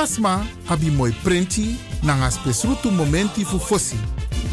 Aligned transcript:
Alasma 0.00 0.46
abi 0.68 0.90
moi 0.90 1.12
prenti 1.22 1.76
nanga 2.02 2.30
spesrutu 2.30 2.90
momenti 2.90 3.44
fu 3.44 3.58
fosi. 3.58 3.96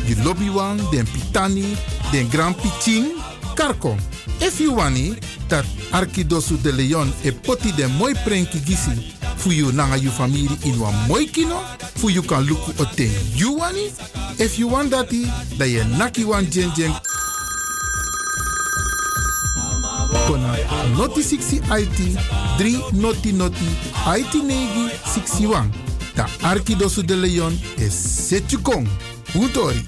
Di 0.06 0.14
lobby 0.22 0.50
wan, 0.50 0.78
den 0.92 1.06
pitani, 1.06 1.78
den 2.12 2.28
grand 2.28 2.56
pitin, 2.56 3.16
karko. 3.56 3.96
If 4.42 4.60
you 4.60 4.76
wani, 4.76 5.16
dat 5.48 5.66
Arkidosu 5.92 6.58
de 6.62 6.72
Leon 6.72 7.14
e 7.24 7.32
poti 7.32 7.72
den 7.72 7.92
moi 7.98 8.14
prenki 8.26 8.60
gisi 8.60 9.14
fu 9.38 9.52
you 9.52 9.72
nanga 9.72 9.96
you 9.96 10.12
family 10.12 10.50
in 10.66 10.80
wan 10.82 10.94
moi 11.08 11.26
kino, 11.26 11.62
fu 11.96 12.10
you 12.10 12.24
kan 12.24 12.44
luku 12.44 12.74
o 12.82 12.86
ten 12.96 13.12
you 13.34 13.58
wani. 13.58 13.90
If 14.40 14.60
you 14.60 14.68
want 14.68 14.92
dati, 14.92 15.32
da 15.58 15.64
ye 15.64 15.82
naki 15.98 16.26
wan 16.26 16.46
jen 16.52 16.74
jen 16.76 16.92
kona 20.28 20.56
noti 20.96 21.24
60 21.24 21.62
IT 21.80 22.00
3 22.58 22.92
noti 22.92 23.32
noti 23.32 23.70
IT 24.20 24.34
negi 24.44 24.90
61. 25.06 25.70
Da 26.16 26.26
Arkidosu 26.42 27.06
de 27.06 27.16
Leon 27.16 27.60
is 27.76 28.28
Setjukong. 28.28 28.88
Utori. 29.36 29.88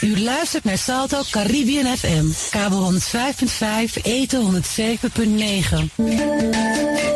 U 0.00 0.22
luistert 0.22 0.64
naar 0.64 0.78
Salto 0.78 1.22
Caribbean 1.30 1.96
FM. 1.96 2.26
Kabel 2.50 2.78
105.5, 2.78 4.02
eten 4.02 4.62
107.9. 4.62 7.07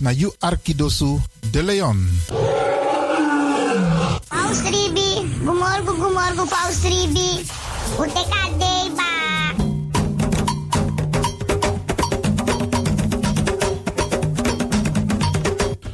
na 0.00 0.10
you 0.10 0.32
Arkidosu 0.40 1.20
de 1.52 1.62
Leon. 1.62 1.98
Paus 4.28 4.60
Ribi, 4.64 5.28
gumorgo 5.44 5.92
gumorgo 5.94 6.44
Paus 6.46 6.82
Ribi. 6.84 7.44
Uteka 7.98 8.42
deba. 8.58 9.10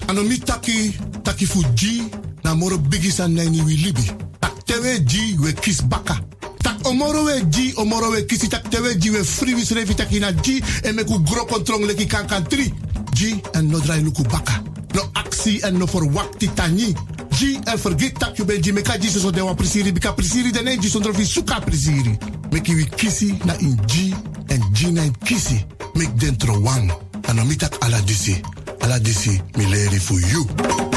Anomi 0.08 0.38
taki 0.38 0.92
taki 1.22 1.46
fuji 1.46 2.02
na 2.44 2.54
moro 2.54 2.78
bigisan 2.78 3.34
na 3.34 3.44
ni 3.44 3.60
wilibi. 3.62 4.10
Tak 4.40 4.64
tewe 4.66 5.00
ji 5.00 5.36
we 5.40 5.52
kis 5.52 5.82
baka. 5.82 6.20
Tak 6.62 6.86
omoro 6.86 7.24
we 7.24 7.40
ji 7.50 7.72
omoro 7.76 8.10
we 8.10 8.22
kisi 8.22 8.48
tak 8.48 8.70
tewe 8.70 8.94
ji 8.98 9.10
we 9.10 9.24
free 9.24 9.54
wis 9.54 9.70
revi 9.72 9.94
taki 9.94 10.20
na 10.20 10.32
ji 10.32 10.62
e 10.84 10.92
meku 10.92 11.18
gro 11.18 11.44
kontrong 11.46 11.84
leki 11.86 12.06
kankan 12.06 12.44
tri. 12.48 12.72
G 13.16 13.40
en 13.52 13.70
no 13.70 13.78
drai 13.80 14.02
luku 14.02 14.22
baka. 14.22 14.62
No 14.92 15.02
actie 15.12 15.62
en 15.64 15.78
no 15.78 15.86
verwakti 15.86 16.50
tani. 16.54 16.94
G 17.30 17.58
en 17.64 17.78
vergeet 17.78 18.18
dat 18.18 18.36
je 18.36 18.44
bent 18.44 18.64
G 18.64 18.72
meka 18.72 18.98
G 19.00 19.08
so 19.08 19.30
de 19.30 19.42
wan 19.42 19.54
prisiri 19.54 19.92
bika 19.92 20.14
de 20.16 20.60
ne 20.62 20.76
G 20.76 20.88
zonder 20.88 21.14
vi 21.14 21.24
suka 21.24 21.60
prisiri. 21.60 22.18
Meki 22.50 22.74
wi 22.74 22.88
kisi 22.96 23.38
na 23.44 23.54
in 23.58 23.78
G 23.86 24.14
en 24.46 24.62
G 24.72 24.90
na 24.90 25.02
in 25.02 25.14
kisi. 25.24 25.64
Mek 25.94 26.20
dentro 26.20 26.60
wang. 26.60 26.92
Anomitak 27.22 27.76
ala 27.80 28.00
disi. 28.02 28.40
Ala 28.80 28.98
disi 28.98 29.40
mi 29.56 29.64
leri 29.64 30.00
for 30.00 30.20
you. 30.20 30.95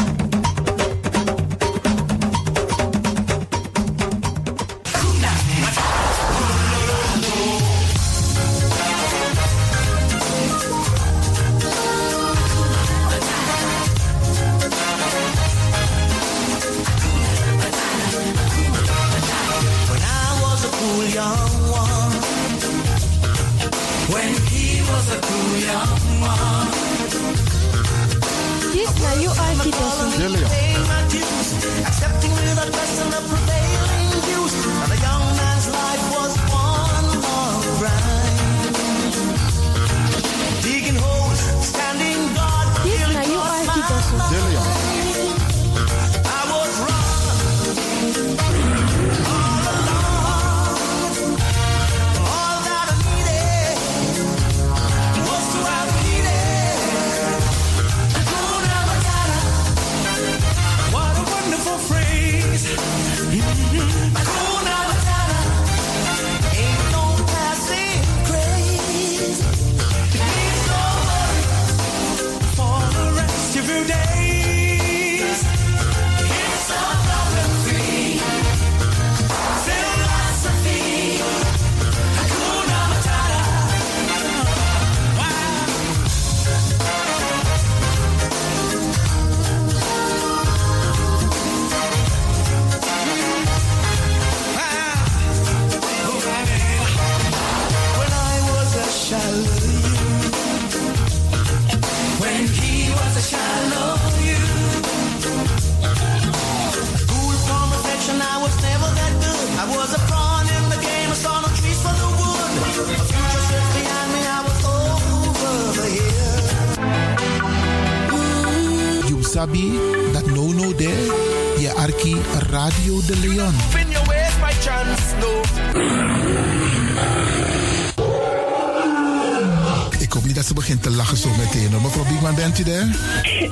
Hoop 130.19 130.27
niet 130.27 130.37
dat 130.37 130.45
ze 130.45 130.53
begint 130.53 130.83
te 130.83 130.89
lachen 130.89 131.17
zo 131.17 131.29
meteen. 131.37 131.71
hoor. 131.71 131.81
Mevrouw 131.81 132.05
Biekman, 132.05 132.35
bent 132.35 132.59
u 132.59 132.63
er? 132.63 132.87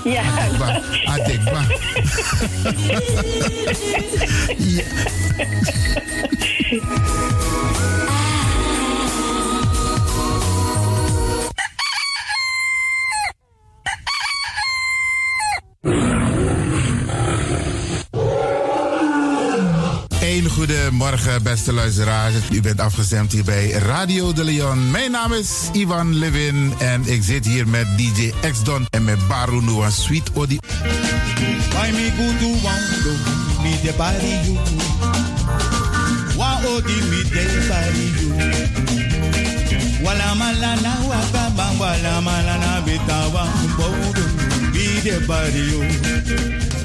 Ja. 0.04 0.22
Adekba. 0.22 0.82
Adekba. 1.06 1.66
ja. 4.76 4.84
Goede 21.08 21.24
morgen, 21.24 21.44
beste 21.44 21.74
luisteraars. 21.74 22.36
U 22.52 22.62
bent 22.62 22.80
afgestemd 22.80 23.32
hier 23.32 23.44
bij 23.44 23.70
Radio 23.70 24.34
de 24.34 24.44
Leon. 24.44 24.92
Mijn 24.92 25.12
naam 25.12 25.34
is 25.34 25.50
Ivan 25.72 26.16
Levin 26.16 26.74
en 26.78 27.06
ik 27.06 27.24
zit 27.24 27.46
hier 27.46 27.68
met 27.68 27.88
DJ 27.98 28.34
X-Don 28.52 28.86
en 28.90 29.04
met 29.04 29.28
Baru 29.28 29.62
Noah 29.62 29.92
Sweet 29.92 30.32
Odi. 30.34 30.60
Wala 40.04 40.34
malana 40.34 40.96
waka 41.08 41.50
bang 41.56 41.78
wala 41.78 42.22
malana 42.22 42.82
bitawa 42.82 43.48
bodo 43.78 44.22
me 44.72 45.00
de 45.04 45.24
body 45.26 45.58
you. 45.58 45.84
Ik 45.84 46.77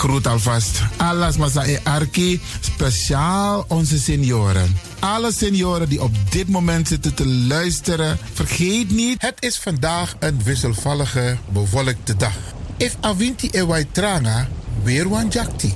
groet 0.00 0.26
alvast 0.26 0.80
alles 0.96 1.36
Masa 1.36 1.66
e 1.66 1.78
Arki, 1.84 2.40
speciaal 2.60 3.64
onze 3.68 3.98
senioren. 3.98 4.76
Alle 4.98 5.32
senioren 5.32 5.88
die 5.88 6.02
op 6.02 6.12
dit 6.30 6.48
moment 6.48 6.88
zitten 6.88 7.14
te 7.14 7.26
luisteren, 7.26 8.18
vergeet 8.32 8.90
niet, 8.90 9.22
het 9.22 9.36
is 9.38 9.58
vandaag 9.58 10.16
een 10.18 10.40
wisselvallige, 10.44 11.36
bewolkte 11.52 12.16
dag. 12.16 12.36
If 12.76 12.96
avinti 13.00 13.48
e 13.52 13.66
wai 13.66 13.86
tranga, 13.92 14.48
weer 14.82 15.08
wan 15.08 15.28
jakti. 15.28 15.74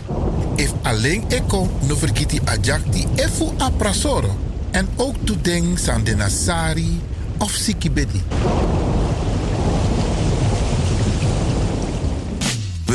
If 0.57 0.73
alleen 0.83 1.25
eko, 1.29 1.79
no 1.87 1.97
vergiti 1.97 2.41
a 2.49 2.57
jakti 2.61 3.07
e 3.15 3.29
fu 3.29 3.53
a 3.61 3.71
prasoro. 3.71 4.39
En 4.71 4.89
ook 4.97 5.17
toedeng 5.25 5.79
san 5.79 6.05
de 6.05 6.17
nasari 6.17 7.01
of 7.39 7.51
sikibedi. 7.51 8.23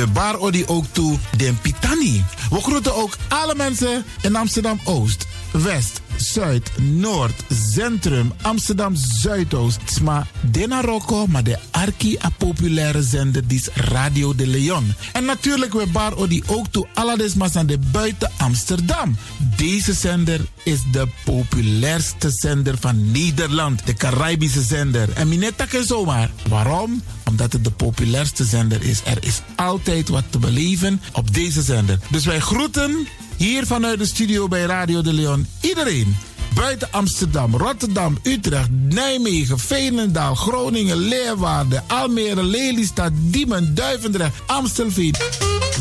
We 0.07 0.37
odi 0.37 0.63
ook 0.67 0.85
toe 0.91 1.17
den 1.37 1.57
Pitani. 1.61 2.25
We 2.49 2.61
groeten 2.61 2.95
ook 2.95 3.17
alle 3.27 3.55
mensen 3.55 4.05
in 4.21 4.35
Amsterdam 4.35 4.79
Oost, 4.83 5.25
West, 5.51 6.01
Zuid, 6.17 6.71
Noord, 6.77 7.43
Centrum, 7.71 8.33
Amsterdam 8.41 8.95
Zuidoost. 8.95 9.79
Sma 9.85 10.27
Dena 10.41 10.81
Rocco, 10.81 11.25
maar 11.27 11.43
de 11.43 11.57
arki 11.71 12.17
a 12.23 12.29
populaire 12.37 13.03
zender 13.03 13.47
die 13.47 13.59
is 13.59 13.69
Radio 13.73 14.35
de 14.35 14.47
Leon. 14.47 14.93
En 15.13 15.25
natuurlijk 15.25 15.73
we 15.73 15.87
bar 15.87 16.15
odi 16.15 16.43
ook 16.45 16.67
toe 16.67 16.87
alle 16.93 17.17
desmas 17.17 17.55
aan 17.55 17.65
de 17.65 17.77
buiten 17.91 18.31
Amsterdam. 18.37 19.17
Deze 19.57 19.93
zender 19.93 20.39
is 20.63 20.79
de 20.91 21.07
populairste 21.25 22.29
zender 22.29 22.77
van 22.79 23.11
Nederland, 23.11 23.85
de 23.85 23.93
Caribische 23.93 24.61
zender. 24.61 25.09
En 25.13 25.27
minetta 25.27 25.65
ken 25.65 25.85
zomaar. 25.85 26.29
Waarom? 26.47 27.01
Omdat 27.25 27.53
het 27.53 27.63
de 27.63 27.71
populairste 27.71 28.43
zender 28.43 28.83
is. 28.83 29.01
Er 29.05 29.17
is 29.19 29.41
altijd 29.55 30.09
wat 30.09 30.23
te 30.29 30.39
beleven 30.39 31.01
op 31.13 31.33
deze 31.33 31.61
zender. 31.61 31.99
Dus 32.09 32.25
wij 32.25 32.39
groeten 32.39 33.07
hier 33.39 33.65
vanuit 33.65 33.99
de 33.99 34.05
studio 34.05 34.47
bij 34.47 34.61
Radio 34.61 35.01
de 35.01 35.13
Leon 35.13 35.47
iedereen. 35.61 36.17
Buiten 36.53 36.87
Amsterdam, 36.91 37.55
Rotterdam, 37.55 38.17
Utrecht, 38.23 38.69
Nijmegen, 38.71 39.59
Veenendaal, 39.59 40.35
Groningen, 40.35 40.97
Leeuwarden, 40.97 41.83
Almere, 41.87 42.43
Lelystad, 42.43 43.11
Diemen, 43.15 43.75
Duivendrecht, 43.75 44.33
Amstelveen, 44.47 45.15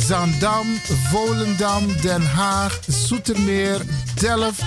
Zandam, 0.06 0.66
Volendam, 1.10 1.86
Den 2.02 2.22
Haag, 2.30 2.80
Zoetermeer, 2.86 3.80
Delft, 4.14 4.62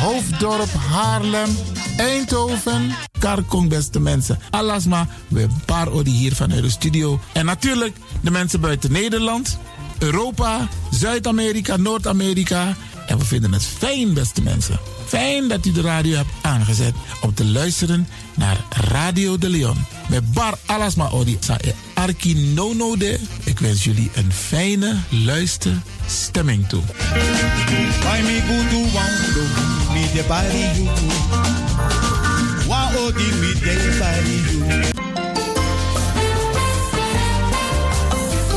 Hoofddorp, 0.00 0.72
Haarlem, 0.90 1.56
Eindhoven, 1.96 2.94
Karkong, 3.18 3.68
beste 3.68 4.00
mensen. 4.00 4.38
Alasma, 4.50 5.08
we 5.28 5.38
hebben 5.38 5.56
een 5.56 5.64
paar 5.64 5.88
odi 5.92 6.10
hier 6.10 6.34
vanuit 6.34 6.62
de 6.62 6.70
studio. 6.70 7.20
En 7.32 7.44
natuurlijk 7.44 7.96
de 8.20 8.30
mensen 8.30 8.60
buiten 8.60 8.92
Nederland, 8.92 9.58
Europa, 9.98 10.68
Zuid-Amerika, 10.90 11.76
Noord-Amerika. 11.76 12.76
En 13.06 13.18
we 13.18 13.24
vinden 13.24 13.52
het 13.52 13.64
fijn, 13.64 14.14
beste 14.14 14.42
mensen. 14.42 14.78
Fijn 15.06 15.48
dat 15.48 15.66
u 15.66 15.72
de 15.72 15.80
radio 15.80 16.16
hebt 16.16 16.30
aangezet 16.42 16.94
om 17.20 17.34
te 17.34 17.44
luisteren 17.44 18.08
naar 18.34 18.64
Radio 18.90 19.38
de 19.38 19.48
Leon. 19.48 19.76
Met 20.08 20.32
Bar 20.32 20.58
Alasma 20.66 21.08
Odi 21.10 21.36
sa 21.40 21.58
e 21.60 21.72
Arki 21.94 22.34
Nono 22.34 22.96
de. 22.96 23.20
Ik 23.44 23.58
wens 23.58 23.84
jullie 23.84 24.10
een 24.14 24.32
fijne 24.32 24.96
luisterstemming 25.08 26.68
toe. 26.68 26.82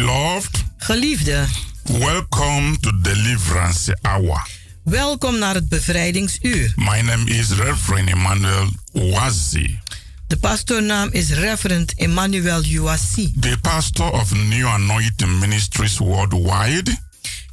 Beloved, 0.00 0.64
Geliefde, 0.76 1.44
welcome 1.84 2.76
to 2.80 3.00
Deliverance 3.00 3.96
Hour. 4.02 4.46
welkom 4.84 5.38
naar 5.38 5.54
het 5.54 5.68
bevrijdingsuur. 5.68 6.72
My 6.74 7.00
name 7.00 7.24
is 7.30 7.50
Reverend 7.50 8.08
Emmanuel 8.08 8.68
Wazi, 8.92 9.78
De 10.26 10.36
pastoornaam 10.36 11.08
is 11.12 11.30
Reverend 11.30 11.92
Emmanuel 11.94 12.64
Uwasi. 12.64 13.32
the 13.40 13.58
pastor 13.60 14.10
of 14.12 14.34
New 14.34 14.66
Anointing 14.66 15.38
Ministries 15.38 15.98
Worldwide. 15.98 16.98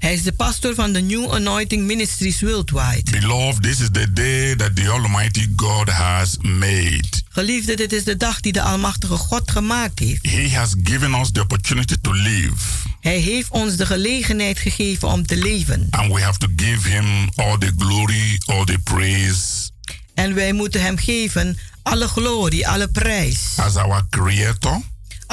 Hij 0.03 0.13
is 0.13 0.23
de 0.23 0.31
pastor 0.31 0.75
van 0.75 0.93
de 0.93 1.01
New 1.01 1.31
Anointing 1.31 1.85
Ministries 1.85 2.41
Worldwide. 2.41 3.11
Beloved, 3.11 3.63
this 3.63 3.79
is 3.79 3.89
the 3.91 4.13
day 4.13 4.55
that 4.55 4.75
the 4.75 4.89
Almighty 4.89 5.47
God 5.55 5.89
has 5.89 6.37
made. 6.41 7.03
Geliefde, 7.29 7.75
dit 7.75 7.93
is 7.93 8.03
de 8.03 8.17
dag 8.17 8.39
die 8.39 8.51
de 8.51 8.61
Almachtige 8.61 9.15
God 9.15 9.51
gemaakt 9.51 9.99
heeft. 9.99 10.25
He 10.25 10.49
has 10.55 10.75
given 10.83 11.13
us 11.13 11.31
the 11.31 11.41
opportunity 11.41 11.95
to 12.01 12.11
live. 12.11 12.55
Hij 12.99 13.17
heeft 13.17 13.49
ons 13.49 13.75
de 13.75 13.85
gelegenheid 13.85 14.59
gegeven 14.59 15.07
om 15.07 15.25
te 15.25 15.37
leven. 15.37 15.87
And 15.89 16.13
we 16.13 16.21
have 16.21 16.37
to 16.37 16.47
give 16.55 16.89
him 16.89 17.29
all 17.35 17.57
the 17.57 17.71
glory, 17.77 18.41
all 18.45 18.65
the 18.65 18.77
praise. 18.83 19.69
En 20.13 20.33
wij 20.33 20.53
moeten 20.53 20.81
hem 20.81 20.97
geven 20.97 21.57
alle 21.83 22.07
glorie, 22.07 22.67
alle 22.67 22.87
prijs. 22.87 23.39
As 23.55 23.75
our 23.75 24.07
creator. 24.09 24.81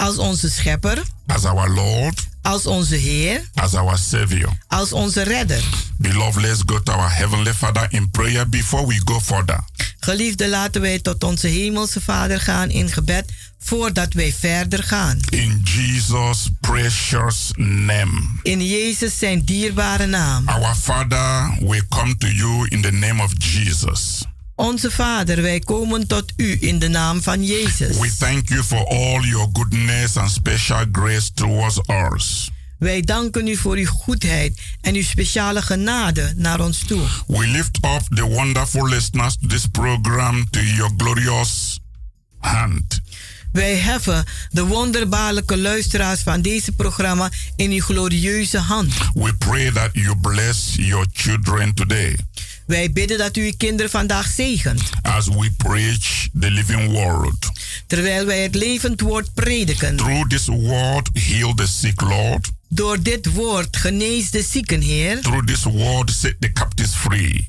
Als 0.00 0.19
onze 0.19 0.50
schepper. 0.50 1.02
As 1.26 1.45
our 1.45 1.71
Lord. 1.71 2.26
Als 2.42 2.66
onze 2.66 2.95
Heer. 2.95 3.49
As 3.54 3.75
our 3.75 3.99
Savior. 3.99 4.49
Als 4.69 4.92
onze 4.92 5.23
redder. 5.23 5.62
Beloved, 5.99 6.42
let's 6.42 6.62
go 6.66 6.83
to 6.83 6.92
our 6.92 7.16
Heavenly 7.16 7.52
Father 7.52 7.87
in 7.90 8.11
prayer 8.11 8.49
before 8.49 8.87
we 8.87 9.00
go 9.04 9.21
further. 9.21 9.61
Geliefde, 10.00 10.49
laten 10.49 10.80
wij 10.80 10.99
tot 10.99 11.25
onze 11.25 11.47
Hemelse 11.47 12.00
Vader 12.00 12.40
gaan 12.40 12.69
in 12.69 12.90
gebed 12.90 13.33
voordat 13.59 14.12
wij 14.12 14.33
verder 14.38 14.83
gaan. 14.83 15.19
In 15.28 15.61
Jesus 15.64 16.49
precious 16.61 17.50
name. 17.57 18.12
In 18.42 18.66
Jezus 18.66 19.19
zijn 19.19 19.45
dierbare 19.45 20.07
naam. 20.07 20.49
Our 20.49 20.75
Father, 20.75 21.57
we 21.61 21.83
come 21.88 22.16
to 22.16 22.26
you 22.26 22.66
in 22.69 22.83
the 22.83 22.92
name 22.92 23.23
of 23.23 23.33
Jesus. 23.38 24.25
Onze 24.61 24.90
Vader, 24.90 25.43
wij 25.43 25.59
komen 25.59 26.07
tot 26.07 26.33
u 26.37 26.57
in 26.61 26.79
de 26.79 26.88
naam 26.88 27.23
van 27.23 27.45
Jezus. 27.45 27.99
We 27.99 28.17
thank 28.19 28.49
you 28.49 28.62
for 28.62 28.87
all 28.87 29.21
your 29.21 29.49
goodness 29.52 30.17
and 30.17 30.31
special 30.31 30.85
grace 30.93 31.33
towards 31.35 31.81
us. 32.12 32.50
Wij 32.79 33.00
danken 33.00 33.47
u 33.47 33.57
voor 33.57 33.76
uw 33.76 33.87
goedheid 33.87 34.61
en 34.81 34.95
uw 34.95 35.02
speciale 35.02 35.62
genade 35.62 36.33
naar 36.37 36.61
ons 36.61 36.79
toe. 36.79 37.02
We 37.26 37.47
lift 37.47 37.76
up 37.76 38.17
the 38.17 38.23
wonderful 38.23 38.88
listeners 38.88 39.37
to 39.40 39.47
this 39.47 39.67
program 39.67 40.50
to 40.50 40.61
your 40.61 40.93
glorious 40.97 41.81
hand. 42.38 43.00
Wij 43.52 43.76
heffen 43.76 44.25
de 44.50 44.64
wonderbaarlijke 44.64 45.59
luisteraars 45.59 46.21
van 46.21 46.43
deze 46.43 46.73
programma 46.73 47.31
in 47.57 47.71
uw 47.71 47.81
glorieuze 47.81 48.59
hand. 48.59 48.93
We 49.14 49.35
pray 49.35 49.71
that 49.71 49.90
you 49.93 50.17
bless 50.17 50.75
your 50.75 51.07
children 51.12 51.75
today. 51.75 52.17
Wij 52.71 52.93
bidden 52.93 53.19
dat 53.19 53.37
u 53.37 53.45
uw 53.45 53.53
kinderen 53.57 53.91
vandaag 53.91 54.27
zegent. 54.27 54.83
As 55.03 55.27
we 55.27 55.50
preach 55.57 56.29
the 56.41 56.50
living 56.50 56.91
word. 56.91 57.50
Terwijl 57.87 58.27
wij 58.27 58.43
het 58.43 58.55
levend 58.55 59.00
woord 59.00 59.35
prediken. 59.35 59.97
Through 59.97 60.29
this 60.29 60.47
word 60.47 61.09
heal 61.12 61.55
the 61.55 61.67
sick, 61.67 62.00
Lord. 62.00 62.50
Door 62.69 63.03
dit 63.03 63.33
woord 63.33 63.77
genees 63.77 64.31
de 64.31 64.43
zieken, 64.43 64.81
Heer. 64.81 65.21
Through 65.21 65.47
this 65.47 65.62
word 65.62 66.11
set 66.11 66.35
the 66.39 66.53
captives 66.53 66.95
free. 66.95 67.49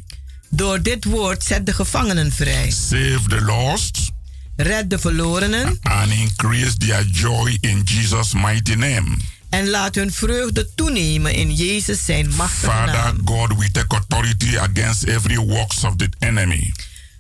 Door 0.49 0.81
dit 0.81 1.05
woord 1.05 1.43
zet 1.43 1.65
de 1.65 1.73
gevangenen 1.73 2.31
vrij. 2.31 2.71
Save 2.71 3.21
the 3.27 3.41
lost. 3.41 4.11
Red 4.55 4.89
de 4.89 4.99
verlorenen. 4.99 5.79
And 5.81 6.11
increase 6.11 6.77
their 6.77 7.05
joy 7.11 7.57
in 7.59 7.81
Jesus' 7.83 8.33
mighty 8.33 8.73
name. 8.73 9.17
En 9.51 9.69
laat 9.69 9.95
hun 9.95 10.11
vreugde 10.11 10.69
toenemen 10.75 11.33
in 11.33 11.53
Jezus 11.53 12.05
zijn 12.05 12.29
machtige 12.35 12.71
Father 12.71 12.93
naam. 12.93 13.21
God, 13.25 13.57
we 13.57 13.71
take 13.71 13.95
authority 13.95 14.57
against 14.57 15.03
every 15.03 15.37
works 15.37 15.83
of 15.83 15.95
the 15.95 16.09
enemy. 16.19 16.73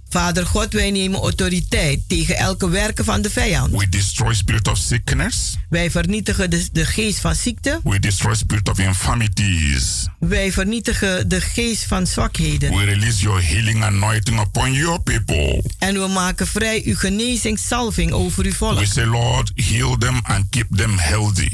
Vader 0.09 0.45
God, 0.45 0.73
wij 0.73 0.91
nemen 0.91 1.19
autoriteit 1.19 1.99
tegen 2.07 2.37
elke 2.37 2.69
werken 2.69 3.05
van 3.05 3.21
de 3.21 3.29
vijand. 3.29 3.71
We 3.71 3.89
destroy 3.89 4.33
spirit 4.33 4.67
of 4.67 4.77
sickness. 4.77 5.57
Wij 5.69 5.91
vernietigen 5.91 6.49
de, 6.49 6.67
de 6.71 6.85
geest 6.85 7.19
van 7.19 7.35
ziekte. 7.35 7.79
We 7.83 7.99
destroy 7.99 8.35
spirit 8.35 8.69
of 8.69 8.79
infirmities. 8.79 10.07
Wij 10.19 10.51
vernietigen 10.51 11.29
de 11.29 11.41
geest 11.41 11.83
van 11.83 12.07
zwakheden. 12.07 12.75
We 12.75 12.83
release 12.83 13.21
your 13.21 13.47
healing 13.47 13.83
anointing 13.83 14.39
upon 14.39 14.73
your 14.73 15.01
people. 15.01 15.63
En 15.79 15.93
we 15.93 16.07
maken 16.07 16.47
vrij 16.47 16.81
uw 16.85 16.95
genezingssalving 16.95 18.11
over 18.11 18.45
uw 18.45 18.53
volk. 18.53 18.79
We 18.79 18.85
say, 18.85 19.05
Lord, 19.05 19.51
heal 19.55 19.97
them 19.97 20.19
and 20.23 20.45
keep 20.49 20.67
them 20.75 20.97
healthy. 20.97 21.49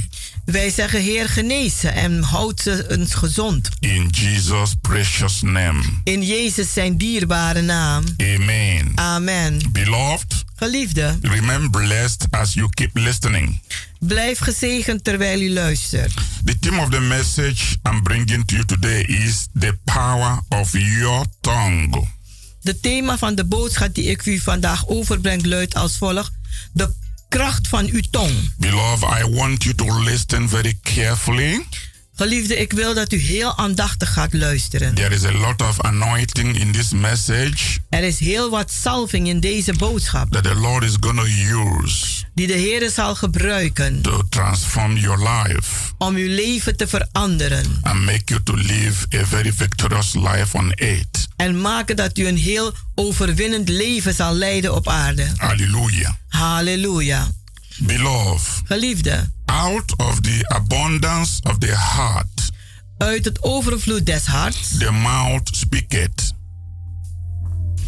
Wij 0.51 0.69
zeggen, 0.69 1.01
Heer, 1.01 1.29
genees 1.29 1.79
ze 1.79 1.89
en 1.89 2.23
houd 2.23 2.61
ze 2.61 2.91
eens 2.91 3.13
gezond. 3.13 3.69
In 3.79 4.07
Jesus' 4.11 4.73
precious 4.81 5.41
name. 5.41 5.83
In 6.03 6.23
Jezus 6.23 6.73
zijn 6.73 6.97
dierbare 6.97 7.61
naam. 7.61 8.03
Amen. 8.17 8.91
Amen. 8.95 9.61
Beloved, 9.71 10.43
Geliefde, 10.55 11.17
remain 11.21 11.69
blessed 11.69 12.25
as 12.29 12.53
you 12.53 12.69
keep 12.69 12.89
listening. 12.93 13.61
blijf 13.99 14.39
gezegend 14.39 15.03
terwijl 15.03 15.41
u 15.41 15.53
luistert. 15.53 16.13
The 16.45 16.59
theme 16.59 16.81
of 16.81 16.89
the 16.89 16.99
message 16.99 17.75
I'm 17.89 18.03
bringing 18.03 18.45
to 18.45 18.55
you 18.55 18.65
today 18.65 19.01
is 19.01 19.47
the 19.59 19.77
power 19.83 20.39
of 20.49 20.71
your 20.71 21.25
tongue. 21.41 22.07
De 22.61 22.79
thema 22.79 23.17
van 23.17 23.35
de 23.35 23.45
boodschap 23.45 23.95
die 23.95 24.05
ik 24.05 24.25
u 24.25 24.39
vandaag 24.39 24.87
overbreng 24.87 25.45
luidt 25.45 25.75
als 25.75 25.97
volgt: 25.97 26.31
de 26.71 26.93
kracht 27.29 27.67
van 27.67 27.89
uw 27.91 28.01
tong. 28.11 28.31
Beloved, 28.57 29.03
I 29.03 29.35
want 29.35 29.63
you 29.63 29.75
to 29.75 29.99
listen 30.03 30.49
very 30.49 30.79
carefully. 30.81 31.65
Geliefde, 32.19 32.55
ik 32.57 32.71
wil 32.71 32.93
dat 32.93 33.11
u 33.11 33.17
heel 33.17 33.57
aandachtig 33.57 34.13
gaat 34.13 34.33
luisteren. 34.33 34.93
There 34.95 35.15
is 35.15 35.23
a 35.25 35.31
lot 35.31 35.61
of 35.61 35.81
anointing 35.81 36.59
in 36.59 36.71
this 36.71 36.91
message. 36.91 37.79
Er 37.89 38.03
is 38.03 38.19
heel 38.19 38.49
wat 38.49 38.71
salving 38.71 39.27
in 39.27 39.39
deze 39.39 39.73
boodschap. 39.73 40.31
That 40.31 40.43
the 40.43 40.55
Lord 40.55 40.83
is 40.83 40.95
going 40.99 41.19
to 41.19 41.25
use. 41.25 42.25
Die 42.33 42.47
de 42.47 42.53
Heer 42.53 42.89
zal 42.89 43.15
gebruiken. 43.15 44.01
To 44.01 44.21
transform 44.29 44.97
your 44.97 45.29
life. 45.29 45.93
Om 45.97 46.15
uw 46.15 46.27
leven 46.27 46.77
te 46.77 46.87
veranderen. 46.87 47.79
And 47.81 48.05
make 48.05 48.21
you 48.25 48.43
to 48.43 48.53
live 48.53 49.05
a 49.15 49.25
very 49.25 49.53
victorious 49.53 50.13
life 50.13 50.57
on 50.57 50.71
earth. 50.71 51.27
En 51.35 51.61
maken 51.61 51.95
dat 51.95 52.17
u 52.17 52.27
een 52.27 52.37
heel 52.37 52.73
overwinnend 52.95 53.69
leven 53.69 54.13
zal 54.13 54.33
leiden 54.33 54.75
op 54.75 54.87
aarde. 54.87 55.27
Hallelujah. 55.35 56.13
Halleluja. 56.27 57.27
Beloved. 57.81 58.61
Geliefde. 58.63 59.31
Out 59.45 59.93
of 59.97 60.21
the 60.21 60.45
abundance 60.47 61.39
of 61.43 61.59
the 61.59 61.75
heart. 61.75 62.49
Uit 62.97 63.25
het 63.25 63.43
overvloed 63.43 64.05
des 64.05 64.25
harts. 64.25 64.77
The 64.77 64.91
mouth 64.91 65.49
speaketh. 65.51 66.33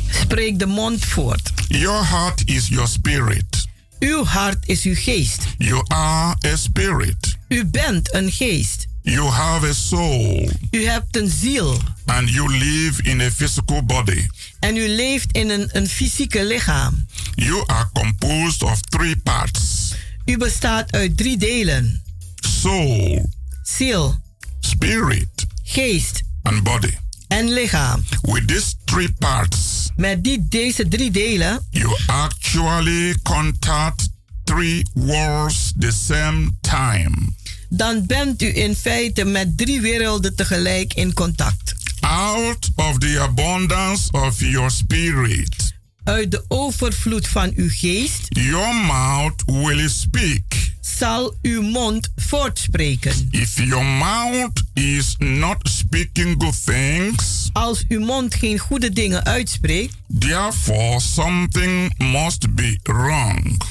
Spreek 0.09 0.59
de 0.59 0.65
mond 0.65 1.05
voort. 1.05 1.51
Your 1.67 2.03
heart 2.05 2.41
is 2.45 2.67
your 2.67 2.87
spirit. 2.87 3.67
Uw 3.99 4.23
hart 4.23 4.67
is 4.67 4.83
uw 4.83 4.95
geest. 4.95 5.43
You 5.57 5.83
are 5.87 6.35
a 6.45 6.55
spirit. 6.55 7.37
U 7.47 7.65
bent 7.65 8.13
een 8.13 8.31
geest. 8.31 8.87
You 9.01 9.27
have 9.27 9.67
a 9.67 9.73
soul. 9.73 10.49
U 10.71 10.85
hebt 10.85 11.17
een 11.17 11.29
ziel. 11.29 11.81
And 12.05 12.29
you 12.29 12.57
live 12.57 13.03
in 13.03 13.21
a 13.21 13.29
physical 13.29 13.83
body. 13.85 14.27
En 14.59 14.75
u 14.75 14.87
leeft 14.87 15.31
in 15.31 15.49
een, 15.49 15.69
een 15.71 15.87
fysieke 15.87 16.45
lichaam. 16.45 17.05
You 17.35 17.63
are 17.65 17.89
composed 17.93 18.63
of 18.63 18.81
three 18.81 19.15
parts. 19.15 19.93
U 20.25 20.37
bestaat 20.37 20.91
uit 20.91 21.17
drie 21.17 21.37
delen. 21.37 22.01
Soul. 22.35 23.29
Ziel. 23.63 24.15
Spirit. 24.59 25.45
Geest. 25.63 26.21
And 26.41 26.63
body. 26.63 26.93
En 27.27 27.53
lichaam. 27.53 28.03
With 28.21 28.47
these 28.47 28.73
three 28.85 29.11
parts. 29.19 29.89
Met 29.95 30.23
die, 30.23 30.45
deze 30.49 30.87
drie 30.87 31.11
delen. 31.11 31.67
You 31.71 31.97
actually 32.05 33.15
contact 33.23 34.09
three 34.43 34.85
worlds 34.93 35.73
the 35.77 35.91
same 35.91 36.51
time. 36.61 37.37
Dan 37.69 38.05
bent 38.05 38.41
u 38.41 38.55
in 38.55 38.75
feite 38.75 39.25
met 39.25 39.57
drie 39.57 39.81
werelden 39.81 40.35
tegelijk 40.35 40.93
in 40.93 41.13
contact. 41.13 41.75
Out 41.99 42.69
of 42.75 42.97
the 42.97 43.19
abundance 43.19 44.11
of 44.11 44.39
your 44.39 44.71
spirit. 44.71 45.73
Uit 46.03 46.31
de 46.31 46.45
overvloed 46.47 47.27
van 47.27 47.51
uw 47.55 47.69
geest. 47.69 48.25
Your 48.29 48.75
mouth 48.75 49.43
will 49.45 49.89
speak. 49.89 50.73
Zal 50.81 51.35
uw 51.41 51.61
mond 51.61 52.11
voortspreken. 52.15 53.27
If 53.31 53.57
your 53.57 53.85
mouth 53.85 54.63
is 54.73 55.15
not 55.17 55.57
speaking 55.63 56.43
good 56.43 56.65
things. 56.65 57.49
Als 57.53 57.85
uw 57.87 58.05
mond 58.05 58.35
geen 58.35 58.57
goede 58.57 58.89
dingen 58.89 59.25
uitspreekt. 59.25 59.95
Therefore 60.19 60.99
something 60.99 61.93
must 61.97 62.55
be 62.55 62.79
wrong. 62.83 63.61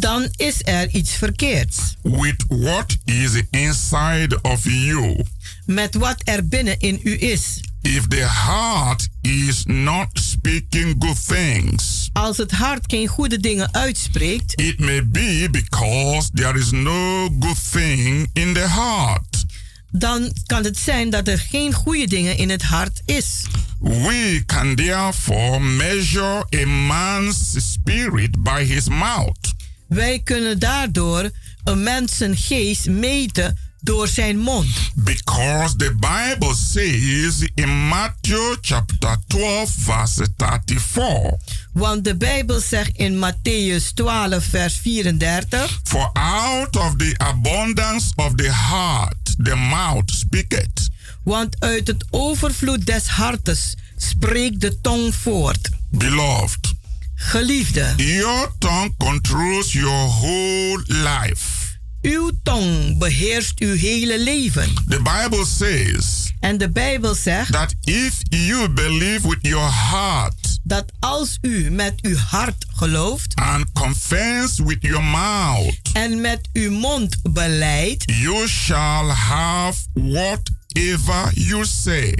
Dan 0.00 0.28
is 0.36 0.60
er 0.62 0.88
iets 0.88 1.12
verkeerds. 1.12 1.96
With 2.02 2.44
what 2.48 2.96
is 3.04 3.42
inside 3.50 4.38
of 4.42 4.64
you. 4.64 5.24
Met 5.66 5.94
wat 5.94 6.20
er 6.24 6.48
binnen 6.48 6.78
in 6.78 7.00
u 7.02 7.20
is. 7.20 7.60
If 7.82 8.06
the 8.08 8.28
heart 8.28 9.08
is 9.20 9.64
not 9.64 10.08
speaking 10.12 10.96
good 10.98 11.26
things. 11.26 12.10
Als 12.12 12.36
het 12.36 12.50
hart 12.50 12.84
geen 12.86 13.06
goede 13.06 13.40
dingen 13.40 13.74
uitspreekt. 13.74 14.60
It 14.60 14.78
may 14.78 15.06
be 15.08 15.48
because 15.50 16.30
there 16.34 16.58
is 16.58 16.70
no 16.70 17.28
good 17.40 17.70
thing 17.72 18.30
in 18.32 18.54
the 18.54 18.68
heart. 18.68 19.44
Dan 19.90 20.32
kan 20.46 20.64
het 20.64 20.78
zijn 20.78 21.10
dat 21.10 21.28
er 21.28 21.38
geen 21.38 21.72
goede 21.72 22.06
dingen 22.06 22.36
in 22.36 22.50
het 22.50 22.62
hart 22.62 23.02
is. 23.04 23.44
We 23.80 24.42
can 24.46 24.74
therefore 24.74 25.60
measure 25.60 26.46
a 26.62 26.66
man's 26.66 27.72
spirit 27.72 28.42
by 28.42 28.64
his 28.64 28.88
mouth. 28.88 29.54
Wij 29.86 30.20
kunnen 30.24 30.58
daardoor 30.58 31.30
een 31.64 31.82
mens 31.82 32.20
geest 32.20 32.86
meten 32.88 33.58
door 33.84 34.08
zijn 34.08 34.38
mond. 34.38 34.66
Because 34.94 35.76
the 35.76 35.94
Bible 35.94 36.54
says 36.54 37.48
in 37.54 37.88
Matthew 37.88 38.56
chapter 38.60 39.16
12 39.26 39.70
verse 39.78 40.26
34. 40.36 41.32
Want 41.72 42.04
de 42.04 42.16
Bijbel 42.16 42.60
zegt 42.60 42.96
in 42.96 43.18
Matthäus 43.18 43.92
12 43.94 44.44
vers 44.44 44.74
34. 44.74 45.80
For 45.82 46.10
out 46.12 46.76
of 46.76 46.96
the 46.96 47.14
abundance 47.16 48.12
of 48.16 48.34
the 48.34 48.52
heart 48.52 49.34
the 49.44 49.56
mouth 49.56 50.10
speaketh. 50.10 50.88
Want 51.22 51.56
uit 51.58 51.86
het 51.86 52.04
overvloed 52.10 52.86
des 52.86 53.06
hartes 53.06 53.74
spreekt 53.96 54.60
de 54.60 54.80
tong 54.80 55.14
voort. 55.14 55.68
Beloved. 55.90 56.72
Geliefde. 57.14 57.94
Your 57.96 58.48
tongue 58.58 58.94
controls 58.96 59.72
your 59.72 60.08
whole 60.08 60.82
life. 60.86 61.64
Uw 62.02 62.30
tong 62.42 62.98
beheerst 62.98 63.60
uw 63.60 63.76
hele 63.76 64.18
leven. 64.18 64.68
The 64.88 65.00
Bible 65.02 65.44
says. 65.46 66.32
En 66.40 66.58
de 66.58 66.70
Bijbel 66.70 67.14
zegt. 67.14 67.52
That 67.52 67.74
if 67.84 68.14
you 68.28 68.68
believe 68.68 69.28
with 69.28 69.38
your 69.40 69.70
heart. 69.70 70.58
Dat 70.62 70.92
als 71.00 71.38
u 71.40 71.70
met 71.70 71.92
uw 72.02 72.16
hart 72.16 72.66
gelooft. 72.74 73.34
And 73.34 73.72
confess 73.72 74.58
with 74.58 74.78
your 74.80 75.04
mouth. 75.04 75.74
En 75.92 76.20
met 76.20 76.48
uw 76.52 76.70
mond 76.70 77.16
beleidt. 77.22 78.04
You 78.06 78.48
shall 78.48 79.08
have 79.08 79.78
whatever 79.92 81.30
you 81.34 81.64
say 81.64 82.14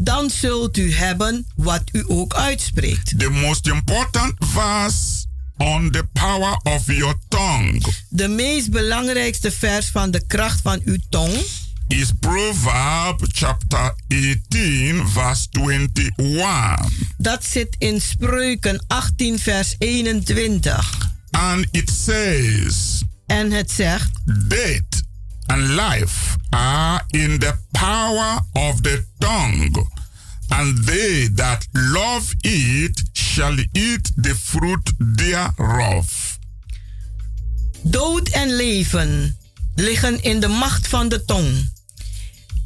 dan 0.00 0.30
zult 0.30 0.76
u 0.76 0.94
hebben 0.94 1.46
wat 1.56 1.82
u 1.92 2.04
ook 2.06 2.34
uitspreekt. 2.34 3.18
The 3.18 3.30
most 3.30 3.66
important 3.66 4.34
verse 4.38 5.26
on 5.56 5.90
the 5.90 6.04
power 6.12 6.60
of 6.62 6.86
your 6.86 7.14
tongue. 7.28 7.80
De 8.08 8.28
meest 8.28 8.70
belangrijkste 8.70 9.50
vers 9.50 9.88
van 9.88 10.10
de 10.10 10.26
kracht 10.26 10.60
van 10.60 10.80
uw 10.84 10.96
tong 11.08 11.32
is 11.88 12.12
Proverbs 12.20 13.28
chapter 13.32 13.94
18 14.08 15.08
verse 15.08 15.46
21. 15.48 16.98
Dat 17.16 17.44
zit 17.44 17.76
in 17.78 18.00
Spreuken 18.00 18.84
18 18.86 19.38
vers 19.38 19.74
21. 19.78 21.12
And 21.30 21.66
it 21.70 21.90
says 22.04 23.02
En 23.26 23.50
het 23.50 23.70
zegt 23.70 24.10
Death 24.48 25.02
and 25.46 25.60
life 25.60 26.37
are 26.50 27.04
in 27.10 27.38
the 27.38 27.54
power 27.72 28.40
of 28.52 28.82
the 28.82 29.04
tongue, 29.18 29.86
and 30.50 30.84
they 30.84 31.28
that 31.34 31.66
love 31.72 32.34
it 32.42 33.00
shall 33.12 33.56
eat 33.72 34.12
the 34.16 34.34
fruit 34.34 34.92
thereof. 35.16 36.38
Dood 37.82 38.28
en 38.28 38.56
leven 38.56 39.36
liggen 39.74 40.22
in 40.22 40.40
de 40.40 40.48
macht 40.48 40.88
van 40.88 41.08
de 41.08 41.24
tong. 41.24 41.70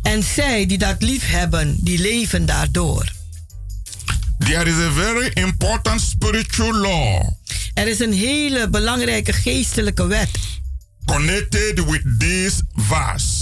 En 0.03 0.23
zij 0.23 0.67
die 0.67 0.79
dat 0.79 1.03
lief 1.03 1.31
hebben, 1.31 1.77
die 1.81 1.99
leven 1.99 2.47
daardoor. 2.47 3.13
There 4.39 4.65
is 4.65 4.75
a 4.75 4.91
very 4.91 5.31
important 5.35 6.01
spiritual 6.01 6.75
law. 6.75 7.29
Er 7.75 7.89
is 7.89 7.99
een 7.99 8.13
hele 8.13 8.69
belangrijke 8.69 9.33
geestelijke 9.33 10.07
wet. 10.07 10.31
Connected 11.05 11.85
with 11.85 12.03
this 12.19 12.61
verse. 12.75 13.42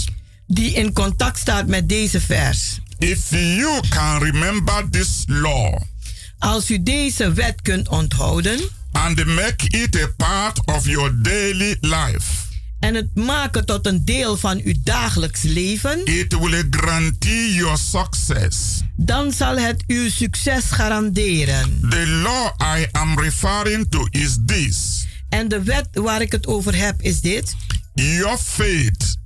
Die 0.53 0.73
in 0.73 0.93
contact 0.93 1.39
staat 1.39 1.67
met 1.67 1.89
deze 1.89 2.21
vers. 2.21 2.79
If 2.97 3.29
you 3.29 3.79
can 3.89 4.23
remember 4.23 4.89
this 4.89 5.23
law. 5.27 5.81
Als 6.39 6.69
u 6.69 6.83
deze 6.83 7.33
wet 7.33 7.61
kunt 7.61 7.87
onthouden. 7.87 8.59
And 8.91 9.25
make 9.25 9.67
it 9.67 9.95
a 9.95 10.07
part 10.17 10.65
of 10.65 10.85
your 10.85 11.21
daily 11.21 11.77
life. 11.81 12.49
En 12.79 12.95
het 12.95 13.15
maken 13.15 13.65
tot 13.65 13.85
een 13.85 14.05
deel 14.05 14.37
van 14.37 14.61
uw 14.63 14.73
dagelijks 14.83 15.41
leven. 15.41 16.05
It 16.05 16.39
will 16.39 16.63
guarantee 16.69 17.53
your 17.53 17.77
success. 17.77 18.81
Dan 18.95 19.31
zal 19.31 19.57
het 19.57 19.83
uw 19.87 20.09
succes 20.09 20.63
garanderen. 20.65 21.79
The 21.89 22.07
law 22.07 22.77
I 22.77 22.87
am 22.91 23.19
referring 23.19 23.89
to 23.89 24.07
is 24.09 24.37
this. 24.45 25.05
En 25.29 25.47
de 25.47 25.63
wet 25.63 25.87
waar 25.93 26.21
ik 26.21 26.31
het 26.31 26.47
over 26.47 26.75
heb 26.75 27.01
is 27.01 27.21
dit. 27.21 27.55
Your 27.93 28.37
faith 28.37 29.19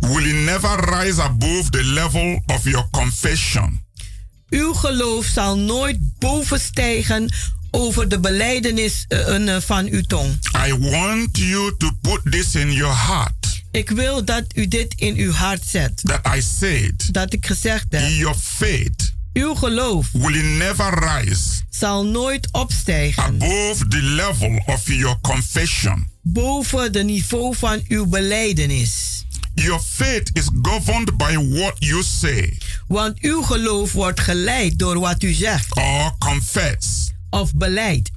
will 0.00 0.44
never 0.44 0.76
rise 0.76 1.22
above 1.22 1.70
the 1.70 1.84
level 1.84 2.42
of 2.46 2.64
your 2.64 2.88
confession. 2.90 3.82
Uw 4.50 4.72
geloof 4.74 5.26
zal 5.26 5.58
nooit 5.58 5.98
bovenstijgen 6.18 7.32
over 7.70 8.08
de 8.08 8.20
beleidenis 8.20 9.06
uh, 9.08 9.56
van 9.60 9.86
uw 9.86 10.02
tong. 10.02 10.38
I 10.66 10.74
want 10.78 11.38
you 11.38 11.76
to 11.76 11.90
put 12.00 12.20
this 12.32 12.54
in 12.54 12.72
your 12.72 12.96
heart. 12.96 13.62
Ik 13.70 13.90
wil 13.90 14.24
dat 14.24 14.44
u 14.54 14.68
dit 14.68 14.94
in 14.96 15.16
uw 15.16 15.32
hart 15.32 15.62
zet. 15.66 16.00
That 16.02 16.36
I 16.36 16.42
said. 16.58 17.14
Dat 17.14 17.32
ik 17.32 17.46
gezegd 17.46 17.86
heb. 17.90 18.10
Your 18.10 18.36
faith. 18.38 19.12
Uw 19.32 19.54
geloof 19.54 20.08
will 20.12 20.42
never 20.42 21.08
rise. 21.08 21.62
Zal 21.70 22.06
nooit 22.06 22.48
opstijgen. 22.52 23.22
Above 23.22 23.88
the 23.88 24.02
level 24.02 24.62
of 24.66 24.86
your 24.86 25.20
confession. 25.20 26.08
Boven 26.22 26.92
de 26.92 27.04
niveau 27.04 27.56
van 27.56 27.80
uw 27.88 28.06
beleidenis. 28.06 29.24
Your 29.58 29.80
faith 29.80 30.30
is 30.32 30.50
governed 30.62 31.16
by 31.16 31.34
what 31.34 31.74
you 31.78 32.02
say. 32.02 32.58
Want 32.86 33.20
uw 33.20 33.42
geloof 33.42 33.92
wordt 33.92 34.20
geleid 34.20 34.78
door 34.78 34.98
wat 34.98 35.22
u 35.22 35.32
zegt. 35.32 35.76
Or 35.76 36.16
confess. 36.18 37.12
Of 37.30 37.54
beleid. 37.54 38.10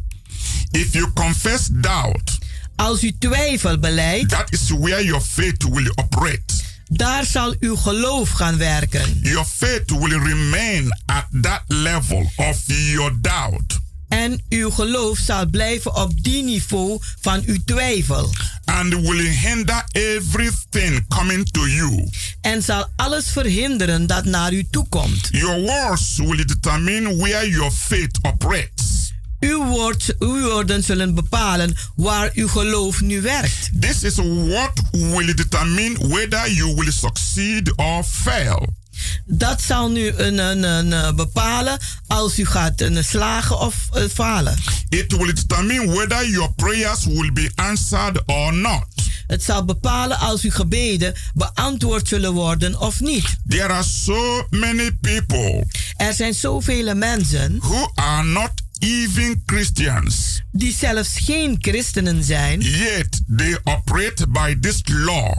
If 0.72 0.94
you 0.94 1.14
confess 1.14 1.68
doubt. 1.72 2.38
Als 2.76 3.04
u 3.04 3.12
twijfel 3.20 3.80
beleidt. 3.80 4.30
That 4.30 4.54
is 4.54 4.70
where 4.70 5.06
your 5.06 5.22
faith 5.22 5.64
will 5.70 5.92
operate. 5.96 6.54
Daar 6.90 7.26
zal 7.26 7.56
uw 7.60 7.76
geloof 7.76 8.30
gaan 8.30 8.58
werken. 8.58 9.20
Your 9.22 9.46
faith 9.46 9.90
will 9.90 10.20
remain 10.20 10.90
at 11.06 11.28
that 11.42 11.64
level 11.68 12.32
of 12.36 12.58
your 12.66 13.22
doubt. 13.22 13.80
En 14.12 14.42
uw 14.50 14.70
geloof 14.70 15.18
zal 15.18 15.46
blijven 15.46 15.96
op 15.96 16.24
die 16.24 16.44
niveau 16.44 17.00
van 17.22 17.44
uw 17.46 17.58
twijfel. 17.66 18.30
And 18.66 18.94
will 18.94 19.30
hinder 19.30 19.84
everything 19.92 21.08
coming 21.08 21.52
to 21.52 21.68
you. 21.68 22.10
En 22.42 22.64
zal 22.64 22.88
alles 22.96 23.30
verhinderen 23.30 24.08
dat 24.08 24.26
naar 24.26 24.54
u 24.54 24.68
toe 24.72 24.86
komt. 24.90 25.28
Your 25.32 25.62
words 25.62 26.18
will 26.18 26.46
determine 26.46 27.16
where 27.16 27.50
your 27.50 27.72
faith 27.72 28.18
operates. 28.22 29.14
Uw, 29.40 29.66
woord, 29.66 30.16
uw 30.20 30.42
woorden 30.42 30.84
zullen 30.84 31.16
bepalen 31.16 31.76
waar 31.96 32.30
uw 32.34 32.48
geloof 32.48 33.02
nu 33.02 33.22
werkt. 33.22 33.70
This 33.80 34.04
is 34.04 34.16
what 34.48 34.82
will 34.92 35.36
determine 35.36 36.08
whether 36.08 36.52
you 36.52 36.76
will 36.76 36.92
succeed 36.92 37.74
or 37.76 38.04
fail. 38.04 38.80
Dat 39.26 39.62
zal 39.62 39.90
nu 39.90 40.08
een, 40.08 40.38
een, 40.38 40.64
een, 40.64 41.16
bepalen 41.16 41.80
als 42.08 42.40
u 42.40 42.46
gaat 42.46 42.82
een 42.82 43.04
slagen 43.04 43.60
of 43.60 43.76
uh, 43.96 44.04
falen. 44.14 44.58
It 44.90 45.18
will 45.18 45.34
determine 45.34 45.86
whether 45.88 46.30
your 46.30 46.54
prayers 46.54 47.06
will 47.06 47.32
be 47.34 47.52
answered 47.56 48.22
or 48.26 48.54
not. 48.54 48.86
Het 49.28 49.44
zal 49.44 49.66
bepalen 49.66 50.20
als 50.20 50.42
uw 50.42 50.52
gebeden 50.52 51.14
beantwoord 51.34 52.08
zullen 52.08 52.34
worden 52.34 52.80
of 52.80 53.00
niet. 53.00 53.38
There 53.48 53.68
are 53.68 53.84
so 53.84 54.48
many 54.50 54.92
people. 55.02 55.68
Er 55.96 56.14
zijn 56.14 56.34
zoveel 56.34 56.96
mensen. 56.96 57.58
Who 57.60 57.92
are 57.96 58.24
not 58.24 58.52
even 58.80 59.44
Christians. 59.46 60.42
Die 60.52 60.74
zelfs 60.74 61.10
geen 61.20 61.56
christenen 61.60 62.24
zijn. 62.24 62.60
Yet 62.62 63.22
they 63.38 63.58
operate 63.64 64.28
by 64.28 64.58
this 64.60 64.82
law. 64.86 65.38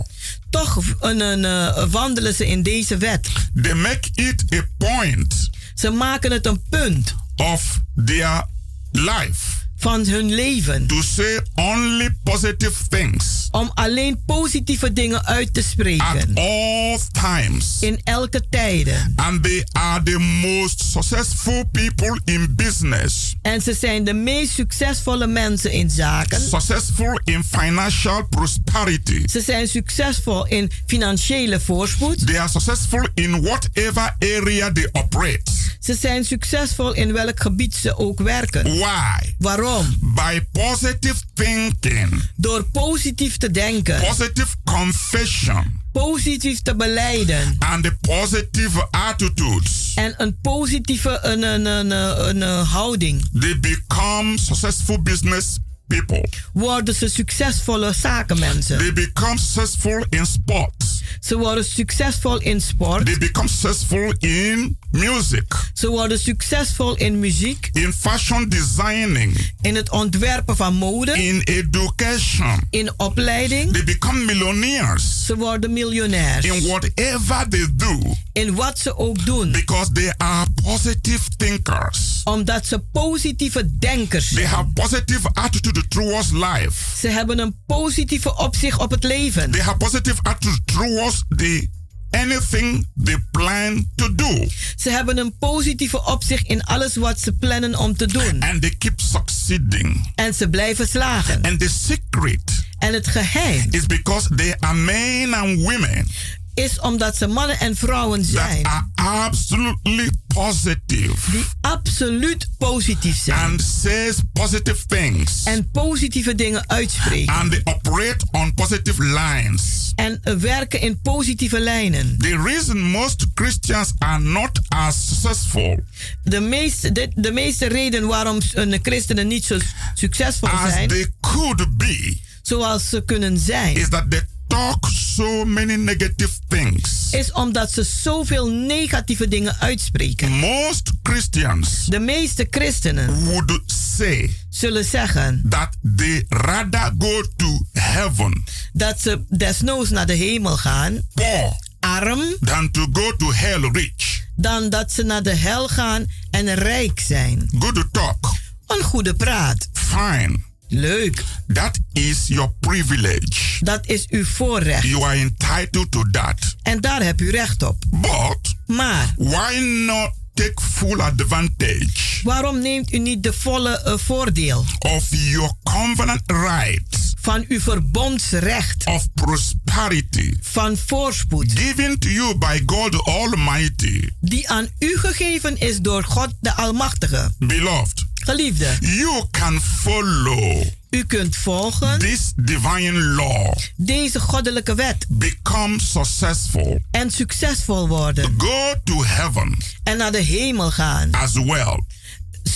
Toch 0.52 0.78
een, 1.00 1.20
een, 1.20 1.42
uh, 1.44 1.84
wandelen 1.90 2.34
ze 2.34 2.46
in 2.46 2.62
deze 2.62 2.96
wet. 2.96 3.28
They 3.62 3.74
make 3.74 4.08
it 4.14 4.44
a 4.54 4.66
point. 4.78 5.50
Ze 5.74 5.90
maken 5.90 6.32
het 6.32 6.46
een 6.46 6.62
punt. 6.68 7.14
Of 7.36 7.80
their 8.04 8.44
life 8.90 9.61
van 9.82 10.06
hun 10.06 10.34
leven. 10.34 10.86
To 10.86 11.02
say 11.02 11.40
only 11.54 12.16
positive 12.22 12.72
things. 12.88 13.48
Om 13.50 13.70
alleen 13.74 14.22
positieve 14.26 14.92
dingen 14.92 15.26
uit 15.26 15.54
te 15.54 15.62
spreken. 15.62 16.06
At 16.06 16.26
all 16.34 16.98
times. 17.12 17.76
In 17.80 18.00
elke 18.04 18.42
tijden. 18.50 19.12
And 19.16 19.42
they 19.42 19.64
are 19.72 20.02
the 20.02 20.18
most 20.18 20.84
successful 20.90 21.64
people 21.72 22.20
in 22.24 22.52
business. 22.56 23.34
En 23.42 23.62
ze 23.62 23.74
zijn 23.74 24.04
de 24.04 24.14
meest 24.14 24.52
succesvolle 24.52 25.26
mensen 25.26 25.72
in 25.72 25.90
zaken. 25.90 26.40
Successful 26.40 27.20
in 27.24 27.44
financial 27.44 28.26
prosperity. 28.28 29.22
Ze 29.26 29.40
zijn 29.40 29.68
succesvol 29.68 30.46
in 30.46 30.70
financiële 30.86 31.60
voorspoed. 31.60 32.26
They 32.26 32.40
are 32.40 32.48
successful 32.48 33.08
in 33.14 33.42
whatever 33.42 34.16
area 34.18 34.72
they 34.72 34.88
operate. 34.92 35.62
Ze 35.80 35.94
zijn 35.94 36.24
succesvol 36.24 36.94
in 36.94 37.12
welk 37.12 37.40
gebied 37.40 37.74
ze 37.74 37.98
ook 37.98 38.20
werken. 38.20 38.64
Why? 38.64 39.34
Waarom? 39.38 39.71
By 40.00 40.40
positive 40.52 41.14
thinking. 41.34 42.22
Door 42.36 42.64
positief 42.64 43.36
te 43.36 43.50
denken. 43.50 44.00
Positive 44.00 44.54
confession. 44.64 45.80
Positief 45.92 46.62
te 46.62 46.76
beleiden. 46.76 47.56
And 47.58 47.84
the 47.84 47.96
positive 48.00 48.86
attitudes. 48.90 49.92
En 49.94 50.14
een 50.16 50.38
positieve 50.40 51.18
een, 51.22 51.42
een, 51.42 51.66
een, 51.66 51.90
een, 51.90 52.40
een 52.40 52.66
houding. 52.66 53.28
They 53.40 53.60
become 53.60 54.38
successful 54.38 55.02
business 55.02 55.58
people. 55.86 56.28
Worden 56.52 56.94
ze 56.94 57.08
succesvolle 57.08 57.92
zakenmensen. 57.92 58.78
They 58.78 58.92
become 58.92 59.38
successful 59.38 60.04
in 60.08 60.26
sports. 60.26 60.81
Ze 61.20 61.36
worden 61.36 61.64
succesvol 61.64 62.38
in 62.38 62.60
sport. 62.60 63.06
They 63.06 63.18
become 63.18 63.48
successful 63.48 64.14
in 64.18 64.78
music. 64.90 65.70
Ze 65.72 65.88
worden 65.88 66.18
succesvol 66.18 66.96
in 66.96 67.18
muziek. 67.18 67.68
In 67.72 67.92
fashion 67.92 68.48
designing. 68.48 69.52
In 69.60 69.74
het 69.74 69.90
ontwerpen 69.90 70.56
van 70.56 70.74
mode. 70.74 71.12
In 71.12 71.40
education. 71.40 72.60
In 72.70 72.92
opleiding. 72.96 73.72
They 73.72 73.84
become 73.84 74.24
millionaires. 74.24 75.24
Ze 75.26 75.36
worden 75.36 75.72
miljonairs. 75.72 76.46
In 76.46 76.66
whatever 76.66 77.48
they 77.48 77.66
do. 77.74 78.14
In 78.32 78.54
wat 78.54 78.78
ze 78.78 78.96
ook 78.96 79.26
doen. 79.26 79.52
Because 79.52 79.92
they 79.92 80.14
are 80.16 80.46
positive 80.62 81.22
thinkers. 81.36 82.20
Omdat 82.24 82.66
ze 82.66 82.78
positieve 82.78 83.78
denkers 83.78 84.28
zijn. 84.28 84.44
They 84.44 84.54
have 84.54 84.68
positive 84.74 85.28
attitude 85.32 85.88
towards 85.88 86.30
life. 86.30 86.96
Ze 86.98 87.08
hebben 87.08 87.38
een 87.38 87.54
positieve 87.66 88.36
opzicht 88.36 88.78
op 88.78 88.90
het 88.90 89.04
leven. 89.04 89.50
They 89.50 89.60
have 89.60 89.76
positive 89.76 90.18
attitude 90.22 90.58
towards 90.64 91.01
the 91.10 91.68
anything 92.10 92.86
they 93.04 93.16
plan 93.30 93.86
to 93.94 94.14
do. 94.14 94.48
Ze 94.76 94.90
hebben 94.90 95.18
een 95.18 95.38
positieve 95.38 96.04
opzicht 96.04 96.46
in 96.46 96.62
alles 96.62 96.96
wat 96.96 97.20
ze 97.20 97.32
plannen 97.32 97.78
om 97.78 97.96
te 97.96 98.06
doen. 98.06 98.42
And 98.42 98.60
they 98.60 98.74
keep 98.78 99.00
succeeding. 99.00 100.12
En 100.14 100.34
ze 100.34 100.48
blijven 100.48 100.88
slagen. 100.88 101.42
And 101.42 101.60
the 101.60 101.68
secret 101.68 102.64
en 102.78 102.92
het 102.92 103.06
geheim 103.06 103.66
is 103.70 103.86
because 103.86 104.34
they 104.34 104.56
are 104.58 104.74
men 104.74 105.34
and 105.34 105.60
women 105.60 106.06
is 106.54 106.80
omdat 106.80 107.16
ze 107.16 107.26
mannen 107.26 107.58
en 107.60 107.76
vrouwen 107.76 108.24
zijn. 108.24 108.62
That 108.62 108.72
are 108.94 109.18
absolutely 109.18 110.10
positive. 110.26 111.30
Die 111.30 111.44
absoluut 111.60 112.48
positief 112.58 113.16
zijn. 113.16 113.38
And 113.38 113.62
says 113.62 114.16
positive 114.32 114.86
things. 114.86 115.42
En 115.44 115.70
positieve 115.70 116.34
dingen 116.34 116.68
uitspreken. 116.68 117.34
And 117.34 117.50
they 117.50 117.60
operate 117.64 118.26
on 118.30 118.54
positive 118.54 119.02
lines. 119.02 119.92
En 119.94 120.20
werken 120.40 120.80
in 120.80 121.00
positieve 121.00 121.60
lijnen. 121.60 122.18
The 122.18 122.42
reason 122.44 122.80
most 122.80 123.26
Christians 123.34 123.92
are 123.98 124.22
not 124.22 124.60
as 124.68 125.06
successful. 125.08 125.84
De 126.24 126.40
meeste, 126.40 126.92
de, 126.92 127.10
de 127.14 127.32
meeste 127.32 127.66
reden 127.66 128.06
waarom 128.06 128.38
een 128.52 128.78
christenen 128.82 129.26
niet 129.26 129.44
zo 129.44 129.58
succesvol 129.94 130.48
zijn. 130.66 130.90
As 130.90 130.96
they 130.96 131.12
could 131.20 131.76
be. 131.76 132.18
Zoals 132.42 132.88
ze 132.88 133.04
kunnen 133.04 133.38
zijn. 133.38 133.76
Is 133.76 133.88
that 133.88 134.10
they 134.10 134.22
talk 134.52 134.86
so 134.90 135.44
many 135.44 135.76
negative 135.76 136.30
things. 136.48 137.08
Is 137.10 137.32
omdat 137.32 137.72
ze 137.72 137.82
zoveel 137.82 138.48
negatieve 138.48 139.28
dingen 139.28 139.56
uitspreken. 139.60 140.30
Most 140.30 140.92
Christians. 141.02 141.84
De 141.86 141.98
meeste 141.98 142.46
christenen. 142.50 143.24
Would 143.24 143.62
say. 143.96 144.36
Zullen 144.50 144.84
zeggen. 144.84 145.44
That 145.48 145.76
they 145.96 146.24
rather 146.28 146.92
go 146.98 147.22
to 147.36 147.66
heaven. 147.72 148.44
Dat 148.72 149.00
ze 149.00 149.24
desnoods 149.28 149.90
naar 149.90 150.06
de 150.06 150.14
hemel 150.14 150.56
gaan. 150.56 151.00
Poor. 151.14 151.56
Arm. 151.80 152.20
Than 152.40 152.70
to 152.70 152.86
go 152.92 153.16
to 153.16 153.32
hell 153.32 153.70
rich. 153.72 154.24
Dan 154.36 154.70
dat 154.70 154.92
ze 154.92 155.02
naar 155.02 155.22
de 155.22 155.34
hel 155.34 155.68
gaan 155.68 156.06
en 156.30 156.54
rijk 156.54 157.00
zijn. 157.00 157.50
Good 157.58 157.84
talk. 157.92 158.32
Een 158.66 158.82
goede 158.82 159.14
praat. 159.14 159.68
Fine. 159.72 160.51
Leuk. 160.72 161.24
That 161.46 161.78
is 161.92 162.26
your 162.26 162.52
privilege. 162.60 163.58
Dat 163.60 163.86
is 163.86 164.06
uw 164.08 164.24
voorrecht. 164.24 164.86
You 164.86 165.04
are 165.04 165.16
entitled 165.16 165.90
to 165.90 166.02
that. 166.10 166.56
En 166.62 166.80
daar 166.80 167.02
heb 167.02 167.20
u 167.20 167.30
recht 167.30 167.62
op. 167.62 167.84
But. 167.90 168.54
Maar. 168.66 169.12
Why 169.16 169.58
not 169.86 170.10
take 170.34 170.62
full 170.72 171.00
advantage? 171.00 172.20
Waarom 172.22 172.58
neemt 172.58 172.92
u 172.92 172.98
niet 172.98 173.22
de 173.22 173.32
volle 173.32 173.82
uh, 173.86 173.94
voordeel? 173.96 174.64
Of 174.78 175.06
your 175.10 175.52
covenant 175.62 176.22
rights. 176.26 177.12
Van 177.20 177.44
uw 177.48 177.60
verbondsrecht. 177.60 178.86
Of 178.86 179.06
prosperity. 179.14 180.36
Van 180.40 180.76
voorspoed. 180.76 181.52
Given 181.54 181.98
to 181.98 182.08
you 182.08 182.38
by 182.38 182.62
God 182.66 183.04
Almighty. 183.04 184.08
Die 184.20 184.48
aan 184.48 184.68
u 184.78 184.98
gegeven 184.98 185.58
is 185.58 185.78
door 185.80 186.04
God 186.04 186.28
de 186.40 186.54
Almachtige. 186.56 187.30
Beloved. 187.38 188.10
Geliefde. 188.24 188.76
You 188.80 189.24
can 189.30 189.60
follow. 189.60 190.64
U 190.90 191.04
kunt 191.04 191.36
volgen. 191.36 191.98
This 191.98 192.32
divine 192.36 193.00
law. 193.00 193.56
Deze 193.76 194.20
goddelijke 194.20 194.74
wet. 194.74 195.06
Become 195.08 195.80
successful. 195.80 196.80
En 196.90 197.10
succesvol 197.10 197.88
worden. 197.88 198.34
Go 198.38 198.74
to 198.84 199.04
heaven. 199.04 199.58
En 199.82 199.96
naar 199.96 200.12
de 200.12 200.18
hemel 200.22 200.70
gaan. 200.70 201.10
As 201.10 201.32
well. 201.32 201.82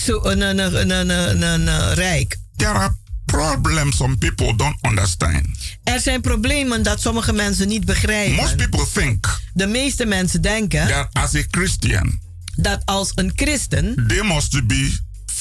Zo 0.05 0.19
een, 0.23 0.41
een, 0.41 0.59
een, 0.59 0.89
een, 0.89 1.09
een, 1.09 1.67
een 1.67 1.93
rijk. 1.93 2.37
There 2.55 2.71
are 2.71 2.95
problems 3.25 3.95
some 3.97 4.17
people 4.17 4.55
don't 4.55 4.77
understand. 4.81 5.45
Er 5.83 5.99
zijn 5.99 6.21
problemen 6.21 6.83
dat 6.83 7.01
sommige 7.01 7.33
mensen 7.33 7.67
niet 7.67 7.85
begrijpen. 7.85 8.35
Most 8.35 8.55
people 8.55 8.85
think. 8.93 9.41
De 9.53 9.67
meeste 9.67 10.05
mensen 10.05 10.41
denken. 10.41 10.87
That 10.87 11.07
as 11.11 11.35
a 11.35 11.43
Christian. 11.51 12.19
Dat 12.55 12.81
als 12.85 13.11
een 13.15 13.31
christen. 13.35 14.05
They 14.07 14.23
must 14.23 14.67
be 14.67 14.97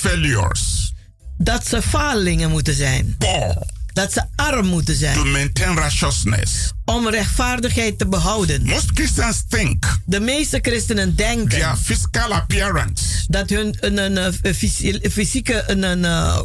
failures. 0.08 0.92
Dat 1.38 1.66
ze 1.66 1.82
falingen 1.82 2.50
moeten 2.50 2.74
zijn. 2.74 3.14
Poor. 3.18 3.56
Dat 3.92 4.12
ze 4.12 4.22
arm 4.36 4.66
moeten 4.66 4.96
zijn. 4.96 5.14
To 5.14 5.24
maintain 5.24 5.78
righteousness. 5.78 6.72
Om 6.84 7.08
rechtvaardigheid 7.08 7.98
te 7.98 8.06
behouden. 8.06 8.62
Most 8.62 8.90
Christians 8.94 9.42
think. 9.48 9.98
De 10.04 10.20
meeste 10.20 10.58
christenen 10.62 11.16
denken. 11.16 11.48
Their 11.48 11.76
physical 11.82 12.32
appearance. 12.32 13.04
Dat 13.28 13.50
hun 13.50 13.76
een, 13.80 13.98
een, 13.98 14.34
een 14.42 15.10
fysieke 15.10 15.64
een, 15.66 15.82
een, 15.82 16.02
uh, 16.02 16.38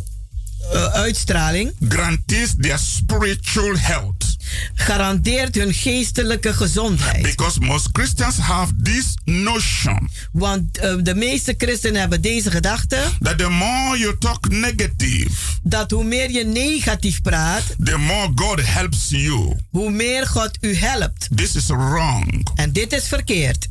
uitstraling. 0.85 1.71
Grantees 1.89 2.53
their 2.59 2.79
spiritual 2.79 3.77
health. 3.77 4.30
Garandeert 4.73 5.55
hun 5.55 5.73
geestelijke 5.73 6.53
gezondheid. 6.53 7.21
Because 7.21 7.59
most 7.59 7.89
Christians 7.91 8.37
have 8.37 8.73
this 8.83 9.13
notion. 9.25 10.09
Want 10.31 10.83
uh, 10.83 10.93
de 11.01 11.15
meeste 11.15 11.55
christenen 11.57 11.99
hebben 11.99 12.21
deze 12.21 12.51
gedachte. 12.51 12.97
That 13.19 13.37
the 13.37 13.49
more 13.49 13.97
you 13.97 14.17
talk 14.17 14.49
negative. 14.49 15.29
Dat 15.63 15.91
hoe 15.91 16.03
meer 16.03 16.31
je 16.31 16.45
negatief 16.45 17.21
praat. 17.21 17.63
The 17.83 17.97
more 17.97 18.31
God 18.35 18.61
helps 18.65 19.09
you. 19.09 19.55
Hoe 19.69 19.91
meer 19.91 20.27
God 20.27 20.57
u 20.61 20.75
helpt. 20.75 21.27
This 21.35 21.55
is 21.55 21.67
wrong. 21.67 22.47
En 22.55 22.71
dit 22.71 22.93
is 22.93 23.07
verkeerd. 23.07 23.69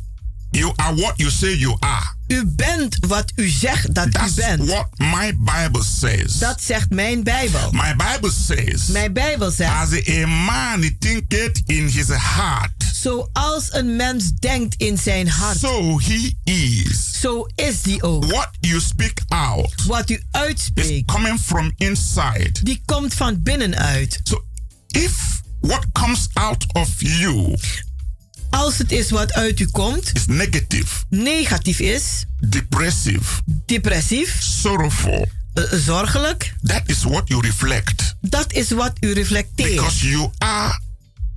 You 0.51 0.71
are 0.75 0.93
what 0.95 1.13
you 1.17 1.29
say 1.29 1.53
you 1.57 1.77
are. 1.79 2.15
U 2.27 2.45
bent 2.45 2.97
wat 3.07 3.31
u 3.35 3.47
zegt 3.49 3.93
dat 3.95 4.11
That's 4.11 4.31
u 4.37 4.41
bent. 4.41 4.65
what 4.69 4.87
my 4.97 5.35
Bible 5.37 5.83
says. 5.83 6.33
Dat 6.33 6.61
zegt 6.61 6.89
mijn 6.89 7.23
Bijbel. 7.23 7.71
My 7.71 7.95
Bible 7.95 8.31
says. 8.31 8.85
Mijn 8.87 9.13
Bijbel 9.13 9.51
zegt. 9.51 9.71
As 9.71 10.07
a 10.09 10.27
man 10.27 10.95
thinketh 10.99 11.61
in 11.65 11.87
his 11.87 12.07
heart. 12.07 12.71
Zoals 12.93 13.73
een 13.73 13.95
mens 13.95 14.31
denkt 14.31 14.75
in 14.77 14.97
zijn 14.97 15.27
hart. 15.29 15.59
So 15.59 15.99
he 15.99 16.33
is. 16.43 17.19
Zo 17.19 17.45
is 17.55 17.81
die 17.81 18.03
ook. 18.03 18.25
What 18.25 18.49
you 18.59 18.79
speak 18.81 19.19
out. 19.27 19.73
Wat 19.85 20.09
u 20.09 20.21
uitspreekt. 20.31 20.89
Is 21.09 21.15
coming 21.15 21.39
from 21.39 21.73
inside. 21.77 22.51
Die 22.63 22.81
komt 22.85 23.13
van 23.13 23.41
binnenuit. 23.41 24.19
So 24.23 24.45
if 24.87 25.41
what 25.59 25.85
comes 25.91 26.27
out 26.33 26.65
of 26.73 26.89
you 26.97 27.57
als 28.51 28.77
het 28.77 28.91
is 28.91 29.09
wat 29.09 29.33
uit 29.33 29.59
u 29.59 29.65
komt, 29.65 30.11
is 30.13 30.25
negative, 30.25 31.03
negatief 31.09 31.79
is, 31.79 32.25
depressive, 32.39 33.41
depressief, 33.65 34.37
sorrowful, 34.39 35.27
uh, 35.53 35.63
zorgelijk, 35.71 36.53
that 36.63 36.81
is 36.85 37.03
what 37.03 37.27
you 37.27 37.41
reflect. 37.41 38.15
Dat 38.21 38.53
is 38.53 38.71
wat 38.71 38.93
u 38.99 39.13
reflecteert. 39.13 39.75
Because 39.75 40.09
you 40.09 40.29
are 40.37 40.79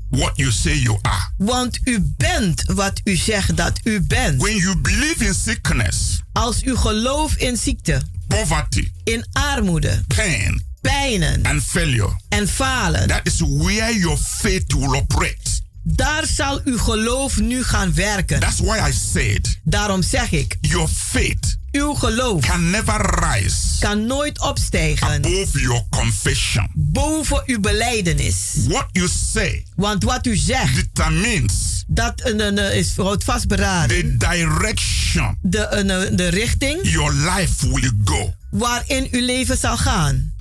what 0.09 0.37
you 0.37 0.51
say 0.51 0.79
you 0.79 0.99
are. 1.03 1.33
Want 1.37 1.79
u 1.85 2.15
bent 2.17 2.63
wat 2.67 3.01
u 3.05 3.17
zegt 3.17 3.57
dat 3.57 3.81
u 3.85 4.01
bent. 4.01 4.43
When 4.43 4.57
you 4.57 4.77
believe 4.77 5.25
in 5.25 5.35
sickness, 5.35 6.21
als 6.33 6.63
u 6.63 6.77
gelooft 6.77 7.39
in 7.39 7.57
ziekte, 7.57 8.03
poverty, 8.29 8.91
in 9.05 9.27
armoede, 9.33 10.05
pain, 10.15 10.63
pijnen 10.81 11.43
and 11.43 11.63
failure, 11.63 12.21
en 12.29 12.49
falen, 12.49 13.09
that 13.09 13.21
is 13.23 13.41
where 13.41 13.99
your 13.99 14.19
faith 14.19 14.73
will 14.73 14.97
operate. 14.97 15.54
Daar 15.87 16.27
zal 16.27 16.61
uw 16.65 16.79
geloof 16.79 17.41
nu 17.41 17.63
gaan 17.63 17.95
werken. 17.95 18.41
That's 18.41 18.61
why 18.61 18.89
I 18.89 18.93
said. 19.13 19.59
Daarom 19.63 20.03
zeg 20.03 20.31
ik. 20.31 20.57
Your 20.61 20.89
faith. 20.89 21.57
Uw 21.73 21.95
geloof. 21.95 22.47
Can 22.47 22.71
never 22.71 23.25
rise. 23.25 23.57
Kan 23.81 24.07
nooit 24.07 24.41
opstijgen. 24.41 25.09
Above 25.09 25.61
your 25.61 25.83
confession. 25.91 26.69
Boven 26.75 27.43
uw 27.47 27.61
belijdenis. 27.61 28.37
What 28.69 28.87
you 28.93 29.09
say. 29.33 29.67
Want 29.77 30.05
wat 30.05 30.27
u 30.27 30.37
zegt. 30.37 30.75
Determines. 30.75 31.85
Dat 31.87 32.21
een, 32.25 32.41
een, 32.41 32.75
is 32.75 32.97
houdt 32.97 33.25
vastberaden. 33.25 33.97
The 33.97 34.17
direction. 34.17 35.39
De, 35.43 35.67
een, 35.71 36.17
de 36.17 36.29
richting. 36.29 36.79
Your 36.83 37.13
life 37.13 37.69
will 37.69 37.93
go. 38.05 38.35
Waarin 38.51 39.09
uw 39.11 39.25
leven 39.25 39.59
zal 39.59 39.77
gaan. 39.77 40.34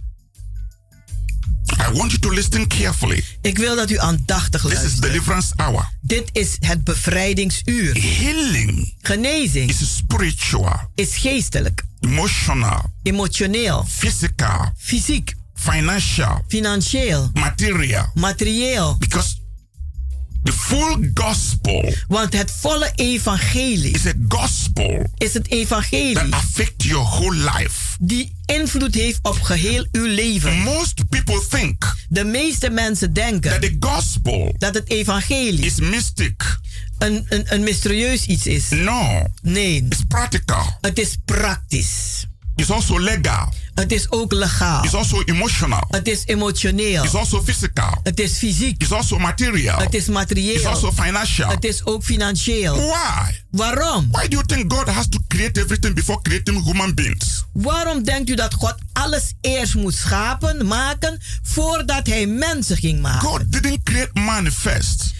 I 1.79 1.97
want 1.97 2.11
you 2.11 2.19
to 2.19 2.29
listen 2.29 2.67
carefully. 2.67 3.23
Ik 3.41 3.57
wil 3.57 3.75
dat 3.75 3.89
u 3.91 3.97
aandachtig 3.97 4.63
luistert. 4.63 4.91
This 4.91 4.93
is 4.93 4.99
deliverance 5.09 5.53
hour. 5.55 5.89
Dit 6.01 6.29
is 6.31 6.55
het 6.59 6.83
bevrijdingsuur. 6.83 7.93
Healing. 7.93 8.95
Genezing. 9.01 9.69
Is 9.69 9.95
spiritual. 9.95 10.91
Is 10.95 11.15
geestelijk. 11.17 11.83
Emotional. 11.99 12.91
Emotioneel. 13.03 13.85
Physical. 13.89 14.71
Fysiek. 14.77 15.33
Financial. 15.55 16.43
Financieel. 16.47 17.29
Material. 17.33 18.09
Materieel. 18.13 18.95
Because 18.99 19.35
The 20.43 20.51
full 20.53 21.11
gospel 21.13 21.93
Want 22.07 22.33
het 22.33 22.51
volle 22.59 22.91
evangelie 22.95 23.93
is 23.93 24.05
a 24.05 24.11
gospel 24.27 25.09
is 25.17 25.33
het 25.33 25.47
evangelie 25.51 26.13
that 26.13 26.31
affect 26.31 26.83
your 26.83 27.05
whole 27.05 27.35
life. 27.35 27.95
die 27.99 28.35
invloed 28.45 28.95
heeft 28.95 29.19
op 29.21 29.41
geheel 29.41 29.87
uw 29.91 30.05
leven. 30.05 30.57
Most 30.57 31.09
people 31.09 31.41
think 31.49 31.95
De 32.09 32.23
meeste 32.23 32.69
mensen 32.69 33.13
that 33.13 33.25
denken 33.25 33.59
the 33.61 33.75
gospel 33.79 34.55
dat 34.57 34.73
het 34.73 34.89
evangelie 34.89 35.65
is 35.65 35.79
mystic. 35.79 36.57
een, 36.97 37.25
een, 37.29 37.43
een 37.53 37.63
mysterieus 37.63 38.25
iets 38.25 38.47
is. 38.47 38.69
No, 38.69 39.27
Nee, 39.41 39.85
it's 39.89 40.01
practical. 40.07 40.77
het 40.81 40.99
is 40.99 41.15
praktisch. 41.25 42.25
It's 42.55 42.69
also 42.69 42.99
legal. 42.99 43.53
Het 43.75 43.91
is 43.91 44.11
ook 44.11 44.31
legaal. 44.33 44.83
It's 44.83 44.93
also 44.93 45.21
emotional. 45.25 45.83
Het 45.89 46.07
is 46.07 46.21
emotioneel. 46.25 47.03
It's 47.03 47.15
also 47.15 47.41
physical. 47.41 47.99
Het 48.03 48.19
is 48.19 48.37
fysiek. 48.37 48.81
It's 48.81 48.91
also 48.91 49.17
material. 49.17 49.77
Het 49.77 49.93
is 49.93 49.99
It's 49.99 50.09
materieel. 50.09 50.65
also 50.67 50.91
financial. 50.91 51.49
Het 51.49 51.63
is 51.65 51.85
ook 51.85 52.03
financieel. 52.03 52.75
Why? 52.75 53.31
Waarom? 53.51 54.07
Why 54.11 54.27
do 54.27 54.35
you 54.35 54.45
think 54.45 54.73
God 54.73 54.87
has 54.87 55.07
to 55.09 55.19
create 55.27 55.61
everything 55.61 55.95
before 55.95 56.21
creating 56.21 56.63
human 56.63 56.93
beings? 56.93 57.43
Waarom 57.53 58.03
denkt 58.03 58.29
u 58.29 58.35
dat 58.35 58.53
God 58.53 58.75
alles 58.93 59.33
eerst 59.41 59.75
moet 59.75 59.93
schapen, 59.95 60.67
maken, 60.67 61.19
voordat 61.41 62.07
hij 62.07 62.25
mensen 62.27 62.77
ging 62.77 63.01
maken? 63.01 63.27
God 63.27 63.51
didn't 63.51 63.83
create 63.83 64.19
man 64.19 64.51
first. 64.51 65.13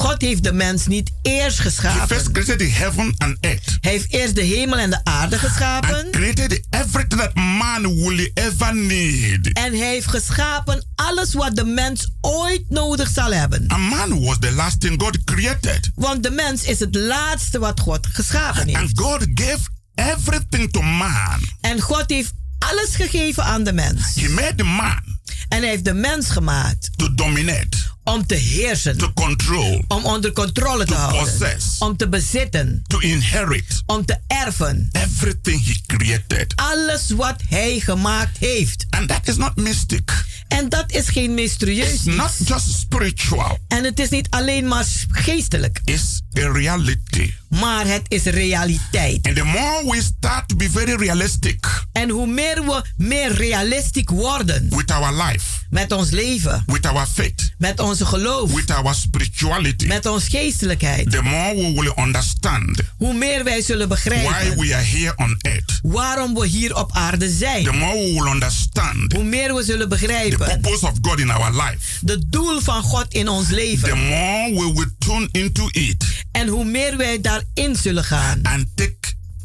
God 0.00 0.22
heeft 0.22 0.44
de 0.44 0.52
mens 0.52 0.86
niet 0.86 1.10
eerst 1.22 1.58
He 1.58 1.62
first 1.62 1.78
geschapen. 1.80 2.32
created 2.32 2.58
the 2.58 2.64
heaven 2.64 3.14
and 3.18 3.36
earth. 3.40 3.78
Hij 3.80 3.90
heeft 3.90 4.12
eerst 4.12 4.34
de 4.34 4.42
hemel 4.42 4.78
en 4.78 4.90
de 4.90 5.04
aarde 5.04 5.38
geschapen. 5.38 5.94
And 5.94 6.10
created 6.10 6.60
everything 6.70 7.20
that 7.20 7.34
man 7.34 7.82
will 7.82 8.30
ever 8.34 8.74
need. 8.74 9.52
En 9.52 9.78
hij 9.78 9.88
heeft 9.88 10.06
geschapen 10.06 10.86
alles 10.94 11.34
wat 11.34 11.56
de 11.56 11.64
mens 11.64 12.08
ooit 12.20 12.64
nodig 12.68 13.10
zal 13.10 13.32
hebben. 13.32 13.72
A 13.72 13.76
man 13.76 14.20
was 14.20 14.36
the 14.38 14.52
last 14.52 14.80
thing 14.80 15.00
God 15.02 15.24
created. 15.24 15.90
Want 15.94 16.22
de 16.22 16.30
mens 16.30 16.62
is 16.62 16.80
het 16.80 16.94
laatste 16.94 17.58
wat 17.58 17.80
God 17.80 18.06
geschapen 18.12 18.66
heeft. 18.66 18.78
And 18.78 18.90
God 18.94 19.26
gave 19.34 19.60
everything 19.94 20.72
to 20.72 20.82
man. 20.82 21.40
En 21.60 21.80
God 21.80 22.04
heeft 22.06 22.32
alles 22.58 22.94
gegeven 22.94 23.44
aan 23.44 23.64
de 23.64 23.72
mens. 23.72 24.14
He 24.14 24.28
made 24.28 24.54
the 24.54 24.64
man 24.64 25.18
En 25.48 25.60
hij 25.60 25.68
heeft 25.68 25.84
de 25.84 25.94
mens 25.94 26.30
gemaakt 26.30 26.90
to 26.96 27.14
dominate, 27.14 27.76
om 28.12 28.26
te 28.26 28.34
heersen. 28.34 28.98
to 28.98 29.12
control, 29.14 29.84
Om 29.88 30.04
onder 30.04 30.32
controle 30.32 30.84
te 30.84 30.94
houden. 30.94 31.20
possess, 31.20 31.78
Om 31.78 31.96
te 31.96 32.08
bezitten. 32.08 32.82
to 32.86 32.98
inherit 32.98 33.82
Om 33.86 34.04
te 34.04 34.18
erven. 34.26 34.88
everything 34.92 35.64
he 35.66 35.74
created. 35.96 36.52
Alles 36.56 37.10
wat 37.10 37.36
hij 37.48 37.80
gemaakt 37.80 38.38
heeft. 38.38 38.86
And 38.90 39.08
that 39.08 39.28
is 39.28 39.36
not 39.36 39.56
mystic. 39.56 40.24
En 40.48 40.68
dat 40.68 40.92
is 40.92 41.08
geen 41.08 41.34
mysterieus 41.34 41.92
It's 41.92 42.04
not 42.04 42.30
just 42.44 42.78
spiritual. 42.78 43.58
En 43.68 43.84
het 43.84 44.00
is 44.00 44.08
niet 44.08 44.26
alleen 44.30 44.68
maar 44.68 44.86
geestelijk. 45.10 45.80
It's 45.84 46.20
a 46.38 46.52
reality. 46.52 47.32
Maar 47.48 47.86
het 47.86 48.02
is 48.08 48.22
realiteit. 48.22 49.26
And 49.26 49.36
the 49.36 49.44
more 49.44 49.82
we 49.90 50.02
start 50.02 50.48
to 50.48 50.56
be 50.56 50.70
very 50.70 50.94
realistic 50.94 51.84
En 51.92 52.08
hoe 52.10 52.26
meer 52.26 52.64
we 52.64 52.82
meer 52.96 53.32
realistisch 53.32 53.88
worden 54.06 54.66
with 54.68 54.90
our 54.90 55.22
life, 55.22 55.44
met 55.70 55.92
ons 55.92 56.10
leven, 56.10 56.62
with 56.66 56.86
our 56.86 57.06
faith, 57.06 57.52
met 57.58 57.80
onze 58.00 58.16
geloof, 58.18 58.52
with 58.52 58.70
our 58.70 58.94
spirituality, 58.94 59.86
met 59.86 60.06
onze 60.06 60.30
geestelijkheid, 60.30 61.10
the 61.10 61.22
more 61.22 61.54
we 61.54 61.72
will 61.80 61.92
understand 62.04 62.80
hoe 62.96 63.14
meer 63.14 63.44
wij 63.44 63.62
zullen 63.62 63.88
why 63.88 63.94
begrijpen 63.94 64.58
we 64.58 64.74
are 64.74 64.84
here 64.84 65.12
on 65.16 65.36
earth. 65.40 65.78
waarom 65.82 66.34
we 66.34 66.46
hier 66.46 66.76
op 66.76 66.92
aarde 66.92 67.26
The 67.26 67.32
zijn. 67.36 67.78
more 67.78 67.94
we 67.94 68.12
will 68.22 68.32
understand 68.32 69.12
Hoe 69.12 69.24
meer 69.24 69.54
we 69.54 69.62
zullen 69.62 69.88
the 69.88 69.96
begrijpen 69.96 70.38
purpose 70.60 70.86
of 70.86 70.92
God 71.02 71.18
in 71.18 71.30
our 71.30 71.52
life. 71.62 71.98
de 72.00 72.28
doel 72.28 72.60
van 72.60 72.82
God 72.82 73.06
in 73.14 73.28
ons 73.28 73.48
The 73.48 73.54
leven. 73.54 73.98
more 73.98 74.50
we 74.50 74.72
will 74.74 74.90
tune 74.98 75.28
into 75.32 75.68
it 75.72 76.04
En 76.32 76.48
hoe 76.48 76.64
meer 76.64 76.96
wij 76.96 77.20
daarin 77.20 77.76
zullen 77.76 78.04
gaan. 78.04 78.40
and 78.42 78.66
take 78.74 78.96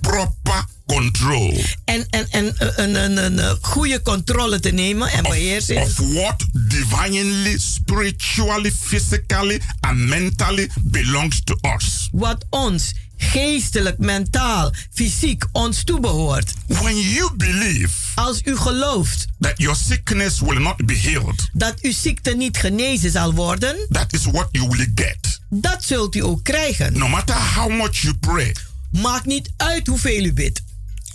proper 0.02 0.65
control 0.86 1.63
En, 1.86 2.06
en, 2.10 2.28
en 2.30 2.56
een, 2.58 2.95
een, 2.95 3.17
een, 3.26 3.38
een 3.38 3.58
goede 3.62 4.02
controle 4.02 4.60
te 4.60 4.69
nemen 4.69 5.10
en 5.12 5.26
of, 5.26 5.32
beheersing. 5.32 5.80
of 5.80 5.98
what 5.98 6.43
divinely, 6.52 7.58
spiritually, 7.58 8.71
physically, 8.71 9.62
and 9.80 9.98
mentally 9.98 10.69
belongs 10.84 11.41
to 11.43 11.56
us. 11.76 12.10
Wat 12.12 12.45
ons 12.50 12.93
geestelijk, 13.17 13.98
mentaal, 13.98 14.74
fysiek 14.93 15.45
ons 15.52 15.84
toebehoort. 15.84 16.54
When 16.67 17.00
you 17.00 17.32
believe 17.36 17.89
Als 18.15 18.41
u 18.43 18.58
gelooft 18.58 19.26
that 19.39 19.54
your 19.56 19.76
sickness 19.76 20.39
will 20.39 20.60
not 20.60 20.86
be 20.86 20.98
healed, 20.98 21.50
dat 21.54 21.82
uw 21.82 21.91
ziekte 21.91 22.36
niet 22.36 22.58
genezen 22.58 23.12
zal 23.12 23.34
worden, 23.34 23.76
that 23.89 24.13
is 24.13 24.26
what 24.26 24.48
you 24.52 24.67
will 24.69 24.91
get. 24.95 25.39
dat 25.50 25.84
zult 25.84 26.15
u 26.15 26.24
ook 26.24 26.43
krijgen. 26.43 26.98
No 26.98 27.08
matter 27.08 27.36
how 27.56 27.71
much 27.71 27.95
you 28.02 28.13
pray, 28.15 28.56
Maakt 29.02 29.26
niet 29.26 29.50
uit 29.58 29.88
hoeveel 29.88 30.24
u 30.24 30.34
bidt. 30.34 30.63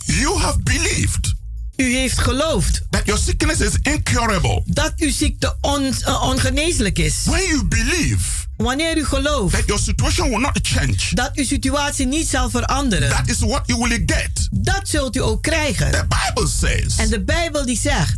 You 0.05 0.39
have 0.39 0.59
believed 0.63 1.33
U 1.75 1.93
heeft 1.95 2.17
geloofd 2.17 2.81
that 2.89 3.05
your 3.05 3.21
sickness 3.21 3.59
is 3.59 3.73
incurable. 3.81 4.61
dat 4.65 4.93
uw 4.97 5.11
ziekte 5.11 5.57
on, 5.61 5.83
uh, 5.83 6.23
ongeneeslijk 6.23 6.99
is. 6.99 7.23
When 7.23 7.43
you 7.47 7.65
believe 7.65 8.39
Wanneer 8.57 8.97
u 8.97 9.05
gelooft 9.05 9.55
that 9.55 9.65
your 9.65 9.81
situation 9.81 10.29
will 10.29 10.39
not 10.39 10.59
change, 10.61 10.97
dat 11.13 11.31
uw 11.33 11.43
situatie 11.45 12.05
niet 12.07 12.27
zal 12.27 12.49
veranderen, 12.49 13.09
that 13.09 13.29
is 13.29 13.39
what 13.39 13.61
you 13.65 13.79
will 13.87 14.03
get. 14.05 14.47
dat 14.51 14.81
zult 14.83 15.15
u 15.15 15.19
ook 15.21 15.41
krijgen. 15.41 15.91
The 15.91 16.05
Bible 16.07 16.47
says, 16.47 16.95
En 16.97 17.09
de 17.09 17.23
Bijbel 17.23 17.65
die 17.65 17.79
zegt, 17.79 18.15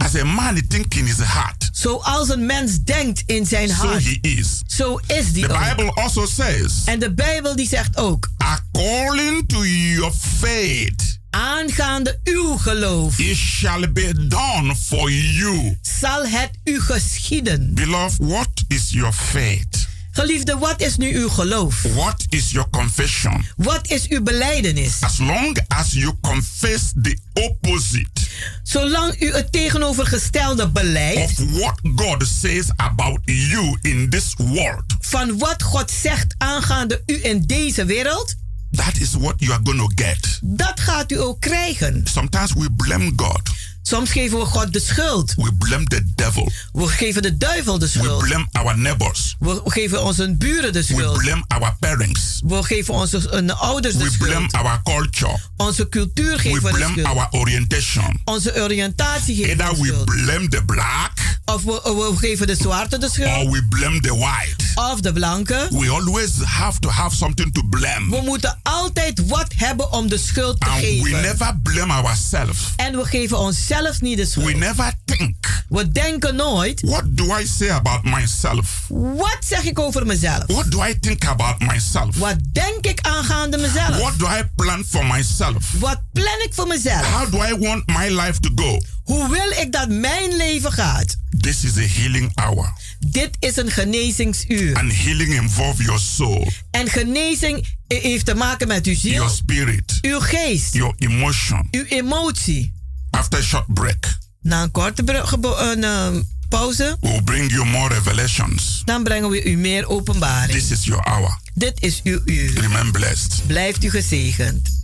as 0.00 0.14
a 0.16 0.24
man 0.24 0.56
think 0.68 0.94
in 0.94 1.04
his 1.06 1.18
heart, 1.18 1.68
zoals 1.72 2.28
een 2.28 2.46
mens 2.46 2.78
denkt 2.84 3.22
in 3.26 3.46
zijn 3.46 3.68
so 3.68 3.74
hart, 3.74 4.04
he 4.04 4.18
is. 4.20 4.60
zo 4.66 5.00
is 5.06 5.32
die 5.32 5.46
The 5.46 5.52
ook. 5.54 5.76
Bible 5.76 5.92
also 6.02 6.26
says, 6.26 6.72
En 6.84 6.98
de 6.98 7.14
Bijbel 7.14 7.56
die 7.56 7.68
zegt 7.68 7.96
ook, 7.96 8.28
according 8.36 9.48
to 9.48 9.64
your 9.66 10.12
faith, 10.38 11.18
aangaande 11.30 12.20
uw 12.24 12.56
geloof 12.56 13.18
it 13.18 13.36
shall 13.36 13.92
be 13.92 14.26
done 14.28 14.76
for 14.76 15.10
you. 15.10 15.78
zal 15.82 16.26
het 16.26 16.50
u 16.64 16.80
geschieden. 16.80 17.74
Beloved, 17.74 18.16
what 18.28 18.48
is 18.68 18.90
your 18.90 19.12
faith? 19.12 19.88
Geliefde, 20.10 20.58
wat 20.58 20.80
is 20.80 20.96
nu 20.96 21.16
uw 21.16 21.28
geloof? 21.28 21.82
What 21.82 22.24
is 22.28 22.50
your 22.50 22.70
confession? 22.70 23.46
Wat 23.56 23.90
is 23.90 24.08
uw 24.08 24.22
beleidenis? 24.22 25.00
As 25.00 25.18
long 25.18 25.58
as 25.68 25.92
you 25.92 26.12
confess 26.20 26.92
the 27.02 27.18
opposite 27.34 28.20
Zolang 28.62 29.20
u 29.22 29.32
het 29.32 29.52
tegenovergestelde 29.52 30.68
beleidt 30.68 31.40
of 31.40 31.58
what 31.58 31.80
God 31.96 32.26
says 32.40 32.64
about 32.76 33.18
you 33.24 33.78
in 33.82 34.10
this 34.10 34.34
world, 34.36 34.84
van 35.00 35.38
wat 35.38 35.62
God 35.62 35.90
zegt 35.90 36.34
aangaande 36.38 37.02
u 37.06 37.24
in 37.24 37.42
deze 37.42 37.84
wereld, 37.84 38.34
that 38.70 38.96
is 39.00 39.10
what 39.12 39.34
you 39.36 39.52
are 39.52 39.60
going 39.64 39.78
to 39.78 40.04
get. 40.04 40.38
dat 40.42 40.80
gaat 40.80 41.12
u 41.12 41.20
ook 41.20 41.40
krijgen. 41.40 42.02
Sometimes 42.04 42.52
we 42.52 42.70
blame 42.76 43.12
God. 43.16 43.50
Soms 43.82 44.10
geven 44.10 44.38
we 44.38 44.44
God 44.44 44.72
de 44.72 44.80
schuld. 44.80 45.34
We 45.36 45.52
blame 45.58 45.84
the 45.84 46.02
devil. 46.14 46.52
We 46.72 46.86
geven 46.88 47.22
de 47.22 47.36
duivel 47.36 47.78
de 47.78 47.84
We 47.92 47.98
schuld. 47.98 48.18
blame 48.22 48.46
our 48.52 48.78
neighbors. 48.78 49.36
We 49.38 49.60
geven 49.64 50.02
onze 50.04 50.36
buren 50.36 50.72
de 50.72 50.78
We 50.86 50.94
schuld. 50.94 51.18
blame 51.18 51.44
our 51.48 51.76
parents. 51.80 52.40
We 52.46 52.62
geven 52.62 52.94
onze 52.94 53.54
ouders 53.54 53.96
de 53.96 54.04
We 54.04 54.16
blame 54.18 54.48
schuld. 54.48 54.64
our 54.66 54.80
culture. 54.82 55.38
Onze 55.56 55.88
cultuur 55.88 56.32
We 56.32 56.38
geven 56.38 56.62
we 56.62 56.70
de 56.70 56.76
blame 56.76 56.92
schuld. 57.00 57.06
our 57.06 57.28
orientation. 57.30 58.20
Onze 58.24 58.62
oriëntatie 58.62 59.36
geven 59.36 59.56
we 59.56 59.62
Either 59.64 59.78
we 59.80 59.86
schuld. 59.86 60.04
blame 60.04 60.48
the 60.48 60.62
black 60.64 61.38
Of 61.44 61.62
we, 61.62 61.72
we 61.82 62.16
geven 62.18 62.46
de 62.46 62.54
zwarte 62.54 62.98
de 62.98 63.08
schuld. 63.10 63.28
or 63.46 63.50
we 63.50 63.64
blame 63.68 64.00
the 64.00 64.14
white. 64.16 64.64
Of 64.74 65.00
de 65.00 65.12
blanke. 65.12 65.68
We 65.70 65.88
always 65.90 66.30
have 66.44 66.78
to 66.80 66.88
have 66.88 67.16
something 67.16 67.52
to 67.52 67.62
blame. 67.70 68.10
We 68.16 68.20
moeten 68.24 68.58
altijd 68.62 69.26
wat 69.26 69.52
hebben 69.56 69.92
om 69.92 70.08
de 70.08 70.18
schuld 70.18 70.60
te 70.60 70.66
And 70.66 70.80
we 70.80 70.86
geven. 70.86 71.20
never 71.20 71.58
blame 71.62 71.92
ourselves. 71.92 72.58
En 72.76 72.96
we 72.96 73.04
geven 73.04 73.38
onszelf 73.70 74.00
niet 74.00 74.16
de 74.16 74.42
We 74.42 74.52
never 74.52 74.92
think, 75.04 75.64
We 75.68 75.92
denken 75.92 76.36
nooit, 76.36 76.80
what 76.80 77.16
do 77.16 77.38
I 77.38 77.46
say 77.46 77.68
about 77.70 78.04
myself? 78.04 78.84
wat 78.88 79.36
zeg 79.40 79.62
ik 79.64 79.78
over 79.78 80.06
mezelf? 80.06 80.44
What 80.46 80.70
do 80.70 80.84
I 80.84 80.98
think 81.00 81.24
about 81.24 81.58
myself? 81.58 82.16
Wat 82.16 82.36
denk 82.52 82.86
ik 82.86 83.00
aangaande 83.00 83.56
mezelf? 83.56 83.96
What 83.96 84.18
do 84.18 84.26
I 84.26 84.42
plan 84.56 84.84
for 84.88 85.06
myself? 85.06 85.72
Wat 85.78 86.00
plan 86.12 86.40
ik 86.44 86.50
voor 86.54 86.66
mezelf? 86.66 87.06
How 87.06 87.30
do 87.32 87.44
I 87.44 87.58
want 87.58 87.86
my 87.86 88.08
life 88.20 88.40
to 88.40 88.50
go? 88.54 88.80
Hoe 89.04 89.28
wil 89.28 89.50
ik 89.62 89.72
dat 89.72 89.88
mijn 89.88 90.36
leven 90.36 90.72
gaat? 90.72 91.16
This 91.40 91.64
is 91.64 91.76
a 91.76 92.00
healing 92.00 92.30
hour. 92.34 92.72
Dit 92.98 93.36
is 93.38 93.56
een 93.56 93.70
genezingsuur. 93.70 94.76
And 94.76 94.92
healing 94.92 95.34
involves 95.34 95.84
your 95.84 96.00
soul, 96.00 96.52
En 96.70 96.88
genezing 96.88 97.66
heeft 97.88 98.24
te 98.26 98.34
maken 98.34 98.68
met 98.68 98.86
uw 98.86 98.94
ziel, 98.94 99.12
your 99.12 99.30
spirit, 99.30 99.98
uw 100.02 100.20
geest, 100.20 100.74
your 100.74 100.94
emotion. 100.98 101.68
uw 101.70 101.84
emotie. 101.84 102.72
After 103.10 103.42
short 103.42 103.66
break. 103.66 104.18
Na 104.40 104.62
een 104.62 104.70
korte 104.70 105.04
eh, 105.04 105.70
een, 105.70 106.28
pauze. 106.48 106.96
We'll 107.00 107.22
bring 107.22 107.50
you 107.50 107.66
more 107.66 107.94
revelations. 107.94 108.82
Dan 108.84 109.02
brengen 109.02 109.30
we 109.30 109.44
u 109.44 109.56
meer 109.56 109.88
openbaring. 109.88 110.52
This 110.52 110.70
is 110.70 110.84
your 110.84 111.02
hour. 111.02 111.38
Dit 111.54 111.82
is 111.82 112.00
uw 112.02 112.20
uur. 112.24 112.60
Remain 112.60 112.92
blessed. 112.92 113.46
Blijft 113.46 113.84
u 113.84 113.90
gezegend. 113.90 114.78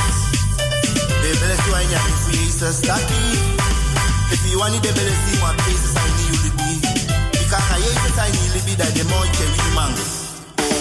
De 1.22 1.30
bele 1.40 1.56
si 1.56 1.70
wa 1.70 1.80
nya 1.82 2.00
fu 2.20 2.30
Jesus 2.32 2.80
taki. 2.80 3.20
If 4.30 4.44
you 4.50 4.58
want 4.58 4.82
the 4.82 4.92
bele 4.92 5.14
si 5.24 5.38
wa 5.40 5.52
place 5.52 5.88
sa 5.94 6.02
ni 6.04 6.24
you 6.28 6.36
libi. 6.44 6.70
Because 7.32 7.70
I 7.70 7.78
Jesus 7.80 8.18
I 8.18 8.30
ni 8.30 8.48
libi 8.54 8.74
that 8.76 8.92
the 8.94 9.04
more 9.04 9.26
che 9.32 9.44
wi 9.44 9.68
man. 9.74 9.92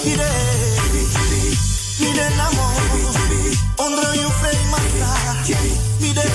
Ide 0.04 0.30
Ide 2.00 2.26
na 2.38 2.48
mo. 2.52 2.66
Ondro 3.78 4.14
you 4.16 4.30
fei 4.30 4.60
masa. 4.72 5.10
Ide 6.00 6.26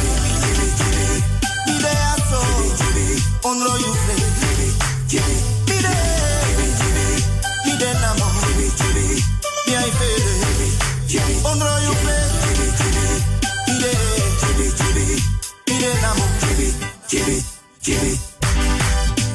Ide 1.68 1.92
aso. 2.12 2.40
Ondro 3.44 3.75
you 3.77 3.92
fei. 3.94 4.01
Ide 4.01 4.02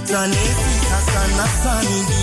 Tanesi 0.08 0.76
Hassan 0.90 1.32
Hassani 1.40 2.17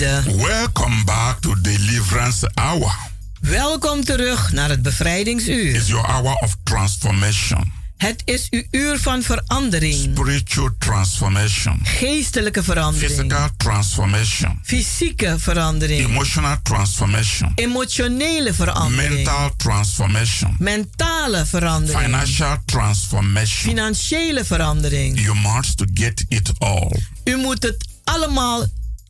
Geliefde, 0.00 0.36
welcome 0.36 1.04
back 1.04 1.40
to 1.40 1.54
Deliverance 1.60 2.50
Hour. 2.54 2.96
welkom 3.40 4.04
terug 4.04 4.52
naar 4.52 4.68
het 4.68 4.82
bevrijdingsuur. 4.82 5.74
It's 5.74 5.86
your 5.88 6.06
hour 6.06 6.34
of 6.34 6.56
transformation, 6.64 7.72
Het 7.96 8.22
is 8.24 8.46
uw 8.50 8.62
uur 8.70 8.98
van 8.98 9.22
verandering. 9.22 9.94
spiritual 9.94 10.70
transformation, 10.78 11.80
Geestelijke 11.82 12.62
verandering. 12.62 13.10
physical 13.10 13.48
transformation, 13.56 14.60
Fysieke 14.62 15.34
verandering. 15.38 16.08
emotional 16.08 16.56
transformation, 16.62 17.52
Emotionele 17.54 18.54
verandering. 18.54 19.14
mental 19.14 19.50
transformation, 19.56 20.56
Mentale 20.58 21.46
verandering. 21.46 22.02
financial 22.04 22.56
transformation. 22.64 23.70
Financiële 23.70 24.44
verandering. 24.44 25.20
You 25.20 25.36
must 25.40 25.76
to 25.76 25.84
get 25.94 26.24
it 26.28 26.50
all. 26.58 26.92
U 27.24 27.36
moet 27.36 27.62
het 27.62 27.86
allemaal 28.04 28.64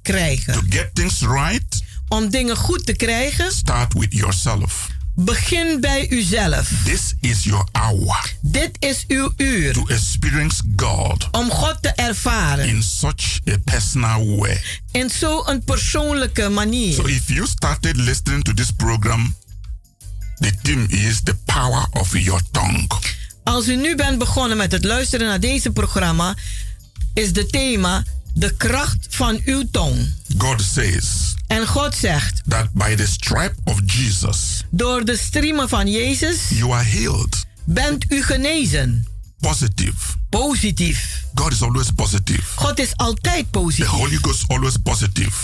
krijgen. 0.06 0.52
To 0.52 0.62
get 0.68 0.90
things 0.94 1.20
right, 1.20 1.82
Om 2.08 2.30
dingen 2.30 2.56
goed 2.56 2.86
te 2.86 2.92
krijgen, 2.92 3.52
start 3.52 3.92
with 3.92 4.12
yourself. 4.12 4.88
begin 5.14 5.80
bij 5.80 6.08
uzelf. 6.10 6.70
This 6.84 7.14
is 7.20 7.44
your 7.44 7.66
hour 7.72 8.32
Dit 8.40 8.70
is 8.78 9.04
uw 9.08 9.32
uur. 9.36 9.72
to 9.72 9.86
experience 9.86 10.62
God 10.76 11.28
Om 11.30 11.50
God 11.50 11.82
te 11.82 11.88
ervaren. 11.88 12.68
in 12.68 12.82
such 12.82 13.38
a 13.50 13.56
personal 13.64 14.36
way. 14.36 14.60
In 14.92 15.10
zo'n 15.10 15.62
persoonlijke 15.64 16.48
manier. 16.48 16.92
So 16.94 17.06
if 17.06 17.28
you 17.28 17.46
started 17.46 17.96
listening 17.96 18.42
to 18.44 18.52
this 18.54 18.70
program, 18.76 19.36
the 20.38 20.52
theme 20.62 20.86
is 20.88 21.20
the 21.24 21.34
power 21.44 21.86
of 21.90 22.16
your 22.18 22.40
tongue. 22.50 22.86
Als 23.44 23.68
u 23.68 23.76
nu 23.76 23.94
bent 23.96 24.18
begonnen 24.18 24.56
met 24.56 24.72
het 24.72 24.84
luisteren 24.84 25.26
naar 25.26 25.40
deze 25.40 25.70
programma, 25.70 26.34
is 27.14 27.32
de 27.32 27.46
thema 27.46 28.04
de 28.38 28.56
kracht 28.56 29.06
van 29.10 29.40
uw 29.44 29.64
tong. 29.70 30.12
God 30.38 30.62
says 30.74 31.34
En 31.46 31.66
God 31.66 31.94
zegt, 31.94 32.42
that 32.48 32.72
by 32.72 32.94
the 32.94 33.06
stripe 33.06 33.54
of 33.64 33.80
Jesus, 33.86 34.62
door 34.70 35.04
de 35.04 35.16
striemen 35.16 35.68
van 35.68 35.90
Jezus 35.90 36.38
you 36.48 36.72
are 36.72 36.84
healed. 36.84 37.44
bent 37.64 38.04
u 38.12 38.22
genezen. 38.22 39.06
Positive. 39.40 39.94
Positief. 40.30 41.24
God 41.34 41.52
is 41.52 41.62
always 41.62 41.90
positive. 41.90 42.42
God 42.56 42.78
is 42.78 42.96
altijd 42.96 43.44
The 43.44 43.58
positief. 43.58 43.86
Holy 43.86 44.18
Ghost 44.20 44.44
always. 44.48 44.74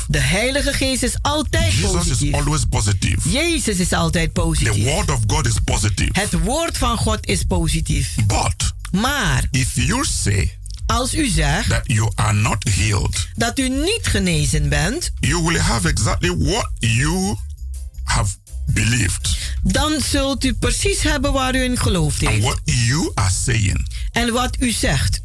De 0.09 0.18
Heilige 0.18 0.72
Geest 0.72 1.02
is 1.02 1.14
altijd 1.22 1.72
Jesus 1.72 1.90
is 1.90 1.92
positief. 1.96 2.35
always 2.35 2.64
positive. 2.70 3.31
Jezus 3.31 3.78
is 3.78 3.92
altijd 3.92 4.35
The 4.35 4.40
positief. 4.40 4.85
word 4.85 5.11
of 5.11 5.18
God 5.26 5.46
is 5.46 5.55
positive. 5.64 6.20
Het 6.20 6.40
woord 6.42 6.78
van 6.78 6.96
God 6.98 7.26
is 7.26 7.44
positief. 7.44 8.14
But 8.26 8.72
Maar 8.90 9.44
if 9.50 9.74
you 9.74 10.05
say 10.05 10.59
als 10.86 11.14
u 11.14 11.26
zegt 11.26 11.68
that 11.68 11.82
you 11.84 12.10
are 12.14 12.32
not 12.32 12.64
healed, 12.70 13.28
dat 13.34 13.58
u 13.58 13.68
niet 13.68 14.00
genezen 14.02 14.68
bent, 14.68 15.10
you 15.20 15.42
will 15.42 15.58
have 15.58 15.88
exactly 15.88 16.36
what 16.36 16.70
you 16.78 17.36
have 18.04 18.34
believed 18.66 19.36
dan 19.62 20.00
zult 20.00 20.44
u 20.44 20.54
precies 20.54 21.02
hebben 21.02 21.32
waar 21.32 21.54
u 21.54 21.62
in 21.62 21.78
geloofd 21.78 22.20
and 22.22 22.30
heeft. 22.30 22.44
what 22.44 22.60
you 22.64 23.10
are 23.14 23.30
saying. 23.44 23.86
En 24.12 24.32
wat 24.32 24.56
u 24.60 24.70
zegt. 24.70 25.20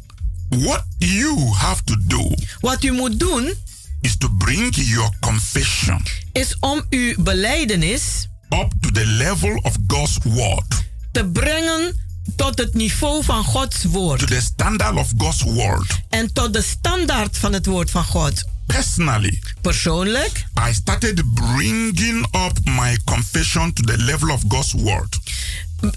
What 0.48 0.84
you 0.98 1.52
have 1.54 1.84
to 1.84 1.94
do 2.06 2.34
Wat 2.60 2.84
u 2.84 2.92
moet 2.92 3.18
doen 3.18 3.54
is 4.00 4.16
to 4.16 4.28
bring 4.28 4.74
your 4.74 5.10
confession 5.20 6.02
is 6.32 6.56
om 6.60 6.84
uw 6.90 7.14
beleidenis 7.18 8.28
up 8.48 8.72
to 8.80 8.90
the 8.90 9.06
level 9.06 9.56
of 9.62 9.76
God's 9.86 10.18
word, 10.22 10.84
te 11.12 11.24
brengen 11.24 12.00
tot 12.36 12.58
het 12.58 12.74
niveau 12.74 13.24
van 13.24 13.44
Gods 13.44 13.84
woord. 13.84 14.18
to 14.20 14.26
the 14.26 14.40
standard 14.40 14.94
of 14.96 15.08
God's 15.16 15.42
word. 15.42 16.00
En 16.08 16.32
tot 16.32 16.52
de 16.52 16.62
standaard 16.62 17.38
van 17.38 17.52
het 17.52 17.66
woord 17.66 17.90
van 17.90 18.04
God. 18.04 18.44
Personally, 18.66 19.40
Persoonlijk 19.60 20.46
I 20.68 20.72
started 20.74 21.34
bringing 21.34 22.26
up 22.34 22.58
my 22.64 22.98
confession 23.04 23.72
to 23.72 23.82
the 23.82 23.98
level 23.98 24.30
of 24.30 24.42
God's 24.48 24.72
word. 24.72 25.18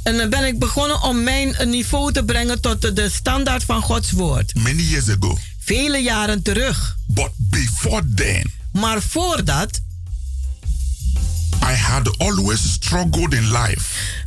en 0.04 0.17
dan 0.17 0.30
ben 0.30 0.46
ik 0.46 0.60
begonnen 0.60 1.02
om 1.02 1.24
mijn 1.24 1.56
niveau 1.70 2.12
te 2.13 2.24
brengen 2.24 2.62
tot 2.62 2.96
de, 2.96 3.10
standaard 3.10 3.63
van 3.63 3.82
Gods 3.82 4.12
woord. 4.12 4.56
Many 4.56 4.82
years 4.82 5.10
ago. 5.10 5.38
Vele 5.60 5.98
jaren 5.98 6.41
terug. 6.41 6.98
But 7.08 7.30
before 7.38 8.04
then, 8.15 8.52
Maar 8.72 9.02
voordat 9.02 9.82
I 11.63 11.74
had 11.74 12.17
always 12.17 12.71
struggled 12.74 13.34
in 13.34 13.52
life 13.52 13.82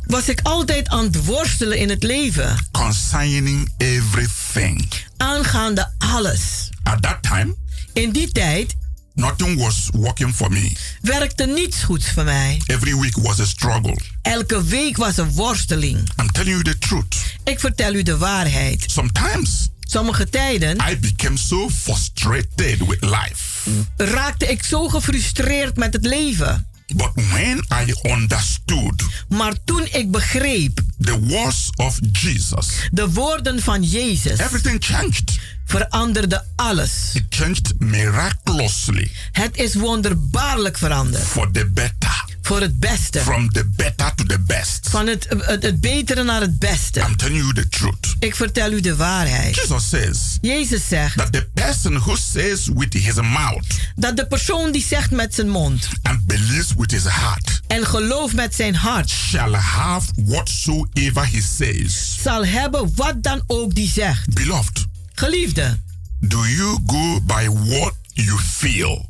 was 0.05 0.29
ik 0.29 0.39
altijd 0.43 0.87
aan 0.87 1.03
het 1.03 1.25
worstelen 1.25 1.77
in 1.77 1.89
het 1.89 2.03
leven. 2.03 2.57
concerning 2.71 3.69
everything. 3.77 4.87
Aangaande 5.17 5.91
alles. 5.97 6.69
At 6.83 7.01
that 7.01 7.23
time, 7.23 7.55
In 7.93 8.11
die 8.11 8.31
tijd 8.31 8.75
nothing 9.13 9.59
was 9.59 9.89
working 9.93 10.35
for 10.35 10.51
me. 10.51 10.71
werkte 11.01 11.45
niets 11.45 11.83
goeds 11.83 12.11
voor 12.11 12.23
mij. 12.23 12.61
Every 12.65 12.95
week 12.99 13.15
was 13.17 13.39
a 13.39 13.45
struggle. 13.45 13.97
Elke 14.21 14.63
week 14.63 14.97
was 14.97 15.17
een 15.17 15.31
worsteling. 15.31 15.97
I'm 16.21 16.31
telling 16.31 16.51
you 16.51 16.63
the 16.63 16.77
truth. 16.77 17.15
Ik 17.43 17.59
vertel 17.59 17.93
u 17.93 18.03
de 18.03 18.17
waarheid. 18.17 18.83
Sometimes 18.87 19.69
Sommige 19.87 20.29
tijden 20.29 20.77
I 20.89 20.99
became 20.99 21.37
so 21.37 21.69
frustrated 21.69 22.85
with 22.87 23.01
life. 23.01 23.69
raakte 23.97 24.45
ik 24.45 24.63
zo 24.63 24.87
gefrustreerd 24.89 25.75
met 25.77 25.93
het 25.93 26.05
leven. 26.05 26.67
But 26.93 27.11
when 27.15 27.65
I 27.87 27.93
understood 28.09 29.03
Maar 29.29 29.53
toen 29.63 29.87
ik 29.91 30.11
begreep 30.11 30.81
the 30.99 31.19
words 31.19 31.69
of 31.75 31.99
Jesus, 32.11 32.67
de 32.91 33.09
woorden 33.11 33.61
van 33.61 33.83
Jezus, 33.83 34.39
everything 34.39 34.83
changed. 34.83 35.39
veranderde 35.65 36.43
alles. 36.55 36.91
It 37.13 37.23
changed 37.29 37.73
miraculously 37.79 39.11
Het 39.31 39.57
is 39.57 39.75
wonderbaarlijk 39.75 40.77
veranderd. 40.77 41.23
for 41.23 41.51
the 41.51 41.65
better. 41.73 42.23
Voor 42.45 42.61
het 42.61 42.79
beste. 42.79 43.19
From 43.19 43.51
the 43.51 43.65
better 43.75 44.15
to 44.15 44.23
the 44.23 44.39
best. 44.39 44.87
Van 44.89 45.07
het, 45.07 45.27
het, 45.37 45.63
het 45.63 45.81
betere 45.81 46.23
naar 46.23 46.41
het 46.41 46.59
beste. 46.59 46.99
I'm 46.99 47.15
telling 47.15 47.39
you 47.39 47.53
the 47.53 47.69
truth. 47.69 48.15
Ik 48.19 48.35
vertel 48.35 48.71
u 48.71 48.79
de 48.81 48.95
waarheid. 48.95 49.55
Jesus 49.55 49.89
says 49.89 50.37
Jezus 50.41 50.87
zegt 50.87 51.17
that 51.17 51.31
the 51.31 51.47
person 51.53 51.95
who 51.97 52.15
says 52.15 52.69
with 52.73 52.93
his 52.93 53.15
mouth 53.15 53.65
dat 53.95 54.15
de 54.17 54.27
persoon 54.27 54.71
die 54.71 54.83
zegt 54.83 55.11
met 55.11 55.35
zijn 55.35 55.49
mond 55.49 55.87
and 56.01 56.25
believes 56.25 56.73
with 56.77 56.91
his 56.91 57.03
heart 57.03 57.59
en 57.67 57.85
gelooft 57.85 58.33
met 58.33 58.55
zijn 58.55 58.75
hart 58.75 59.09
shall 59.09 59.53
have 59.53 60.07
whatsoever 60.15 61.27
he 61.31 61.41
says. 61.57 62.17
zal 62.23 62.45
hebben 62.45 62.91
wat 62.95 63.23
dan 63.23 63.43
ook 63.47 63.75
die 63.75 63.89
zegt. 63.89 64.33
Beloved, 64.33 64.85
Geliefde, 65.13 65.79
do 66.19 66.45
you 66.47 66.79
go 66.85 67.21
by 67.21 67.47
what 67.69 67.93
you 68.13 68.37
feel, 68.39 69.07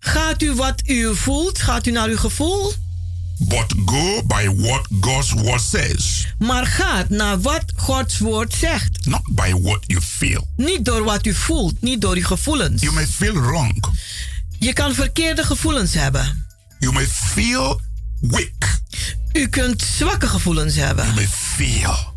gaat 0.00 0.42
u 0.42 0.52
wat 0.54 0.82
u 0.84 1.16
voelt? 1.16 1.58
Gaat 1.62 1.86
u 1.86 1.90
naar 1.90 2.08
uw 2.08 2.16
gevoel? 2.16 2.72
but 3.48 3.72
go 3.86 4.22
by 4.26 4.48
what 4.56 4.86
God's 5.00 5.30
word 5.30 5.60
says, 5.62 6.26
Maar 6.38 6.66
gaat 6.66 7.08
naar 7.08 7.40
wat 7.40 7.64
Gods 7.76 8.18
woord 8.18 8.54
zegt. 8.54 9.06
not 9.06 9.22
by 9.30 9.52
what 9.62 9.78
you 9.86 10.00
feel? 10.00 10.46
Niet 10.56 10.84
door 10.84 11.04
wat 11.04 11.26
u 11.26 11.34
voelt, 11.34 11.82
niet 11.82 12.00
door 12.00 12.14
uw 12.16 12.24
gevoelens. 12.24 12.82
You 12.82 12.94
may 12.94 13.06
feel 13.06 13.32
wrong, 13.34 13.84
Je 14.58 14.72
kan 14.72 14.94
verkeerde 14.94 15.44
gevoelens 15.44 15.94
hebben. 15.94 16.46
You 16.78 16.92
may 16.92 17.06
feel 17.06 17.80
weak. 18.20 18.78
U 19.32 19.48
kunt 19.48 19.82
zwakke 19.96 20.26
gevoelens 20.26 20.74
hebben. 20.74 21.04
You 21.04 21.14
may 21.14 21.28
feel 21.28 22.14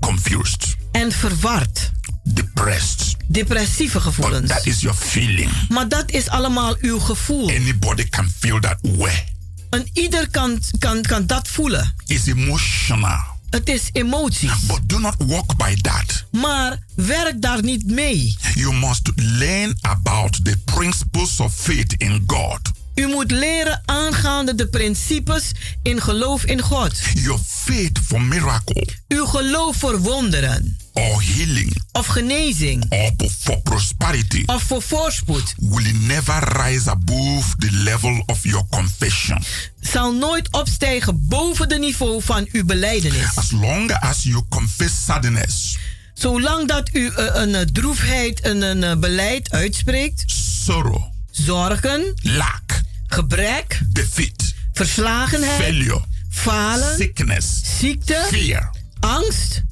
confused, 0.00 0.76
En 0.92 1.12
verward. 1.12 1.90
Depressed. 2.24 3.16
Depressieve 3.26 4.00
gevoelens. 4.00 4.48
That 4.48 4.66
is 4.66 4.80
your 4.80 4.96
feeling. 4.96 5.50
Maar 5.68 5.88
dat 5.88 6.10
is 6.10 6.28
allemaal 6.28 6.76
uw 6.80 6.98
gevoel. 6.98 7.48
Anybody 7.48 8.08
can 8.08 8.30
feel 8.38 8.60
that 8.60 8.78
way. 8.80 9.28
En 9.70 9.86
ieder 9.92 10.30
kan, 10.30 10.60
kan, 10.78 11.02
kan 11.02 11.26
dat 11.26 11.48
voelen. 11.48 11.94
It's 12.06 12.26
emotional. 12.26 13.32
Het 13.50 13.68
is 13.68 13.88
emoties. 13.92 14.66
But 14.66 14.80
do 14.86 14.98
not 14.98 15.14
walk 15.18 15.56
by 15.56 15.74
that. 15.80 16.24
Maar 16.30 16.78
werk 16.94 17.42
daar 17.42 17.62
niet 17.62 17.86
mee. 17.86 18.36
You 18.54 18.74
must 18.74 19.10
learn 19.14 19.78
about 19.80 20.44
the 20.44 20.56
principles 20.64 21.40
of 21.40 21.54
faith 21.54 21.92
in 21.92 22.24
God. 22.26 22.60
U 22.94 23.06
moet 23.06 23.30
leren 23.30 23.82
aangaande 23.84 24.54
de 24.54 24.66
principes 24.68 25.50
in 25.82 26.00
geloof 26.00 26.44
in 26.44 26.60
God. 26.60 26.92
Your 27.14 27.40
faith 27.46 27.98
for 28.06 28.20
miracle 28.22 28.88
Uw 29.08 29.26
geloof 29.26 29.76
voor 29.76 29.98
wonderen. 30.00 30.76
or 30.92 31.22
healing 31.22 31.82
Of 31.92 32.06
genezing. 32.06 32.84
or 32.88 33.12
for 33.40 33.60
prosperity 33.60 34.42
Of 34.46 34.62
voor 34.62 34.82
voorspoed. 34.82 35.54
will 35.58 35.92
never 35.94 36.62
rise 36.62 36.90
above 36.90 37.56
the 37.58 37.70
level 37.72 38.22
of 38.26 38.38
your 38.42 38.64
confession. 38.70 39.42
Zal 39.80 40.12
nooit 40.14 40.48
opstijgen 40.50 41.26
boven 41.28 41.68
de 41.68 41.78
niveau 41.78 42.22
van 42.22 42.48
uw 42.52 42.64
beleidenis. 42.64 43.36
As 43.36 43.50
long 43.50 43.92
as 43.92 44.22
you 44.22 44.42
confess 44.48 45.04
sadness, 45.04 45.76
Zolang 46.14 46.68
dat 46.68 46.90
u 46.92 47.06
eh, 47.08 47.24
een 47.32 47.54
eh, 47.54 47.60
droefheid, 47.60 48.44
een, 48.44 48.62
een 48.62 48.84
eh, 48.84 48.96
beleid 48.96 49.50
uitspreekt. 49.50 50.22
sorrow, 50.64 51.02
Zorgen. 51.30 52.14
lack, 52.22 52.80
Gebrek. 53.06 53.80
defeat, 53.92 54.54
Verslagenheid. 54.72 55.60
failure, 55.62 56.00
Falen. 56.30 56.96
sickness, 56.96 57.60
Ziekte. 57.78 58.26
fear, 58.30 58.70
Angst. 59.00 59.62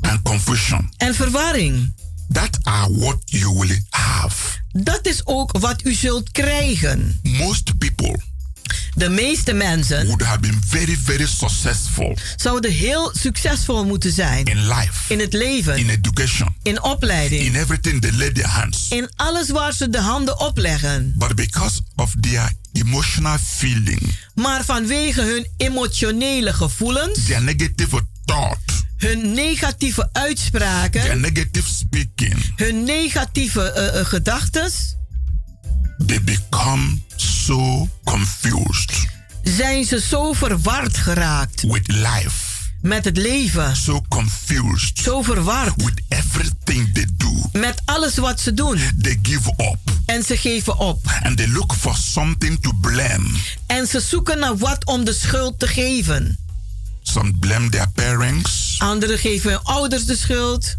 and 0.00 0.22
confusion. 0.22 0.92
En 0.96 1.14
verwarring. 1.14 1.94
That 2.28 2.58
are 2.62 2.92
what 2.92 3.16
you 3.24 3.58
will 3.58 3.78
have. 3.90 4.58
Dat 4.72 5.06
is 5.06 5.26
ook 5.26 5.58
wat 5.58 5.84
u 5.84 5.92
zult 5.94 6.30
krijgen. 6.32 7.20
Most 7.22 7.78
people 7.78 8.20
De 8.94 9.08
meeste 9.08 9.52
mensen 9.52 10.04
would 10.06 10.22
have 10.22 10.38
been 10.40 10.60
very, 10.66 10.98
very 11.04 11.26
successful 11.26 12.16
zouden 12.36 12.70
heel 12.72 13.12
succesvol 13.18 13.84
moeten 13.84 14.12
zijn. 14.12 14.44
in 14.44 14.68
life, 14.68 15.12
In 15.12 15.18
het 15.20 15.32
leven. 15.32 15.76
in 15.76 15.88
education, 15.88 16.56
In 16.62 16.82
opleiding. 16.82 17.42
in 17.42 17.54
everything 17.54 18.00
they 18.00 18.12
lay 18.12 18.32
their 18.32 18.46
hands. 18.48 18.86
In 18.90 19.10
alles 19.16 19.50
waar 19.50 19.72
ze 19.72 19.90
de 19.90 20.00
handen 20.00 20.40
opleggen. 20.40 21.14
But 21.18 21.34
because 21.34 21.80
of 21.96 22.12
their 22.20 22.52
emotional 22.72 23.38
feeling, 23.56 24.14
Maar 24.34 24.64
vanwege 24.64 25.20
hun 25.22 25.46
emotionele 25.56 26.52
gevoelens, 26.52 27.24
their 27.26 27.42
negative 27.42 28.00
thought, 28.24 28.58
hun 28.96 29.32
negatieve 29.34 30.08
their 30.12 30.24
uitspraken, 30.24 31.20
negative 31.20 31.68
speaking, 31.74 32.52
hun 32.56 32.84
negatieve 32.84 33.70
eh, 33.70 34.00
eh, 34.00 34.06
gedachtes, 34.06 34.95
they 36.06 36.20
become 36.22 37.00
so 37.16 37.88
confused 38.04 39.06
zijn 39.42 39.84
ze 39.84 40.00
zo 40.00 40.32
verward 40.32 40.96
geraakt 40.96 41.62
with 41.62 41.88
life, 41.88 42.32
met 42.82 43.04
het 43.04 43.16
leven. 43.16 43.76
so 43.76 44.02
confused 44.08 44.98
Zo 44.98 45.22
verward 45.22 45.82
with 45.82 46.02
everything 46.08 46.94
they 46.94 47.06
do. 47.16 47.48
met 47.52 47.82
alles 47.84 48.16
wat 48.16 48.40
ze 48.40 48.54
doen. 48.54 48.80
They 49.02 49.18
give 49.22 49.48
up 49.56 49.78
En 50.06 50.22
ze 50.22 50.36
geven 50.36 50.78
op. 50.78 51.06
and 51.22 51.36
they 51.36 51.48
look 51.48 51.74
for 51.74 51.96
something 51.96 52.62
to 52.62 52.72
blame. 52.80 53.28
En 53.66 53.86
ze 53.86 54.00
zoeken 54.00 54.38
naar 54.38 54.56
wat 54.56 54.84
om 54.84 55.04
de 55.04 55.12
schuld 55.14 55.58
te 55.58 55.66
geven. 55.66 56.38
Some 57.02 57.32
blame 57.40 57.68
their 57.68 57.88
parents, 57.94 58.74
Anderen 58.78 59.18
geven 59.18 59.50
hun 59.50 59.62
ouders 59.62 60.04
de 60.04 60.16
schuld, 60.16 60.76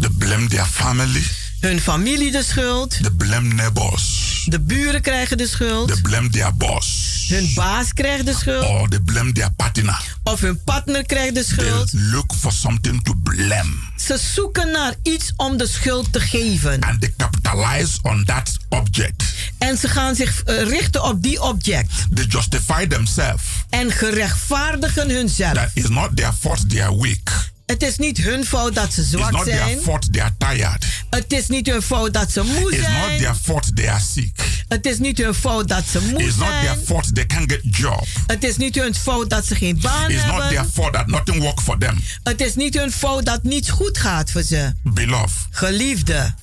they 0.00 0.10
blame 0.18 0.46
their 0.48 0.66
family, 0.66 1.26
hun 1.60 1.80
familie 1.80 2.30
de 2.30 2.42
schuld, 2.42 2.90
they 3.02 3.10
blame 3.10 3.54
neighbors, 3.54 4.42
de 4.48 4.60
buren 4.60 5.00
krijgen 5.02 5.36
de 5.36 5.46
schuld, 5.46 5.88
they 5.88 6.00
blame 6.00 6.28
their 6.30 6.56
boss, 6.56 7.24
hun 7.28 7.50
baas 7.54 7.92
krijgt 7.92 8.26
de 8.26 8.32
schuld, 8.34 8.64
or 8.64 8.88
they 8.88 9.00
blame 9.00 9.32
their 9.32 9.50
partner. 9.56 10.02
of 10.22 10.40
hun 10.40 10.62
partner 10.64 11.06
krijgt 11.06 11.34
de 11.34 11.44
They 11.44 11.66
schuld. 11.66 11.92
look 11.92 12.32
for 12.40 12.52
something 12.52 13.04
to 13.04 13.14
blame 13.22 13.84
Ze 13.96 14.18
zoeken 14.34 14.70
naar 14.70 14.94
iets 15.02 15.32
om 15.36 15.56
de 15.56 15.66
schuld 15.66 16.12
te 16.12 16.20
geven. 16.20 16.80
and 16.80 17.00
they 17.00 17.14
capitalize 17.16 17.98
on 18.02 18.24
that 18.24 18.56
object. 18.68 19.24
En 19.58 19.78
ze 19.78 19.88
gaan 19.88 20.14
zich 20.14 20.42
eh, 20.42 20.62
richten 20.62 21.02
op 21.04 21.22
die 21.22 21.42
object. 21.42 21.90
They 22.14 22.24
justify 22.24 22.86
themselves. 22.86 23.42
En 23.70 23.90
gerechtvaardigen 23.92 25.10
hunzelf. 25.10 25.52
That 25.52 25.70
is 25.74 25.88
not 25.88 26.16
their 26.16 26.32
fault 26.40 26.70
they 26.70 26.82
are 26.84 26.96
weak. 27.00 27.50
Het 27.66 27.82
is 27.82 27.96
niet 27.96 28.18
hun 28.18 28.44
fout 28.44 28.74
dat 28.74 28.92
ze 28.92 29.00
It's 29.00 29.10
zwak 29.10 29.30
not 29.30 29.44
zijn. 29.44 29.56
their 29.58 29.82
fault 29.82 30.12
they 30.12 30.22
are 30.22 30.34
tired. 30.38 30.84
Het 31.10 31.32
is 31.32 31.46
niet 31.48 31.66
hun 31.66 31.82
fout 31.82 32.12
dat 32.14 32.32
ze 32.32 32.42
moe 32.42 32.72
It's 32.72 32.76
not 32.88 32.90
zijn. 33.04 33.18
their 33.18 33.34
fault 33.42 33.76
they 33.76 33.90
are 33.90 34.00
sick. 34.12 34.64
Het 34.68 34.86
is 34.86 34.98
niet 34.98 35.18
hun 35.18 35.34
fout 35.34 35.68
dat 35.68 35.84
ze 35.90 36.00
moe 36.00 36.22
It's 36.22 36.36
not 36.36 36.48
their 36.48 36.62
zijn. 36.64 36.78
fault 36.86 37.14
they 37.14 37.26
can't 37.26 37.52
get 37.52 37.60
job. 37.76 38.06
Het 38.26 38.44
is 38.44 38.56
niet 38.56 38.74
hun 38.74 38.94
fout 38.94 39.30
dat 39.30 39.46
ze 39.46 39.54
geen 39.54 39.78
baan 39.80 40.10
It's 40.10 40.24
not 40.24 40.36
their 40.40 40.52
hebben. 40.52 40.72
fault 40.72 40.92
that 40.92 41.06
nothing 41.06 41.42
work 41.42 41.60
for 41.60 41.78
them. 41.78 42.00
Het 42.22 42.40
is 42.40 42.54
niet 42.54 42.74
hun 42.78 42.92
fout 42.92 43.24
dat 43.26 43.42
niets 43.42 43.70
goed 43.70 43.98
gaat 43.98 44.30
voor 44.30 44.42
ze. 44.42 44.72
Beloved, 44.82 45.46
Geliefde, 45.50 46.34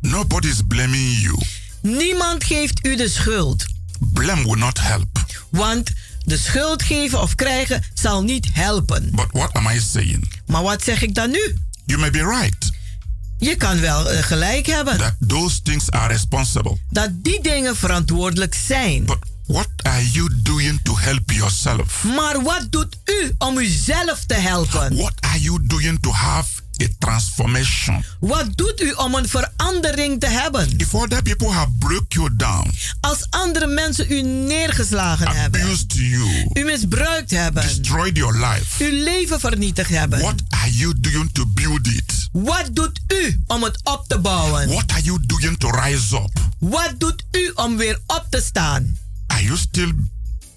nobody 0.00 0.48
is 0.48 0.60
blaming 0.68 1.18
you. 1.20 1.38
niemand 1.82 2.44
geeft 2.44 2.86
u 2.86 2.96
de 2.96 3.08
schuld. 3.08 3.64
Blame 4.12 4.42
will 4.44 4.58
not 4.58 4.80
help. 4.80 5.24
Want 5.50 5.90
de 6.28 6.36
schuld 6.38 6.82
geven 6.82 7.20
of 7.20 7.34
krijgen 7.34 7.82
zal 7.94 8.22
niet 8.22 8.46
helpen. 8.52 9.08
But 9.12 9.26
what 9.32 9.52
am 9.52 9.68
I 9.68 9.80
saying? 9.80 10.30
Maar 10.46 10.62
wat 10.62 10.82
zeg 10.82 11.02
ik 11.02 11.14
dan 11.14 11.30
nu? 11.30 11.56
You 11.84 12.00
may 12.00 12.10
be 12.10 12.24
right 12.40 12.70
Je 13.38 13.56
kan 13.56 13.80
wel 13.80 14.10
eh, 14.10 14.22
gelijk 14.22 14.66
hebben 14.66 14.98
that 14.98 15.14
those 15.26 15.62
things 15.62 15.90
are 15.90 16.12
responsible. 16.12 16.76
dat 16.90 17.10
die 17.12 17.42
dingen 17.42 17.76
verantwoordelijk 17.76 18.54
zijn. 18.66 19.04
But 19.04 19.18
what 19.46 19.68
are 19.82 20.10
you 20.10 20.28
doing 20.42 20.80
to 20.82 20.98
help 20.98 21.30
yourself? 21.30 22.04
Maar 22.04 22.42
wat 22.42 22.66
doet 22.70 22.96
u 23.04 23.34
om 23.38 23.58
uzelf 23.58 24.24
te 24.26 24.34
helpen? 24.34 24.96
What 24.96 25.14
are 25.20 25.40
you 25.40 25.66
doing 25.66 26.00
to 26.00 26.10
have 26.12 26.48
a 26.82 26.86
transformation? 26.98 28.04
Wat 28.20 28.46
doet 28.56 28.80
u 28.80 28.92
om 28.92 29.14
een 29.14 29.28
verandering 29.28 30.20
te 30.20 30.26
hebben? 30.26 30.74
If 30.76 30.94
other 30.94 31.22
people 31.22 31.50
have 31.50 31.70
broke 31.78 32.04
you 32.08 32.36
down, 32.36 32.70
Als 33.00 33.26
andere 33.30 33.66
mensen 33.66 34.12
u 34.12 34.22
neergeslagen 34.22 35.28
hebben, 35.36 35.60
abused 35.60 35.92
you, 35.92 36.50
u 36.52 36.64
misbruikt 36.64 37.30
hebben, 37.30 37.62
destroyed 37.62 38.16
your 38.16 38.46
life, 38.46 38.84
uw 38.84 39.02
leven 39.04 39.40
vernietigd 39.40 39.90
hebben. 39.90 40.20
what 40.20 40.42
are 40.48 40.70
you 40.72 40.94
doing 41.00 41.30
to 41.32 41.46
build 41.46 41.86
it? 41.86 42.28
Wat 42.32 42.68
doet 42.72 43.00
u 43.08 43.40
om 43.46 43.62
het 43.62 43.80
op 43.84 44.04
te 44.08 44.18
bouwen? 44.18 44.68
What 44.68 44.90
are 44.92 45.02
you 45.02 45.18
doing 45.26 45.58
to 45.58 45.70
rise 45.70 46.16
up? 46.16 46.30
Wat 46.58 46.94
doet 46.98 47.24
u 47.30 47.50
om 47.54 47.76
weer 47.76 47.98
op 48.06 48.26
te 48.30 48.40
staan? 48.44 48.98
Are 49.26 49.42
you 49.42 49.56
still 49.56 49.92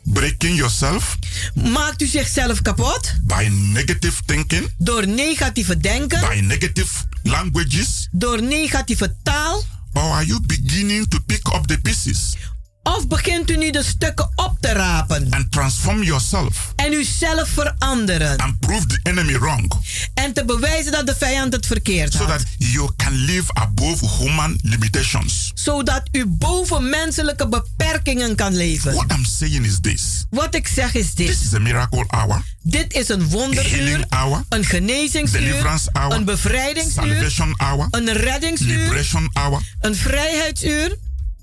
breaking 0.04 0.56
yourself. 0.56 1.18
Maakt 1.56 2.02
u 2.02 2.06
zichzelf 2.06 2.62
kapot? 2.62 3.16
By 3.24 3.48
negative 3.74 4.22
thinking, 4.26 4.70
door 4.78 5.08
negatieve 5.08 5.78
denken, 5.78 6.20
by 6.30 6.40
negative 6.40 6.90
languages? 7.24 8.08
door 8.12 8.42
negatieve 8.42 9.14
taal? 9.24 9.64
Or 9.94 10.02
are 10.02 10.26
you 10.26 10.40
beginning 10.48 11.08
to 11.08 11.20
pick 11.26 11.48
up 11.48 11.68
the 11.68 11.80
pieces 11.82 12.36
Of 12.84 13.08
begint 13.08 13.50
u 13.50 13.58
nu 13.58 13.72
de 13.72 13.84
stukken 13.84 14.30
op 14.36 14.58
te 14.60 14.72
rapen 14.72 15.28
and 15.30 15.52
transform 15.52 16.04
yourself 16.04 16.74
en 16.76 16.94
uzelf 16.94 17.50
veranderen 17.50 18.38
and 18.38 18.60
prove 18.60 18.86
the 18.86 19.00
enemy 19.04 19.38
wrong 19.38 19.72
en 20.14 20.34
te 20.34 20.46
bewijzen 20.46 20.92
dat 20.92 21.06
de 21.06 21.16
vijand 21.18 21.54
het 21.54 21.66
verkeerd 21.66 22.14
so 22.14 22.18
had? 22.20 22.28
that 22.28 22.46
you 22.58 22.90
can 22.96 23.14
live 23.14 23.54
above 23.54 24.06
human 24.18 24.60
limitations? 24.64 25.52
Zodat 25.54 26.02
u 26.12 26.26
boven 26.26 26.90
menselijke 26.90 27.48
beperkingen 27.48 28.36
kan 28.36 28.56
leven. 28.56 28.94
What 28.94 29.12
I'm 29.12 29.26
saying 29.26 29.66
is 29.66 29.78
this 29.82 30.26
Wat 30.30 30.56
ik 30.56 30.68
zeg 30.68 30.94
is 30.94 31.14
this 31.14 31.28
dit. 31.28 31.42
is 31.46 31.54
a 31.54 31.60
miracle 31.60 32.06
hour, 32.08 32.42
Dit 32.62 32.94
is 32.94 33.10
een 33.10 33.30
wonderuur, 33.30 34.06
hour, 34.10 34.44
een 34.50 34.66
genezingsuur, 34.66 35.80
hour, 35.92 36.16
een 36.16 36.26
bevrijdingsuur, 36.26 37.32
hour, 37.58 37.88
een 37.92 38.14
reddingsuur, 38.14 39.08
hour, 39.34 39.62
een 39.80 39.96
vrijheidsuur. 39.96 40.98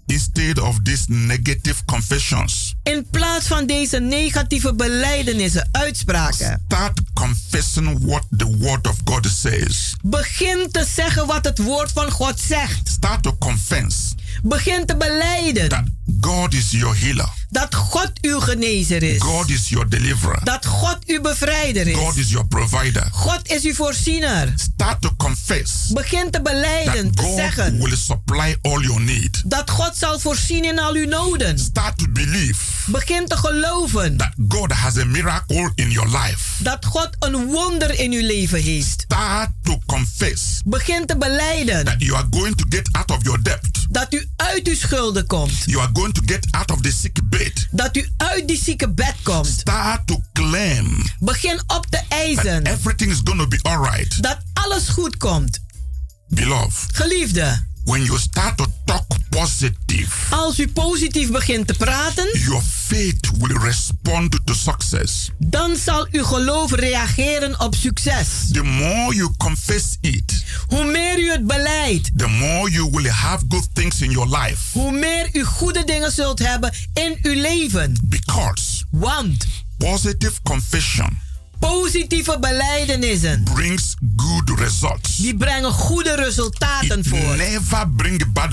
Instead 0.08 0.58
of 0.58 0.78
these 0.82 1.04
negative 1.08 1.84
confessions. 1.84 2.74
In 2.82 3.06
plaats 3.10 3.46
van 3.46 3.66
deze 3.66 3.98
negatieve 3.98 4.74
belijdenissen, 4.74 5.68
uitspraken. 5.72 6.62
Start 6.66 7.00
confessing 7.14 8.04
what 8.04 8.22
the 8.36 8.56
word 8.58 8.86
of 8.88 8.96
God 9.04 9.26
says. 9.26 9.94
Begin 10.02 10.68
te 10.70 10.86
zeggen 10.94 11.26
wat 11.26 11.44
het 11.44 11.58
woord 11.58 11.92
van 11.92 12.10
God 12.10 12.40
zegt. 12.40 12.88
Start 12.88 13.22
to 13.22 13.36
confess 13.38 14.14
Begin 14.42 14.86
te 14.86 14.96
beleiden 14.96 15.68
that 15.68 15.84
God 16.20 16.54
is 16.54 16.70
your 16.70 16.96
healer. 16.96 17.28
Dat 17.50 17.74
God 17.74 18.10
uw 18.20 18.40
genezer 18.40 19.02
is. 19.02 19.22
God 19.22 19.50
is 19.50 19.68
your 19.68 19.88
deliverer. 19.88 20.40
Dat 20.44 20.66
God 20.66 20.98
uw 21.06 21.20
bevrijder 21.20 21.86
is. 21.86 21.96
God 21.96 22.16
is 22.16 22.30
your 22.30 22.46
provider. 22.46 23.08
God 23.12 23.40
is 23.50 23.64
uw 23.64 23.74
voorziener. 23.74 24.52
Start 24.56 25.00
to 25.00 25.10
confess 25.16 25.92
Begin 25.92 26.30
te 26.30 26.42
beleiden, 26.42 27.14
te 27.14 27.22
God 27.22 27.36
zeggen 27.36 27.78
will 27.78 27.96
supply 27.96 28.56
all 28.62 28.80
your 28.82 29.00
need. 29.00 29.42
dat 29.50 29.70
God 29.70 29.96
zal 29.96 30.18
voorzien 30.18 30.64
in 30.64 30.78
al 30.78 30.94
uw 30.94 31.06
noden. 31.08 31.58
Start 31.58 31.98
to 31.98 32.06
believe 32.08 32.60
Begin 32.86 33.26
te 33.26 33.36
geloven 33.36 34.16
that 34.16 34.32
God 34.48 34.72
has 34.72 34.96
a 34.98 35.04
miracle 35.04 35.72
in 35.74 35.90
your 35.90 36.08
life. 36.08 36.62
dat 36.62 36.84
God 36.84 37.08
een 37.18 37.46
wonder 37.46 37.98
in 38.00 38.12
uw 38.12 38.26
leven 38.26 38.62
heeft. 38.62 39.00
Start 39.00 39.50
to 39.62 39.78
confess 39.86 40.60
Begin 40.64 41.06
te 41.06 41.16
beleiden 41.16 41.84
that 41.84 42.02
you 42.02 42.16
are 42.16 42.26
going 42.30 42.56
to 42.56 42.64
get 42.68 42.88
out 42.92 43.10
of 43.10 43.18
your 43.22 43.42
debt. 43.42 43.60
dat 43.90 44.14
u 44.14 44.28
uit 44.36 44.66
uw 44.66 44.74
schulden 44.74 45.26
komt. 45.26 45.52
You 45.64 45.80
are 45.80 45.90
going 45.92 46.07
to 46.12 46.22
get 46.24 46.46
out 46.50 46.70
of 46.70 46.82
the 46.82 46.90
sick 46.92 47.20
bed. 47.28 47.68
Dat 47.70 47.96
u 47.96 48.08
uit 48.16 48.48
die 48.48 48.58
zieke 48.62 48.92
bed 48.92 49.14
komt. 49.22 49.46
Start 49.46 50.06
to 50.06 50.22
claim 50.32 51.02
Begin 51.18 51.60
op 51.66 51.86
te 51.86 51.96
that 51.96 52.04
eisen 52.08 52.64
everything 52.66 53.10
is 53.10 53.20
going 53.24 53.40
to 53.40 53.48
be 53.48 53.58
all 53.62 53.78
right. 53.78 54.22
dat 54.22 54.38
alles 54.52 54.88
goed 54.88 55.16
komt. 55.16 55.58
Beloved, 56.28 56.96
Geliefde, 56.96 57.66
when 57.88 58.04
you 58.04 58.18
start 58.18 58.56
to 58.56 58.66
talk 58.84 59.06
positive, 59.30 60.08
als 60.30 60.58
u 60.58 60.68
positief 60.68 61.30
begint 61.30 61.66
te 61.66 61.74
praten, 61.74 62.28
your 62.38 62.62
faith 62.62 63.30
will 63.38 63.58
respond 63.58 64.38
to 64.44 64.54
success. 64.54 65.30
dan 65.38 65.76
zal 65.76 66.06
uw 66.10 66.24
geloof 66.24 66.72
reageren 66.72 67.60
op 67.60 67.74
succes. 67.74 68.26
The 68.52 68.62
more 68.62 69.14
you 69.14 69.34
confess 69.36 69.96
it, 70.00 70.44
Hoe 70.68 70.84
meer 70.84 71.18
u 71.18 71.30
het 71.30 71.46
beleidt, 71.46 72.10
the 72.18 72.26
more 72.28 72.70
you 72.70 72.90
will 72.90 73.08
have 73.10 73.44
good 73.48 73.68
things 73.74 74.00
in 74.00 74.10
your 74.10 74.38
life. 74.38 74.78
hoe 74.78 74.92
meer 74.92 75.28
u 75.32 75.44
goede 75.44 75.84
dingen 75.84 76.12
zult 76.12 76.38
hebben 76.38 76.72
in 76.94 77.18
uw 77.22 77.40
leven. 77.40 77.96
Because 78.04 78.84
Want 78.90 79.46
positive 79.78 80.32
confession 80.42 81.18
positieve 81.58 82.38
beleidenissen, 82.40 83.42
brings 83.54 83.94
good 84.16 84.50
results. 84.58 85.16
die 85.16 85.36
brengen 85.36 85.72
goede 85.72 86.14
resultaten 86.14 86.98
It 86.98 87.08
voor. 87.08 87.36
never 87.36 87.88
bring 87.96 88.32
bad. 88.32 88.46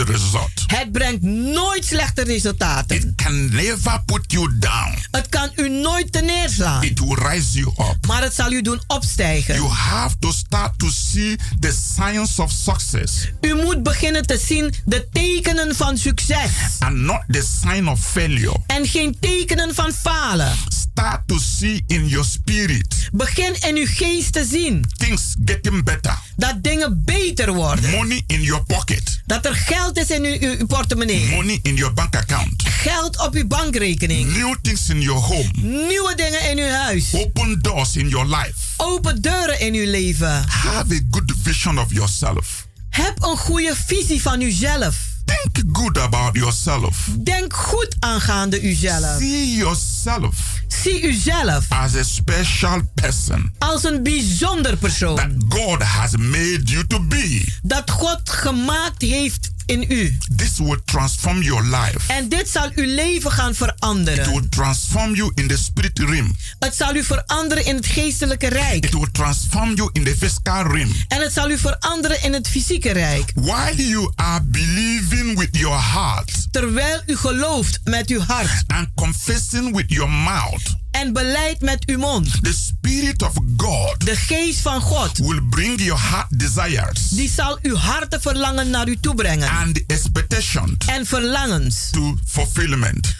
Het 0.67 0.91
brengt 0.91 1.21
nooit 1.21 1.85
slechte 1.85 2.23
resultaten. 2.23 2.95
It 2.95 3.05
can 3.15 3.49
never 3.55 4.01
put 4.05 4.23
you 4.31 4.49
down. 4.59 4.97
Het 5.11 5.29
kan 5.29 5.49
u 5.55 5.69
nooit 5.69 6.11
te 6.11 6.19
neerslaan, 6.19 6.83
It 6.83 6.99
will 6.99 7.17
rise 7.29 7.59
you 7.59 7.67
up. 7.67 8.05
maar 8.07 8.21
het 8.21 8.33
zal 8.33 8.51
u 8.51 8.61
doen 8.61 8.81
opstijgen. 8.87 9.55
You 9.55 9.67
have 9.67 10.15
to 10.19 10.31
start 10.31 10.79
to 10.79 10.87
see 10.89 11.35
the 11.59 11.77
signs 11.95 12.39
of 12.39 12.51
success 12.51 13.29
U 13.41 13.53
moet 13.55 13.83
beginnen 13.83 14.25
te 14.27 14.37
zien 14.45 14.73
de 14.85 15.07
tekenen 15.11 15.75
van 15.75 15.97
succes 15.97 16.49
and 16.79 16.95
not 16.95 17.21
the 17.27 17.47
sign 17.61 17.87
of 17.87 17.99
failure. 18.05 18.57
en 18.67 18.87
geen 18.87 19.17
tekenen 19.19 19.75
van 19.75 19.91
falen. 19.91 20.53
Start 20.95 21.27
to 21.27 21.39
see 21.39 21.83
in 21.87 22.07
your 22.07 22.23
spirit 22.25 23.09
Begin 23.11 23.55
in 23.67 23.75
uw 23.75 23.85
geest 23.85 24.33
te 24.33 24.45
zien 24.45 24.85
things 24.97 25.35
getting 25.45 25.83
better. 25.83 26.17
dat 26.35 26.63
dingen 26.63 27.01
beter 27.05 27.53
worden. 27.53 27.89
Money 27.89 28.23
in 28.27 28.41
your 28.41 28.63
pocket. 28.63 29.21
Dat 29.25 29.45
er 29.45 29.55
geld 29.55 29.97
is 29.97 30.09
in 30.09 30.23
uw, 30.23 30.37
uw, 30.39 30.65
portemonnee. 30.65 31.29
Money 31.35 31.59
in 31.61 31.75
your 31.75 31.93
bank 31.93 32.15
account. 32.15 32.63
Geld 32.67 33.19
op 33.19 33.33
uw 33.33 33.47
bankrekening. 33.47 34.37
New 34.37 34.55
things 34.61 34.89
in 34.89 35.01
your 35.01 35.19
home. 35.19 35.49
Nieuwe 35.61 36.13
dingen 36.15 36.49
in 36.49 36.57
uw 36.57 36.69
huis. 36.69 37.13
Open 37.13 37.59
doors 37.61 37.95
in 37.95 38.09
your 38.09 38.25
life. 38.27 38.53
Open 38.77 39.21
deuren 39.21 39.59
in 39.59 39.73
uw 39.73 39.89
leven. 39.91 40.43
Have 40.47 40.93
a 40.93 40.99
good 41.11 41.33
vision 41.43 41.79
of 41.79 41.93
yourself. 41.93 42.67
Heb 42.89 43.23
een 43.23 43.37
goede 43.37 43.75
visie 43.85 44.21
van 44.21 44.41
uzelf. 44.41 44.95
Think 45.25 45.75
good 45.77 45.97
about 45.97 46.35
yourself. 46.35 47.07
Denk 47.19 47.53
goed 47.53 47.95
aangaande 47.99 48.61
uzelf. 48.61 49.17
See 49.19 49.55
yourself 49.55 50.55
Zie 50.67 51.07
uzelf 51.07 51.65
as 51.69 51.95
a 51.95 52.03
special 52.03 52.81
person 52.93 53.51
als 53.59 53.83
een 53.83 54.03
bijzonder 54.03 54.71
that 54.71 54.79
persoon. 54.79 55.45
God 55.49 55.83
has 55.83 56.15
made 56.17 56.61
you 56.63 56.87
to 56.87 56.99
be. 56.99 57.53
Dat 57.61 57.91
God 57.91 58.29
gemaakt 58.29 59.01
heeft 59.01 59.51
in 59.65 59.85
u. 59.89 60.17
This 60.35 60.57
will 60.57 60.79
transform 60.85 61.41
your 61.41 61.63
life. 61.63 62.13
En 62.13 62.29
dit 62.29 62.49
zal 62.49 62.69
uw 62.75 62.85
leven 62.95 63.31
gaan 63.31 63.49
It 63.51 63.57
veranderen. 63.57 64.29
will 64.31 64.49
transform 64.49 65.15
you 65.15 65.31
in 65.35 65.47
the 65.47 65.57
spirit 65.57 65.99
realm. 65.99 66.35
Het 66.59 66.75
zal 66.75 66.95
u 66.95 67.03
veranderen 67.03 67.65
in 67.65 67.75
het 67.75 67.85
geestelijke 67.85 68.47
rijk. 68.47 68.85
It 68.85 68.93
will 68.93 69.09
transform 69.11 69.73
you 69.75 69.89
in 69.93 70.03
the 70.03 70.15
physical 70.17 70.63
realm. 70.63 70.91
En 71.07 71.21
het 71.21 71.33
zal 71.33 71.49
u 71.49 71.57
veranderen 71.57 72.23
in 72.23 72.33
het 72.33 72.47
fysieke 72.47 72.91
rijk. 72.91 73.31
While 73.35 73.87
you 73.87 74.11
are 74.15 74.43
believing 74.43 75.39
with 75.39 75.57
your 75.57 75.81
heart 75.93 76.47
Terwijl 76.51 77.01
u 77.05 77.15
gelooft 77.17 77.79
met 77.83 78.09
uw 78.09 78.19
hart 78.19 78.63
and 78.67 78.87
confessing 78.95 79.75
with 79.75 79.85
your 79.87 80.11
mouth, 80.11 80.75
en 81.01 81.13
beleidt 81.13 81.61
met 81.61 81.85
uw 81.85 81.97
mond. 81.97 82.43
the 82.43 82.53
Spirit 82.53 83.21
of 83.21 83.33
God 83.57 84.05
De 84.05 84.15
geest 84.15 84.59
van 84.59 84.81
God, 84.81 85.17
will 85.17 85.41
bring 85.49 85.81
your 85.81 86.01
heart 86.01 86.39
desires 86.39 87.09
die 87.09 87.29
zal 87.29 87.59
uw 87.61 87.75
harten 87.75 88.21
verlangen 88.21 88.69
naar 88.69 88.87
u 88.87 88.97
toe 89.01 89.15
brengen. 89.15 89.49
and 89.49 89.83
expectation 89.87 90.77
En 90.85 91.05
verlangens. 91.05 91.89
to 91.91 92.17
fulfillment. 92.27 93.15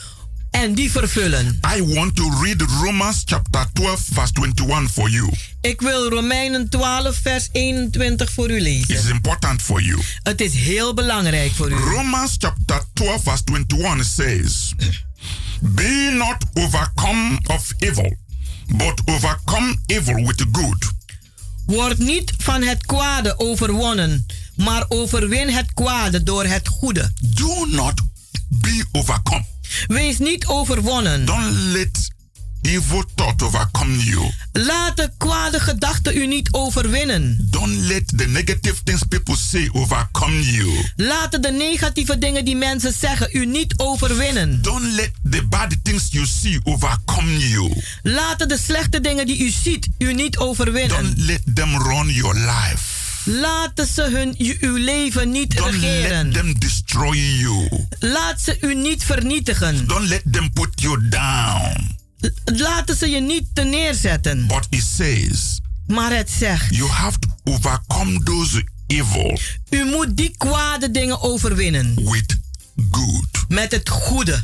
En 0.51 0.73
die 0.73 0.91
vervullen. 0.91 1.59
I 1.77 1.83
want 1.93 2.15
to 2.15 2.29
read 2.43 2.61
Romans 2.61 3.21
chapter 3.25 3.65
12 3.73 4.01
verse 4.13 4.31
21 4.41 4.91
for 4.91 5.09
you. 5.09 5.29
Ik 5.61 5.81
wil 5.81 6.09
Romeinen 6.09 6.69
12 6.69 7.15
vers 7.21 7.49
21 7.51 8.31
voor 8.31 8.49
u 8.51 8.61
lezen. 8.61 8.95
is 8.95 9.05
important 9.05 9.61
for 9.61 9.81
you. 9.81 10.01
Het 10.23 10.41
is 10.41 10.53
heel 10.53 10.93
belangrijk 10.93 11.51
voor 11.51 11.71
u. 11.71 11.75
Romans 11.75 12.35
chapter 12.37 12.81
12 12.93 13.23
verse 13.23 13.43
21 13.45 14.05
says, 14.05 14.73
Be 15.61 16.11
not 16.17 16.43
overcome 16.53 17.39
of 17.47 17.73
evil, 17.77 18.17
but 18.75 19.01
overcome 19.05 19.75
evil 19.85 20.25
with 20.25 20.45
good. 20.51 20.91
Word 21.65 21.97
niet 21.97 22.33
van 22.37 22.61
het 22.61 22.85
kwade 22.85 23.39
overwonnen, 23.39 24.25
maar 24.55 24.85
overwin 24.87 25.49
het 25.49 25.73
kwade 25.73 26.23
door 26.23 26.45
het 26.45 26.67
goede. 26.67 27.11
Do 27.21 27.65
not 27.65 28.01
be 28.49 28.85
overcome. 28.91 29.45
Wees 29.87 30.17
niet 30.17 30.45
overwonnen. 30.45 31.25
Don't 31.25 31.55
let 31.55 32.14
evil 32.65 33.03
thought 33.15 33.41
overcome 33.43 33.97
you. 33.97 34.31
Laat 34.53 34.97
de 34.97 35.09
kwade 35.17 35.59
gedachten 35.59 36.17
u 36.17 36.27
niet 36.27 36.51
overwinnen. 36.51 37.47
Don't 37.49 37.75
let 37.75 38.07
the 38.17 38.27
negative 38.27 38.75
things 38.83 39.03
people 39.09 39.35
say 39.37 39.69
overcome 39.73 40.51
you. 40.51 40.85
Laten 40.95 41.41
de 41.41 41.51
negatieve 41.51 42.17
dingen 42.17 42.45
die 42.45 42.55
mensen 42.55 42.93
zeggen 42.93 43.29
u 43.31 43.45
niet 43.45 43.73
overwinnen. 43.77 44.61
Don't 44.61 44.91
let 44.95 45.11
the 45.31 45.43
bad 45.49 45.75
things 45.83 46.07
you 46.11 46.25
see 46.25 46.59
overcome 46.63 47.37
you. 47.49 47.81
Laten 48.03 48.47
de 48.47 48.57
slechte 48.57 49.01
dingen 49.01 49.25
die 49.25 49.39
u 49.39 49.49
ziet 49.49 49.87
u 49.97 50.13
niet 50.13 50.37
overwinnen. 50.37 51.03
Don't 51.03 51.17
let 51.17 51.41
them 51.53 51.77
run 51.77 52.09
your 52.09 52.35
life. 52.35 52.93
Laten 53.23 53.87
ze 53.87 54.01
hun, 54.01 54.57
uw 54.59 54.75
leven 54.75 55.31
niet 55.31 55.55
Don't 55.55 55.71
regeren. 55.71 56.25
let 56.25 56.33
them 56.33 56.59
destroy 56.59 57.17
you. 57.17 57.85
Laat 57.99 58.41
ze 58.41 58.57
u 58.61 58.75
niet 58.75 59.03
vernietigen. 59.03 59.87
Don't 59.87 60.07
let 60.07 60.21
them 60.31 60.51
put 60.53 60.69
you 60.75 61.09
down. 61.09 61.95
Laten 62.43 62.95
ze 62.95 63.09
je 63.09 63.19
niet 63.19 63.45
te 63.53 63.61
neerzetten. 63.61 64.47
But 64.47 64.67
it 64.69 64.83
says 64.95 65.59
Maar 65.87 66.15
het 66.15 66.29
zegt, 66.29 66.75
you 66.75 66.89
have 66.89 67.19
to 67.19 67.29
overcome 67.43 68.23
those 68.23 68.63
evil 68.87 69.39
u 69.69 69.85
moet 69.85 70.17
die 70.17 70.35
kwade 70.37 70.91
dingen 70.91 71.21
overwinnen. 71.21 71.95
with 71.95 72.37
good. 72.91 73.45
Met 73.47 73.71
het 73.71 73.89
goede. 73.89 74.43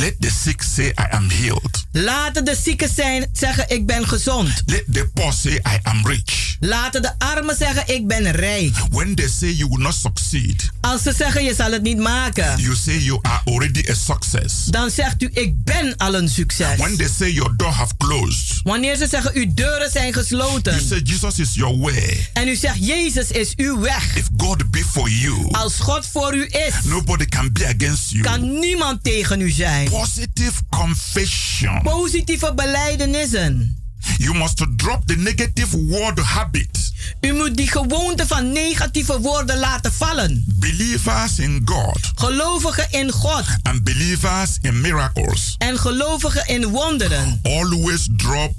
Let 0.00 0.14
the 0.20 0.30
sick 0.30 0.62
say, 0.62 0.86
I 0.86 1.06
am 1.10 1.28
healed. 1.30 1.84
Laten 1.92 2.44
de 2.44 2.56
zieken 2.62 2.88
zijn 2.94 3.26
zeggen 3.32 3.64
ik 3.68 3.86
ben 3.86 4.08
gezond. 4.08 4.62
Let 4.66 4.84
the 4.92 5.08
poor 5.14 5.32
say, 5.32 5.52
I 5.52 5.78
am 5.82 6.06
rich. 6.06 6.56
Laten 6.60 7.02
de 7.02 7.18
armen 7.18 7.56
zeggen 7.56 7.94
ik 7.94 8.06
ben 8.06 8.30
rijk. 8.30 8.76
When 8.90 9.14
they 9.14 9.28
say 9.28 9.48
you 9.52 9.68
will 9.70 9.82
not 9.82 9.94
succeed, 9.94 10.68
Als 10.80 11.02
ze 11.02 11.12
zeggen 11.16 11.44
je 11.44 11.54
zal 11.54 11.72
het 11.72 11.82
niet 11.82 11.98
maken. 11.98 12.58
you 12.58 12.74
say 12.76 12.96
you 12.98 13.18
are 13.22 13.40
already 13.44 13.84
a 13.90 13.94
success. 13.94 14.54
Dan 14.64 14.90
zegt 14.90 15.22
u 15.22 15.30
ik 15.32 15.64
ben 15.64 15.96
al 15.96 16.14
een 16.14 16.28
succes. 16.28 16.76
When 16.76 16.96
they 16.96 17.08
say 17.18 17.30
your 17.30 17.56
door 17.56 17.70
have 17.72 17.92
closed, 17.98 18.60
Wanneer 18.62 18.96
ze 18.96 19.06
zeggen 19.06 19.30
uw 19.34 19.46
deuren 19.54 19.90
zijn 19.90 20.10
you 20.10 20.14
gesloten. 20.24 20.86
say 20.86 21.00
Jesus 21.04 21.38
is 21.38 21.54
your 21.54 21.78
way. 21.78 22.28
En 22.32 22.48
u 22.48 22.56
zegt 22.56 22.86
Jezus 22.86 23.30
is 23.30 23.52
uw 23.56 23.80
weg. 23.80 24.16
If 24.16 24.26
God 24.36 24.70
be 24.70 24.84
for 24.92 25.08
you, 25.10 25.48
Als 25.50 25.74
God 25.78 26.06
voor 26.12 26.34
u 26.34 26.42
is. 26.46 26.74
nobody 26.84 27.24
can 27.24 27.52
be 27.52 27.66
against 27.66 28.10
you. 28.10 28.22
Kan 28.22 28.58
niemand 28.58 29.04
tegen 29.04 29.40
u 29.40 29.50
zijn. 29.50 29.88
Positive 29.90 30.52
confession. 30.70 31.82
Positieve 31.82 32.54
beleidenissen. 32.54 33.82
You 34.18 34.34
must 34.34 34.66
drop 34.76 35.06
the 35.06 35.16
negative 35.16 35.76
word 35.76 36.18
habit. 36.18 36.92
U 37.20 37.32
moet 37.34 37.56
die 37.56 37.68
gewoonte 37.68 38.26
van 38.26 38.52
negatieve 38.52 39.20
woorden 39.20 39.58
laten 39.58 39.92
vallen. 39.92 40.44
Believers 40.58 41.38
in 41.38 41.62
God 41.64 41.98
Gelovigen 42.14 42.86
in 42.90 43.12
God 43.12 43.44
and 43.62 43.84
believers 43.84 44.58
in 44.60 44.80
miracles 44.80 45.54
en 45.58 45.78
gelovigen 45.78 46.46
in 46.46 46.68
wonderen. 46.68 47.40
always 47.42 48.08
drop 48.16 48.52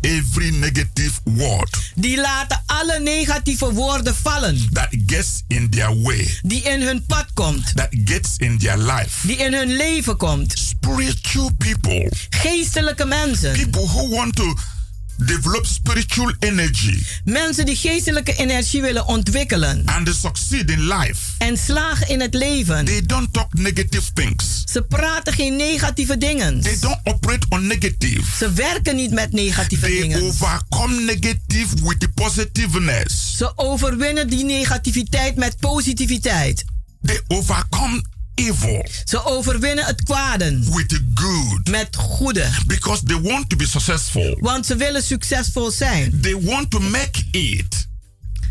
every 0.00 0.50
negative 0.50 1.12
word 1.24 1.92
Die 1.94 2.16
laten 2.20 2.62
alle 2.66 3.00
negatieve 3.00 3.72
woorden 3.72 4.14
vallen. 4.14 4.68
that 4.72 4.88
gets 5.06 5.42
in 5.48 5.70
their 5.70 6.00
way, 6.02 6.38
Die 6.42 6.62
in 6.62 6.82
hun 6.82 7.04
pad 7.06 7.26
komt. 7.34 7.72
that 7.74 7.88
gets 8.04 8.36
in 8.36 8.58
their 8.58 8.76
life. 8.78 9.26
Die 9.26 9.36
in 9.36 9.54
hun 9.54 9.76
leven 9.76 10.16
komt. 10.16 10.52
Spiritual 10.58 11.50
people, 11.58 12.12
Geestelijke 12.42 13.04
mensen. 13.04 13.52
people 13.52 13.88
who 13.88 14.08
want 14.14 14.36
to 14.36 14.54
develop 15.18 15.66
spiritual 15.66 16.34
energy 16.38 17.02
Mensen 17.24 17.66
die 17.66 17.76
geestelijke 17.76 18.34
energie 18.36 18.80
willen 18.82 19.06
ontwikkelen. 19.06 19.82
and 19.84 20.04
they 20.04 20.14
succeed 20.14 20.70
in 20.70 20.80
life, 20.88 21.20
En 21.38 21.56
slagen 21.56 22.08
in 22.08 22.20
het 22.20 22.34
leven. 22.34 22.84
they 22.84 23.02
don't 23.06 23.32
talk 23.32 23.54
negative 23.54 24.12
things. 24.12 24.62
Ze 24.64 24.82
praten 24.82 25.32
geen 25.32 25.56
negatieve 25.56 26.18
dingen. 26.18 26.60
They 26.60 26.76
don't 26.80 26.98
operate 27.04 27.46
on 27.48 27.66
negative. 27.66 28.22
Ze 28.38 28.52
werken 28.52 28.96
niet 28.96 29.10
met 29.10 29.32
negatieve 29.32 29.86
They 29.86 30.00
dingen. 30.00 30.22
overcome 30.22 31.00
negative 31.00 31.66
with 31.82 32.14
positiveness. 32.14 33.36
Ze 33.36 33.52
overwinnen 33.58 34.28
die 34.28 34.44
negativiteit 34.44 35.36
met 35.36 35.56
positiviteit. 35.60 36.64
They 37.02 37.20
overcome 37.28 38.02
evil 38.36 38.86
Ze 39.04 39.24
overwinnen 39.24 39.84
het 39.84 40.02
kwaden 40.02 40.74
with 40.74 40.88
the 40.88 41.04
good 41.14 41.68
met 41.70 41.96
goede. 41.96 42.48
because 42.66 43.04
they 43.04 43.20
want 43.20 43.48
to 43.50 43.56
be 43.56 43.66
successful. 43.66 44.36
Want 44.40 44.66
ze 44.66 44.76
willen 44.76 45.02
succesvol 45.02 45.70
zijn. 45.70 46.20
They 46.20 46.40
want 46.40 46.70
to 46.70 46.78
make 46.80 47.24
it. 47.30 47.86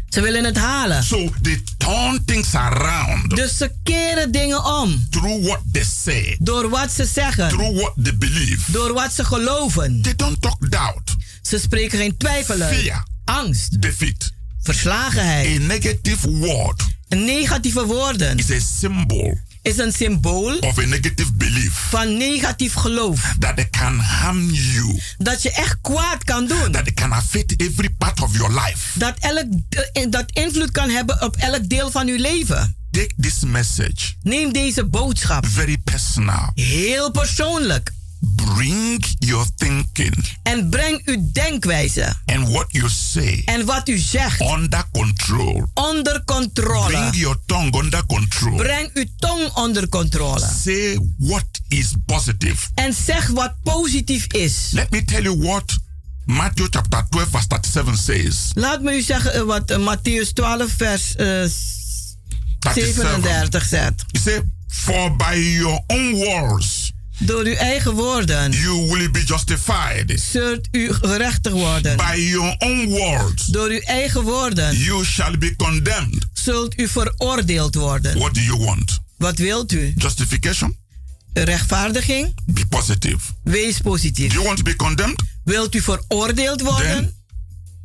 Ze 0.10 0.22
willen 0.22 0.44
het 0.44 0.58
halen. 0.58 1.04
So 1.04 1.30
they 1.42 1.62
turn 1.78 2.26
things 2.26 2.54
around 2.56 3.36
Dus 3.36 3.58
ze 3.58 3.72
keren 3.84 4.32
dingen 4.32 4.66
om. 4.66 5.08
through 5.10 5.46
what 5.46 5.62
they 5.72 5.84
say, 6.04 6.36
Door 6.40 6.70
wat 6.70 6.92
ze 6.92 7.06
zeggen. 7.06 7.50
through 7.50 7.80
what 7.80 7.94
they 8.04 8.18
believe. 8.18 8.72
Door 8.72 8.94
wat 8.94 9.14
ze 9.14 9.24
geloven. 9.26 10.02
They 10.02 10.16
don't 10.16 10.42
talk 10.42 10.72
doubt, 10.72 11.16
Ze 11.42 11.60
spreken 11.60 11.98
geen 12.00 12.18
twijfel 12.18 12.62
uit. 12.62 12.76
fear, 12.76 13.08
Angst. 13.26 13.82
defeat. 13.82 14.32
Verslagenheid. 14.62 15.62
A 15.62 15.66
negative 15.66 16.30
word 16.32 16.84
Negatieve 17.10 17.86
woorden 17.86 18.38
is 18.38 18.52
a 18.52 18.60
symbol 18.80 19.38
is 19.66 19.78
een 19.78 19.92
symbool 19.92 20.58
of 20.60 20.78
a 20.80 20.86
negative 20.86 21.34
belief 21.34 21.74
van 21.90 22.18
negatief 22.18 22.74
geloof. 22.74 23.36
that 23.40 23.56
they 23.56 23.70
can 23.70 24.00
harm 24.00 24.50
you, 24.52 25.00
Dat 25.18 25.42
je 25.42 25.52
echt 25.52 25.78
kwaad 25.82 26.24
kan 26.24 26.48
doen. 26.48 26.72
that 26.72 26.84
they 26.84 26.94
can 26.94 27.12
affect 27.12 27.54
every 27.62 27.90
part 27.98 28.22
of 28.22 28.36
your 28.38 28.54
life. 28.54 29.00
Dat, 29.00 29.14
elk, 29.20 29.46
eh, 29.92 30.06
dat 30.10 30.26
invloed 30.34 30.72
kan 30.72 30.90
hebben 30.90 31.22
op 31.22 31.36
elk 31.36 31.70
deel 31.70 31.92
van 31.92 32.08
uw 32.08 32.18
leven. 32.18 32.76
Take 32.92 33.12
this 33.22 33.40
message 33.46 34.14
Neem 34.22 34.54
deze 34.54 34.86
boodschap 34.86 35.46
very 35.48 35.78
personal. 35.78 36.52
heel 36.54 37.12
persoonlijk. 37.12 37.92
Bring 38.36 39.06
your 39.20 39.46
thinking 39.56 40.26
En 40.44 40.70
breng 40.70 41.02
uw 41.06 41.30
denkwijze 41.32 42.14
and 42.26 42.50
what 42.50 42.66
you 42.68 42.90
say 42.90 43.42
en 43.46 43.66
wat 43.66 43.90
u 43.90 43.98
zegt 43.98 44.42
under 44.42 44.84
control. 44.92 45.70
onder 45.74 46.24
controle. 46.24 46.88
Bring 46.88 47.16
your 47.16 47.38
tongue 47.46 47.84
under 47.84 48.06
control. 48.06 48.56
Breng 48.56 48.90
uw 48.94 49.06
tong 49.18 49.50
onder 49.54 49.90
controle. 49.90 50.40
Say 50.64 51.00
what 51.18 51.46
is 51.68 51.94
positive. 52.06 52.68
En 52.76 52.94
zeg 52.94 53.28
wat 53.28 53.54
positief 53.64 54.26
is. 54.28 54.70
Let 54.72 54.92
me 54.92 55.06
tell 55.06 55.22
you 55.22 55.38
what 55.38 55.78
Matthew 56.26 56.68
chapter 56.70 57.06
12 57.10 57.30
verse 57.30 57.48
37 57.48 57.98
says. 57.98 58.52
Laat 58.54 58.82
me 58.82 58.96
u 58.96 59.02
zeggen 59.02 59.34
eh, 59.34 59.42
wat 59.42 59.72
eh, 59.72 59.78
Matthäus 59.78 60.34
12 60.34 60.72
vers 60.78 61.16
eh, 61.16 61.46
37 62.60 63.66
zegt. 63.66 64.04
He 64.12 64.20
said, 64.20 64.44
For 64.68 65.16
by 65.16 65.56
your 65.58 65.84
own 65.88 66.16
words 66.16 66.94
Door 67.20 67.46
uw 67.46 67.54
eigen 67.54 67.94
woorden 67.94 68.52
you 68.52 68.88
will 68.92 69.12
be 69.12 69.24
justified. 69.24 70.20
zult 70.32 70.68
u 70.72 70.94
gerechtig 70.94 71.52
worden. 71.54 71.98
By 71.98 72.16
your 72.30 72.56
own 72.60 72.90
words 72.90 73.46
Door 73.46 73.70
uw 73.70 73.80
eigen 73.80 74.24
woorden 74.24 74.78
you 74.78 75.06
shall 75.06 75.38
be 75.38 75.56
condemned. 75.56 76.26
zult 76.34 76.80
u 76.80 76.88
veroordeeld 76.88 77.76
worden. 77.76 78.18
What 78.18 78.34
do 78.34 78.42
you 78.42 78.58
want? 78.58 79.00
Wat 79.18 79.38
wilt 79.38 79.72
u? 79.72 79.94
Justification? 79.98 80.76
Rechtvaardiging? 81.34 82.34
Be 82.46 82.66
positive. 82.70 83.18
Wees 83.44 83.80
positief. 83.80 84.28
Do 84.28 84.34
you 84.34 84.46
want 84.46 84.58
to 84.58 84.64
be 84.64 84.76
condemned? 84.76 85.22
Wilt 85.44 85.76
u 85.76 85.82
veroordeeld 85.82 86.62
worden? 86.62 86.86
Then 86.92 87.14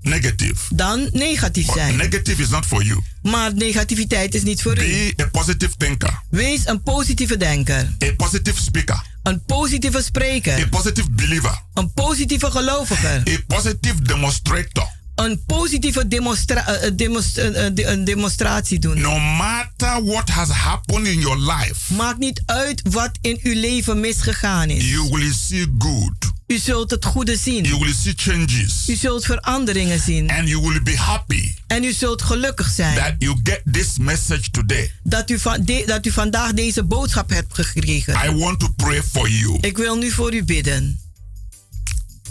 negative. 0.03 0.75
Dan 0.75 1.09
negatief 1.13 1.67
But 1.67 1.75
zijn. 1.75 1.97
negative 1.97 2.43
is 2.43 2.49
not 2.49 2.67
for 2.67 2.83
you. 2.83 3.01
Maar 3.23 3.55
negativiteit 3.55 4.35
is 4.35 4.43
niet 4.43 4.63
voor 4.63 4.73
u. 4.79 5.13
Be 5.17 5.23
a 5.23 5.29
positive 5.29 5.73
thinker, 5.77 6.23
Wees 6.31 6.61
een 6.67 6.83
positieve 6.83 7.37
denker. 7.37 7.89
a 8.05 8.13
positive 8.17 8.63
speaker, 8.63 9.03
Een 9.23 9.45
positieve 9.45 9.99
a 9.99 10.01
spreker. 10.03 10.69
positive 10.69 11.11
believer, 11.11 11.63
Een 11.75 11.93
positieve 11.93 12.51
gelovige. 12.51 13.07
a 13.07 13.37
positive 13.47 14.03
demonstrator. 14.03 14.89
Een 15.21 15.45
positieve 15.47 16.09
demonstra 16.09 16.67
eh, 16.67 16.87
eh, 16.87 16.97
demonst- 16.97 17.39
eh, 17.39 17.67
eh, 17.67 17.75
de- 17.75 17.87
een 17.87 18.05
demonstratie 18.05 18.79
doen. 18.79 19.01
No 19.01 19.19
matter 19.19 20.05
what 20.05 20.29
has 20.29 20.49
happened 20.49 21.07
in 21.07 21.21
your 21.21 21.39
life, 21.39 21.95
Maakt 21.95 22.19
niet 22.19 22.43
uit 22.47 22.83
wat 22.91 23.11
in 23.21 23.39
uw 23.43 23.61
leven 23.61 24.01
misgegaan 24.01 24.69
is. 24.69 24.91
you 24.91 25.09
will 25.11 25.33
see 25.33 25.67
good. 25.79 26.13
U 26.47 26.59
zult 26.59 26.91
het 26.91 27.05
goede 27.05 27.37
zien. 27.37 27.65
You 27.65 27.79
will 27.81 27.95
see 27.95 28.13
changes. 28.17 28.89
U 28.89 28.95
zult 28.95 29.25
veranderingen 29.25 30.01
zien. 30.01 30.31
And 30.31 30.49
you 30.49 30.61
will 30.69 30.83
be 30.83 30.97
happy 30.97 31.55
En 31.67 31.85
u 31.85 31.93
zult 31.93 32.23
gelukkig 32.23 32.71
zijn 32.71 32.97
that 32.97 33.15
you 33.19 33.41
get 33.43 33.63
this 33.73 33.99
message 33.99 34.51
today. 34.51 34.93
dat 35.03 35.31
u, 35.31 35.39
van 35.39 35.65
de- 35.65 35.83
dat 35.87 36.07
u 36.07 36.11
vandaag 36.11 36.53
deze 36.53 36.85
boodschap 36.85 37.31
hebt 37.31 37.55
gekregen. 37.55 38.15
I 38.25 38.37
want 38.37 38.61
to 38.61 38.69
pray 38.77 39.03
for 39.03 39.29
you, 39.31 39.59
Ik 39.61 39.77
wil 39.77 39.97
nu 39.97 40.11
voor 40.11 40.35
u 40.35 40.45
bidden. 40.45 41.01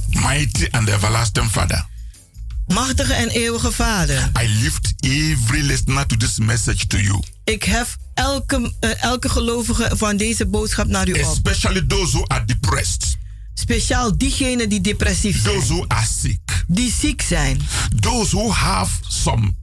mighty 0.10 0.68
and 0.72 0.90
everlasting 0.90 1.50
Father. 1.52 1.88
Machtige 2.74 3.14
en 3.14 3.30
eeuwige 3.30 3.72
Vader, 3.72 4.32
I 4.42 4.48
lift 4.62 4.94
every 5.00 5.62
listener 5.62 6.06
to 6.06 6.16
this 6.18 6.38
message 6.38 6.88
to 6.88 6.98
you, 6.98 7.20
ik 7.44 7.64
hef 7.64 7.98
elke, 8.14 8.74
eh, 8.80 9.04
elke 9.04 9.30
gelovige 9.30 9.92
van 9.96 10.18
deze 10.18 10.46
boodschap 10.46 10.88
naar 10.88 11.08
u 11.08 11.12
op. 11.12 11.32
especially 11.32 11.86
those 11.88 12.12
who 12.18 12.26
are 12.28 12.46
depressed, 12.46 13.18
Speciaal 13.54 14.18
diegenen 14.18 14.70
die 14.70 14.82
depressief 14.82 15.44
those 15.44 15.66
zijn, 15.66 15.78
who 15.78 15.86
are 15.88 16.06
sick, 16.20 16.64
die 16.68 16.92
ziek 17.00 17.22
zijn, 17.22 17.62
those 18.00 18.36
who 18.36 18.52
have 18.52 18.92
some 19.08 19.54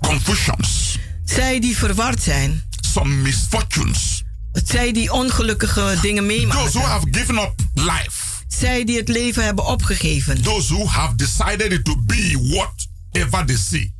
confusions, 0.00 0.98
zij 1.24 1.60
die 1.60 1.76
verward 1.76 2.22
zijn, 2.22 2.62
some 2.80 3.14
misfortunes, 3.14 4.22
zij 4.64 4.92
die 4.92 5.12
ongelukkige 5.12 5.98
dingen 6.02 6.26
those 6.26 6.38
who 6.38 6.56
meemaken, 6.56 6.80
have 6.80 7.06
given 7.10 7.38
up 7.38 7.54
life, 7.74 8.23
zij 8.58 8.84
die 8.84 8.96
het 8.96 9.08
leven 9.08 9.44
hebben 9.44 9.66
opgegeven, 9.66 10.42
those 10.42 10.74
who 10.74 10.86
have 10.86 11.14
decided 11.14 11.84
to 11.84 11.96
be 12.06 12.38
whatever 12.48 13.46
they 13.46 13.56
see. 13.56 13.94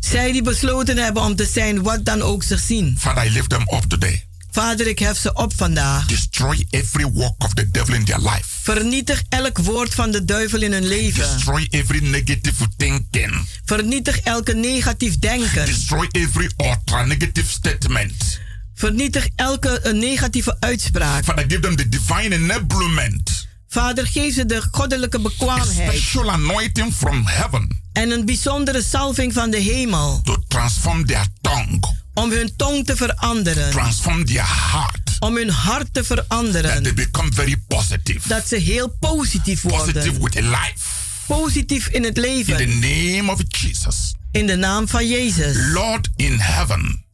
zij 0.00 0.32
die 0.32 0.42
besloten 0.42 0.96
hebben 0.96 1.22
om 1.22 1.36
te 1.36 1.46
zijn 1.52 1.82
wat 1.82 2.04
dan 2.04 2.22
ook 2.22 2.42
ze 2.42 2.56
zien. 2.56 2.96
Father, 2.98 3.26
I 3.26 3.30
lift 3.30 3.48
them 3.48 3.60
up 3.60 3.84
today. 3.88 4.26
Vader, 4.56 4.86
ik 4.86 4.98
hef 4.98 5.18
ze 5.18 5.32
op 5.32 5.52
vandaag. 5.56 6.06
Destroy 6.06 6.66
every 6.70 7.10
work 7.12 7.44
of 7.44 7.54
the 7.54 7.70
devil 7.70 7.94
in 7.94 8.04
their 8.04 8.18
life. 8.18 8.44
Vernietig 8.62 9.22
elk 9.28 9.58
woord 9.58 9.94
van 9.94 10.10
de 10.10 10.24
duivel 10.24 10.62
in 10.62 10.72
hun 10.72 10.86
leven. 10.86 11.34
Destroy 11.34 11.66
every 11.70 12.08
negative 12.08 12.66
thinking. 12.76 13.46
Vernietig 13.64 14.20
elke 14.20 14.54
negatief 14.54 15.18
denken. 15.18 15.66
Destroy 15.66 16.08
every 16.10 16.50
ultra 16.56 17.04
negative 17.04 17.50
statement. 17.50 18.40
Vernietig 18.74 19.28
elke 19.34 19.80
eh, 19.80 19.92
negatieve 19.92 20.56
uitspraak. 20.60 21.24
Father, 21.24 21.44
give 21.48 21.60
them 21.60 21.76
the 21.76 21.88
divine 21.88 22.34
enablement. 22.34 23.45
Vader, 23.68 24.06
geef 24.06 24.34
ze 24.34 24.46
de 24.46 24.62
goddelijke 24.70 25.18
A 25.18 25.22
bekwaamheid 25.22 25.88
special 25.98 26.30
anointing 26.30 26.94
from 26.94 27.26
heaven 27.26 27.80
en 27.92 28.10
een 28.10 28.24
bijzondere 28.24 28.82
salving 28.82 29.32
van 29.32 29.50
de 29.50 29.56
hemel 29.58 30.20
to 30.24 30.36
transform 30.48 31.06
their 31.06 31.26
tongue, 31.40 31.80
om 32.14 32.30
hun 32.30 32.52
tong 32.56 32.86
te 32.86 32.96
veranderen, 32.96 33.70
transform 33.70 34.24
their 34.24 34.70
heart, 34.72 35.16
om 35.18 35.36
hun 35.36 35.50
hart 35.50 35.94
te 35.94 36.04
that 36.04 36.18
they 36.18 36.26
veranderen, 36.28 36.94
become 36.94 37.28
very 37.32 37.56
positive. 37.68 38.28
dat 38.28 38.48
ze 38.48 38.56
heel 38.56 38.88
positief 39.00 39.62
Positive 39.62 40.18
worden. 40.18 40.22
with 40.22 40.34
life. 40.44 40.94
Positief 41.26 41.86
in 41.88 42.04
het 42.04 42.16
In 42.16 42.22
the 42.22 42.28
leven, 42.28 42.78
name 42.78 43.32
of 43.32 43.40
Jesus. 43.48 44.14
in 44.32 44.46
de 44.46 44.56
naam 44.56 44.88
van 44.88 45.06
Jezus. 45.08 45.56
Lord 45.72 46.08
in 46.16 46.38
heaven, 46.38 47.05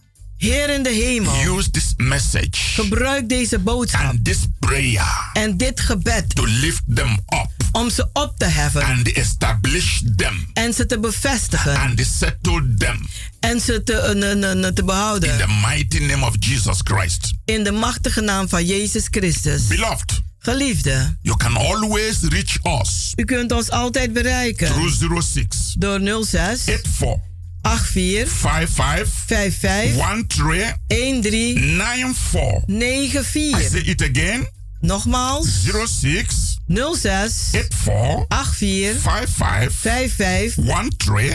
Heer 0.43 0.71
in 0.71 0.83
de 0.83 0.89
hemel, 0.89 1.57
use 1.59 1.71
this 1.71 1.95
message 1.97 2.51
gebruik 2.53 3.29
deze 3.29 3.59
boodschap 3.59 4.03
and 4.03 4.25
this 4.25 4.39
prayer 4.59 5.31
en 5.33 5.57
dit 5.57 5.81
gebed 5.81 6.35
to 6.35 6.47
lift 6.47 6.83
them 6.95 7.11
up 7.11 7.51
om 7.73 7.91
ze 7.91 8.09
op 8.13 8.39
te 8.39 8.45
heffen 8.45 8.85
and 8.85 9.13
establish 9.13 10.01
them 10.17 10.47
en 10.53 10.75
ze 10.75 10.87
te 10.87 10.99
bevestigen 10.99 11.77
and 11.77 12.07
settle 12.19 12.75
them 12.79 13.09
en 13.41 13.61
ze 13.61 13.83
te, 13.83 13.93
eh, 13.93 14.11
te 14.73 14.81
in 14.81 14.87
behouden. 14.87 15.39
the 15.39 15.67
mighty 15.69 15.99
name 15.99 16.27
of 16.27 16.35
Jesus 16.39 16.79
Christ. 16.85 17.33
In 17.45 17.65
de 17.65 17.73
machtige 17.73 18.21
naam 18.21 18.49
van 18.49 18.65
Jezus 18.65 19.07
Christus. 19.11 19.67
Beloved, 19.67 20.21
Geliefde, 20.39 21.17
you 21.21 21.37
can 21.37 21.57
always 21.57 22.19
reach 22.21 22.81
us 22.81 23.13
u 23.17 23.25
kunt 23.25 23.53
ons 23.53 23.71
altijd 23.71 24.13
bereiken 24.13 24.67
through 24.67 25.23
06 25.23 25.75
door 25.79 26.25
06 26.25 26.63
84 26.63 27.31
84 27.65 28.27
55 28.27 29.09
55 29.09 29.97
13 29.97 31.23
13 31.23 31.79
94. 31.79 32.43
I 32.43 32.63
94. 32.69 33.61
say 33.61 33.79
it 33.91 34.01
again. 34.03 34.45
Nogmaals. 34.83 35.47
06 35.87 36.52
06 36.69 37.49
84 37.51 38.25
84 38.29 38.95
55 39.01 39.73
55 39.73 40.55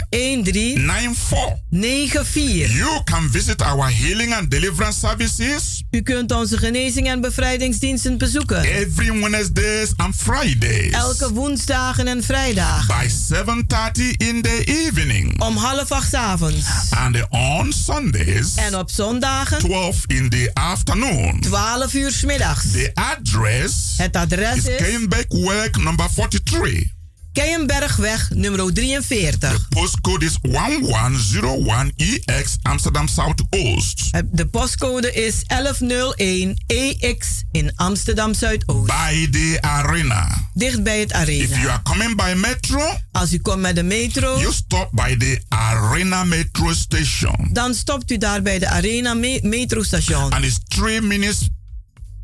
13 0.09 0.43
13 0.43 0.77
94. 0.85 1.57
94. 1.71 2.67
You 2.77 3.03
can 3.03 3.29
visit 3.31 3.61
our 3.61 3.89
healing 3.89 4.33
and 4.33 4.49
deliverance 4.51 4.99
services 4.99 5.83
U 5.91 6.01
kunt 6.01 6.31
onze 6.31 6.57
genezing 6.57 7.07
en 7.07 7.21
bevrijdingsdiensten 7.21 8.17
bezoeken. 8.17 8.61
every 8.63 9.19
Wednesdays 9.21 9.93
and 9.95 10.15
Fridays 10.15 10.91
Elke 10.93 11.33
woensdagen 11.33 12.07
en 12.07 12.23
vrijdagen. 12.23 12.87
by 12.87 13.07
7:30 13.09 14.17
in 14.17 14.41
the 14.41 14.63
evening 14.85 15.41
Om 15.41 15.57
half 15.57 15.91
acht 15.91 16.13
avonds. 16.13 16.65
and 16.89 17.17
on 17.29 17.73
Sundays 17.73 18.55
En 18.55 18.75
op 18.77 18.89
zondagen 18.91 19.57
12 19.59 20.03
in 20.07 20.29
the 20.29 20.49
afternoon. 20.53 21.39
12 21.39 21.93
uur 21.93 22.11
's 22.11 22.21
middags. 22.23 22.71
The 22.71 22.91
address 22.93 23.73
Het 23.97 24.15
adres 24.15 24.55
is 24.57 24.65
is 24.65 24.77
Keienbergweg 25.25 25.77
number 25.83 26.09
43. 26.13 26.95
Keienbergweg 27.33 28.29
nummer 28.33 28.73
43. 28.73 29.67
Postcode 29.69 30.25
is 30.25 30.37
1101EX 30.41 32.57
Amsterdam 32.61 33.07
Zuidoost. 33.07 34.09
De 34.31 34.47
postcode 34.47 35.13
is 35.13 35.43
1101EX 35.47 37.43
in 37.51 37.71
Amsterdam 37.75 38.33
Zuidoost. 38.33 38.85
By 38.85 39.27
the 39.31 39.57
arena. 39.61 40.49
Dicht 40.53 40.83
bij 40.83 40.99
het 40.99 41.11
If 41.11 41.17
you 41.27 41.47
arena. 41.51 41.69
are 41.71 41.81
coming 41.83 42.15
by 42.15 42.33
metro, 42.35 42.97
Als 43.11 43.33
u 43.33 43.39
komt 43.39 43.61
met 43.61 43.75
de 43.75 43.83
metro, 43.83 44.39
you 44.39 44.53
stop 44.53 44.89
by 44.91 45.15
the 45.17 45.41
arena 45.47 46.23
metro 46.23 46.73
station. 46.73 47.49
dan 47.53 47.73
stopt 47.73 48.11
u 48.11 48.17
daar 48.17 48.41
bij 48.41 48.59
de 48.59 48.67
arena 48.67 49.13
me 49.13 49.39
metrostation. 49.43 50.31
And 50.31 50.43
it's 50.45 50.59
three 50.67 51.01
minutes 51.01 51.49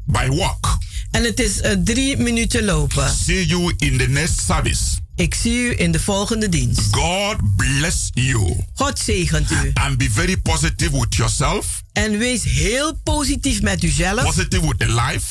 by 0.05 0.27
walk. 0.27 0.77
En 1.13 1.23
het 1.23 1.39
is 1.39 1.61
eh, 1.61 1.71
drie 1.83 2.17
minuten 2.17 2.63
lopen. 2.63 3.09
See 3.25 3.45
you 3.47 3.73
in 3.77 3.97
the 3.97 4.07
next 4.07 4.41
service. 4.47 4.81
Ik 5.15 5.35
zie 5.35 5.53
u 5.57 5.73
in 5.79 5.91
de 5.91 5.99
volgende 5.99 6.49
dienst. 6.49 6.81
God 6.91 7.35
bless 7.55 8.09
you. 8.13 8.55
God 8.73 8.99
zegent 8.99 9.51
u. 9.51 9.71
And 9.73 9.97
be 9.97 10.09
very 10.11 10.37
positive 10.37 10.91
with 10.99 11.15
yourself, 11.15 11.81
En 11.91 12.17
wees 12.17 12.43
heel 12.43 12.93
positief 13.03 13.61
met 13.61 13.83
uzelf. 13.83 14.23
positive 14.23 14.67
with 14.67 14.79
the 14.79 14.87
life. 14.93 15.25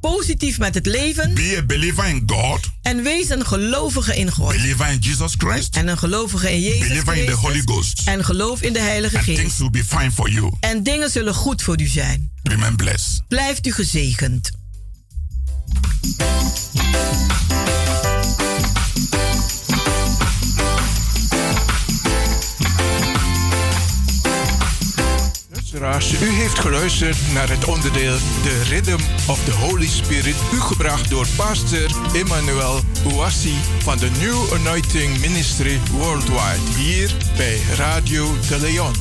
Positief 0.00 0.58
met 0.58 0.74
het 0.74 0.86
leven. 0.86 1.34
Be 1.34 1.54
a 1.58 1.62
believer 1.66 2.06
in 2.06 2.22
God, 2.26 2.60
En 2.82 3.02
wees 3.02 3.28
een 3.30 3.46
gelovige 3.46 4.16
in 4.16 4.30
God. 4.30 4.52
believer 4.52 4.88
in 4.90 4.98
Jesus 4.98 5.34
Christ, 5.38 5.76
En 5.76 5.88
een 5.88 5.98
gelovige 5.98 6.52
in 6.52 6.60
Jezus 6.60 6.88
believer 6.88 7.16
in 7.16 7.26
the 7.26 7.32
Holy 7.32 7.52
Christus. 7.52 7.74
Ghost. 7.74 8.02
En 8.08 8.24
geloof 8.24 8.62
in 8.62 8.72
de 8.72 8.80
Heilige 8.80 9.16
And 9.16 9.24
Geest. 9.24 9.38
things 9.40 9.58
will 9.58 9.70
be 9.70 9.84
fine 9.84 10.10
for 10.12 10.30
you. 10.30 10.52
En 10.60 10.82
dingen 10.82 11.10
zullen 11.10 11.34
goed 11.34 11.62
voor 11.62 11.80
u 11.80 11.86
zijn. 11.86 12.30
Remain 12.42 12.76
blessed. 12.76 13.22
Blijft 13.28 13.66
u 13.66 13.72
gezegend. 13.72 14.50
U 26.20 26.30
heeft 26.30 26.58
geluisterd 26.58 27.16
naar 27.32 27.48
het 27.48 27.64
onderdeel 27.64 28.16
The 28.42 28.62
Rhythm 28.68 29.00
of 29.26 29.44
the 29.44 29.52
Holy 29.52 29.86
Spirit, 29.86 30.36
u 30.52 30.60
gebracht 30.60 31.10
door 31.10 31.26
pastor 31.36 31.86
Emmanuel 32.12 32.80
Ouassi 33.04 33.54
van 33.78 33.98
de 33.98 34.10
New 34.18 34.52
Anointing 34.52 35.20
Ministry 35.20 35.80
Worldwide, 35.92 36.76
hier 36.76 37.14
bij 37.36 37.60
Radio 37.76 38.34
de 38.48 38.58
Leon. 38.60 38.94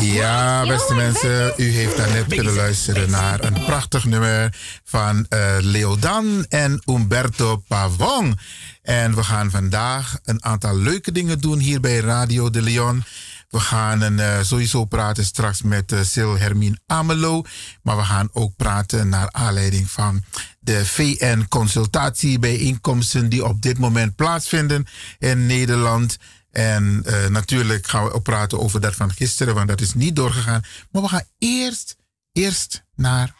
Ja, 0.00 0.66
beste 0.66 0.94
mensen, 0.94 1.52
u 1.56 1.70
heeft 1.70 1.96
daarnet 1.96 2.26
kunnen 2.26 2.54
luisteren 2.54 3.10
naar 3.10 3.44
een 3.44 3.64
prachtig 3.64 4.04
nummer 4.04 4.54
van 4.84 5.26
eh, 5.28 5.56
Leodan 5.60 6.46
en 6.48 6.82
Umberto 6.86 7.56
Pavon. 7.56 8.38
En 8.82 9.14
we 9.14 9.24
gaan 9.24 9.50
vandaag 9.50 10.18
een 10.24 10.44
aantal 10.44 10.76
leuke 10.76 11.12
dingen 11.12 11.40
doen 11.40 11.58
hier 11.58 11.80
bij 11.80 11.98
Radio 11.98 12.50
de 12.50 12.62
Leon. 12.62 13.04
We 13.48 13.60
gaan 13.60 14.00
een, 14.00 14.20
eh, 14.20 14.38
sowieso 14.42 14.84
praten 14.84 15.24
straks 15.24 15.62
met 15.62 15.92
uh, 15.92 16.00
Sil 16.12 16.38
Hermine 16.38 16.78
Amelo. 16.86 17.42
Maar 17.82 17.96
we 17.96 18.02
gaan 18.02 18.28
ook 18.32 18.56
praten 18.56 19.08
naar 19.08 19.28
aanleiding 19.32 19.90
van 19.90 20.22
de 20.60 20.86
VN-consultatiebijeenkomsten 20.86 23.28
die 23.28 23.44
op 23.44 23.62
dit 23.62 23.78
moment 23.78 24.16
plaatsvinden 24.16 24.86
in 25.18 25.46
Nederland. 25.46 26.18
En 26.50 27.02
uh, 27.06 27.26
natuurlijk 27.26 27.86
gaan 27.86 28.04
we 28.04 28.12
ook 28.12 28.22
praten 28.22 28.60
over 28.60 28.80
dat 28.80 28.94
van 28.94 29.12
gisteren, 29.12 29.54
want 29.54 29.68
dat 29.68 29.80
is 29.80 29.94
niet 29.94 30.16
doorgegaan. 30.16 30.62
Maar 30.90 31.02
we 31.02 31.08
gaan 31.08 31.24
eerst, 31.38 31.96
eerst 32.32 32.84
naar 32.94 33.34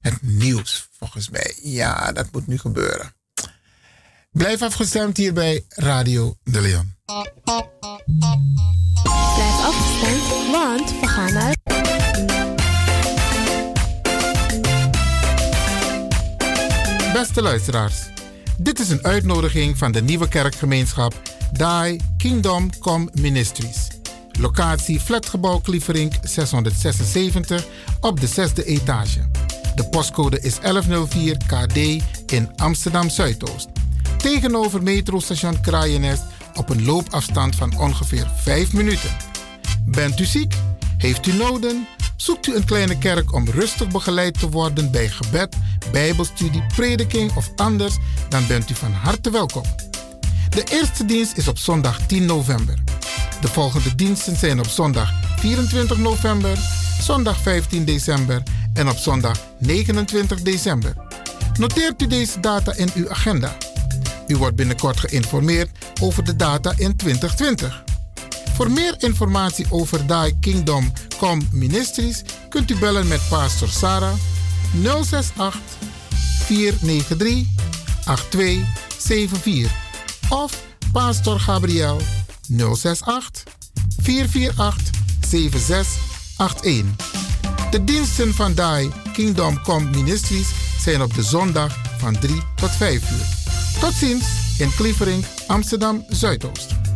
het 0.00 0.22
nieuws, 0.22 0.88
volgens 0.98 1.28
mij. 1.30 1.54
Ja, 1.62 2.12
dat 2.12 2.32
moet 2.32 2.46
nu 2.46 2.58
gebeuren. 2.58 3.14
Blijf 4.30 4.62
afgestemd 4.62 5.16
hier 5.16 5.32
bij 5.32 5.64
Radio 5.68 6.36
De 6.42 6.60
Leon. 6.60 6.94
Blijf 9.34 9.58
afgestemd, 9.64 10.50
want 10.50 11.00
we 11.00 11.06
gaan 11.06 11.32
naar... 11.32 11.56
Beste 17.12 17.42
luisteraars, 17.42 17.94
dit 18.58 18.78
is 18.78 18.88
een 18.88 19.04
uitnodiging 19.04 19.78
van 19.78 19.92
de 19.92 20.02
nieuwe 20.02 20.28
kerkgemeenschap 20.28 21.22
Die 21.52 22.00
Kingdom 22.16 22.70
Come 22.78 23.08
Ministries. 23.12 23.88
Locatie 24.40 25.00
Flatgebouw 25.00 25.58
Klieverink 25.58 26.12
676 26.22 27.64
op 28.00 28.20
de 28.20 28.26
zesde 28.26 28.64
etage. 28.64 29.28
De 29.74 29.88
postcode 29.88 30.40
is 30.40 30.58
1104 30.60 31.36
KD 31.36 31.76
in 32.32 32.50
Amsterdam 32.56 33.10
Zuidoost. 33.10 33.68
Tegenover 34.16 34.82
metrostation 34.82 35.60
Kraaienest 35.60 36.22
op 36.54 36.68
een 36.68 36.84
loopafstand 36.84 37.54
van 37.54 37.78
ongeveer 37.78 38.26
5 38.36 38.72
minuten. 38.72 39.10
Bent 39.84 40.20
u 40.20 40.24
ziek? 40.24 40.54
Heeft 40.98 41.26
u 41.26 41.32
noden? 41.32 41.86
Zoekt 42.16 42.46
u 42.46 42.54
een 42.54 42.64
kleine 42.64 42.98
kerk 42.98 43.32
om 43.32 43.48
rustig 43.48 43.88
begeleid 43.88 44.38
te 44.38 44.50
worden 44.50 44.90
bij 44.90 45.08
gebed, 45.08 45.56
bijbelstudie, 45.92 46.64
prediking 46.76 47.36
of 47.36 47.50
anders, 47.56 47.96
dan 48.28 48.46
bent 48.46 48.70
u 48.70 48.74
van 48.74 48.92
harte 48.92 49.30
welkom. 49.30 49.64
De 50.54 50.64
eerste 50.70 51.04
dienst 51.04 51.36
is 51.36 51.48
op 51.48 51.58
zondag 51.58 52.06
10 52.06 52.24
november. 52.24 52.78
De 53.40 53.48
volgende 53.48 53.94
diensten 53.94 54.36
zijn 54.36 54.58
op 54.58 54.66
zondag 54.66 55.12
24 55.38 55.98
november, 55.98 56.58
zondag 57.00 57.40
15 57.40 57.84
december 57.84 58.42
en 58.74 58.88
op 58.88 58.96
zondag 58.96 59.40
29 59.58 60.42
december. 60.42 60.94
Noteert 61.58 62.02
u 62.02 62.06
deze 62.06 62.40
data 62.40 62.74
in 62.74 62.90
uw 62.94 63.10
agenda. 63.10 63.56
U 64.26 64.36
wordt 64.36 64.56
binnenkort 64.56 65.00
geïnformeerd 65.00 65.70
over 66.00 66.24
de 66.24 66.36
data 66.36 66.72
in 66.76 66.96
2020. 66.96 67.84
Voor 68.54 68.70
meer 68.70 68.94
informatie 68.98 69.66
over 69.70 70.06
Die 70.06 70.38
Kingdom 70.40 70.92
Come 71.18 71.42
Ministries 71.50 72.22
kunt 72.48 72.70
u 72.70 72.76
bellen 72.76 73.08
met 73.08 73.20
Pastor 73.28 73.68
Sarah 73.68 74.14
068 74.82 75.60
493 76.46 77.46
8274 78.04 79.90
of 80.32 80.64
Pastor 80.92 81.40
Gabriel 81.40 82.00
068 82.48 83.44
448 84.02 84.90
7681. 85.20 87.70
De 87.70 87.84
diensten 87.84 88.34
van 88.34 88.54
Die 88.54 88.90
Kingdom 89.12 89.62
Come 89.62 89.90
Ministries 89.90 90.48
zijn 90.80 91.02
op 91.02 91.14
de 91.14 91.22
zondag 91.22 91.76
van 91.98 92.18
3 92.18 92.42
tot 92.54 92.70
5 92.70 93.10
uur. 93.10 93.26
Tot 93.80 93.92
ziens 93.92 94.24
in 94.58 94.74
Klievering, 94.74 95.24
Amsterdam 95.46 96.04
Zuidoost. 96.08 96.91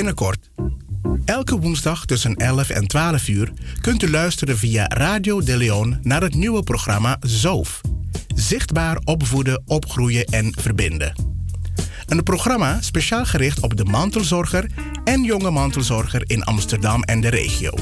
Binnenkort. 0.00 0.50
Elke 1.24 1.58
woensdag 1.58 2.04
tussen 2.04 2.36
11 2.36 2.70
en 2.70 2.86
12 2.86 3.28
uur 3.28 3.52
kunt 3.80 4.02
u 4.02 4.10
luisteren 4.10 4.58
via 4.58 4.86
Radio 4.88 5.42
De 5.42 5.56
Leon 5.56 5.98
naar 6.02 6.22
het 6.22 6.34
nieuwe 6.34 6.62
programma 6.62 7.16
ZOOF. 7.20 7.80
Zichtbaar 8.34 8.98
opvoeden, 9.04 9.62
opgroeien 9.66 10.24
en 10.24 10.54
verbinden. 10.60 11.14
Een 12.06 12.22
programma 12.22 12.80
speciaal 12.80 13.24
gericht 13.24 13.60
op 13.60 13.76
de 13.76 13.84
mantelzorger 13.84 14.70
en 15.04 15.22
jonge 15.22 15.50
mantelzorger 15.50 16.22
in 16.26 16.44
Amsterdam 16.44 17.02
en 17.02 17.20
de 17.20 17.28
regio. 17.28 17.72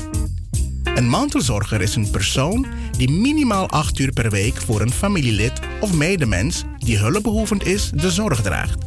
Een 0.95 1.09
mantelzorger 1.09 1.81
is 1.81 1.95
een 1.95 2.11
persoon 2.11 2.67
die 2.97 3.11
minimaal 3.11 3.69
8 3.69 3.99
uur 3.99 4.13
per 4.13 4.31
week 4.31 4.57
voor 4.57 4.81
een 4.81 4.93
familielid 4.93 5.61
of 5.81 5.95
medemens 5.95 6.65
die 6.79 6.99
hulpbehoevend 6.99 7.67
is 7.67 7.91
de 7.95 8.11
zorg 8.11 8.43
draagt. 8.43 8.87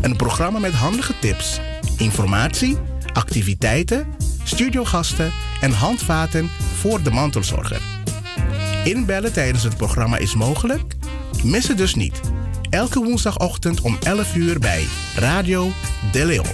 Een 0.00 0.16
programma 0.16 0.58
met 0.58 0.72
handige 0.72 1.14
tips, 1.20 1.60
informatie, 2.00 2.78
activiteiten, 3.12 4.06
studiogasten 4.44 5.32
en 5.60 5.72
handvaten 5.72 6.50
voor 6.74 7.02
de 7.02 7.10
mantelzorger. 7.10 7.80
Inbellen 8.84 9.32
tijdens 9.32 9.62
het 9.62 9.76
programma 9.76 10.16
is 10.16 10.34
mogelijk? 10.34 10.96
Mis 11.44 11.68
het 11.68 11.78
dus 11.78 11.94
niet. 11.94 12.20
Elke 12.70 13.02
woensdagochtend 13.02 13.80
om 13.80 13.96
11 14.02 14.36
uur 14.36 14.58
bij 14.58 14.84
Radio 15.16 15.70
De 16.12 16.24
Leon. 16.24 16.46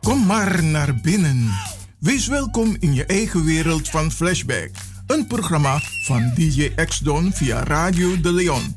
Kom 0.00 0.26
maar 0.26 0.64
naar 0.64 0.94
binnen. 0.94 1.50
Wees 1.98 2.26
welkom 2.26 2.76
in 2.80 2.94
je 2.94 3.04
eigen 3.06 3.44
wereld 3.44 3.88
van 3.88 4.12
Flashback. 4.12 4.70
Een 5.06 5.26
programma 5.26 5.80
van 6.04 6.32
DJ 6.34 6.70
X-Don 6.86 7.32
via 7.32 7.64
Radio 7.64 8.20
De 8.20 8.32
Leon. 8.32 8.76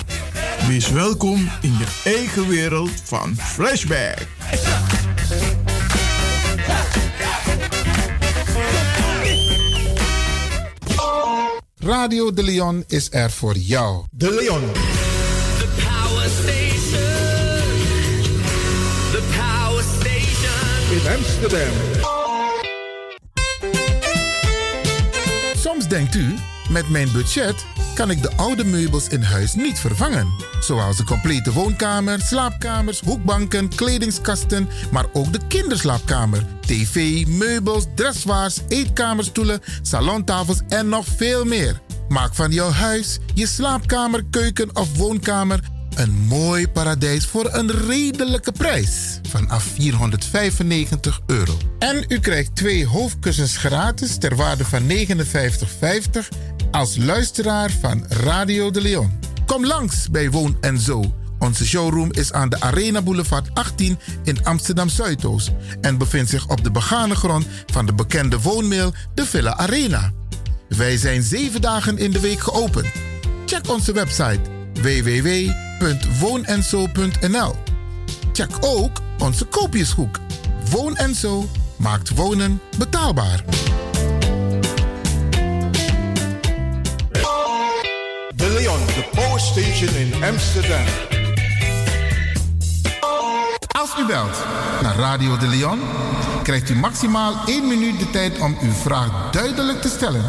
Welkom 0.71 1.49
in 1.61 1.77
je 1.77 2.01
eigen 2.03 2.47
wereld 2.47 2.91
van 3.03 3.35
Flashback. 3.35 4.27
Radio 11.77 12.33
De 12.33 12.43
Leon 12.43 12.83
is 12.87 13.07
er 13.11 13.31
voor 13.31 13.55
jou. 13.55 14.05
De 14.11 14.31
Leon. 14.31 14.71
The 14.71 15.67
Power 15.75 16.29
Station. 16.29 17.01
The 19.11 19.23
Power 19.37 19.83
Station. 19.99 20.91
In 20.91 21.17
Amsterdam. 21.17 21.73
Soms 25.55 25.87
denkt 25.87 26.15
u 26.15 26.35
met 26.71 26.89
mijn 26.89 27.11
budget 27.11 27.65
kan 27.93 28.09
ik 28.09 28.21
de 28.21 28.31
oude 28.35 28.63
meubels 28.63 29.07
in 29.07 29.21
huis 29.21 29.53
niet 29.53 29.79
vervangen. 29.79 30.27
Zoals 30.59 30.97
de 30.97 31.03
complete 31.03 31.53
woonkamer, 31.53 32.21
slaapkamers, 32.21 32.99
hoekbanken, 32.99 33.69
kledingskasten, 33.75 34.69
maar 34.91 35.05
ook 35.13 35.33
de 35.33 35.39
kinderslaapkamer, 35.47 36.45
tv, 36.59 37.27
meubels, 37.27 37.85
dressoirs, 37.95 38.59
eetkamerstoelen, 38.67 39.61
salontafels 39.81 40.61
en 40.69 40.89
nog 40.89 41.05
veel 41.05 41.45
meer. 41.45 41.81
Maak 42.07 42.35
van 42.35 42.51
jouw 42.51 42.71
huis, 42.71 43.19
je 43.33 43.47
slaapkamer, 43.47 44.23
keuken 44.29 44.75
of 44.75 44.97
woonkamer 44.97 45.59
een 45.95 46.11
mooi 46.27 46.67
paradijs 46.67 47.25
voor 47.25 47.53
een 47.53 47.71
redelijke 47.71 48.51
prijs. 48.51 49.19
Vanaf 49.29 49.63
495 49.63 51.21
euro. 51.25 51.57
En 51.79 52.05
u 52.07 52.19
krijgt 52.19 52.55
twee 52.55 52.87
hoofdkussens 52.87 53.57
gratis 53.57 54.17
ter 54.17 54.35
waarde 54.35 54.65
van 54.65 54.81
59,50 54.89 54.95
als 56.71 56.97
luisteraar 56.97 57.71
van 57.81 58.05
Radio 58.07 58.71
de 58.71 58.81
Leon. 58.81 59.19
Kom 59.45 59.65
langs 59.65 60.09
bij 60.09 60.29
Woon 60.29 60.57
en 60.61 60.79
Zo. 60.79 61.13
Onze 61.39 61.67
showroom 61.67 62.11
is 62.11 62.33
aan 62.33 62.49
de 62.49 62.59
Arena 62.59 63.01
Boulevard 63.01 63.49
18 63.53 63.99
in 64.23 64.45
Amsterdam 64.45 64.89
Zuidoost 64.89 65.51
en 65.81 65.97
bevindt 65.97 66.29
zich 66.29 66.47
op 66.47 66.63
de 66.63 66.71
begane 66.71 67.15
grond 67.15 67.45
van 67.65 67.85
de 67.85 67.93
bekende 67.93 68.39
woonmail 68.39 68.93
de 69.13 69.25
Villa 69.25 69.57
Arena. 69.57 70.11
Wij 70.67 70.97
zijn 70.97 71.23
zeven 71.23 71.61
dagen 71.61 71.97
in 71.97 72.11
de 72.11 72.19
week 72.19 72.39
geopend. 72.39 72.87
Check 73.45 73.69
onze 73.69 73.93
website 73.93 74.41
www.woonenzo.nl. 75.81 77.55
Check 78.33 78.49
ook 78.59 78.91
onze 79.17 79.45
koopjeshoek. 79.45 80.19
Woon 80.69 80.95
en 80.95 81.15
Zo 81.15 81.49
maakt 81.75 82.09
wonen 82.09 82.61
betaalbaar. 82.77 83.43
De 88.35 88.49
Leon, 88.49 88.85
de 88.85 89.09
Power 89.11 89.39
Station 89.39 89.95
in 89.95 90.23
Amsterdam. 90.23 90.85
Als 93.67 93.89
u 93.99 94.05
belt 94.05 94.45
naar 94.81 94.95
Radio 94.95 95.37
de 95.37 95.47
Leon, 95.47 95.79
krijgt 96.43 96.69
u 96.69 96.75
maximaal 96.75 97.35
1 97.45 97.67
minuut 97.67 97.99
de 97.99 98.09
tijd 98.09 98.39
om 98.39 98.57
uw 98.61 98.71
vraag 98.71 99.31
duidelijk 99.31 99.81
te 99.81 99.89
stellen. 99.89 100.23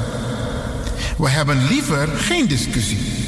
We 1.18 1.28
hebben 1.28 1.66
liever 1.66 2.08
geen 2.08 2.48
discussie. 2.48 3.21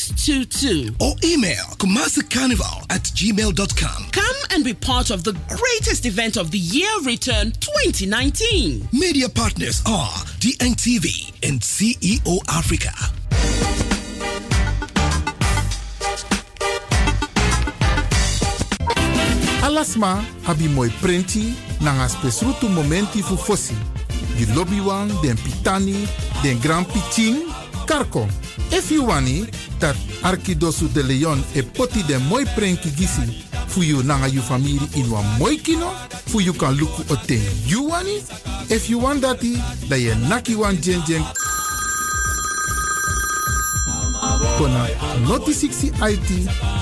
5622. 0.00 0.96
Or 1.00 1.14
email 1.22 1.64
kumasicarnival 1.78 2.86
at 2.90 3.02
gmail.com. 3.02 4.10
Come 4.12 4.36
and 4.52 4.64
be 4.64 4.72
part 4.74 5.10
of 5.10 5.24
the 5.24 5.32
greatest 5.48 6.06
event 6.06 6.36
of 6.36 6.50
the 6.50 6.58
year 6.58 6.90
return 7.04 7.52
2019. 7.60 8.88
Media 8.92 9.28
partners 9.28 9.82
are 9.86 10.10
DNTV 10.40 11.32
and 11.46 11.60
CEO 11.60 12.40
Africa. 12.48 12.92
Alasma 19.62 20.24
abi 20.46 20.68
moi 20.68 20.88
prenti 21.00 21.54
nanga 21.80 22.08
spesrutu 22.08 22.68
momenti 22.68 23.22
fu 23.22 23.36
fosi. 23.36 23.74
Di 24.36 24.46
lobby 24.54 24.80
wan, 24.80 25.08
den 25.20 25.36
pitani, 25.36 26.08
den 26.42 26.58
grand 26.60 26.86
pitin, 26.86 27.49
karko. 27.90 28.28
If 28.70 28.90
you 28.90 29.06
wani, 29.06 29.46
dat 29.80 29.96
Arkidosu 30.22 30.88
de 30.92 31.02
Leon 31.02 31.42
e 31.54 31.62
poti 31.62 32.02
den 32.06 32.22
moi 32.28 32.44
prenki 32.54 32.90
gisi 32.90 33.44
fu 33.66 33.82
you 33.82 34.02
nanga 34.02 34.28
you 34.28 34.42
family 34.42 34.78
in 34.94 35.10
wan 35.10 35.24
moi 35.38 35.56
kino, 35.56 35.90
fu 36.26 36.40
you 36.40 36.52
kan 36.52 36.74
luku 36.76 37.02
o 37.10 37.16
ten 37.26 37.42
you 37.66 37.88
wani. 37.88 38.22
If 38.68 38.88
you 38.88 38.98
want 38.98 39.22
dati, 39.22 39.58
da 39.88 39.96
ye 39.96 40.14
naki 40.28 40.54
wan 40.54 40.76
jen 40.80 41.02
jen 41.06 41.24
kona 44.58 44.86
noti 45.26 45.52
60 45.52 45.90
IT 46.00 46.30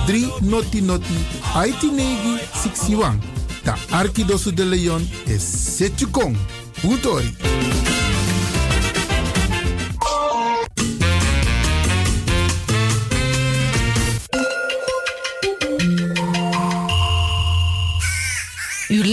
3 0.06 0.42
noti 0.42 0.80
noti 0.80 1.18
IT 1.56 1.82
negi 1.82 2.38
61. 2.52 3.20
Ta 3.64 3.76
Arkidosu 3.90 4.52
de 4.52 4.64
Leon 4.64 5.02
is 5.26 5.42
Setjukong. 5.42 6.36
Hutori. 6.82 7.26
U 7.26 7.77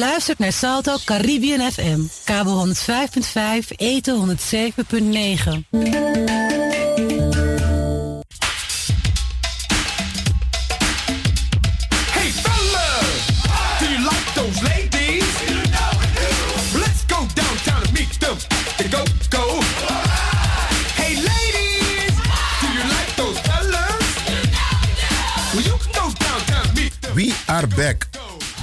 luistert 0.10 0.40
naar 0.40 0.54
Salto 0.54 0.98
Caribbean 1.06 1.72
FM, 1.72 2.00
kabel 2.24 2.68
105.5, 2.68 3.68
eten 3.76 4.38
107.9. 4.38 5.78
Hey 12.12 12.32
fellas, 12.32 13.26
do 13.80 13.86
you 13.86 14.00
like 14.04 14.34
those 14.34 14.62
ladies? 14.62 15.26
Let's 16.74 17.04
go 17.08 17.26
downtown 17.34 17.82
and 17.82 17.92
meet 17.92 18.20
them. 18.20 18.38
Go, 18.90 19.04
go. 19.30 19.60
Hey 20.96 21.16
ladies, 21.16 22.16
do 22.62 22.68
you 22.68 22.84
like 22.88 23.16
those 23.16 23.40
fellas? 23.40 24.06
Well, 25.54 25.64
you 25.64 25.78
can 25.78 25.92
go 25.92 26.12
downtown 26.20 26.66
and 26.66 26.76
meet 26.76 27.02
them. 27.02 27.16
We 27.16 27.34
are 27.48 27.68
back. 27.68 28.25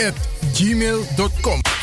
at 0.00 0.14
gmail.com. 0.54 1.79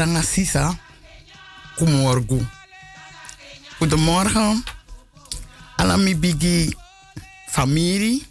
Baradanga 0.00 0.22
Sisa, 0.22 0.78
kumorgu. 1.76 2.48
Goedemorgen. 3.78 4.64
Alla 5.76 5.96
mi 5.96 6.16
bigi 6.16 6.76
familie, 7.46 8.22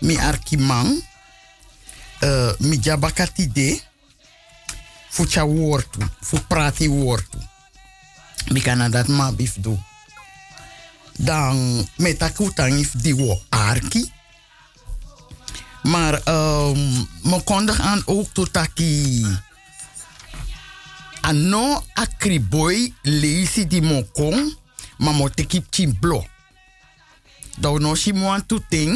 mi 0.00 0.18
arkimang, 0.18 1.04
uh, 2.20 2.52
mi 2.58 2.78
jabakati 2.78 3.52
de, 3.52 3.80
fucha 5.08 5.44
wortu, 5.44 5.98
fu 6.20 6.38
prati 6.48 6.88
wortu. 6.88 7.38
Mi 8.52 8.60
kana 8.60 8.88
dat 8.88 9.08
ma 9.08 9.32
bif 9.32 9.56
do. 9.60 9.78
Dan 11.18 11.88
metakutang 11.96 12.78
if 12.78 12.92
di 12.92 13.14
wo 13.14 13.40
arki. 13.48 14.12
Maar 15.82 16.20
um, 16.28 17.08
me 17.22 17.40
kondig 17.44 17.80
aan 17.80 18.02
ook 18.06 18.28
totaki 18.32 19.24
ano 21.26 21.82
akriboy 21.94 22.86
leisi 23.02 23.66
di 23.66 23.80
mokong 23.82 24.46
ma 25.02 25.10
mo 25.12 25.28
teki 25.28 25.62
chimblo. 25.70 26.22
Da 27.58 27.70
no 27.78 27.94
si 27.94 28.12
mo 28.12 28.30
ting 28.70 28.94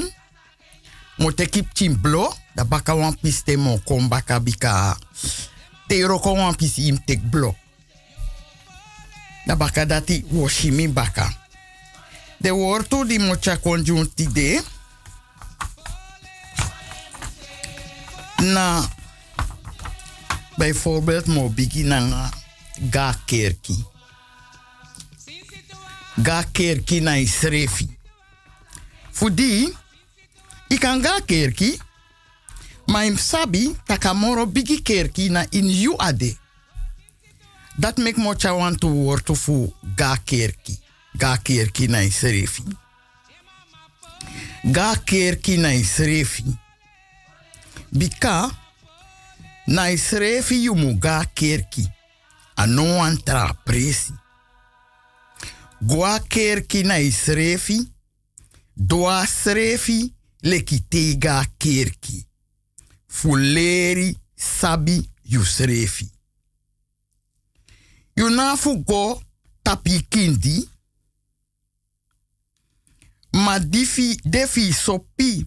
mo 1.18 1.32
teki 1.32 1.66
chimblo 1.74 2.30
da 2.54 2.64
baka 2.64 2.94
wan 2.94 3.16
piste 3.18 3.56
mokong 3.56 4.08
baka 4.08 4.38
bika 4.40 4.96
tero 5.88 6.18
ko 6.18 6.34
wan 6.38 6.54
pisi 6.54 6.86
im 6.86 7.02
tek 7.02 7.18
blo. 7.18 7.54
Da 9.46 9.56
baka 9.56 9.84
dati 9.84 10.24
woshimi 10.30 10.88
baka. 10.88 11.26
De 12.38 12.50
wortu 12.50 13.04
di 13.04 13.18
mocha 13.18 13.56
conjunti 13.56 14.26
de 14.32 14.62
na 18.38 18.86
bijvoorbeeld 20.60 21.26
mo 21.26 21.48
bigi 21.48 21.82
nanga 21.82 22.30
ga 22.90 23.14
kerki. 23.24 23.84
Ga 26.14 26.44
kerki 26.52 27.00
na 27.00 27.16
isrefi. 27.16 27.88
Fudi, 29.10 29.72
ikan 30.68 31.00
ga 31.02 31.20
kerki, 31.24 31.78
ma 32.86 33.04
im 33.04 33.16
sabi 33.16 33.72
takamoro 33.84 34.46
bigi 34.46 34.82
kerki 34.82 35.30
na 35.30 35.46
in 35.50 35.68
yu 35.68 35.96
ade. 35.96 36.36
Dat 37.76 37.96
mek 37.96 38.16
mo 38.16 38.34
chawan 38.34 38.76
tu 38.76 38.88
wortu 38.88 39.34
fu 39.34 39.74
ga 39.96 40.16
kerki. 40.24 40.78
Ga 41.12 41.36
kerki 41.36 41.88
na 41.88 42.00
isrefi. 42.00 42.62
Ga 44.62 44.94
kerki 45.04 45.56
na 45.56 45.72
isrefi. 45.72 46.44
Bika, 47.88 48.50
na 49.70 49.90
isrefi 49.90 50.64
yumu 50.64 50.94
ga 50.98 51.24
kerki. 51.24 51.88
Ano 52.56 53.02
antra 53.02 53.54
presi. 53.64 54.12
Gwa 55.80 56.18
kerki 56.20 56.82
na 56.82 56.98
isrefi. 56.98 57.88
Doa 58.76 59.26
srefi 59.26 60.14
lekite 60.42 61.14
ga 61.18 61.44
kerki. 61.58 62.26
Fuleri 63.08 64.16
sabi 64.36 65.10
yusrefi. 65.24 66.10
Yunafu 68.16 68.76
go 68.84 69.22
tapi 69.62 70.00
kindi. 70.08 70.68
Ma 73.32 73.58
difi 73.58 74.20
defi 74.24 74.72
sopi 74.72 75.46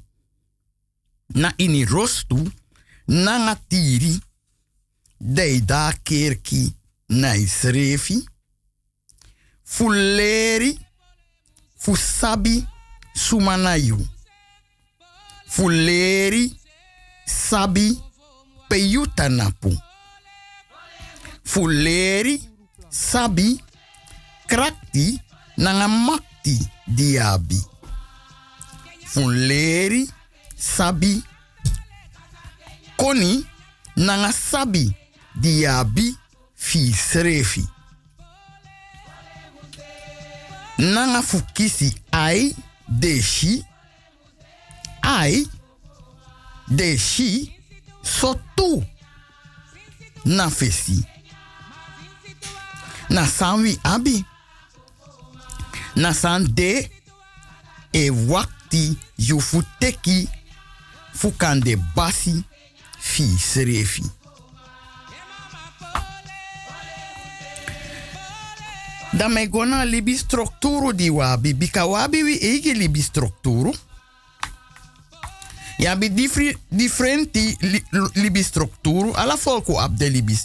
na 1.35 1.53
ini 1.57 1.85
rostu 1.85 2.51
nanga 3.07 3.55
tiri 3.69 4.19
dei 5.19 5.61
da 5.61 5.93
kerki 6.03 6.73
na 7.09 7.35
isrefi 7.35 8.25
fuleri 9.63 10.79
fusabi 11.77 12.65
sumanayu 13.13 14.07
sabi 17.25 17.99
fuleri 21.43 22.41
sabi 22.89 23.59
krakti 24.47 25.19
nanga 25.57 25.87
makti 25.87 26.57
diabi. 26.87 27.61
Fuleri 29.05 30.09
sabi 30.57 31.23
koni 33.03 33.45
nanga 33.95 34.31
sabi 34.31 34.93
diabi 35.35 36.15
fi 36.55 36.93
srefi. 36.93 37.67
Nanga 40.77 41.21
fukisi 41.21 41.89
ai 42.11 42.55
deshi 42.87 43.65
ai 45.01 45.47
deshi 46.67 47.51
sotu 48.03 48.83
na 50.25 50.49
fesi. 50.49 51.05
Na 53.09 53.27
abi. 53.83 54.25
Na 55.95 56.13
san 56.13 56.47
de 56.55 56.89
e 57.93 58.09
wakti 58.09 58.97
yu 59.17 59.39
basi 61.95 62.43
fi 63.03 63.35
srefi. 63.37 64.03
Dan 69.11 69.31
me 69.31 69.47
gona 69.49 69.83
libi 69.83 70.17
strukturu 70.17 70.93
di 70.93 71.09
wabi. 71.09 71.53
Bika 71.53 71.85
wabi 71.85 72.23
wi 72.23 72.37
ege 72.39 72.73
libi 72.73 73.01
strukturu. 73.01 73.73
Ja 75.77 75.95
bi 75.95 76.09
differenti 76.69 77.57
li, 77.59 77.83
libi. 78.13 78.45
Ala 79.13 79.37
folku 79.37 79.77
ab 79.77 79.97
de 79.97 80.09
libi. 80.09 80.35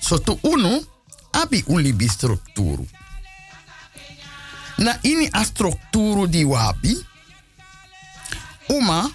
So 0.00 0.18
tu 0.20 0.38
uno 0.40 0.82
abi 1.30 1.64
un 1.66 1.80
libi. 1.80 2.08
Na 4.76 4.98
ini 5.02 5.28
a 5.30 5.44
strukturu 5.44 6.26
di 6.26 6.44
wabi. 6.44 7.06
Uma 8.68 9.10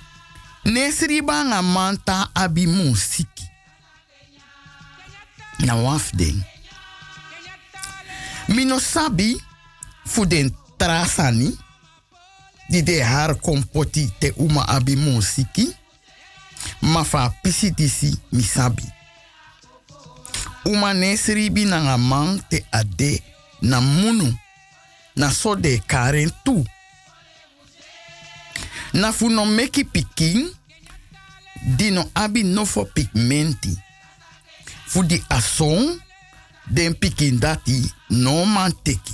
nesriba 0.65 1.45
nga 1.45 1.61
manta 1.61 2.29
abi 2.33 2.67
musiki. 2.67 3.49
Na 5.59 5.75
wafding. 5.75 6.43
Mino 8.47 8.79
sabi 8.79 9.41
fu 10.05 10.25
den 10.25 10.55
trasani 10.77 11.57
di 12.69 12.83
de 12.83 13.03
har 13.03 13.35
kompoti 13.35 14.11
te 14.19 14.33
uma 14.37 14.67
abi 14.67 14.95
musiki. 14.95 15.75
Ma 16.79 17.03
fa 17.03 17.29
pisi 17.41 17.71
disi 17.71 18.19
mi 18.31 18.43
sabi. 18.43 18.83
Uma 20.65 20.93
nesri 20.93 21.49
bi 21.49 21.65
na 21.65 21.79
nga 21.79 21.97
man 21.97 22.41
te 22.49 22.65
ade 22.71 23.21
na 23.61 23.79
munu 23.81 24.37
na 25.15 25.29
so 25.31 25.55
de 25.55 25.81
karen 25.85 26.31
tu. 26.43 26.65
Na 28.95 29.11
fu 29.11 29.29
meki 29.29 29.83
pikin 29.83 30.49
di 31.75 31.91
no 31.91 32.09
abi 32.13 32.43
no 32.43 32.65
fo 32.65 32.85
pigmenti. 32.85 33.77
Fu 34.87 35.03
di 35.03 35.21
ason 35.27 35.99
den 36.63 36.95
pikin 36.95 37.37
dati 37.39 37.93
no 38.09 38.45
man 38.45 38.71
teki. 38.83 39.13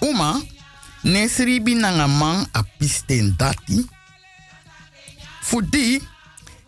Uma 0.00 0.42
nesri 1.04 1.60
bi 1.60 1.74
na 1.74 1.90
nga 1.90 2.06
man 2.06 2.46
a 2.52 2.62
pisten 2.62 3.34
dati. 3.36 3.88
Fu 5.40 5.62
di 5.62 6.00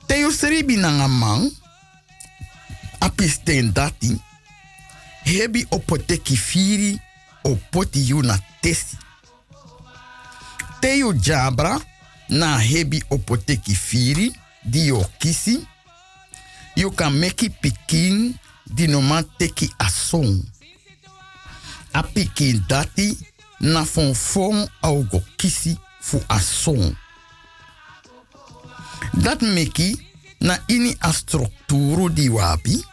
te 0.07 0.17
yu 0.17 0.31
sribi 0.31 0.77
na 0.77 0.89
nga 0.89 1.09
man 1.09 1.51
a 3.01 3.09
pisten 3.11 3.73
dati. 3.73 4.21
Hebi 5.25 5.67
opoteki 5.71 6.37
firi 6.37 7.01
opoti 7.45 8.01
yu 8.09 8.23
na 8.23 8.39
tesi. 8.61 9.02
Te 10.83 10.97
yu 10.99 11.13
jabra 11.15 11.81
na 12.29 12.59
hebi 12.59 13.05
opoteki 13.11 13.75
firi 13.75 14.33
di 14.65 14.87
yo 14.87 15.05
kisi. 15.19 15.67
You 16.75 16.91
kan 16.91 17.13
meki 17.13 17.51
pikin 17.51 18.35
di 18.67 18.87
teki 19.39 19.71
ason. 19.79 20.43
A 21.93 22.03
pikin 22.03 22.65
dati 22.69 23.17
na 23.61 23.85
fon 23.85 24.15
fon 24.15 24.67
kisi 25.37 25.79
fu 26.01 26.21
ason. 26.29 26.97
Dat 29.13 29.41
meki 29.41 29.97
na 30.41 30.59
ini 30.67 30.97
a 31.01 31.13
di 32.11 32.29
wabi. 32.29 32.85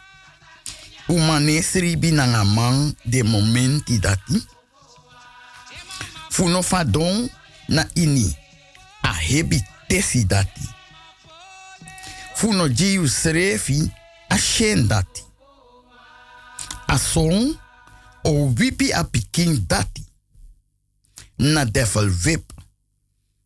Umane 1.08 1.62
sribi 1.62 2.12
na 2.12 2.26
nga 2.26 2.44
man 2.44 2.94
de 3.04 3.22
momenti 3.22 3.98
dati. 3.98 4.46
Fu 6.30 6.48
no 6.48 6.62
na 7.70 7.86
ini 7.94 8.36
a 9.02 9.12
hebi 9.14 9.62
tesi 9.88 10.24
dati. 10.24 10.68
Fu 12.34 12.52
no 12.52 12.68
jiu 12.68 13.08
srefi 13.08 13.90
a 14.28 14.38
shen 14.38 14.88
dati. 14.88 15.22
A 16.86 16.98
son 16.98 17.58
o 18.22 18.52
wipi 18.58 18.92
a 18.92 19.04
pikin 19.04 19.64
dati. 19.66 20.04
Na 21.38 21.64
devil 21.64 22.10
whip. 22.24 22.52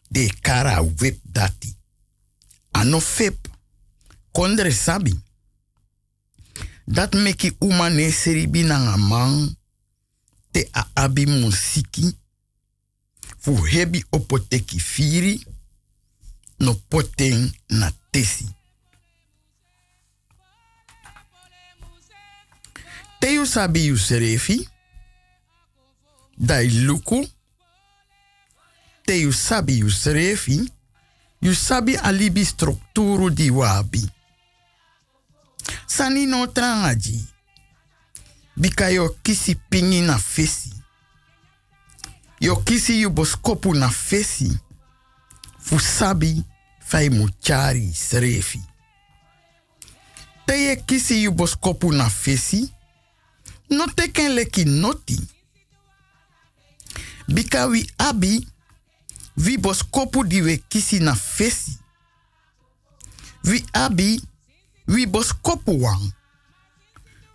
De 0.09 0.33
kara 0.41 0.83
whip 0.83 1.21
dati. 1.23 1.77
Ano 2.73 3.01
fip. 3.01 3.49
Kondre 4.33 4.73
sabi. 4.73 5.21
Dat 6.85 7.15
meki 7.15 7.57
uma 7.59 7.89
ne 7.89 8.11
seribi 8.11 8.63
na. 8.63 8.97
Te 10.51 10.69
a 10.73 10.87
abi 10.95 11.27
musiki. 11.27 12.17
Fu 13.45 13.55
hebi 13.65 14.05
opoteki 14.13 14.81
firi. 14.81 15.47
No 16.59 16.75
poten 16.89 17.53
na 17.69 17.91
tesi. 18.11 18.49
Te 23.19 23.33
yu 23.35 23.47
sabi 23.47 23.85
yu 23.87 23.99
serefi. 23.99 24.69
Dai 26.37 26.71
luku. 26.71 27.29
Te 29.05 29.21
yu 29.21 29.33
sabi 29.33 29.79
yu 29.79 29.91
serefi. 29.91 30.73
Sabi 31.55 31.97
alibi 31.97 32.45
strukturu 32.45 33.31
di 33.31 33.51
wabi. 33.51 34.11
Sani 35.87 36.27
no 36.27 36.47
trangaji. 36.47 37.25
Bika 38.57 38.89
yo 38.89 39.09
kisi 39.23 39.55
pingi 39.55 40.01
na 40.01 40.19
fesi. 40.19 40.74
Yo 42.45 42.57
kisi 42.57 43.01
yu 43.01 43.11
boskopu 43.11 43.75
na 43.75 43.89
fesi. 43.89 44.59
Fu 45.59 45.81
sabi 45.81 46.43
fai 46.79 47.11
muchari 47.11 47.95
serefi. 47.95 48.61
Te 50.47 50.59
ye 50.65 50.77
kisi 50.77 51.23
yu 51.23 51.33
boskopu 51.33 51.93
na 51.93 52.11
fesi. 52.11 52.73
No 53.71 53.87
teken 53.87 54.35
leki 54.35 54.65
noti. 54.65 55.21
Bika 57.29 57.67
wi 57.67 57.91
abi. 57.99 58.49
Vi 59.37 59.57
boskopu 59.59 60.25
di 60.25 60.43
we 60.43 60.57
kisi 60.69 61.01
na 61.01 61.15
fesi. 61.15 61.79
Vi 63.45 63.65
abi. 63.73 64.21
Wi 64.87 65.07
boskopu 65.07 65.81
wang. 65.81 66.13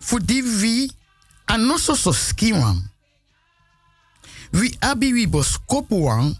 Fu 0.00 0.20
di 0.20 0.40
vi 0.42 0.92
anoso 1.46 1.96
so 1.96 2.12
ski 2.12 2.52
wang. 2.52 2.89
Wi 4.52 4.76
abi 4.80 5.12
wi 5.12 5.26
boskopu 5.26 6.04
wang. 6.04 6.36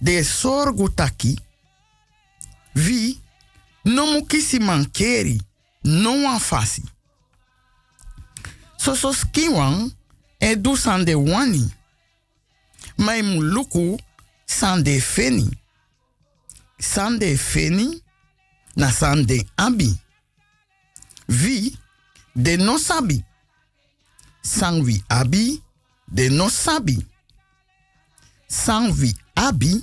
De 0.00 0.24
sorgu 0.24 0.88
taki. 0.94 1.38
Vi 2.74 3.20
no 3.84 4.06
mu 4.06 4.26
mankeri. 4.60 5.40
No 5.82 6.22
wan 6.22 6.40
fasi. 6.40 6.82
So 8.76 8.94
so 8.94 9.12
ski 9.12 9.48
wang. 9.48 9.92
E 10.38 10.56
du 10.56 10.76
sande 10.76 11.14
wani. 11.14 11.72
Mai 12.96 13.22
mu 13.22 13.42
luku 13.42 13.98
sande 14.46 15.00
feni. 15.00 15.48
Sande 16.78 17.36
feni 17.36 18.02
na 18.76 18.90
sande 18.90 19.46
abi. 19.56 20.00
Vi 21.26 21.76
de 22.34 22.56
no 22.56 22.78
sabi. 22.78 23.24
Sang 24.42 24.82
wi 24.82 25.02
abi 25.08 25.62
de 26.06 26.28
no 26.30 26.48
sabi. 26.48 27.09
Sang 28.50 28.90
wi 28.98 29.14
abi 29.36 29.78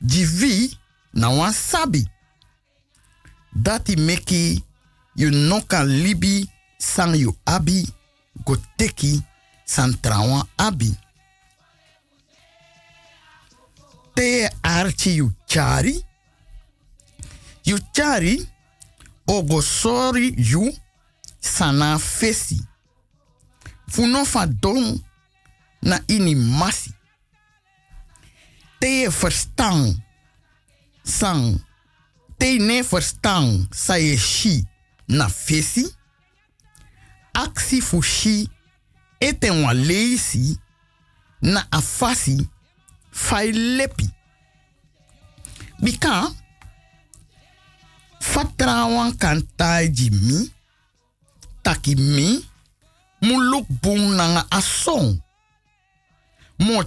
di 0.00 0.24
vi 0.24 0.76
na 1.14 1.28
wan 1.30 1.52
sabi. 1.52 2.02
Dati 3.54 3.96
meki 3.96 4.62
you 5.14 5.30
no 5.30 5.60
kan 5.60 5.86
libi 5.86 6.48
sang 6.78 7.14
you 7.14 7.36
abi 7.46 7.86
go 8.44 8.56
teki 8.76 9.22
san 9.64 9.92
trawan 10.02 10.42
abi. 10.58 10.90
Te 14.14 14.48
archi 14.62 15.10
you 15.10 15.32
chari. 15.46 16.02
You 17.64 17.78
chari 17.94 18.44
o 19.28 19.42
go 19.42 19.60
sorry 19.60 20.34
you 20.36 20.72
sana 21.40 21.98
fesi. 21.98 22.58
Funo 23.88 24.24
fa 24.24 24.46
don 24.46 24.98
na 25.82 25.98
ini 26.08 26.34
masi. 26.34 26.92
Te 28.80 28.88
je 28.88 29.10
verstaan 29.12 30.04
sang. 31.02 31.64
Te 32.36 32.46
ne 32.58 32.84
je 34.00 34.16
shi. 34.16 34.64
Na 35.06 35.28
fesi. 35.28 35.84
Aksi 37.32 37.82
fu 37.84 38.00
shi 38.02 38.48
leisi. 39.74 40.56
Na 41.40 41.66
afasi. 41.70 42.48
Lepi. 43.52 44.08
Bika 45.80 46.30
fatrawan 48.20 49.16
kan 49.16 49.44
taji 49.56 50.10
mi. 50.10 50.48
Taki 51.62 51.96
mi. 51.96 52.40
Mu 53.20 53.36
look 53.42 53.66
bung 53.82 54.16
nanga 54.16 54.46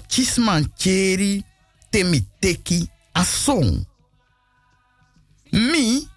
chisman 0.08 0.66
cheri 0.78 1.44
temi 1.94 2.22
teki 2.42 2.90
asong. 3.14 3.86
Mi 5.52 6.08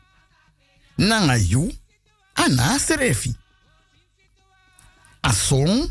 nanga 0.99 1.37
yu 1.37 1.73
ana 2.35 2.79
serefi. 2.79 3.35
Asong 5.23 5.91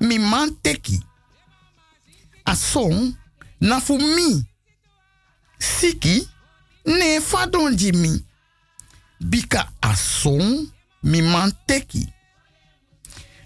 mi 0.00 0.18
man 0.18 0.54
teki. 0.62 1.02
Asong 2.44 3.14
na 3.60 3.80
fu. 3.80 3.98
Siki 5.58 6.28
ne 6.86 7.20
fadonji 7.20 7.92
mi. 7.92 8.24
Bika 9.20 9.68
asong 9.82 10.68
mi 11.02 11.22
man 11.22 11.52
teki. 11.66 12.06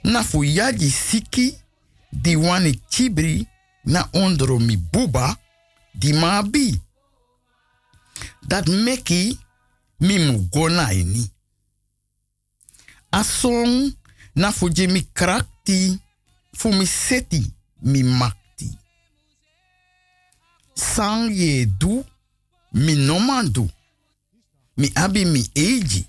Na 0.04 0.22
fu 0.22 0.44
yaji 0.44 0.90
siki 0.90 1.58
di 2.12 2.36
wani 2.36 2.74
chibri 2.90 3.46
na 3.84 4.08
ondro 4.12 4.58
mi 4.58 4.76
buba 4.76 5.36
di 6.02 6.12
mabi. 6.12 6.82
Dat 8.46 8.66
meki 8.66 9.38
mi 9.98 10.18
mu 10.18 10.48
ini. 10.90 11.30
Asong 13.10 13.94
na 14.34 14.50
fu 14.52 14.68
je 14.68 14.86
mi 14.86 15.08
krakti 15.12 16.00
fu 16.52 16.68
mi 16.72 16.86
seti 16.86 17.52
mi 17.80 18.02
makti. 18.02 18.78
Sang 20.74 21.30
ye 21.30 21.66
du 21.78 22.04
mi 22.72 22.94
nomandu. 22.94 23.70
mi 24.76 24.90
abi 24.94 25.24
mi 25.24 25.50
eji. 25.54 26.06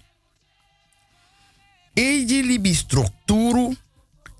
Eji 1.95 2.41
libi 2.41 2.73
strukturu 2.75 3.75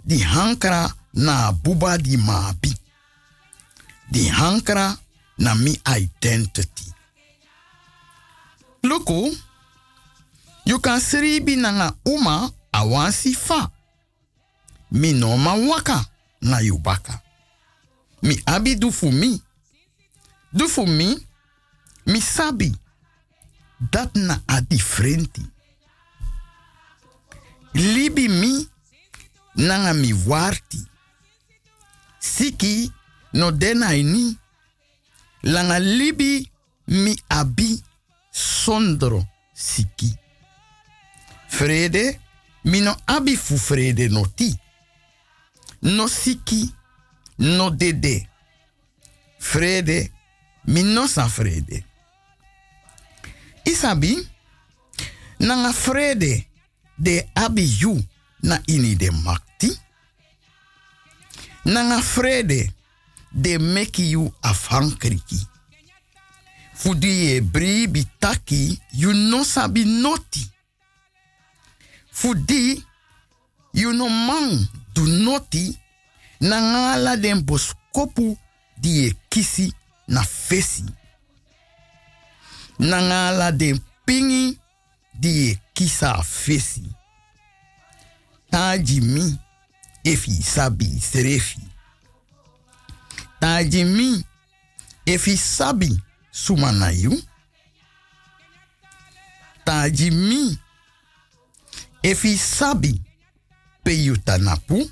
di 0.04 0.18
hankra 0.20 0.96
na 1.14 1.52
buba 1.52 1.98
di 1.98 2.18
mabi. 2.18 2.74
Di 4.12 4.28
hankra 4.28 5.03
na 5.44 5.56
mi 5.56 5.80
identity. 5.98 6.94
Loko, 8.84 9.30
you 10.66 10.80
can 10.80 11.00
sribi 11.00 11.56
nanga 11.56 11.96
uma 12.06 12.52
awansi 12.72 13.34
fa. 13.34 13.70
Mi 14.92 15.14
no 15.14 15.38
ma 15.38 15.54
waka 15.54 16.06
na 16.42 16.60
yubaka. 16.60 17.22
Mi 18.22 18.42
abi 18.46 18.76
du 18.76 18.92
fu 18.92 19.12
mi. 19.12 19.42
Du 20.54 20.68
fu 20.68 20.86
mi, 20.86 21.18
sabi. 22.22 22.76
Dat 23.92 24.16
na 24.16 24.42
a 24.46 24.62
differenti. 24.62 25.42
Libi 27.74 28.28
mi 28.30 28.68
nanga 29.56 29.94
mi 29.94 30.14
warti. 30.14 30.88
Siki 32.20 32.92
no 33.34 33.52
dena 33.52 33.94
ini. 33.94 34.38
Langa 35.44 35.80
libi 35.80 36.50
mi 36.86 37.16
abi 37.28 37.84
sondro 38.32 39.28
siki. 39.54 40.18
Vrede, 41.50 42.20
mi 42.64 42.80
no 42.80 42.96
abi 43.06 43.36
fu 43.36 43.56
vrede 43.56 44.08
no 44.08 44.26
ti. 44.36 44.58
No 45.80 46.08
siki, 46.08 46.74
no 47.36 47.70
dede. 47.70 48.30
Vrede, 49.52 50.12
mi 50.62 50.84
no 50.84 51.08
sa 51.08 51.28
vrede. 51.28 51.84
Isabi, 53.64 54.28
nanga 55.40 55.72
vrede 55.72 56.48
de 56.96 57.30
abi 57.34 57.64
yu 57.80 58.06
na 58.42 58.62
ini 58.66 58.96
de 58.96 59.12
makti. 59.12 59.78
Nanga 61.64 62.00
vrede 62.00 62.74
de 63.34 63.58
meki 63.58 64.12
yu 64.12 64.34
afhankriki. 64.42 65.48
Fudi 66.74 67.36
e 67.36 67.42
bri 67.42 67.88
bitaki 67.88 68.80
you 68.94 69.14
no 69.14 69.44
sabi 69.44 69.86
noti. 69.86 70.48
Fudi 72.12 72.84
you 73.74 73.94
no 73.94 74.10
man 74.10 74.68
do 74.94 75.06
noti 75.06 75.80
na 76.42 76.62
ngala 76.62 77.18
den 77.18 77.42
boskopu 77.42 78.38
di 78.78 79.06
e 79.08 79.16
kisi 79.30 79.74
na 80.08 80.24
fesi. 80.24 80.86
Na 82.80 83.02
ngala 83.02 83.52
den 83.52 83.80
pingi 84.06 84.60
di 85.14 85.60
kisa 85.74 86.24
fesi. 86.24 86.84
Taji 88.52 89.02
mi 89.02 89.40
efi 90.04 90.44
sabi 90.44 91.00
serefi. 91.00 91.73
Taji 93.44 93.84
mi 93.84 94.24
efi 95.06 95.38
sabi 95.38 96.02
sumana 96.32 96.92
yu. 96.92 97.24
Taji 99.66 100.12
mi 100.12 100.58
efi 102.04 102.38
sabi 102.38 103.02
pe 103.84 103.92
yu 103.92 104.18
tanapu. 104.18 104.92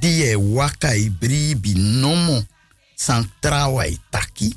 Die 0.00 0.32
e 0.32 0.34
waka 0.34 0.96
ibri 0.96 1.54
binomo 1.54 2.42
san 2.96 3.30
trawa 3.40 3.86
i 3.86 3.98
taki. 4.10 4.56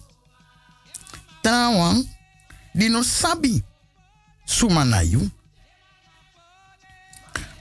Trawan 1.44 2.02
di 2.74 2.90
no 2.90 3.04
sabi 3.04 3.64
sumana 4.46 5.02
yu. 5.02 5.22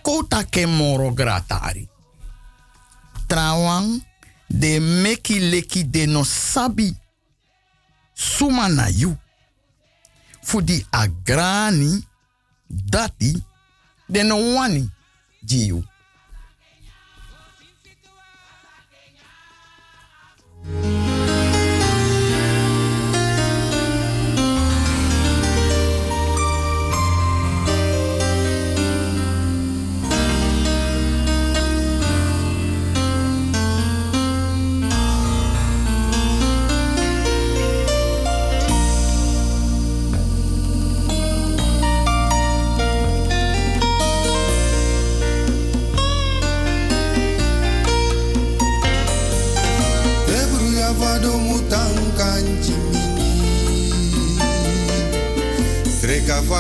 Kota 0.02 0.44
ke 0.44 0.65
de 4.51 4.81
meki 4.81 5.41
leki 5.41 5.85
de 5.85 6.07
no 6.07 6.25
sabi 6.25 6.95
suma 8.15 8.69
na 8.69 8.89
yu. 8.89 9.16
Fu 10.43 10.62
di 10.62 10.87
agrani 10.91 12.05
dati 12.69 13.43
de 14.09 14.23
no 14.23 14.55
wani 14.55 14.91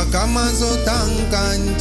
Streka 0.08 0.20
fa 0.20 0.26
kamazo 0.26 0.76
tankan 0.84 1.78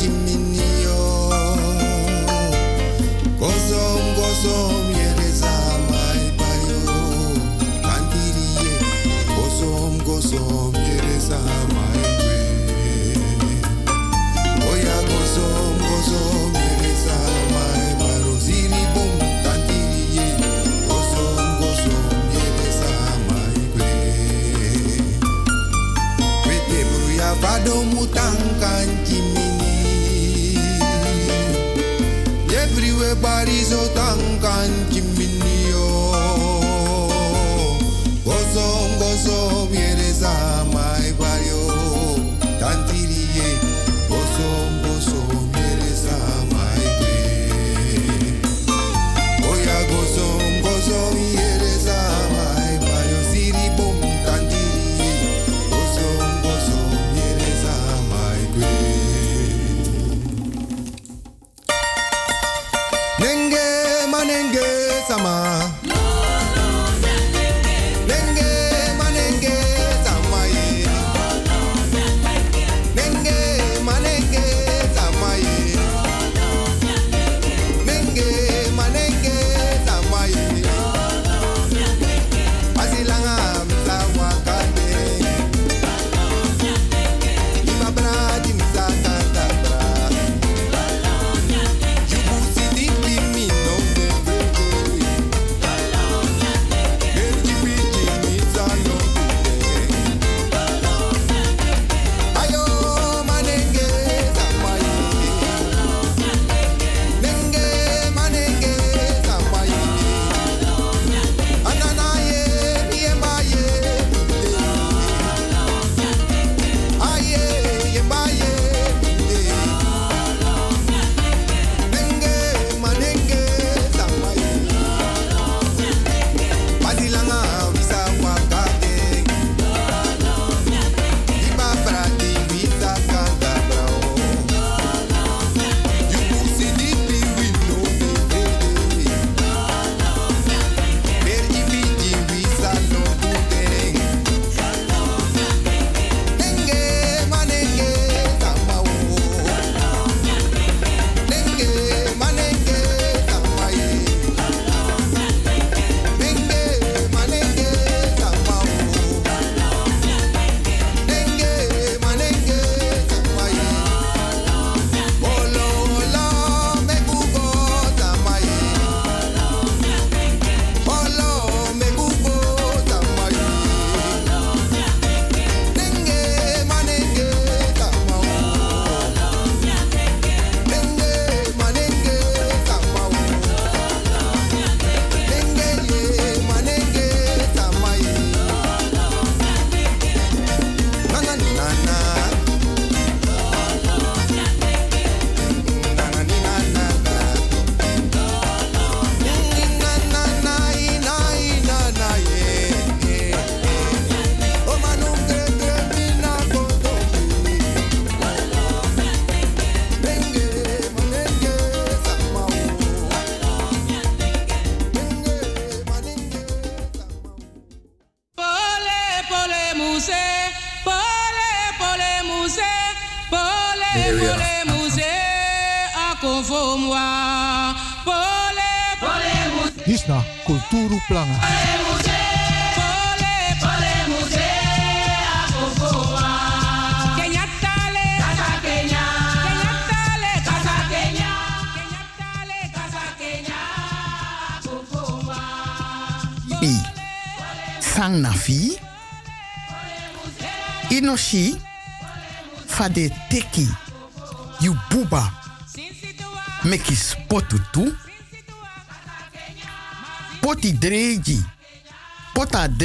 vado 27.67 27.83
mutankan 27.83 28.87
chimini 29.05 30.57
Everywhere 32.63 33.15
barizo 33.15 33.81
tankan 33.95 34.71
chimini 34.89 34.96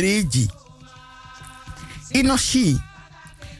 Dreji. 0.02 0.48
Inoshi. 2.10 2.80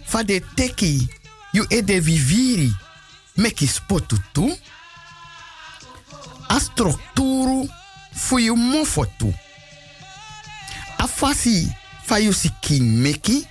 Fade 0.05 0.40
teki. 0.40 1.09
You 1.52 1.66
ede 1.70 2.01
viviri. 2.01 2.73
Meki 3.36 3.66
spotu 3.66 4.19
tu. 4.32 4.59
A 6.48 6.60
strukturu. 6.60 7.69
Fu 8.12 8.39
you 8.39 8.56
mofotu. 8.56 9.35
A 10.98 11.06
fasi. 11.06 11.73
Fa 12.05 12.19
you 12.19 12.32
si 12.32 12.51
king 12.60 12.98
meki. 13.02 13.47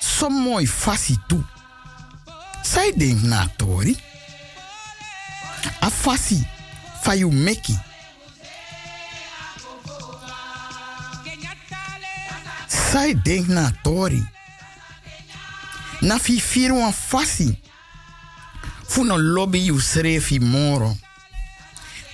So 0.00 0.28
mooi 0.28 0.66
fasi 0.66 1.16
tu. 1.28 1.44
Zij 2.62 2.92
denk 2.96 3.22
na. 3.22 3.48
A 5.80 5.90
fasi. 5.90 6.46
Fa 7.02 7.14
you 7.14 7.30
meki. 7.30 7.89
Zij 13.00 13.20
denk 13.22 13.46
na 13.46 13.72
tori. 13.82 14.28
Na 16.00 16.18
fi 16.18 16.40
firu 16.40 16.82
an 16.82 16.92
fasi. 16.92 17.60
Fu 18.86 19.04
lobby 19.04 19.58
you 19.58 19.80
srefi 19.80 20.40
moro. 20.40 20.96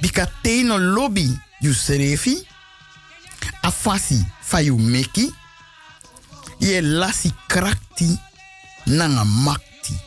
Bika 0.00 0.30
te 0.42 0.64
lobby 0.64 1.40
you 1.58 1.74
srefi. 1.74 2.46
A 3.60 3.70
fasi 3.70 4.26
fa 4.40 4.60
you 4.60 4.78
meki. 4.78 5.34
Ye 6.58 6.82
lasi 6.82 7.32
krakti 7.46 8.18
nanga 8.84 9.24
makti. 9.24 10.00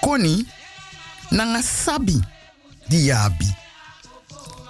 Koni 0.00 0.46
nanga 1.30 1.62
sabi 1.62 2.20
diabi. 2.88 3.54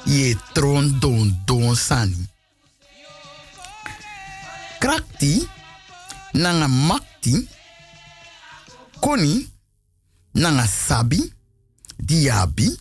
Ye 0.04 0.36
tron 0.52 0.98
don 1.00 1.42
don 1.44 1.74
sani. 1.74 2.28
Krakti 4.78 5.48
nanga 6.34 6.68
makti. 6.68 7.48
Koni 9.00 9.48
nanga 10.34 10.66
sabi 10.66 11.32
diabi. 11.96 12.78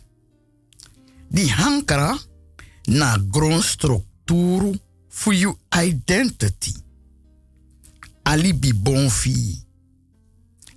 Di 1.30 1.48
hankara 1.48 2.18
na 2.88 3.18
grondstructuru 3.18 4.80
for 5.10 5.34
you 5.34 5.58
identity. 5.74 6.74
alibi 8.28 8.74
bon 8.74 9.10
fi. 9.10 9.64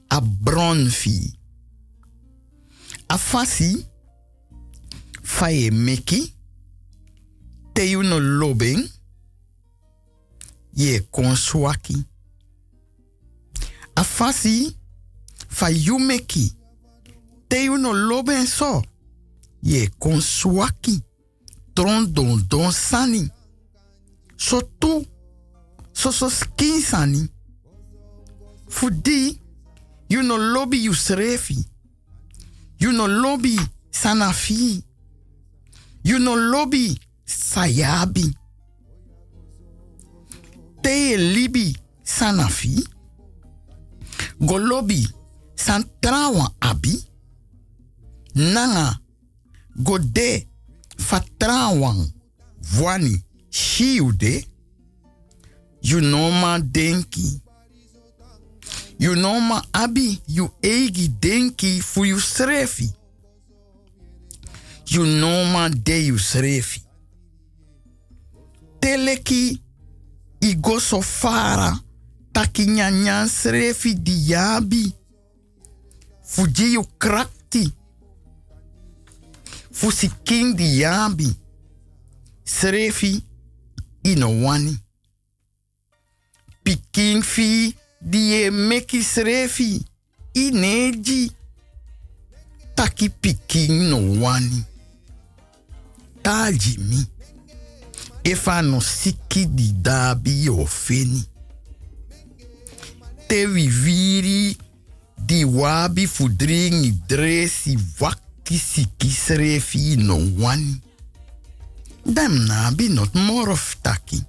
A 0.09 0.21
bron 0.21 0.91
fi. 0.91 1.39
A 3.07 3.19
fasi. 3.19 3.87
Faye 5.23 5.71
meki. 5.71 6.35
Te 7.73 7.97
lobeng. 7.97 9.00
Ye 10.75 11.01
konswaki. 11.01 12.05
A 13.97 14.05
fasi. 14.05 14.77
Fa 15.49 15.71
you 15.71 15.99
meki. 15.99 16.53
Te 17.49 17.65
you 17.65 17.79
no 17.79 17.93
loben 17.93 18.47
so. 18.47 18.83
Ye 19.63 19.89
konswaki. 20.01 21.03
Tron 21.75 22.13
don 22.13 22.39
don 22.49 22.73
sani. 22.73 23.29
So 24.37 24.61
tu. 24.81 25.05
So 25.93 26.11
so 26.11 26.29
skin 26.29 26.81
sani. 26.81 27.29
Fudi, 28.69 29.39
you 30.09 30.23
no 30.23 30.37
lobby 30.37 30.79
you 30.79 30.93
srefi. 30.93 31.67
No 33.01 33.07
lobby 33.07 33.57
sanafi. 33.91 34.83
You 36.05 36.19
no 36.19 36.35
lobby 36.35 36.99
sayabi. 37.27 38.35
Te 40.83 41.17
libi 41.17 41.77
sanafi. 42.03 42.89
Go 44.41 44.59
lobby 44.59 45.09
santrawa 45.55 46.55
abi. 46.61 47.05
Nanga 48.35 48.99
go 49.77 49.99
de 49.99 50.47
fatrawan 50.97 52.13
vwani 52.63 53.23
shiude. 53.51 54.47
You 55.83 56.01
know 56.01 56.31
ma 56.31 56.59
denki. 56.59 57.41
You 58.99 59.15
know 59.15 59.41
ma 59.41 59.63
abi, 59.73 60.21
you 60.27 60.51
egi 60.63 61.09
denki 61.09 61.81
fu 61.81 62.05
you 62.05 62.17
srefi. 62.21 62.93
You 64.87 65.05
de 65.85 65.99
you 66.07 66.19
srefi. 66.19 66.83
Teleki 68.81 69.61
igo 70.41 70.81
so 70.81 71.03
fara 71.03 71.79
taki 72.33 72.67
nyanyan 72.67 73.29
srefi 73.29 73.95
di 73.95 74.31
yabi. 74.31 74.95
Fuji 76.25 76.73
you 76.73 76.85
krakti. 76.99 77.73
Fusi 79.73 80.11
king 80.25 80.55
di 80.57 80.81
yabi. 80.81 81.37
Srefi 82.45 83.23
ino 84.03 84.43
wani. 84.43 84.79
Piking 86.63 87.23
fi 87.23 87.75
die 88.01 88.51
meki 88.51 89.03
srefi 89.05 89.85
ineji 90.35 91.33
taki 92.75 93.09
pikin 93.09 93.89
no 93.91 94.21
wani 94.23 94.65
taji 96.23 96.79
mi 96.79 97.07
efa 98.31 98.61
no 98.63 98.81
siki 98.81 99.47
di 99.55 99.73
dabi 99.81 100.49
o 100.49 100.65
feni 100.67 101.23
te 103.27 103.47
viviri 103.47 104.57
di 105.15 105.45
wabi 105.45 106.07
fudringi 106.07 106.91
dresi 107.07 107.79
waki 107.99 108.59
siki 108.59 109.11
srefi 109.11 109.97
no 109.97 110.17
wani. 110.39 110.81
Dem 112.05 112.35
nabi 112.47 112.89
not 112.89 113.15
morof 113.15 113.77
taki. 113.83 114.25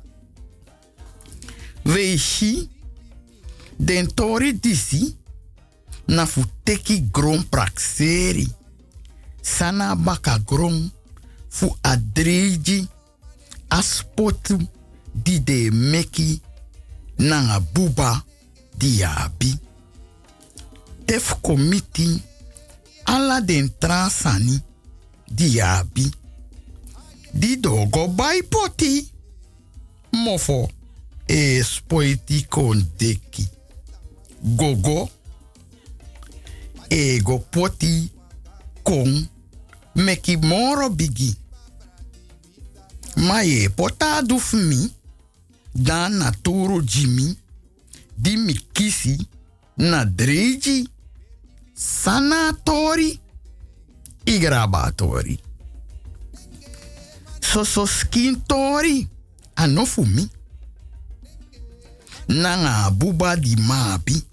Weishi, 1.83 2.69
den 3.77 4.13
tori 4.13 4.53
disi, 4.59 5.15
na 6.05 6.25
fu 6.25 6.43
teki 6.63 7.09
gron 7.11 7.41
prakseri. 7.49 8.47
Sana 9.41 9.95
baka 9.95 10.37
gron 10.45 10.91
fu 11.49 11.75
adreji 11.81 12.87
aspotu 13.71 14.57
di 15.13 15.39
de 15.43 15.71
meki 15.71 16.41
nanga 17.17 17.59
buba 17.59 18.23
di 18.77 19.03
abi. 19.03 19.57
Tef 21.05 21.35
komiti 21.41 22.21
ala 23.03 23.41
den 23.41 23.71
trasani 23.79 24.61
di 25.25 25.61
abi. 25.61 26.11
Di 27.31 27.59
dogo 27.59 28.07
bai 28.07 28.43
poti. 28.43 29.09
Mofo 30.11 30.69
e 31.25 31.63
spoiti 31.63 32.45
kon 32.47 32.83
deki. 32.97 33.47
Gogo 34.41 35.09
ego 36.89 37.37
poti 37.39 38.11
kon 38.83 39.29
meki 39.93 40.37
moro 40.37 40.89
bigi. 40.89 41.35
Ma 43.15 43.41
pota 43.75 44.21
duf 44.21 44.53
mi 44.53 44.93
dan 45.73 46.17
na 46.17 46.31
toro 46.41 46.81
jimi 46.81 47.37
di 48.15 48.37
mi 48.37 48.53
kisi 48.71 49.27
na 49.75 50.05
dreji 50.05 50.87
sanatori 51.73 53.19
igrabatori. 54.25 55.39
Soso 57.39 57.85
skin 57.85 58.45
tori 58.45 59.07
anofu 59.53 60.05
mi. 60.05 60.29
Nanga 62.27 62.91
buba 62.91 63.35
di 63.35 63.55
mabi. 63.55 64.29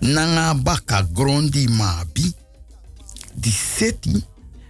nanga 0.00 0.54
baka 0.54 1.02
grondi 1.02 1.66
mabi 1.68 2.34
di 3.34 3.50
seti 3.50 4.14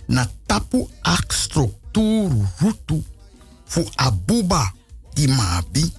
na 0.08 0.24
tapu 0.46 0.88
ak 1.04 1.32
rutu 2.60 3.04
fu 3.66 3.90
abuba 3.96 4.72
di 5.14 5.26
mabi 5.28 5.92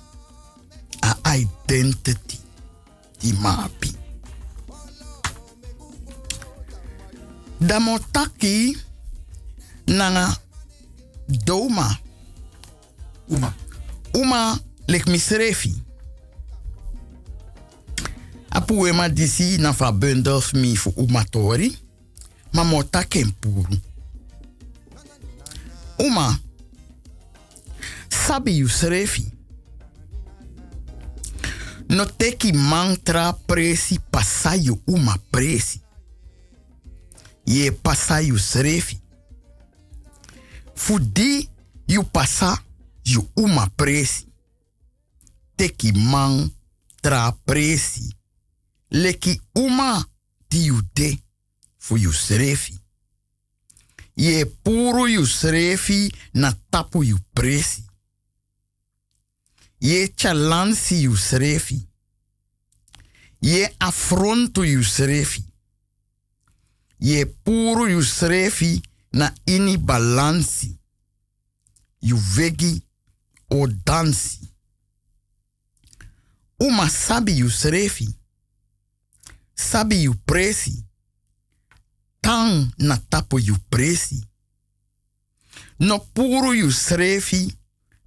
a 1.01 1.35
identity 1.35 2.37
di 3.21 3.33
mabi 3.33 3.95
damotaki 7.59 8.77
nanga 9.87 10.37
doma 11.27 11.97
uma. 13.29 13.53
Uma 14.13 14.59
lek 14.87 15.07
misrefi. 15.07 15.73
Apu 18.49 18.79
wema 18.79 19.09
disi 19.09 19.57
na 19.57 19.73
fa 19.73 19.91
bundles 19.91 20.53
mi 20.53 20.75
fu 20.75 20.93
uma 20.97 21.23
tori 21.25 21.77
ma 22.53 22.63
mota 22.63 23.03
uma. 25.99 26.39
Sabi 28.09 28.57
you 28.57 28.69
srefi 28.69 29.39
no 31.89 32.05
teki 32.05 32.53
mantra 32.53 33.33
presi 33.33 33.99
pasayo 33.99 34.81
uma 34.87 35.17
presi. 35.31 35.81
Ye 37.45 37.71
pasayo 37.71 38.37
srefi 38.37 39.01
fudi 40.75 41.49
you 41.87 42.03
pasa 42.03 42.63
you 43.05 43.27
uma 43.35 43.67
presi. 43.75 44.27
Teki 45.55 45.91
mantra 45.91 47.31
presi. 47.45 48.15
Leki 48.91 49.41
uma 49.55 50.05
di 50.49 50.65
you 50.65 50.81
de 50.93 51.19
fu 51.77 51.97
you 51.97 52.13
srefi 52.13 52.78
ye 54.19 54.45
puro 54.45 55.07
you 55.07 55.25
srefi 55.25 56.11
na 56.33 56.53
tapu 56.69 57.03
you 57.03 57.17
presi. 57.33 57.83
Ye 59.79 60.07
chalansi 60.07 61.01
you 61.01 61.15
srefi. 61.15 61.87
Ye 63.41 63.69
afronto 63.79 64.63
you 64.63 64.83
srefi. 64.83 65.43
Ye 66.99 67.25
puro 67.25 67.85
you 67.85 68.01
srefi 68.03 68.81
na 69.13 69.31
ini 69.45 69.77
balansi. 69.77 70.77
You 72.01 72.17
vegi 72.17 72.81
o 73.49 73.67
dansi. 73.67 74.39
Uma 76.59 76.89
sabi 76.89 77.31
you 77.31 77.49
srefi. 77.49 78.07
Sabi 79.55 79.95
you 79.95 80.13
presi 80.25 80.88
tang 82.21 82.71
na 82.77 82.97
tapo 82.97 83.39
you 83.39 83.55
presi. 83.69 84.23
No 85.79 85.99
puro 85.99 86.51
you 86.51 86.71
srefi 86.71 87.53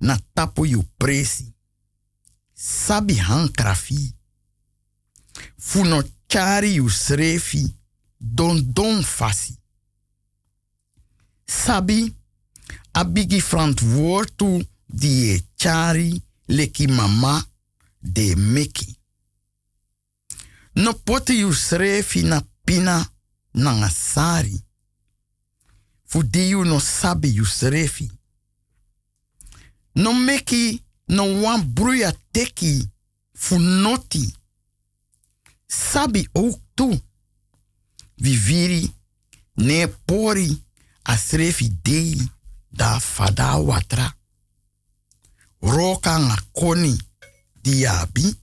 na 0.00 0.18
tapo 0.34 0.64
you 0.64 0.84
presi. 0.98 1.52
Sabi 2.54 3.14
hankrafi 3.14 4.14
fu 5.58 5.84
no 5.84 6.02
chari 6.28 6.74
you 6.74 6.88
srefi 6.88 7.74
don 8.20 8.72
don 8.72 9.02
fasi. 9.02 9.56
Sabi 11.46 12.14
a 12.94 13.04
bigi 13.04 13.40
verantwoord 13.40 14.66
die 14.86 15.42
chari 15.56 16.22
leki 16.48 16.86
mama 16.88 17.44
de 18.00 18.34
meki. 18.36 18.96
No 20.74 20.92
poti 20.92 21.38
you 21.38 21.52
srefi 21.52 22.22
na 22.22 22.42
pina 22.64 23.11
nanga 23.52 23.88
sari. 23.88 24.64
Fu 26.04 26.22
no 26.64 26.78
sabi 26.78 27.28
you 27.28 27.44
srefi. 27.44 28.10
No 29.94 30.12
meki 30.12 30.82
no 31.08 31.40
wan 31.42 31.62
bruya 31.62 32.12
teki 32.32 32.90
fu 33.34 33.58
noti. 33.58 34.34
Sabi 35.66 36.28
ook 36.32 36.60
tu. 36.74 37.00
Viviri 38.16 38.94
ne 39.54 39.88
pori 39.88 40.64
a 41.02 41.16
srefi 41.16 41.68
dei 41.82 42.30
da 42.68 43.00
fada 43.00 43.56
watra. 43.56 44.16
Roka 45.60 46.18
nga 46.18 46.36
koni 46.52 46.96
diabi. 47.62 48.40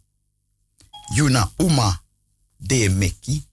Yuna 1.16 1.52
uma 1.58 2.04
de 2.58 2.90
meki. 2.90 3.49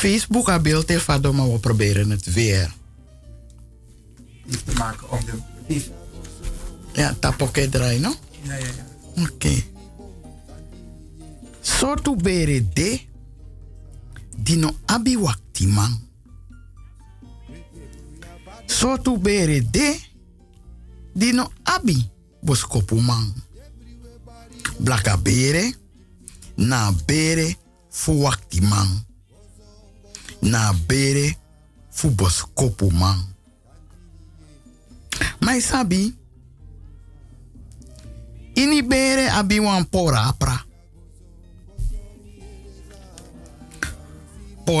Facebook 0.00 0.48
een 0.48 0.62
beeld 0.62 0.88
heeft 0.88 1.04
van 1.04 1.34
maar 1.34 1.52
we 1.52 1.58
proberen 1.58 2.10
het 2.10 2.32
weer. 2.32 2.72
Te 4.64 4.72
maken 4.74 5.10
om 5.10 5.18
de. 5.66 5.82
Ja, 6.92 7.16
tapoke 7.20 7.68
draai, 7.68 7.98
no? 7.98 8.14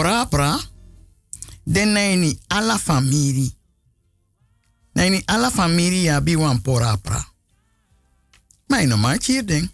Porapra. 0.00 0.58
Den 1.62 1.88
naini 1.92 2.38
alla 2.46 2.78
famiri. 2.78 3.54
Naini 4.92 5.22
alla 5.26 5.50
famiri 5.50 6.08
abi 6.08 6.36
wan 6.36 6.62
porapra. 6.62 7.32
Maar 8.66 8.86
no 8.86 8.96
maar 8.96 9.18
hier 9.22 9.46
den. 9.46 9.70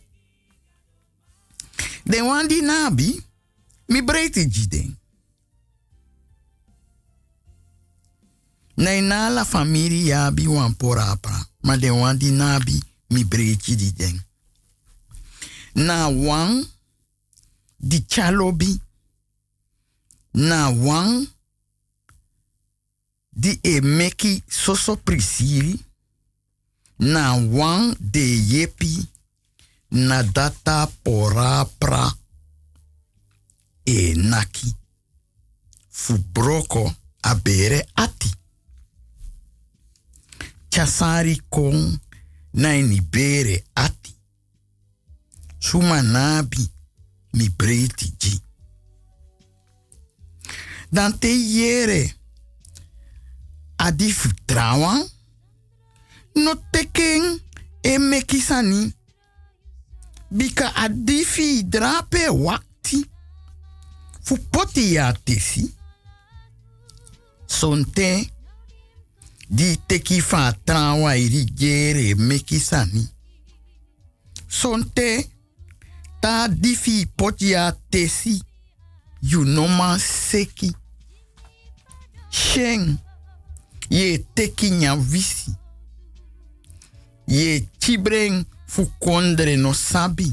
Den 2.04 2.24
wan 2.24 2.48
di 2.48 2.60
nabi. 2.60 3.24
Mi 3.86 4.02
breiti 4.02 4.48
ji 4.48 4.68
den. 4.68 4.98
Nee, 8.74 9.00
na 9.00 9.28
la 9.28 9.44
familie 9.44 10.04
ya 10.04 10.30
bi 10.30 10.48
wan 10.48 10.76
porapra. 10.76 11.48
Maar 11.60 11.78
den 11.78 11.98
wan 11.98 12.18
di 12.18 12.30
nabi 12.30 12.82
mi 13.06 13.24
breiti 13.24 13.76
di 13.76 13.92
den. 13.92 14.24
Na 15.72 16.10
wan 16.10 16.66
di 17.76 18.04
chalobi. 18.06 18.80
Na 20.36 20.68
wan 20.68 21.24
di 23.30 23.58
e 23.62 23.80
meki 23.80 24.42
soso 24.46 24.96
prisiri. 24.96 25.84
Na 26.96 27.34
wan 27.34 27.96
de 28.00 28.20
yepi. 28.20 29.08
Na 29.88 30.22
data 30.22 30.92
porapra. 31.02 32.16
E 33.84 34.14
naki. 34.14 34.74
Fu 35.88 36.18
broko 36.18 36.94
abere 37.20 37.88
ati. 37.94 38.30
Chasari 40.68 41.40
kon 41.48 42.00
na 42.52 42.72
ni 42.76 43.00
bere 43.00 43.64
ati. 43.72 44.14
Suma 45.58 46.02
nabi 46.02 46.70
mi 47.32 47.48
breti 47.48 48.12
ji. 48.18 48.45
Dan 50.96 51.18
te 51.20 51.28
yere 51.28 52.02
adi 53.76 54.08
futrawan 54.12 55.02
no 56.40 56.54
teken 56.72 57.40
e 57.80 57.98
mekisani. 57.98 58.94
Bika 60.28 60.70
adi 60.74 61.24
fi 61.24 61.64
drape 61.68 62.28
wakti 62.28 63.02
fu 64.22 64.38
poti 64.50 64.92
ya 64.92 65.12
tesi. 65.12 65.74
Sonte 67.46 68.08
di 69.48 69.76
teki 69.86 70.20
fa 70.20 70.52
trawa 70.64 71.12
iri 71.16 71.44
jere 71.44 72.14
mekisani. 72.14 73.04
Sonte 74.48 75.28
ta 76.20 76.48
difi 76.48 77.06
poti 77.16 77.50
ya 77.50 77.72
tesi 77.90 78.40
you 79.20 79.44
no 79.44 79.68
man 79.68 79.98
seki 79.98 80.74
shen 82.36 82.98
ye 83.90 84.18
teki 84.34 84.70
nya 84.70 84.96
visi 84.96 85.52
ye 87.26 87.68
chibren 87.78 88.44
fu 88.66 88.82
kondre 88.98 89.56
no 89.56 89.72
sabi 89.72 90.28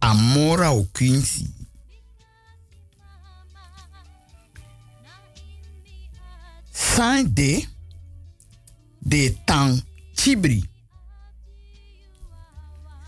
amora 0.00 0.70
o 0.70 0.82
quincy 0.92 1.58
Sande 6.98 7.68
de 8.98 9.36
tang 9.44 9.80
chibri. 10.14 10.62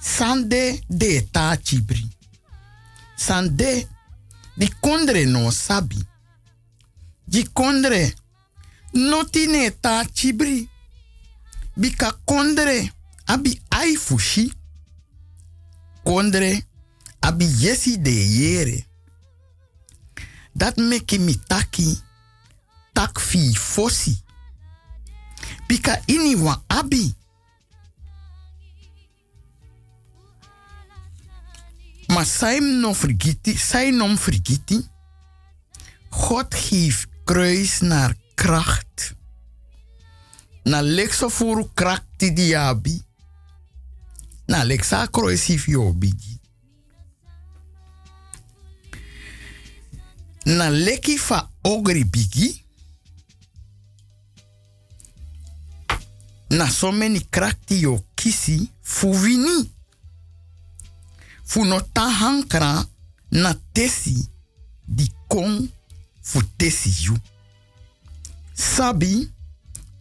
Sande 0.01 0.81
de 0.87 1.29
ta 1.31 1.57
chibri. 1.57 2.09
Sande 3.17 3.89
di 4.55 4.73
kondre 4.81 5.25
no 5.25 5.51
sabi. 5.51 6.10
Di 7.31 7.47
kondre 7.53 8.15
notine 8.93 9.71
ta 9.81 10.05
chibri. 10.13 10.69
Bika 11.77 12.11
kondre 12.25 12.93
abi 13.25 13.61
ai 13.69 13.97
fushi. 13.97 14.53
Kondre 16.03 16.67
abi 17.21 17.45
yesi 17.45 18.03
de 18.03 18.11
yere. 18.11 18.85
Dat 20.53 20.77
meki 20.77 21.19
mi 21.19 21.39
taki 21.47 21.99
tak 22.93 23.21
fi 23.21 23.55
fosi. 23.55 24.19
Pika 25.67 26.03
ini 26.07 26.37
wa 26.37 26.63
abi. 26.67 27.15
Maar 32.07 32.27
zij 32.27 32.59
no 32.59 32.93
vergiti, 32.93 33.59
zij 33.59 33.91
nom 33.91 34.19
vergiti. 34.19 34.89
God 36.09 36.55
geeft 36.55 37.10
kruis 37.31 37.81
naar 37.81 38.15
kracht. 38.35 39.15
Na 40.63 40.81
lekso 40.81 41.29
furu 41.29 41.71
krakti 41.75 42.33
di 42.33 42.55
abi. 42.55 43.03
Na 44.47 44.65
leksa 44.65 45.07
kruis 45.07 45.47
yo 45.47 45.93
bigi. 45.93 46.41
Na 50.43 50.71
leki 50.71 51.19
fa 51.19 51.51
ogri 51.63 52.05
bigi. 52.05 52.65
Na 56.49 56.69
so 56.69 56.93
many 56.93 57.27
krakti 57.31 57.79
yo 57.79 58.05
kisi 58.15 58.71
fu 58.83 59.15
vini. 59.15 59.73
Fu 61.45 61.65
no 61.65 61.81
ta 61.93 62.11
hankra 62.11 62.89
na 63.29 63.55
tesi 63.73 64.31
di 64.85 65.13
kon 65.27 65.71
fu 66.31 66.43
tesi 66.59 66.91
yu. 67.05 67.17
Sabi 68.55 69.31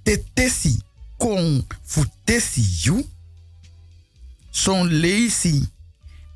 te 0.03 0.17
tesi 0.35 0.75
kon 1.17 1.63
fu 1.83 2.03
tesi 2.25 2.61
yu. 2.85 2.99
Son 4.51 4.83
leisi 4.85 5.63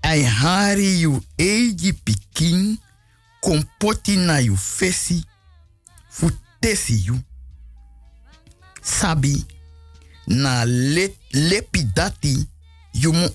ai 0.02 0.24
hari 0.24 1.02
yu 1.02 1.22
eji 1.38 1.94
pikin 1.94 2.78
kompoti 3.42 4.18
na 4.18 4.40
yu 4.40 4.58
fesi 4.58 5.24
fu 6.10 6.32
tesi 6.62 6.98
yu. 7.06 7.20
Sabi 8.82 9.46
na 10.28 10.66
le, 10.66 11.10
lepi 11.34 11.84
dati 11.84 12.48
yu 12.94 13.14
mu. 13.14 13.30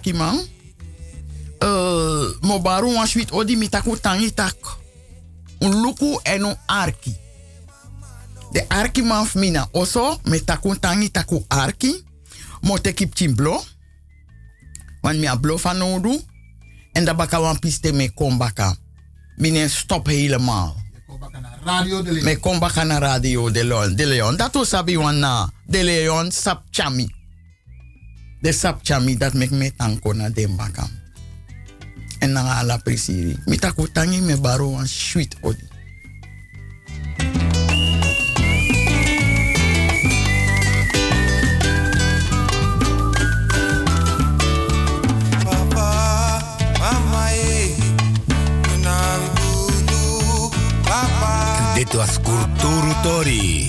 Arki 0.00 0.12
man. 0.16 0.40
Uh, 1.62 2.32
mo 2.40 2.58
baru 2.58 2.94
wan 2.94 3.06
odi 3.32 3.56
mi 3.56 3.68
taku 3.68 3.96
tangi 4.00 4.32
tak. 4.32 4.56
Un 5.60 5.82
luku 5.82 6.18
en 6.24 6.44
un 6.44 6.56
arki. 6.66 7.14
De 8.52 8.64
arki 8.68 9.02
man 9.02 9.26
fmina 9.26 9.68
oso 9.72 10.18
me 10.24 10.40
taku 10.44 10.74
tangi 10.78 11.10
taku 11.10 11.44
arki. 11.48 12.04
Mo 12.62 12.78
te 12.78 12.92
kip 12.92 13.12
blo. 13.36 13.62
Wan 15.02 15.20
mi 15.20 15.26
a 15.26 15.36
blo 15.36 15.58
van 15.58 15.76
nodu. 15.76 16.20
En 16.92 17.04
da 17.04 17.14
baka 17.14 17.40
wan 17.40 17.58
piste 17.58 17.92
me 17.92 18.10
kom 18.14 18.38
baka. 18.38 18.76
Mine 19.36 19.68
stop 19.68 20.06
helemaal. 20.06 20.76
Radio 21.64 22.02
de 22.02 22.12
Leon. 22.12 22.24
Me 22.24 22.36
kom 22.36 22.58
baka 22.58 22.84
na 22.84 22.98
radio 22.98 23.50
de 23.50 23.64
Leon. 23.64 23.96
De 23.96 24.06
Leon. 24.06 24.36
Dat 24.36 24.54
was 24.54 24.68
sabi 24.68 24.96
wan 24.96 25.18
na. 25.18 25.50
De 25.66 25.84
Leon 25.84 26.30
sap 26.32 26.62
chami. 26.70 27.19
De 28.40 28.52
sap 28.52 28.80
chami 28.82 29.16
dat 29.20 29.34
mek 29.34 29.50
me 29.50 29.68
tanko 29.76 30.12
na 30.12 30.28
den 30.28 30.56
baka. 30.56 30.88
En 32.20 32.32
na 32.32 32.56
ala 32.56 32.78
presiri. 32.78 33.36
Mi 33.46 33.56
taku 33.56 33.84
tangi 33.92 34.20
me 34.20 34.36
baro 34.36 34.68
wan 34.72 34.86
sweet 34.88 35.36
odi. 35.44 35.68
Mama, 45.44 47.28
eh, 47.28 47.76
Dit 51.74 51.92
was 51.94 52.20
Kulturu 52.20 52.92
Tori. 53.02 53.68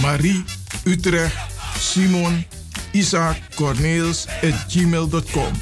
Marie, 0.00 0.44
Utrecht, 0.84 1.36
Simon, 1.78 2.46
Isaac, 2.92 3.36
Corneels 3.54 4.26
at 4.42 4.64
gmail.com. 4.68 5.52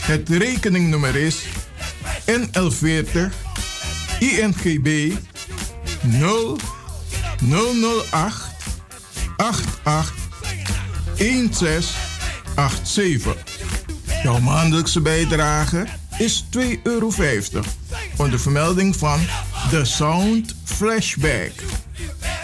Het 0.00 0.28
rekeningnummer 0.28 1.16
is 1.16 1.42
NL40 2.26 3.18
INGB 4.18 5.12
0 6.02 6.58
008 7.40 8.54
88 9.36 10.12
1687. 11.16 13.36
Jouw 14.22 14.38
maandelijkse 14.38 15.00
bijdrage 15.00 15.86
is 16.18 16.44
2,50 16.58 16.62
euro. 16.82 17.10
Onder 18.16 18.40
vermelding 18.40 18.96
van 18.96 19.20
The 19.70 19.84
Sound 19.84 20.54
Flashback. 20.64 21.52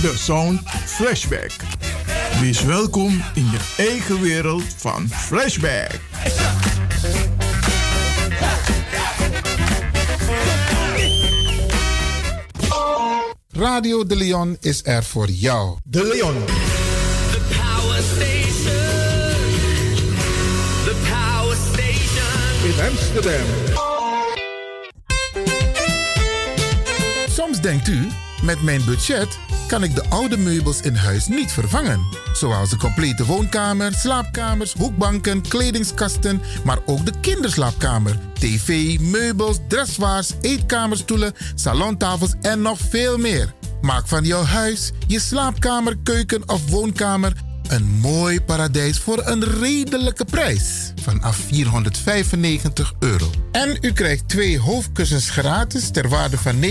De 0.00 0.14
Sound 0.16 0.60
Flashback. 0.84 1.50
Wees 2.40 2.62
welkom 2.62 3.22
in 3.34 3.50
je 3.50 3.58
eigen 3.76 4.20
wereld 4.20 4.64
van 4.76 5.08
Flashback. 5.08 6.00
Radio 13.52 14.06
De 14.06 14.16
Leon 14.16 14.56
is 14.60 14.80
er 14.84 15.04
voor 15.04 15.28
jou. 15.28 15.78
De 15.84 16.04
Leon. 16.04 16.44
The 17.30 17.40
Power 17.48 18.02
Station. 18.02 18.74
The 20.84 20.96
Power 21.10 21.56
Station. 21.72 22.64
In 22.64 22.90
Amsterdam. 22.90 23.46
Soms 27.28 27.60
denkt 27.60 27.88
u, 27.88 28.08
met 28.42 28.62
mijn 28.62 28.84
budget 28.84 29.38
kan 29.66 29.82
ik 29.82 29.94
de 29.94 30.04
oude 30.08 30.36
meubels 30.36 30.80
in 30.80 30.94
huis 30.94 31.28
niet 31.28 31.52
vervangen. 31.52 32.00
Zoals 32.32 32.70
de 32.70 32.76
complete 32.76 33.24
woonkamer, 33.24 33.92
slaapkamers, 33.92 34.72
hoekbanken, 34.72 35.42
kledingskasten, 35.48 36.40
maar 36.64 36.78
ook 36.86 37.04
de 37.04 37.12
kinderslaapkamer, 37.20 38.18
tv, 38.32 39.00
meubels, 39.00 39.58
dressoirs, 39.68 40.30
eetkamerstoelen, 40.40 41.32
salontafels 41.54 42.34
en 42.40 42.62
nog 42.62 42.78
veel 42.90 43.18
meer. 43.18 43.54
Maak 43.80 44.08
van 44.08 44.24
jouw 44.24 44.44
huis, 44.44 44.92
je 45.06 45.20
slaapkamer, 45.20 45.96
keuken 46.02 46.48
of 46.48 46.70
woonkamer 46.70 47.32
Een 47.68 47.84
mooi 47.84 48.40
paradijs 48.40 48.98
voor 48.98 49.26
een 49.26 49.44
redelijke 49.44 50.24
prijs 50.24 50.92
vanaf 51.04 51.36
495 51.36 52.92
euro. 52.98 53.30
En 53.52 53.78
u 53.80 53.92
krijgt 53.92 54.28
twee 54.28 54.58
hoofdkussens 54.58 55.30
gratis 55.30 55.90
ter 55.90 56.08
waarde 56.08 56.38
van 56.38 56.62
59,50 56.62 56.70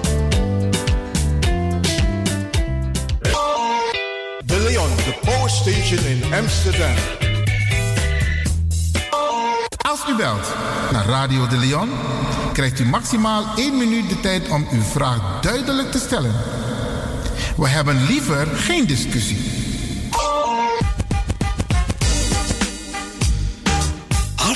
De 4.71 4.77
Leon, 4.77 4.95
the 4.95 5.17
power 5.21 5.49
station 5.49 6.05
in 6.05 6.33
Amsterdam. 6.33 6.95
Als 9.77 9.99
u 10.09 10.15
belt 10.15 10.53
naar 10.91 11.05
Radio 11.05 11.47
de 11.47 11.57
Leon, 11.57 11.89
krijgt 12.53 12.79
u 12.79 12.85
maximaal 12.85 13.45
1 13.55 13.77
minuut 13.77 14.09
de 14.09 14.19
tijd 14.19 14.49
om 14.49 14.67
uw 14.71 14.81
vraag 14.81 15.41
duidelijk 15.41 15.91
te 15.91 15.99
stellen. 15.99 16.33
We 17.57 17.67
hebben 17.67 18.05
liever 18.05 18.47
geen 18.47 18.85
discussie. 18.85 19.60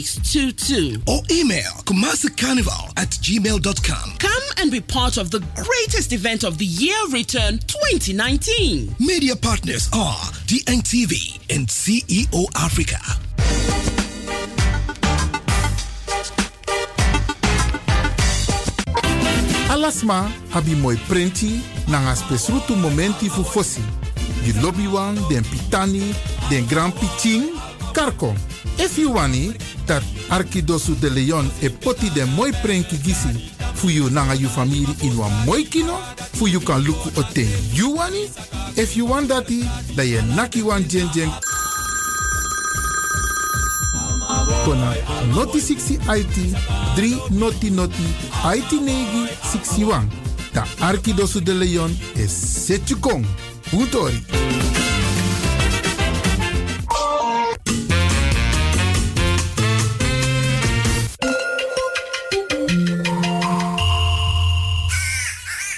5622. 0.07 1.03
Or 1.07 1.21
email 1.29 1.71
kumasicarnival 1.83 2.93
at 2.97 3.09
gmail.com. 3.09 4.17
Come 4.17 4.43
and 4.59 4.71
be 4.71 4.79
part 4.79 5.17
of 5.17 5.31
the 5.31 5.39
greatest 5.55 6.13
event 6.13 6.43
of 6.43 6.57
the 6.57 6.65
year 6.65 6.97
return 7.11 7.59
2019. 7.67 8.95
Media 8.99 9.35
partners 9.35 9.89
are 9.93 10.15
DNTV 10.47 11.39
and 11.53 11.67
CEO 11.67 12.47
Africa. 12.55 12.99
Alasma 19.69 20.31
abi 20.53 20.73
moi 20.75 20.95
prenti 21.07 21.61
nanga 21.87 22.15
spesrutu 22.15 22.75
momenti 22.75 23.29
fu 23.29 23.43
fosi. 23.43 23.81
Di 24.43 24.53
lobby 24.61 24.87
wan, 24.87 25.15
den 25.27 25.43
pitani, 25.43 26.15
den 26.49 26.65
grand 26.67 26.93
pitin, 26.93 27.51
karko. 27.97 28.35
If 28.77 28.97
you 28.97 29.13
wani, 29.13 29.53
dat 29.87 30.03
Arkidosu 30.29 30.95
de 30.99 31.09
Leon 31.09 31.49
e 31.61 31.69
poti 31.69 32.09
den 32.13 32.29
moi 32.35 32.51
prenki 32.61 32.97
gisi 32.97 33.51
fu 33.73 33.89
you 33.89 34.09
nanga 34.09 34.35
you 34.35 34.49
family 34.49 34.85
in 35.01 35.17
wa 35.17 35.29
moi 35.45 35.63
kino, 35.63 35.97
fu 36.33 36.47
you 36.47 36.59
kan 36.59 36.81
luku 36.83 37.09
o 37.17 37.23
ten 37.33 37.49
you 37.73 37.95
wani. 37.95 38.29
If 38.75 38.95
you 38.95 39.05
want 39.05 39.29
dati, 39.29 39.65
da 39.95 40.03
ye 40.03 40.21
naki 40.35 40.61
wan 40.61 40.83
jen 40.87 41.09
jen 41.13 41.31
kona 44.63 44.93
noti 45.33 45.59
60 45.59 45.97
IT 46.07 46.37
3 46.95 47.31
noti 47.31 47.69
noti 47.71 48.05
IT 48.45 48.71
negi 48.73 49.27
61. 49.41 50.07
Ta 50.53 50.65
Arkidosu 50.79 51.41
de 51.41 51.53
Leon 51.53 51.91
is 52.15 52.31
Setjukong. 52.31 53.25
Utori. 53.73 54.23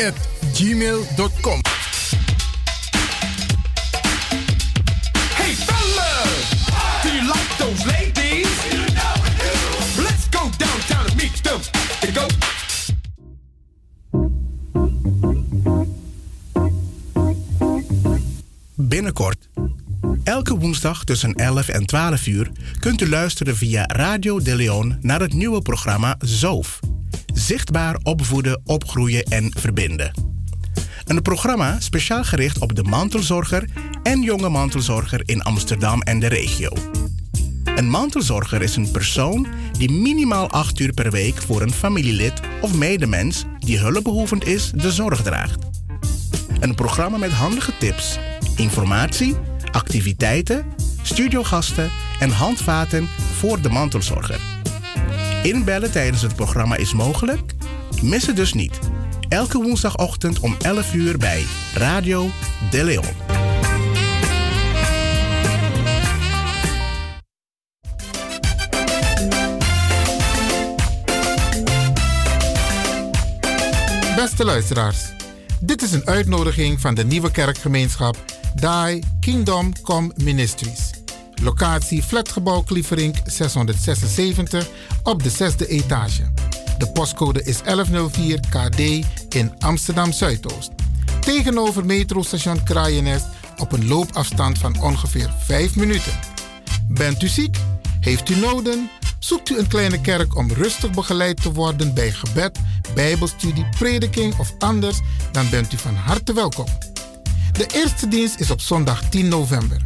at 0.00 0.14
gmail.com. 0.54 1.60
Hey 5.36 5.52
fellas, 5.68 6.48
do 7.02 7.08
you 7.16 7.28
like 7.28 7.58
those 7.58 7.86
ladies? 7.86 8.48
Let's 9.98 10.26
go 10.28 10.48
downtown 10.56 11.06
and 11.06 11.16
meet 11.16 11.42
them. 11.44 11.60
Go. 12.14 12.28
Binnenkort 18.78 19.48
Elke 20.24 20.58
woensdag 20.58 21.04
tussen 21.04 21.34
11 21.34 21.68
en 21.68 21.86
12 21.86 22.26
uur 22.26 22.50
kunt 22.78 23.00
u 23.00 23.08
luisteren 23.08 23.56
via 23.56 23.86
Radio 23.86 24.40
De 24.40 24.56
Leon 24.56 24.98
naar 25.00 25.20
het 25.20 25.32
nieuwe 25.32 25.62
programma 25.62 26.16
Zoof. 26.18 26.80
Zichtbaar 27.34 27.98
opvoeden, 28.02 28.60
opgroeien 28.64 29.24
en 29.24 29.52
verbinden. 29.58 30.12
Een 31.04 31.22
programma 31.22 31.80
speciaal 31.80 32.24
gericht 32.24 32.58
op 32.58 32.74
de 32.74 32.82
mantelzorger 32.82 33.68
en 34.02 34.22
jonge 34.22 34.48
mantelzorger 34.48 35.22
in 35.24 35.42
Amsterdam 35.42 36.02
en 36.02 36.20
de 36.20 36.26
regio. 36.26 36.72
Een 37.64 37.90
mantelzorger 37.90 38.62
is 38.62 38.76
een 38.76 38.90
persoon 38.90 39.46
die 39.78 39.90
minimaal 39.90 40.50
8 40.50 40.78
uur 40.78 40.92
per 40.92 41.10
week 41.10 41.42
voor 41.42 41.62
een 41.62 41.72
familielid 41.72 42.40
of 42.60 42.74
medemens 42.74 43.44
die 43.58 43.78
hulpbehoevend 43.78 44.46
is 44.46 44.70
de 44.74 44.92
zorg 44.92 45.22
draagt. 45.22 45.66
Een 46.60 46.74
programma 46.74 47.16
met 47.16 47.32
handige 47.32 47.72
tips, 47.78 48.18
informatie, 48.56 49.36
activiteiten, 49.72 50.64
studiogasten 51.02 51.90
en 52.20 52.30
handvaten 52.30 53.08
voor 53.34 53.60
de 53.60 53.68
mantelzorger. 53.68 54.40
Inbellen 55.42 55.90
tijdens 55.90 56.22
het 56.22 56.34
programma 56.34 56.76
is 56.76 56.92
mogelijk? 56.92 57.52
Mis 58.02 58.26
het 58.26 58.36
dus 58.36 58.52
niet. 58.52 58.78
Elke 59.28 59.62
woensdagochtend 59.62 60.40
om 60.40 60.56
11 60.58 60.94
uur 60.94 61.18
bij 61.18 61.44
Radio 61.74 62.28
De 62.70 62.84
Leon. 62.84 63.04
Beste 74.16 74.44
luisteraars, 74.44 75.12
dit 75.60 75.82
is 75.82 75.92
een 75.92 76.06
uitnodiging 76.06 76.80
van 76.80 76.94
de 76.94 77.04
nieuwe 77.04 77.30
kerkgemeenschap 77.30 78.16
Die 78.54 79.02
Kingdom 79.20 79.72
Come 79.82 80.12
Ministries. 80.16 80.90
Locatie 81.42 82.02
Flatgebouw 82.02 82.62
Klieverink 82.62 83.16
676 83.24 84.68
op 85.02 85.22
de 85.22 85.30
zesde 85.30 85.66
etage. 85.66 86.22
De 86.78 86.88
postcode 86.92 87.42
is 87.42 87.62
1104 87.62 88.40
KD 88.40 88.78
in 89.34 89.52
Amsterdam 89.58 90.12
Zuidoost. 90.12 90.70
Tegenover 91.20 91.84
metrostation 91.84 92.62
Kraaienest 92.62 93.26
op 93.56 93.72
een 93.72 93.88
loopafstand 93.88 94.58
van 94.58 94.80
ongeveer 94.82 95.30
5 95.38 95.76
minuten. 95.76 96.12
Bent 96.88 97.22
u 97.22 97.28
ziek? 97.28 97.56
Heeft 98.00 98.28
u 98.28 98.36
noden? 98.36 98.90
Zoekt 99.18 99.50
u 99.50 99.58
een 99.58 99.68
kleine 99.68 100.00
kerk 100.00 100.36
om 100.36 100.52
rustig 100.52 100.90
begeleid 100.90 101.42
te 101.42 101.52
worden 101.52 101.94
bij 101.94 102.10
gebed, 102.10 102.58
bijbelstudie, 102.94 103.66
prediking 103.78 104.38
of 104.38 104.54
anders, 104.58 105.00
dan 105.32 105.50
bent 105.50 105.72
u 105.72 105.76
van 105.76 105.94
harte 105.94 106.32
welkom. 106.32 106.66
De 107.60 107.66
eerste 107.72 108.08
dienst 108.08 108.40
is 108.40 108.50
op 108.50 108.60
zondag 108.60 109.08
10 109.08 109.28
november. 109.28 109.76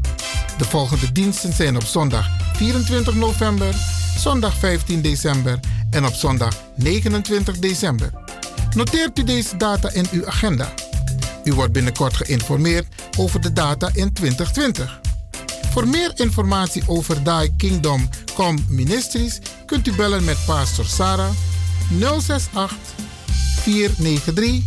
De 0.59 0.65
volgende 0.65 1.13
diensten 1.13 1.53
zijn 1.53 1.77
op 1.77 1.85
zondag 1.85 2.29
24 2.57 3.15
november, 3.15 3.75
zondag 4.19 4.55
15 4.55 5.03
december 5.03 5.61
en 5.91 6.07
op 6.07 6.13
zondag 6.13 6.57
29 6.77 7.59
december. 7.59 8.11
Noteert 8.75 9.19
u 9.19 9.25
deze 9.25 9.57
data 9.57 9.91
in 9.93 10.07
uw 10.13 10.27
agenda. 10.27 10.73
U 11.45 11.53
wordt 11.53 11.73
binnenkort 11.73 12.17
geïnformeerd 12.17 12.87
over 13.19 13.41
de 13.41 13.53
data 13.53 13.91
in 13.93 14.13
2020. 14.13 15.01
Voor 15.71 15.89
meer 15.89 16.13
informatie 16.15 16.83
over 16.87 17.25
Die 17.25 17.55
Kingdom 17.57 18.09
Come 18.35 18.59
Ministries 18.69 19.39
kunt 19.67 19.87
u 19.87 19.93
bellen 19.93 20.25
met 20.25 20.45
Pastor 20.47 20.85
Sarah 20.85 21.31
068 21.99 22.77
493 23.63 24.63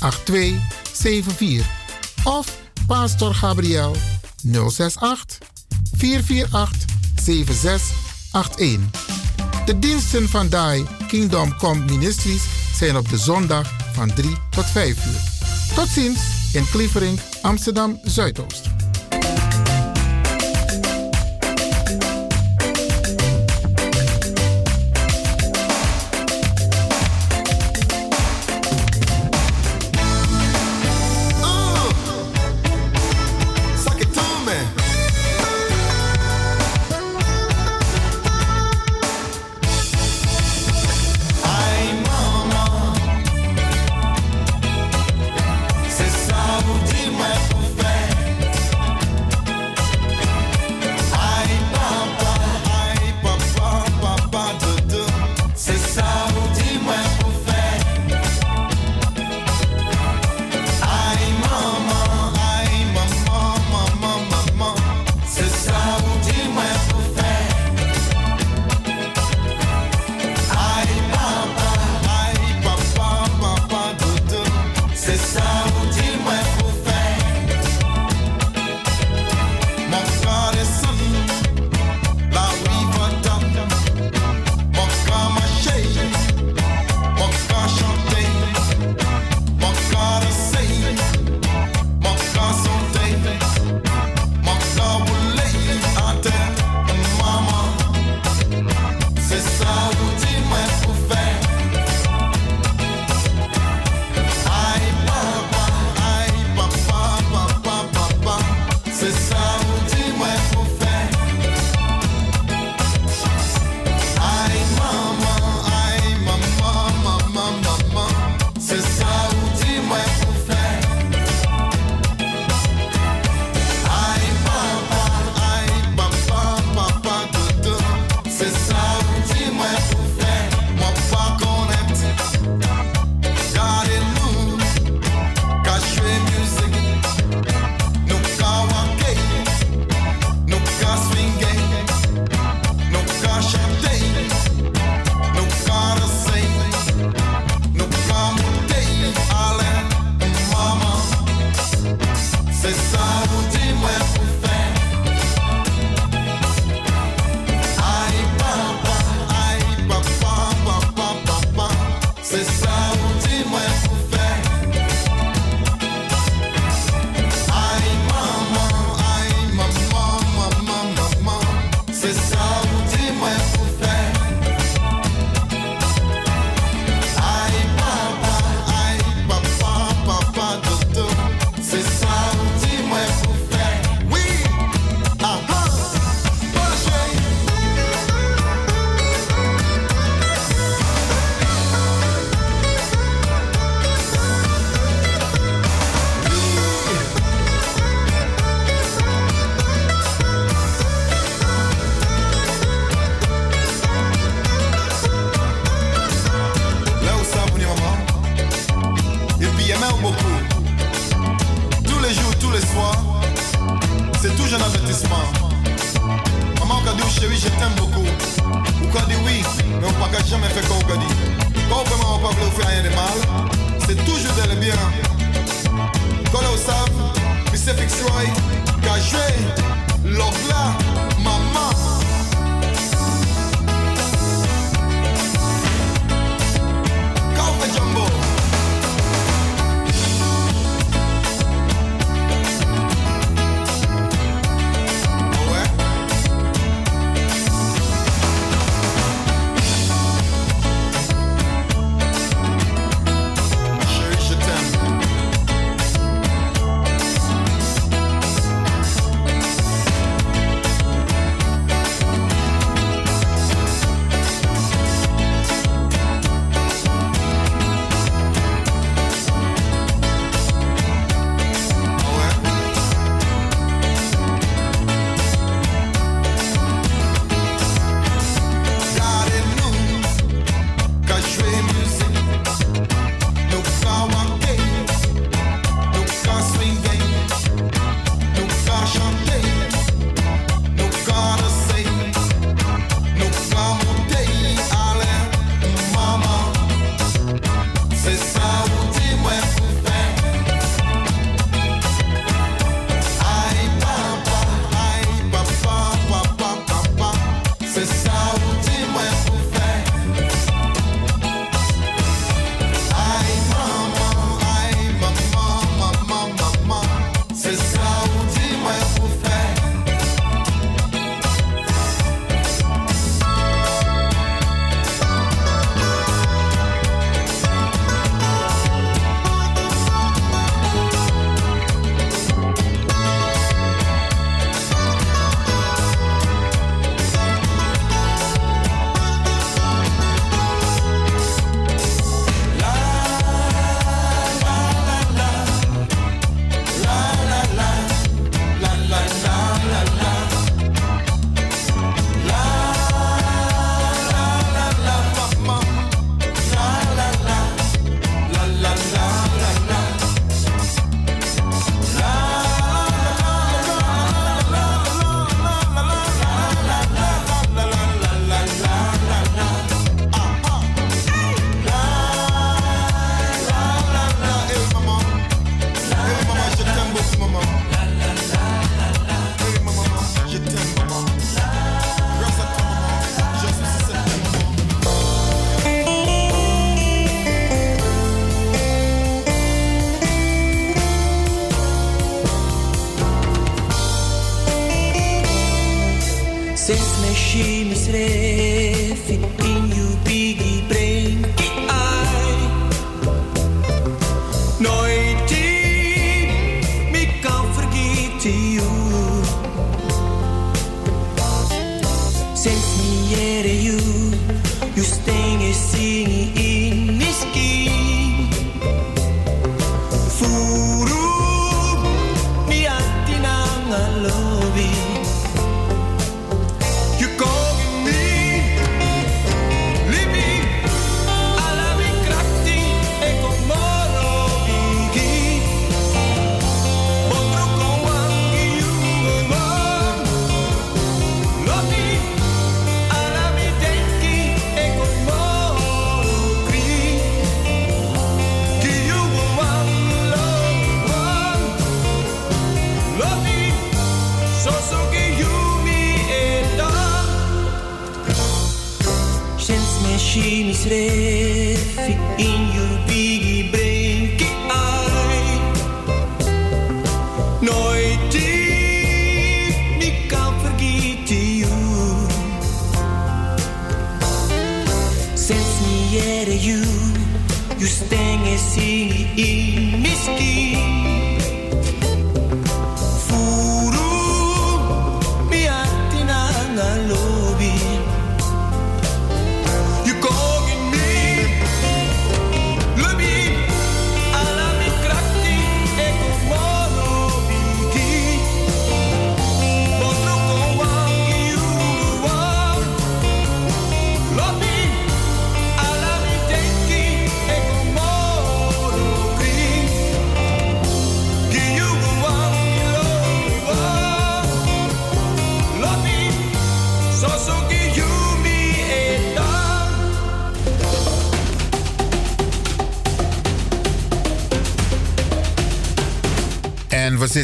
8274 0.00 1.81
of 2.24 2.58
Pastor 2.86 3.34
Gabriel 3.34 3.96
068 4.42 5.38
448 5.96 6.84
7681. 7.22 9.64
De 9.64 9.78
diensten 9.78 10.28
van 10.28 10.48
Die 10.48 10.86
Kingdom 11.06 11.56
Come 11.56 11.84
Ministries 11.84 12.42
zijn 12.74 12.96
op 12.96 13.08
de 13.08 13.18
zondag 13.18 13.72
van 13.92 14.14
3 14.14 14.36
tot 14.50 14.64
5 14.64 15.06
uur. 15.06 15.20
Tot 15.74 15.88
ziens 15.88 16.20
in 16.52 16.64
Klievering, 16.70 17.20
Amsterdam 17.42 17.98
Zuidoost. 18.02 18.81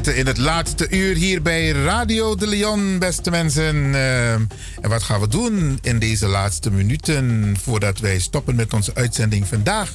Zitten 0.05 0.17
in 0.17 0.27
het 0.27 0.39
laatste 0.39 0.87
uur 0.91 1.17
hier 1.17 1.43
bij 1.43 1.71
Radio 1.71 2.35
de 2.35 2.47
Leon, 2.47 2.99
beste 2.99 3.31
mensen. 3.31 3.95
Eh, 3.95 4.33
en 4.33 4.89
wat 4.89 5.03
gaan 5.03 5.21
we 5.21 5.29
doen 5.29 5.79
in 5.83 5.99
deze 5.99 6.27
laatste 6.27 6.71
minuten 6.71 7.57
voordat 7.63 7.99
wij 7.99 8.19
stoppen 8.19 8.55
met 8.55 8.73
onze 8.73 8.95
uitzending 8.95 9.47
vandaag? 9.47 9.93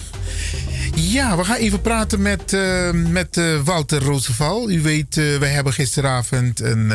Ja, 0.96 1.38
we 1.38 1.44
gaan 1.44 1.56
even 1.56 1.82
praten 1.82 2.22
met, 2.22 2.54
eh, 2.54 2.92
met 2.92 3.38
eh, 3.38 3.62
Walter 3.62 4.02
Roosevelt. 4.04 4.70
U 4.70 4.82
weet, 4.82 5.16
wij 5.16 5.50
hebben 5.50 5.74
gisteravond 5.74 6.60
een, 6.60 6.92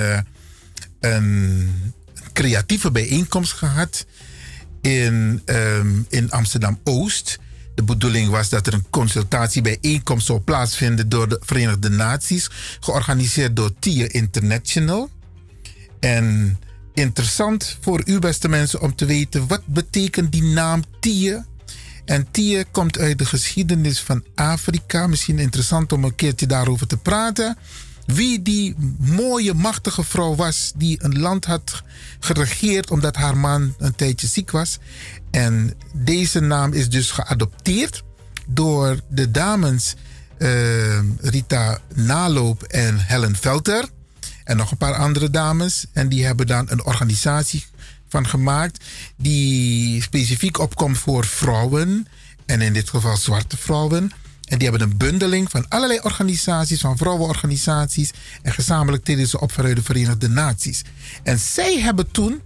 een 1.01 1.71
creatieve 2.33 2.91
bijeenkomst 2.91 3.53
gehad 3.53 4.07
in, 4.81 5.43
ehm, 5.45 5.89
in 6.09 6.31
Amsterdam 6.31 6.79
Oost. 6.85 7.39
De 7.79 7.85
bedoeling 7.85 8.31
was 8.31 8.49
dat 8.49 8.67
er 8.67 8.75
een 8.75 8.91
consultatiebijeenkomst 8.91 10.27
zou 10.27 10.41
plaatsvinden 10.41 11.09
door 11.09 11.29
de 11.29 11.41
Verenigde 11.45 11.89
Naties, 11.89 12.51
georganiseerd 12.81 13.57
door 13.57 13.71
TIE 13.79 14.09
International. 14.09 15.11
En 16.01 16.59
interessant 16.95 17.77
voor 17.81 18.03
u, 18.05 18.19
beste 18.19 18.49
mensen, 18.49 18.81
om 18.81 18.95
te 18.95 19.05
weten 19.05 19.47
wat 19.47 19.67
betekent 19.67 20.33
die 20.33 20.43
naam 20.43 20.83
TIE. 21.01 21.45
En 22.05 22.31
TIE 22.31 22.65
komt 22.71 22.99
uit 22.99 23.19
de 23.19 23.27
geschiedenis 23.27 24.01
van 24.01 24.25
Afrika. 24.35 25.07
Misschien 25.07 25.39
interessant 25.39 25.93
om 25.93 26.05
een 26.05 26.15
keertje 26.15 26.47
daarover 26.47 26.87
te 26.87 26.97
praten. 26.97 27.57
Wie 28.15 28.43
die 28.43 28.75
mooie, 28.99 29.55
machtige 29.55 30.05
vrouw 30.05 30.35
was 30.35 30.73
die 30.77 31.05
een 31.05 31.19
land 31.19 31.45
had 31.45 31.83
geregeerd 32.21 32.91
omdat 32.91 33.17
haar 33.17 33.37
man 33.37 33.75
een 33.79 33.95
tijdje 33.95 34.27
ziek 34.27 34.51
was. 34.51 34.79
En 35.31 35.75
deze 35.93 36.41
naam 36.41 36.73
is 36.73 36.89
dus 36.89 37.11
geadopteerd 37.11 38.03
door 38.47 39.01
de 39.09 39.31
dames 39.31 39.95
eh, 40.39 40.99
Rita 41.21 41.79
Naloop 41.95 42.63
en 42.63 42.99
Helen 42.99 43.37
Velter. 43.37 43.85
En 44.45 44.57
nog 44.57 44.71
een 44.71 44.77
paar 44.77 44.95
andere 44.95 45.31
dames. 45.31 45.87
En 45.93 46.09
die 46.09 46.25
hebben 46.25 46.47
dan 46.47 46.67
een 46.69 46.85
organisatie 46.85 47.67
van 48.09 48.27
gemaakt 48.27 48.85
die 49.17 50.03
specifiek 50.03 50.59
opkomt 50.59 50.99
voor 50.99 51.25
vrouwen. 51.25 52.07
En 52.47 52.61
in 52.61 52.73
dit 52.73 52.91
geval 52.91 53.17
zwarte 53.17 53.57
vrouwen. 53.57 54.13
En 54.49 54.59
die 54.59 54.69
hebben 54.69 54.89
een 54.89 54.97
bundeling 54.97 55.51
van 55.51 55.69
allerlei 55.69 56.01
organisaties, 56.03 56.81
van 56.81 56.97
vrouwenorganisaties. 56.97 58.11
En 58.43 58.53
gezamenlijk 58.53 59.05
treden 59.05 59.27
ze 59.27 59.41
op 59.41 59.53
de 59.55 59.83
Verenigde 59.83 60.29
Naties. 60.29 60.83
En 61.23 61.39
zij 61.39 61.81
hebben 61.81 62.11
toen 62.11 62.43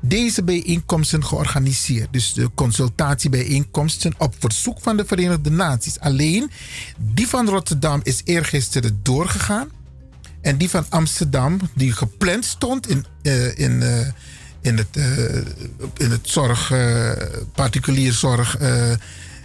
deze 0.00 0.42
bijeenkomsten 0.42 1.24
georganiseerd. 1.24 2.12
Dus 2.12 2.32
de 2.32 2.50
consultatiebijeenkomsten 2.54 4.14
op 4.18 4.34
verzoek 4.38 4.80
van 4.80 4.96
de 4.96 5.04
Verenigde 5.06 5.50
Naties. 5.50 6.00
Alleen 6.00 6.50
die 6.96 7.28
van 7.28 7.48
Rotterdam 7.48 8.00
is 8.02 8.20
eergisteren 8.24 9.00
doorgegaan. 9.02 9.68
En 10.40 10.56
die 10.56 10.70
van 10.70 10.86
Amsterdam, 10.88 11.60
die 11.74 11.92
gepland 11.92 12.44
stond 12.44 12.88
in, 12.88 13.04
uh, 13.22 13.58
in, 13.58 13.72
uh, 13.72 14.06
in, 14.60 14.76
het, 14.76 14.96
uh, 14.96 15.36
in 15.96 16.10
het 16.10 16.28
zorg, 16.28 16.72
particulier 17.54 18.12
zorg. 18.12 18.56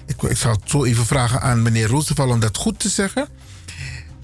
Ik, 0.05 0.37
zal 0.37 0.51
het 0.51 0.69
zo 0.69 0.83
even 0.83 1.05
vragen 1.05 1.41
aan 1.41 1.61
meneer 1.61 1.87
Roosevelt 1.87 2.31
om 2.31 2.39
dat 2.39 2.57
goed 2.57 2.79
te 2.79 2.89
zeggen. 2.89 3.27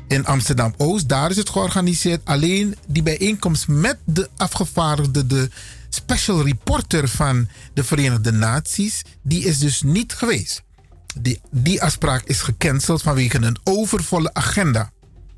In 0.07 0.25
Amsterdam 0.25 0.73
Oost, 0.77 1.09
daar 1.09 1.29
is 1.29 1.37
het 1.37 1.49
georganiseerd. 1.49 2.21
Alleen 2.23 2.75
die 2.87 3.03
bijeenkomst 3.03 3.67
met 3.67 3.97
de 4.05 4.29
afgevaardigde, 4.37 5.27
de 5.27 5.49
special 5.89 6.43
reporter 6.43 7.07
van 7.07 7.47
de 7.73 7.83
Verenigde 7.83 8.31
Naties, 8.31 9.01
die 9.21 9.43
is 9.43 9.57
dus 9.57 9.81
niet 9.81 10.13
geweest. 10.13 10.63
Die, 11.19 11.41
die 11.51 11.81
afspraak 11.83 12.23
is 12.23 12.41
gecanceld 12.41 13.01
vanwege 13.01 13.37
een 13.37 13.57
overvolle 13.63 14.33
agenda. 14.33 14.91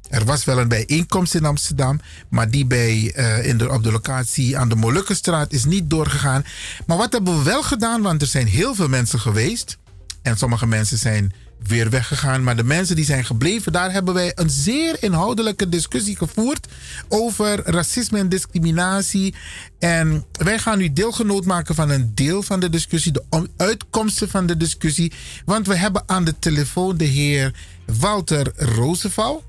Er 0.09 0.25
was 0.25 0.43
wel 0.43 0.59
een 0.59 0.67
bijeenkomst 0.67 1.35
in 1.35 1.45
Amsterdam, 1.45 1.99
maar 2.29 2.49
die 2.49 2.65
bij, 2.65 3.13
uh, 3.15 3.45
in 3.45 3.57
de, 3.57 3.71
op 3.71 3.83
de 3.83 3.91
locatie 3.91 4.57
aan 4.57 4.69
de 4.69 4.75
Molukkenstraat 4.75 5.51
is 5.51 5.65
niet 5.65 5.89
doorgegaan. 5.89 6.45
Maar 6.85 6.97
wat 6.97 7.11
hebben 7.11 7.37
we 7.37 7.43
wel 7.43 7.63
gedaan, 7.63 8.01
want 8.01 8.21
er 8.21 8.27
zijn 8.27 8.47
heel 8.47 8.75
veel 8.75 8.87
mensen 8.87 9.19
geweest. 9.19 9.77
En 10.21 10.37
sommige 10.37 10.67
mensen 10.67 10.97
zijn 10.97 11.33
weer 11.67 11.89
weggegaan. 11.89 12.43
Maar 12.43 12.55
de 12.55 12.63
mensen 12.63 12.95
die 12.95 13.05
zijn 13.05 13.25
gebleven, 13.25 13.71
daar 13.71 13.91
hebben 13.91 14.13
wij 14.13 14.31
een 14.35 14.49
zeer 14.49 14.97
inhoudelijke 14.99 15.69
discussie 15.69 16.17
gevoerd 16.17 16.67
over 17.09 17.61
racisme 17.65 18.19
en 18.19 18.29
discriminatie. 18.29 19.35
En 19.79 20.25
wij 20.31 20.59
gaan 20.59 20.81
u 20.81 20.93
deelgenoot 20.93 21.45
maken 21.45 21.75
van 21.75 21.89
een 21.89 22.11
deel 22.15 22.43
van 22.43 22.59
de 22.59 22.69
discussie, 22.69 23.11
de 23.11 23.23
uitkomsten 23.57 24.29
van 24.29 24.45
de 24.45 24.57
discussie. 24.57 25.11
Want 25.45 25.67
we 25.67 25.75
hebben 25.75 26.03
aan 26.05 26.23
de 26.23 26.39
telefoon 26.39 26.97
de 26.97 27.05
heer 27.05 27.53
Walter 27.99 28.51
Roosevelt. 28.55 29.43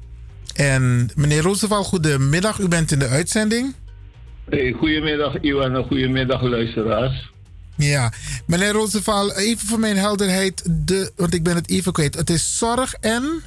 En 0.54 1.10
meneer 1.14 1.42
Roosevelt, 1.42 1.86
goedemiddag. 1.86 2.58
U 2.58 2.68
bent 2.68 2.92
in 2.92 2.98
de 2.98 3.08
uitzending. 3.08 3.74
Hey, 4.50 4.72
goedemiddag, 4.78 5.40
Iwan. 5.40 5.84
Goedemiddag, 5.84 6.42
luisteraars. 6.42 7.31
Ja, 7.76 8.12
meneer 8.46 8.72
Roosevelt, 8.72 9.36
even 9.36 9.66
voor 9.66 9.78
mijn 9.78 9.96
helderheid, 9.96 10.62
de, 10.86 11.12
want 11.16 11.34
ik 11.34 11.42
ben 11.42 11.54
het 11.54 11.70
even 11.70 11.92
kwijt. 11.92 12.14
Het 12.14 12.30
is 12.30 12.58
zorg 12.58 12.94
en. 12.94 13.42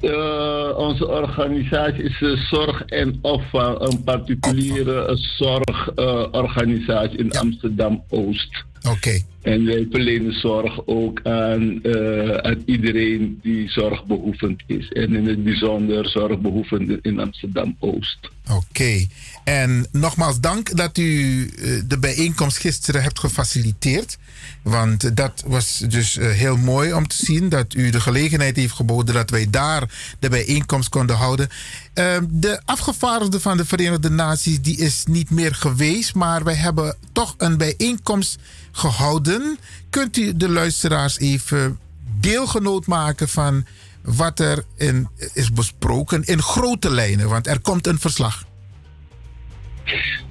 Uh, 0.00 0.68
onze 0.76 1.08
organisatie 1.08 2.02
is 2.02 2.20
uh, 2.20 2.46
Zorg 2.50 2.82
en 2.82 3.18
Opvang, 3.20 3.80
een 3.80 4.02
particuliere 4.02 5.08
uh, 5.10 5.16
zorgorganisatie 5.38 7.18
in 7.18 7.28
ja. 7.32 7.40
Amsterdam 7.40 8.02
Oost. 8.08 8.64
Oké. 8.78 8.90
Okay. 8.96 9.24
En 9.42 9.64
wij 9.64 9.86
verlenen 9.90 10.32
zorg 10.32 10.86
ook 10.86 11.20
aan, 11.22 11.80
aan 12.42 12.62
iedereen 12.66 13.38
die 13.42 13.70
zorgbehoevend 13.70 14.62
is. 14.66 14.88
En 14.88 15.14
in 15.14 15.26
het 15.26 15.44
bijzonder 15.44 16.08
zorgbehoevenden 16.08 16.98
in 17.02 17.20
Amsterdam 17.20 17.76
Oost. 17.78 18.18
Oké. 18.44 18.58
Okay. 18.70 19.08
En 19.44 19.86
nogmaals 19.90 20.40
dank 20.40 20.76
dat 20.76 20.98
u 20.98 21.46
de 21.86 21.98
bijeenkomst 21.98 22.58
gisteren 22.58 23.02
hebt 23.02 23.18
gefaciliteerd. 23.18 24.18
Want 24.62 25.16
dat 25.16 25.42
was 25.46 25.82
dus 25.88 26.14
heel 26.14 26.56
mooi 26.56 26.92
om 26.92 27.08
te 27.08 27.16
zien 27.16 27.48
dat 27.48 27.74
u 27.74 27.90
de 27.90 28.00
gelegenheid 28.00 28.56
heeft 28.56 28.74
geboden 28.74 29.14
dat 29.14 29.30
wij 29.30 29.50
daar 29.50 29.90
de 30.18 30.28
bijeenkomst 30.28 30.88
konden 30.88 31.16
houden. 31.16 31.48
De 32.30 32.60
afgevaardigde 32.64 33.40
van 33.40 33.56
de 33.56 33.64
Verenigde 33.64 34.10
Naties 34.10 34.60
die 34.60 34.76
is 34.76 35.04
niet 35.06 35.30
meer 35.30 35.54
geweest, 35.54 36.14
maar 36.14 36.44
wij 36.44 36.54
hebben 36.54 36.96
toch 37.12 37.34
een 37.38 37.56
bijeenkomst 37.56 38.38
gehouden. 38.72 39.58
Kunt 39.90 40.16
u 40.16 40.36
de 40.36 40.48
luisteraars 40.48 41.18
even 41.18 41.78
deelgenoot 42.20 42.86
maken 42.86 43.28
van 43.28 43.66
wat 44.02 44.40
er 44.40 44.64
in, 44.76 45.08
is 45.32 45.52
besproken 45.52 46.24
in 46.24 46.42
grote 46.42 46.90
lijnen? 46.90 47.28
Want 47.28 47.46
er 47.46 47.60
komt 47.60 47.86
een 47.86 47.98
verslag. 47.98 48.44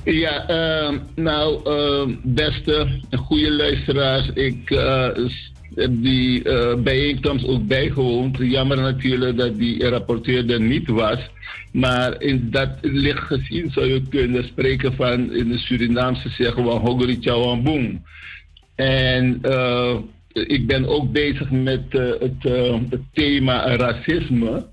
Ja, 0.03 0.49
uh, 0.49 0.97
nou, 1.15 1.69
uh, 1.69 2.15
beste 2.23 3.01
goede 3.11 3.51
luisteraars, 3.51 4.29
ik 4.33 4.69
uh, 4.69 5.07
heb 5.75 5.91
die 6.01 6.43
uh, 6.43 6.75
bijeenkomst 6.75 7.47
ook 7.47 7.67
bijgewoond. 7.67 8.37
Jammer 8.37 8.77
natuurlijk 8.77 9.37
dat 9.37 9.57
die 9.57 9.89
rapporteur 9.89 10.61
niet 10.61 10.87
was. 10.87 11.19
Maar 11.71 12.21
in 12.21 12.47
dat 12.51 12.69
licht 12.81 13.23
gezien 13.23 13.71
zou 13.71 13.85
je 13.85 14.01
kunnen 14.09 14.43
spreken 14.43 14.93
van 14.93 15.33
in 15.33 15.47
de 15.47 15.57
Surinaamse 15.57 16.29
zeggen 16.29 16.63
we 16.63 16.69
Hogori 16.69 17.17
Chawamboom. 17.21 18.03
En 18.75 19.39
uh, 19.45 19.95
ik 20.33 20.67
ben 20.67 20.87
ook 20.87 21.11
bezig 21.11 21.51
met 21.51 21.83
het, 21.91 22.43
het, 22.89 23.01
thema 23.13 23.75
racisme. 23.75 24.65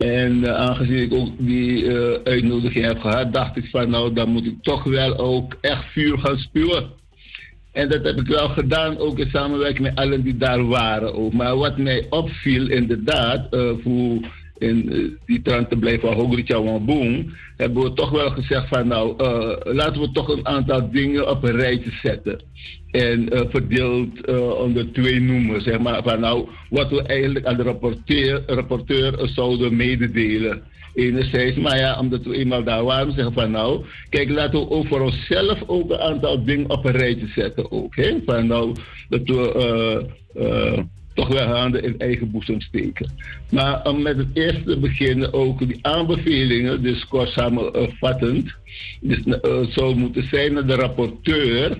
En 0.00 0.56
aangezien 0.56 1.02
ik 1.02 1.14
ook 1.14 1.32
die 1.38 1.90
uitnodiging 2.24 2.84
heb 2.84 3.00
gehad, 3.00 3.32
dacht 3.32 3.56
ik 3.56 3.68
van 3.70 3.90
nou, 3.90 4.12
dan 4.12 4.28
moet 4.28 4.46
ik 4.46 4.62
toch 4.62 4.84
wel 4.84 5.18
ook 5.18 5.56
echt 5.60 5.84
vuur 5.84 6.18
gaan 6.18 6.38
spuwen. 6.38 6.90
En 7.72 7.88
dat 7.88 8.04
heb 8.04 8.20
ik 8.20 8.26
wel 8.26 8.48
gedaan, 8.48 8.98
ook 8.98 9.18
in 9.18 9.30
samenwerking 9.30 9.80
met 9.80 9.96
allen 9.96 10.22
die 10.22 10.36
daar 10.36 10.66
waren. 10.66 11.14
Ook. 11.14 11.32
Maar 11.32 11.56
wat 11.56 11.78
mij 11.78 12.06
opviel, 12.10 12.68
inderdaad, 12.68 13.46
voor 13.82 14.18
in 14.60 14.92
uh, 14.92 15.10
die 15.26 15.42
trant 15.42 15.70
te 15.70 15.76
blijven 15.76 16.12
Hogritja 16.12 16.60
Boom, 16.60 17.32
hebben 17.56 17.82
we 17.82 17.92
toch 17.92 18.10
wel 18.10 18.30
gezegd 18.30 18.68
van 18.68 18.88
nou, 18.88 19.14
uh, 19.24 19.74
laten 19.74 20.00
we 20.00 20.10
toch 20.12 20.28
een 20.28 20.46
aantal 20.46 20.90
dingen 20.90 21.30
op 21.30 21.44
een 21.44 21.56
rijtje 21.56 21.90
zetten. 22.02 22.42
En 22.90 23.34
uh, 23.34 23.40
verdeeld 23.48 24.26
onder 24.56 24.92
twee 24.92 25.20
noemen, 25.20 25.62
zeg 25.62 25.78
maar, 25.78 26.02
van 26.02 26.20
nou, 26.20 26.48
wat 26.70 26.90
we 26.90 27.02
eigenlijk 27.02 27.46
aan 27.46 27.56
de 27.56 27.62
rapporteur, 27.62 28.42
rapporteur 28.46 29.28
zouden 29.28 29.76
mededelen. 29.76 30.62
Enerzijds, 30.94 31.56
maar 31.56 31.78
ja, 31.78 31.98
omdat 31.98 32.22
we 32.22 32.36
eenmaal 32.36 32.64
daar 32.64 32.84
waren, 32.84 33.12
zeggen 33.12 33.32
van 33.32 33.50
nou, 33.50 33.84
kijk, 34.08 34.30
laten 34.30 34.60
we 34.60 34.70
ook 34.70 34.86
voor 34.86 35.00
onszelf 35.00 35.62
ook 35.66 35.90
een 35.90 35.98
aantal 35.98 36.44
dingen 36.44 36.70
op 36.70 36.84
een 36.84 36.96
rijtje 36.96 37.26
zetten 37.26 37.70
ook. 37.70 37.96
Hè? 37.96 38.18
Van 38.24 38.46
nou, 38.46 38.74
dat 39.08 39.20
we 39.24 40.04
toch 41.20 41.28
wel 41.28 41.46
handen 41.46 41.82
in 41.82 41.98
eigen 41.98 42.30
boezem 42.30 42.60
steken. 42.60 43.10
Maar 43.50 43.88
om 43.88 44.02
met 44.02 44.16
het 44.16 44.28
eerste 44.32 44.62
te 44.64 44.78
beginnen, 44.78 45.32
ook 45.32 45.58
die 45.58 45.78
aanbevelingen, 45.82 46.82
dus 46.82 47.08
kort 47.08 47.28
samenvattend, 47.28 48.54
dus, 49.00 49.18
uh, 49.26 49.36
zou 49.68 49.94
moeten 49.94 50.28
zijn 50.28 50.52
naar 50.52 50.66
de 50.66 50.74
rapporteur, 50.74 51.78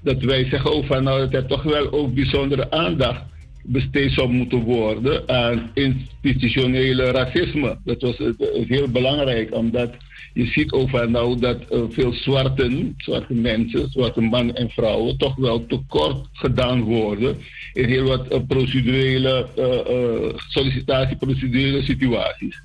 dat 0.00 0.22
wij 0.22 0.44
zeggen 0.48 0.72
ook 0.72 0.84
van 0.84 1.02
nou 1.02 1.20
dat 1.20 1.34
er 1.34 1.46
toch 1.46 1.62
wel 1.62 1.92
ook 1.92 2.14
bijzondere 2.14 2.70
aandacht 2.70 3.22
besteed 3.62 4.12
zou 4.12 4.28
moeten 4.32 4.62
worden 4.62 5.28
aan 5.28 5.70
institutionele 5.74 7.10
racisme. 7.10 7.78
Dat 7.84 8.02
was 8.02 8.16
eh, 8.16 8.28
heel 8.68 8.88
belangrijk, 8.88 9.54
omdat 9.54 9.90
je 10.32 10.46
ziet 10.46 10.86
van 10.86 11.10
nou 11.10 11.38
dat 11.38 11.58
eh, 11.70 11.80
veel 11.88 12.12
zwarten, 12.12 12.94
zwarte 12.96 13.34
mensen, 13.34 13.90
zwarte 13.90 14.20
mannen 14.20 14.54
en 14.54 14.70
vrouwen, 14.70 15.16
toch 15.16 15.36
wel 15.36 15.66
tekort 15.66 16.26
gedaan 16.32 16.82
worden 16.82 17.36
in 17.72 17.88
heel 17.88 18.04
wat 18.04 18.28
eh, 18.28 18.38
procedurele, 18.48 19.48
eh, 19.56 19.78
eh, 19.78 20.34
sollicitatieprocedurele 20.48 21.82
situaties. 21.82 22.60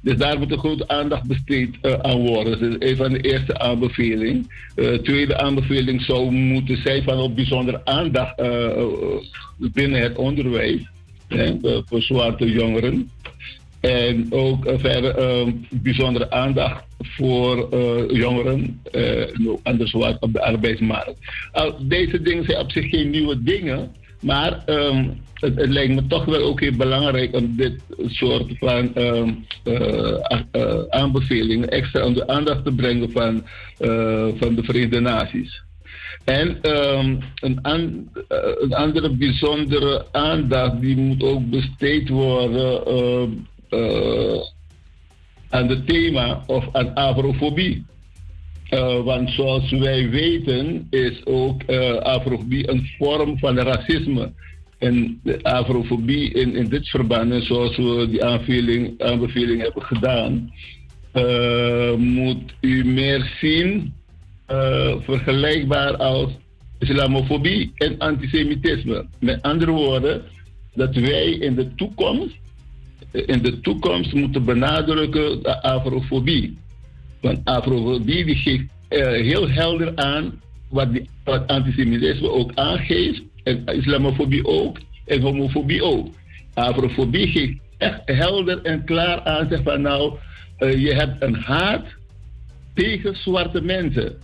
Dus 0.00 0.16
daar 0.16 0.38
moet 0.38 0.52
een 0.52 0.58
grote 0.58 0.88
aandacht 0.88 1.26
besteed 1.26 2.02
aan 2.02 2.18
worden. 2.18 2.60
Dat 2.60 2.82
is 2.82 2.90
een 2.90 2.96
van 2.96 3.12
de 3.12 3.20
eerste 3.20 3.58
aanbeveling. 3.58 4.52
Eh, 4.74 4.92
tweede 4.92 5.38
aanbeveling 5.38 6.02
zou 6.02 6.30
moeten 6.30 6.76
zijn 6.76 7.02
van 7.02 7.18
op 7.18 7.34
bijzondere 7.34 7.80
aandacht 7.84 8.42
binnen 9.58 10.00
het 10.00 10.16
onderwijs 10.16 10.82
voor 11.86 12.02
zwarte 12.02 12.50
jongeren. 12.52 13.10
En 13.84 14.26
ook 14.30 14.64
verder 14.76 15.16
eh, 15.16 15.46
bijzondere 15.70 16.30
aandacht 16.30 16.84
voor 16.98 17.68
eh, 17.70 18.16
jongeren 18.16 18.80
eh, 18.92 19.22
aan 19.62 19.76
de 19.76 20.16
op 20.20 20.32
de 20.32 20.42
arbeidsmarkt. 20.42 21.18
Deze 21.78 22.22
dingen 22.22 22.44
zijn 22.44 22.58
op 22.58 22.72
zich 22.72 22.88
geen 22.88 23.10
nieuwe 23.10 23.42
dingen, 23.42 23.92
maar 24.20 24.62
ehm, 24.66 25.08
het, 25.34 25.56
het 25.56 25.70
lijkt 25.70 25.94
me 25.94 26.06
toch 26.06 26.24
wel 26.24 26.42
ook 26.42 26.60
heel 26.60 26.76
belangrijk 26.76 27.36
om 27.36 27.56
dit 27.56 27.80
soort 28.06 28.52
van 28.58 28.94
ehm, 28.94 29.30
eh, 29.64 30.40
eh, 30.50 30.82
aanbevelingen 30.88 31.68
extra 31.68 32.04
onder 32.04 32.26
aandacht 32.26 32.64
te 32.64 32.72
brengen 32.72 33.10
van, 33.10 33.44
van 34.38 34.54
de 34.54 34.62
Verenigde 34.62 35.00
Naties. 35.00 35.62
En 36.24 36.60
ehm, 36.62 37.16
een, 37.40 37.58
een 38.60 38.74
andere 38.74 39.10
bijzondere 39.10 40.06
aandacht 40.12 40.80
die 40.80 40.96
moet 40.96 41.22
ook 41.22 41.50
besteed 41.50 42.08
worden 42.08 42.86
ehm, 42.86 43.30
aan 45.48 45.68
het 45.68 45.86
thema 45.86 46.42
of 46.46 46.68
aan 46.72 46.94
afrofobie. 46.94 47.84
Eh, 48.68 49.02
want 49.02 49.30
zoals 49.30 49.70
wij 49.70 50.10
weten 50.10 50.86
is 50.90 51.26
ook 51.26 51.62
eh, 51.62 51.94
afrofobie 51.94 52.70
een 52.70 52.88
vorm 52.98 53.38
van 53.38 53.58
racisme. 53.58 54.32
En 54.78 55.20
de 55.22 55.42
afrofobie 55.42 56.32
in, 56.32 56.56
in 56.56 56.68
dit 56.68 56.88
verband, 56.88 57.32
en 57.32 57.42
zoals 57.42 57.76
we 57.76 58.06
die 58.10 58.24
aanbeveling, 58.24 59.02
aanbeveling 59.02 59.62
hebben 59.62 59.82
gedaan, 59.82 60.52
eh, 61.12 61.94
moet 61.94 62.54
u 62.60 62.84
meer 62.84 63.36
zien 63.40 63.94
eh, 64.46 64.94
vergelijkbaar 65.00 65.96
als 65.96 66.30
islamofobie 66.78 67.72
en 67.74 67.98
antisemitisme. 67.98 69.06
Met 69.20 69.42
andere 69.42 69.70
woorden, 69.70 70.22
dat 70.74 70.94
wij 70.94 71.30
in 71.30 71.54
de 71.54 71.74
toekomst, 71.74 72.36
in 73.14 73.42
de 73.42 73.60
toekomst 73.60 74.12
moeten 74.12 74.44
benadrukken 74.44 75.42
de 75.42 75.62
afrofobie. 75.62 76.58
Want 77.20 77.40
afrofobie 77.44 78.24
die 78.24 78.36
geeft 78.36 78.64
eh, 78.88 79.06
heel 79.06 79.48
helder 79.50 79.92
aan 79.94 80.40
wat, 80.68 80.88
antisemitisme 81.46 82.30
ook 82.30 82.50
aangeeft, 82.54 83.22
en 83.42 83.66
islamofobie 83.66 84.46
ook, 84.46 84.78
en 85.06 85.20
homofobie 85.20 85.84
ook. 85.84 86.08
Afrofobie 86.54 87.28
geeft 87.28 87.58
echt 87.78 88.00
helder 88.04 88.62
en 88.62 88.84
klaar 88.84 89.22
aan, 89.22 89.46
zeg 89.50 89.62
van 89.62 89.80
nou, 89.80 90.14
eh, 90.56 90.82
je 90.82 90.94
hebt 90.94 91.22
een 91.22 91.34
haat 91.34 91.84
tegen 92.74 93.16
zwarte 93.16 93.60
mensen. 93.60 94.18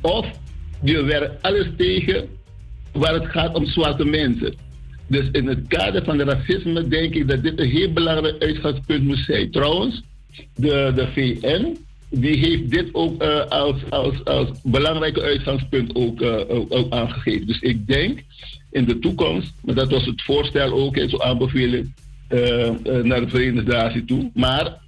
Of 0.00 0.26
je 0.82 1.02
werkt 1.02 1.42
alles 1.42 1.66
tegen 1.76 2.28
waar 2.92 3.14
het 3.14 3.26
gaat 3.26 3.54
om 3.54 3.66
zwarte 3.66 4.04
mensen. 4.04 4.54
Dus 5.10 5.28
in 5.32 5.46
het 5.46 5.66
kader 5.68 6.04
van 6.04 6.16
de 6.16 6.24
racisme 6.24 6.88
denk 6.88 7.14
ik 7.14 7.28
dat 7.28 7.42
dit 7.42 7.60
een 7.60 7.70
heel 7.70 7.92
belangrijk 7.92 8.42
uitgangspunt 8.42 9.04
moet 9.04 9.18
zijn. 9.26 9.50
Trouwens, 9.50 10.02
de, 10.54 10.92
de 10.94 11.08
VN 11.12 11.76
die 12.10 12.36
heeft 12.36 12.70
dit 12.70 12.88
ook 12.94 13.22
eh, 13.22 13.46
als, 13.46 13.76
als, 13.88 14.24
als 14.24 14.48
uitgangspunt 15.14 15.94
ook, 15.94 16.20
eh, 16.20 16.40
ook, 16.48 16.74
ook 16.74 16.92
aangegeven. 16.92 17.46
Dus 17.46 17.60
ik 17.60 17.86
denk 17.86 18.22
in 18.70 18.84
de 18.84 18.98
toekomst, 18.98 19.52
maar 19.64 19.74
dat 19.74 19.90
was 19.90 20.06
het 20.06 20.22
voorstel 20.22 20.72
ook, 20.72 20.96
en 20.96 21.10
zo 21.10 21.18
aanbeveling 21.18 21.92
eh, 22.28 22.66
eh, 22.68 22.74
naar 23.04 23.20
de 23.20 23.28
Verenigde 23.28 23.72
Naties 23.72 24.02
toe. 24.06 24.30
Maar 24.34 24.78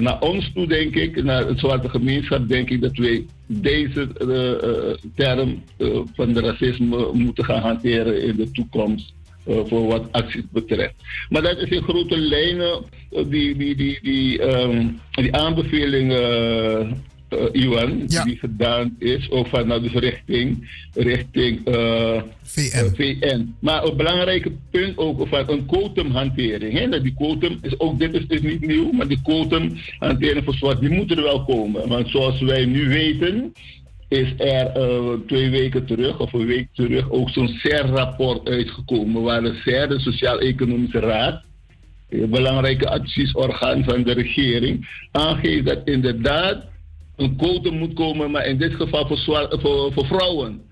naar 0.00 0.20
ons 0.20 0.52
toe 0.52 0.66
denk 0.66 0.94
ik, 0.94 1.22
naar 1.22 1.46
het 1.46 1.58
zwarte 1.58 1.88
gemeenschap, 1.88 2.48
denk 2.48 2.70
ik 2.70 2.80
dat 2.80 2.96
wij 2.96 3.26
deze 3.46 4.08
term 5.14 5.62
van 6.14 6.32
de 6.32 6.40
racisme 6.40 7.10
moeten 7.12 7.44
gaan 7.44 7.60
hanteren 7.60 8.22
in 8.22 8.36
de 8.36 8.50
toekomst. 8.50 9.12
Eh, 9.44 9.56
voor 9.66 9.86
wat 9.86 10.04
acties 10.10 10.42
betreft. 10.52 10.94
Maar 11.28 11.42
dat 11.42 11.58
is 11.58 11.68
in 11.68 11.82
grote 11.82 12.18
lijnen 12.18 12.84
eh, 13.10 13.24
die, 13.28 13.56
die, 13.56 13.76
die, 13.76 13.98
die, 14.02 14.38
ehm, 14.42 14.86
die 15.10 15.36
aanbeveling, 15.36 16.12
eh, 16.12 16.90
Iwan, 17.52 18.06
die 18.24 18.38
gedaan 18.38 18.96
is, 18.98 19.30
ook 19.30 19.46
vanuit 19.46 19.82
dus 19.82 19.92
richting, 19.92 20.70
richting 20.94 21.60
VN. 22.42 22.94
VN. 22.94 23.54
Maar 23.58 23.84
een 23.84 23.96
belangrijk 23.96 24.48
punt 24.70 24.98
ook 24.98 25.28
van 25.28 25.44
een 25.48 25.66
quotumhantering. 25.66 26.72
Hè? 26.72 26.88
Dat 26.88 27.02
die 27.02 27.14
quotum 27.14 27.58
is 27.62 27.80
ook, 27.80 27.98
dit 27.98 28.14
is, 28.14 28.24
is 28.28 28.40
niet 28.40 28.66
nieuw, 28.66 28.92
maar 28.92 29.08
die 29.08 29.22
quotumhantering 29.22 30.44
voor 30.44 30.54
zwart, 30.54 30.80
die 30.80 30.90
moet 30.90 31.10
er 31.10 31.22
wel 31.22 31.44
komen. 31.44 31.88
Want 31.88 32.08
zoals 32.08 32.40
wij 32.40 32.64
nu 32.64 32.88
weten, 32.88 33.52
is 34.08 34.32
er 34.38 34.66
eh, 34.66 35.12
twee 35.26 35.50
weken 35.50 35.86
terug, 35.86 36.18
of 36.18 36.32
een 36.32 36.46
week 36.46 36.68
terug, 36.72 37.10
ook 37.10 37.30
zo'n 37.30 37.48
CER-rapport 37.48 38.48
uitgekomen, 38.48 39.22
waar 39.22 39.42
de 39.42 39.60
CER, 39.64 39.88
de 39.88 40.00
Sociaal-Economische 40.00 40.98
Raad, 40.98 41.42
een 42.08 42.30
belangrijke 42.30 42.88
adviesorgaan 42.88 43.84
van 43.84 44.02
de 44.02 44.12
regering, 44.12 45.06
aangeeft 45.12 45.66
dat 45.66 45.80
inderdaad 45.84 46.64
een 47.16 47.36
quotum 47.36 47.78
moet 47.78 47.94
komen, 47.94 48.30
maar 48.30 48.46
in 48.46 48.58
dit 48.58 48.74
geval 48.74 49.06
voor, 49.06 49.48
voor, 49.60 49.92
voor 49.92 50.06
vrouwen. 50.06 50.62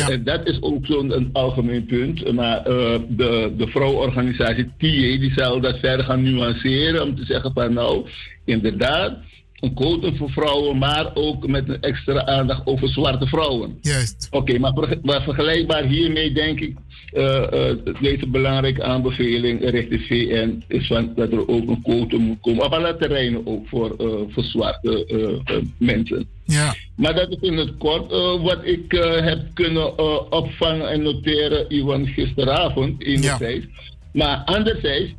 En 0.00 0.24
dat 0.24 0.48
is 0.48 0.62
ook 0.62 0.86
zo'n 0.86 1.16
een 1.16 1.28
algemeen 1.32 1.86
punt. 1.86 2.32
Maar 2.32 2.58
eh, 2.58 3.00
de, 3.08 3.52
de 3.56 3.66
vrouwenorganisatie 3.66 4.64
TA 4.64 5.20
die 5.20 5.32
zal 5.36 5.60
dat 5.60 5.78
verder 5.78 6.04
gaan 6.04 6.22
nuanceren 6.22 7.02
om 7.02 7.16
te 7.16 7.24
zeggen 7.24 7.52
van 7.52 7.72
nou, 7.72 8.06
inderdaad, 8.44 9.18
een 9.62 9.74
quotum 9.74 10.16
voor 10.16 10.30
vrouwen, 10.30 10.78
maar 10.78 11.10
ook 11.14 11.46
met 11.46 11.68
een 11.68 11.80
extra 11.80 12.26
aandacht 12.26 12.66
over 12.66 12.88
zwarte 12.88 13.26
vrouwen. 13.26 13.78
Juist. 13.80 14.28
Oké, 14.30 14.58
maar, 14.58 14.72
ver- 14.74 14.98
maar 15.02 15.22
vergelijkbaar 15.22 15.84
hiermee 15.84 16.32
denk 16.32 16.60
ik, 16.60 16.76
eh, 17.12 17.70
eh, 17.70 17.76
deze 18.00 18.26
belangrijke 18.26 18.82
aanbeveling 18.82 19.70
richting 19.70 20.02
VN 20.02 20.62
is 20.68 20.86
van, 20.86 21.12
dat 21.16 21.32
er 21.32 21.48
ook 21.48 21.68
een 21.68 21.82
quotum 21.82 22.20
moet 22.20 22.40
komen. 22.40 22.64
Op 22.64 22.72
alle 22.72 22.96
terreinen 22.96 23.46
ook 23.46 23.68
voor, 23.68 23.94
eh, 23.98 24.06
voor 24.28 24.44
zwarte 24.44 25.06
mensen. 25.78 26.28
Ja. 26.44 26.74
Maar 26.96 27.14
dat 27.14 27.30
is 27.30 27.38
in 27.40 27.56
het 27.56 27.76
kort 27.78 28.10
wat 28.42 28.58
ik 28.62 28.92
heb 29.22 29.40
kunnen 29.54 29.98
opvangen 30.32 30.90
en 30.90 31.02
noteren, 31.02 31.66
Iwan, 31.68 32.06
gisteravond 32.06 33.02
enerzijds. 33.02 33.66
Maar 34.12 34.42
anderzijds, 34.44 35.12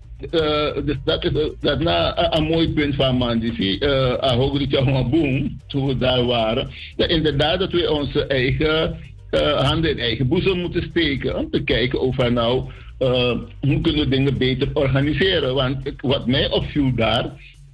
dus 0.85 0.95
dat 1.05 1.23
is 1.23 1.31
eh, 1.31 1.45
dat 1.59 1.79
na 1.79 2.33
een- 2.37 2.43
mooi 2.43 2.69
punt 2.69 2.95
van 2.95 3.15
Mandisi, 3.15 3.77
uh, 3.79 4.13
Ahogri 4.13 4.67
Boom, 5.09 5.57
toen 5.67 5.87
we 5.87 5.97
daar 5.97 6.25
waren. 6.25 6.69
Dat 6.95 7.09
inderdaad 7.09 7.59
dat 7.59 7.71
we 7.71 7.91
onze 7.91 8.25
eigen 8.25 8.97
eh, 9.29 9.69
handen 9.69 9.91
in 9.91 9.99
eigen 9.99 10.27
boezem 10.27 10.57
moeten 10.59 10.83
steken. 10.89 11.37
Om 11.37 11.49
te 11.51 11.63
kijken 11.63 12.01
of 12.01 12.15
we 12.15 12.29
nou, 12.29 12.63
eh, 12.97 13.37
hoe 13.61 13.81
kunnen 13.81 14.01
we 14.03 14.07
dingen 14.07 14.37
beter 14.37 14.69
organiseren. 14.73 15.53
Want 15.53 15.77
wat 16.01 16.27
mij 16.27 16.51
opviel 16.51 16.91
daar, 16.95 17.31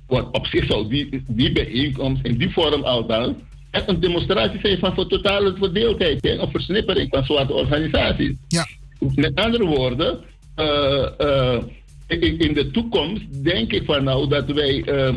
wat 0.07 0.27
op 0.31 0.45
zich 0.45 0.65
zou 0.65 0.89
die, 0.89 1.23
die 1.27 1.51
bijeenkomst 1.51 2.25
in 2.25 2.37
die 2.37 2.49
vorm 2.49 2.83
althans 2.83 3.33
echt 3.71 3.87
een 3.89 3.99
demonstratie 3.99 4.59
zijn 4.61 4.79
van 4.79 4.93
voor 4.93 5.07
totale 5.07 5.53
verdeeldheid 5.57 6.23
hè, 6.23 6.35
of 6.41 6.51
versnippering 6.51 7.07
van 7.09 7.23
zwarte 7.25 7.53
organisaties. 7.53 8.35
Ja. 8.47 8.67
Met 9.15 9.35
andere 9.35 9.65
woorden, 9.65 10.19
eh, 10.55 11.03
eh, 11.17 11.63
in, 12.09 12.39
in 12.39 12.53
de 12.53 12.71
toekomst 12.71 13.43
denk 13.43 13.71
ik 13.71 13.85
van 13.85 14.03
nou 14.03 14.27
dat 14.27 14.51
wij 14.51 14.83
eh, 14.83 15.13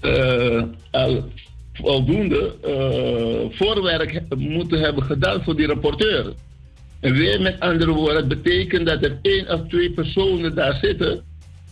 eh, 0.00 0.62
al 0.90 1.24
voldoende 1.72 2.54
eh, 2.62 3.56
voorwerk 3.56 4.22
moeten 4.36 4.80
hebben 4.80 5.02
gedaan 5.02 5.42
voor 5.42 5.56
die 5.56 5.66
rapporteur. 5.66 6.32
En 7.00 7.12
weer 7.12 7.40
met 7.40 7.60
andere 7.60 7.92
woorden, 7.92 8.16
het 8.16 8.28
betekent 8.28 8.86
dat 8.86 9.04
er 9.04 9.18
één 9.22 9.52
of 9.52 9.60
twee 9.68 9.90
personen 9.90 10.54
daar 10.54 10.78
zitten 10.82 11.22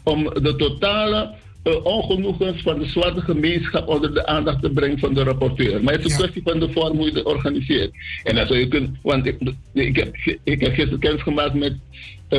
om 0.02 0.24
de 0.24 0.54
totale 0.56 1.34
eh, 1.62 1.84
ongenoegens 1.84 2.62
van 2.62 2.78
de 2.78 2.86
zwarte 2.86 3.20
gemeenschap 3.20 3.88
onder 3.88 4.14
de 4.14 4.26
aandacht 4.26 4.62
te 4.62 4.70
brengen 4.70 4.98
van 4.98 5.14
de 5.14 5.22
rapporteur. 5.22 5.82
Maar 5.82 5.94
het 5.94 6.04
is 6.04 6.12
een 6.12 6.18
kwestie 6.18 6.42
van 6.42 6.60
de 6.60 6.72
vorm 6.72 6.96
hoe 6.96 7.06
je 7.06 7.12
het 7.12 7.24
organiseert. 7.24 7.90
En 8.24 8.34
dat 8.34 8.46
zou 8.46 8.58
je 8.58 8.68
kunnen, 8.68 8.98
want 9.02 9.26
ik, 9.26 9.36
ik, 9.72 9.96
heb, 9.96 10.16
ik 10.44 10.60
heb 10.60 10.74
gisteren 10.74 10.98
kennis 10.98 11.22
gemaakt 11.22 11.54
met 11.54 11.76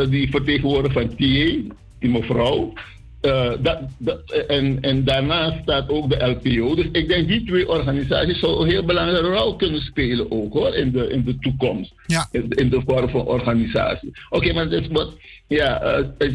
die 0.10 0.30
vertegenwoordiger 0.30 1.02
van 1.02 1.16
TA, 1.16 1.76
die 2.06 2.14
mevrouw. 2.14 2.74
eh, 3.22 3.52
dat, 3.60 3.80
dat, 3.98 4.32
en, 4.48 4.82
en 4.82 5.04
daarnaast 5.04 5.62
staat 5.62 5.90
ook 5.90 6.10
de 6.10 6.26
LPO. 6.26 6.76
Dus 6.76 6.88
ik 6.92 7.08
denk 7.08 7.28
die 7.28 7.46
twee 7.46 7.70
organisaties 7.70 8.40
zouden 8.40 8.64
een 8.64 8.72
heel 8.72 8.86
belangrijke 8.86 9.28
rol 9.28 9.56
kunnen 9.56 9.82
spelen 9.82 10.32
ook 10.32 10.54
hoor, 10.54 10.76
in 10.76 10.92
de, 10.92 11.10
in 11.10 11.24
de 11.24 11.38
toekomst. 11.40 11.94
Ja. 12.08 12.28
In, 12.32 12.50
in 12.50 12.70
de 12.70 12.82
vorm 12.86 13.10
van 13.10 13.26
organisatie. 13.26 14.12
Oké, 14.30 14.54
maar 14.54 14.70
dat 14.70 14.82
is 14.82 14.88
wat, 14.88 15.14
ja, 15.48 15.74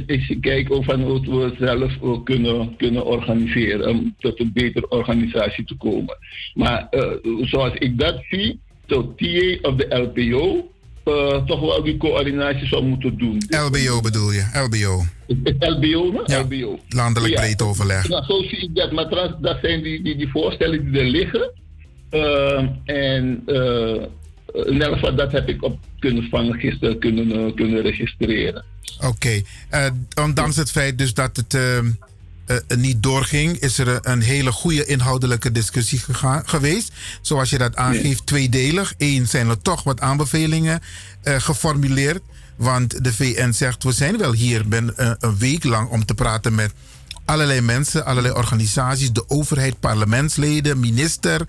als 0.06 0.26
je 0.26 0.38
kijkt 0.40 0.70
of 0.70 0.84
van 0.84 1.02
hoe 1.02 1.20
we 1.20 1.54
zelf 1.58 1.96
ook 2.00 2.26
kunnen, 2.26 2.76
kunnen 2.76 3.04
organiseren 3.04 3.88
om 3.88 4.14
tot 4.18 4.40
een 4.40 4.50
betere 4.52 4.88
organisatie 4.88 5.64
te 5.64 5.76
komen. 5.76 6.16
Maar 6.54 6.86
eh, 6.90 7.10
zoals 7.40 7.74
ik 7.74 7.98
dat 7.98 8.22
zie, 8.30 8.60
tot 8.86 9.18
TA 9.18 9.68
of 9.68 9.74
de 9.74 9.96
LPO 9.96 10.70
eh, 11.10 11.44
toch 11.44 11.60
wel 11.60 11.82
die 11.82 11.96
coördinatie 11.96 12.66
zou 12.66 12.84
moeten 12.84 13.18
doen. 13.18 13.42
LBO 13.48 14.00
bedoel 14.00 14.32
je? 14.32 14.44
LBO. 14.52 15.04
LBO? 15.58 16.22
Ja, 16.26 16.40
LBO. 16.40 16.78
Landelijk 16.88 17.34
breed 17.34 17.62
overleg. 17.62 18.08
Ja, 18.08 18.24
zo 18.24 18.42
zie 18.42 18.58
ik 18.58 18.74
dat. 18.74 18.92
Maar 18.92 19.08
trans, 19.08 19.32
dat 19.40 19.58
zijn 19.62 19.82
die, 19.82 20.02
die, 20.02 20.16
die 20.16 20.28
voorstellen 20.28 20.92
die 20.92 21.00
er 21.00 21.06
liggen. 21.06 21.52
Eh, 22.10 22.64
en 22.84 23.42
uh, 23.46 24.02
in 24.64 24.82
elk 24.82 24.92
geval, 24.92 25.14
dat 25.14 25.32
heb 25.32 25.48
ik 25.48 25.62
op 25.62 25.78
kunnen 25.98 26.28
van 26.30 26.52
gisteren 26.52 26.98
kunnen, 26.98 27.54
kunnen 27.54 27.82
registreren. 27.82 28.64
Oké. 28.96 29.42
Okay. 29.70 29.92
ondanks 30.24 30.56
het 30.56 30.70
feit 30.70 30.98
dus 30.98 31.14
dat 31.14 31.36
het 31.36 31.58
ehm, 32.50 32.80
niet 32.80 33.02
doorging, 33.02 33.58
is 33.58 33.78
er 33.78 33.98
een 34.02 34.20
hele 34.20 34.52
goede 34.52 34.84
inhoudelijke 34.84 35.52
discussie 35.52 35.98
gegaan, 35.98 36.48
geweest. 36.48 36.92
Zoals 37.20 37.50
je 37.50 37.58
dat 37.58 37.76
aangeeft, 37.76 38.02
nee. 38.02 38.24
tweedelig. 38.24 38.94
Eén 38.98 39.28
zijn 39.28 39.48
er 39.48 39.62
toch 39.62 39.82
wat 39.82 40.00
aanbevelingen 40.00 40.80
geformuleerd. 41.22 42.22
Want 42.56 43.04
de 43.04 43.12
VN 43.12 43.52
zegt, 43.52 43.82
we 43.82 43.92
zijn 43.92 44.18
wel 44.18 44.32
hier 44.32 44.68
ben, 44.68 44.92
een 44.96 45.38
week 45.38 45.64
lang 45.64 45.88
om 45.88 46.04
te 46.04 46.14
praten 46.14 46.54
met 46.54 46.72
allerlei 47.30 47.60
mensen, 47.60 48.04
allerlei 48.04 48.34
organisaties, 48.34 49.12
de 49.12 49.28
overheid, 49.28 49.80
parlementsleden, 49.80 50.80
minister. 50.80 51.46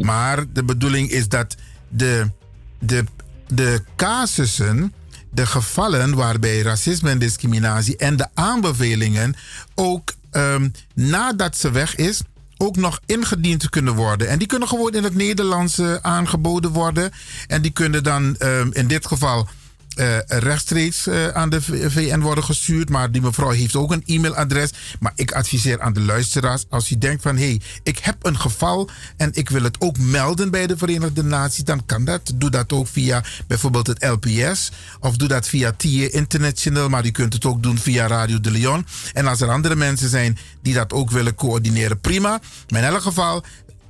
Maar 0.00 0.44
de 0.52 0.64
bedoeling 0.64 1.10
is 1.10 1.28
dat 1.28 1.56
de, 1.88 2.30
de, 2.78 3.04
de 3.48 3.82
casussen, 3.96 4.92
de 5.30 5.46
gevallen 5.46 6.14
waarbij 6.14 6.60
racisme 6.60 7.10
en 7.10 7.18
discriminatie 7.18 7.96
en 7.96 8.16
de 8.16 8.26
aanbevelingen 8.34 9.34
ook 9.74 10.12
um, 10.36 10.72
nadat 10.94 11.56
ze 11.56 11.70
weg 11.70 11.96
is, 11.96 12.22
ook 12.56 12.76
nog 12.76 13.00
ingediend 13.06 13.70
kunnen 13.70 13.94
worden. 13.94 14.28
En 14.28 14.38
die 14.38 14.48
kunnen 14.48 14.68
gewoon 14.68 14.94
in 14.94 15.04
het 15.04 15.14
Nederlands 15.14 15.80
aangeboden 16.02 16.70
worden. 16.70 17.10
En 17.46 17.62
die 17.62 17.70
kunnen 17.70 18.02
dan 18.02 18.36
um, 18.38 18.72
in 18.72 18.86
dit 18.86 19.06
geval 19.06 19.48
uh, 19.96 20.18
rechtstreeks 20.26 21.06
uh, 21.06 21.28
aan 21.28 21.50
de 21.50 21.62
VN 21.62 22.20
worden 22.20 22.44
gestuurd. 22.44 22.88
Maar 22.88 23.10
die 23.10 23.22
mevrouw 23.22 23.50
heeft 23.50 23.76
ook 23.76 23.92
een 23.92 24.02
e-mailadres. 24.06 24.70
Maar 25.00 25.12
ik 25.14 25.32
adviseer 25.32 25.80
aan 25.80 25.92
de 25.92 26.00
luisteraars, 26.00 26.64
als 26.68 26.90
u 26.90 26.98
denkt 26.98 27.22
van 27.22 27.36
hé, 27.36 27.44
hey, 27.44 27.60
ik 27.82 27.98
heb 27.98 28.16
een 28.20 28.38
geval 28.38 28.88
en 29.16 29.30
ik 29.32 29.48
wil 29.48 29.62
het 29.62 29.76
ook 29.80 29.98
melden 29.98 30.50
bij 30.50 30.66
de 30.66 30.76
Verenigde 30.76 31.22
Naties, 31.22 31.64
dan 31.64 31.86
kan 31.86 32.04
dat. 32.04 32.32
Doe 32.34 32.50
dat 32.50 32.72
ook 32.72 32.86
via 32.88 33.24
bijvoorbeeld 33.46 33.86
het 33.86 34.04
LPS 34.04 34.70
of 35.00 35.16
doe 35.16 35.28
dat 35.28 35.48
via 35.48 35.72
TIE 35.72 36.10
International, 36.10 36.88
maar 36.88 37.06
u 37.06 37.10
kunt 37.10 37.32
het 37.32 37.44
ook 37.44 37.62
doen 37.62 37.78
via 37.78 38.06
Radio 38.06 38.40
de 38.40 38.50
Leon. 38.50 38.86
En 39.12 39.26
als 39.26 39.40
er 39.40 39.50
andere 39.50 39.76
mensen 39.76 40.08
zijn 40.08 40.38
die 40.62 40.74
dat 40.74 40.92
ook 40.92 41.10
willen 41.10 41.34
coördineren, 41.34 42.00
prima. 42.00 42.40
Maar 42.68 42.82
in 42.82 42.88
elk 42.88 43.02
geval, 43.02 43.44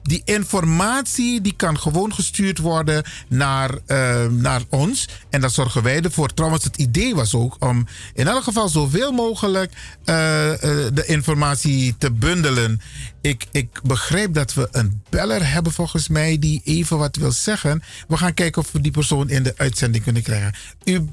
die 0.05 0.23
informatie 0.25 1.41
die 1.41 1.55
kan 1.57 1.79
gewoon 1.79 2.15
gestuurd 2.15 2.59
worden 2.59 3.05
naar, 3.29 3.71
uh, 3.87 4.27
naar 4.27 4.63
ons. 4.69 5.09
En 5.31 5.41
daar 5.41 5.51
zorgen 5.51 5.83
wij 5.83 6.01
ervoor. 6.01 6.35
Trouwens, 6.35 6.65
het 6.65 6.77
idee 6.77 7.15
was 7.15 7.35
ook 7.35 7.57
om 7.59 7.87
in 8.15 8.29
elk 8.29 8.43
geval 8.43 8.69
zoveel 8.69 9.13
mogelijk 9.13 9.73
uh, 10.05 10.15
uh, 10.51 10.57
de 10.93 11.05
informatie 11.07 11.95
te 11.99 12.11
bundelen. 12.11 12.81
Ik, 13.21 13.47
ik 13.51 13.81
begrijp 13.83 14.35
dat 14.35 14.55
we 14.55 14.69
een 14.71 15.03
beller 15.09 15.53
hebben 15.53 15.73
volgens 15.73 16.09
mij 16.09 16.39
die 16.39 16.61
even 16.65 16.99
wat 16.99 17.17
wil 17.17 17.33
zeggen. 17.33 17.83
We 18.09 18.17
gaan 18.17 18.35
kijken 18.35 18.63
of 18.63 18.73
we 18.73 18.81
die 18.81 18.93
persoon 18.93 19.29
in 19.31 19.43
de 19.43 19.55
uitzending 19.57 20.05
kunnen 20.05 20.23
krijgen. 20.23 20.55
U, 20.85 21.09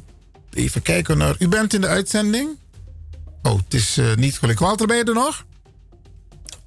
even 0.54 0.82
kijken 0.82 1.18
naar. 1.18 1.36
U 1.40 1.48
bent 1.48 1.74
in 1.74 1.82
de 1.82 1.88
uitzending? 1.88 2.50
Oh, 3.42 3.58
het 3.58 3.74
is 3.74 4.00
niet 4.16 4.40
gelukkig. 4.40 4.68
Walter, 4.68 4.88
ben 4.88 4.98
je 4.98 5.04
er 5.04 5.14
nog? 5.14 5.46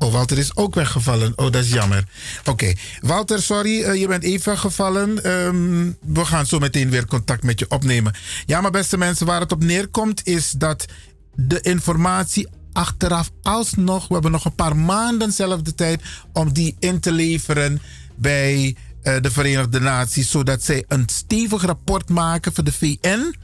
Oh, 0.05 0.12
Walter 0.12 0.39
is 0.39 0.57
ook 0.57 0.74
weggevallen. 0.74 1.33
Oh, 1.36 1.50
dat 1.50 1.65
is 1.65 1.73
jammer. 1.73 2.05
Oké. 2.44 2.73
Walter, 3.00 3.42
sorry, 3.42 3.81
uh, 3.81 3.94
je 4.00 4.07
bent 4.07 4.23
even 4.23 4.49
weggevallen. 4.49 5.31
Um, 5.31 5.97
we 6.00 6.24
gaan 6.24 6.47
zo 6.47 6.58
meteen 6.58 6.91
weer 6.91 7.07
contact 7.07 7.42
met 7.42 7.58
je 7.58 7.66
opnemen. 7.68 8.15
Ja, 8.47 8.60
maar 8.60 8.70
beste 8.70 8.97
mensen, 8.97 9.26
waar 9.26 9.41
het 9.41 9.52
op 9.52 9.62
neerkomt 9.62 10.26
is 10.26 10.50
dat 10.50 10.86
de 11.34 11.60
informatie 11.60 12.49
achteraf 12.73 13.31
alsnog... 13.42 14.08
We 14.08 14.12
hebben 14.12 14.33
nog 14.33 14.44
een 14.44 14.55
paar 14.55 14.76
maanden 14.76 15.33
zelf 15.33 15.62
de 15.62 15.74
tijd 15.74 16.02
om 16.33 16.52
die 16.52 16.76
in 16.78 17.00
te 17.00 17.12
leveren 17.12 17.83
bij 18.15 18.76
uh, 19.02 19.16
de 19.20 19.31
Verenigde 19.31 19.81
Naties... 19.81 20.31
zodat 20.31 20.62
zij 20.62 20.84
een 20.89 21.05
stevig 21.07 21.62
rapport 21.62 22.08
maken 22.08 22.55
voor 22.55 22.65
de 22.65 22.73
VN... 22.73 23.34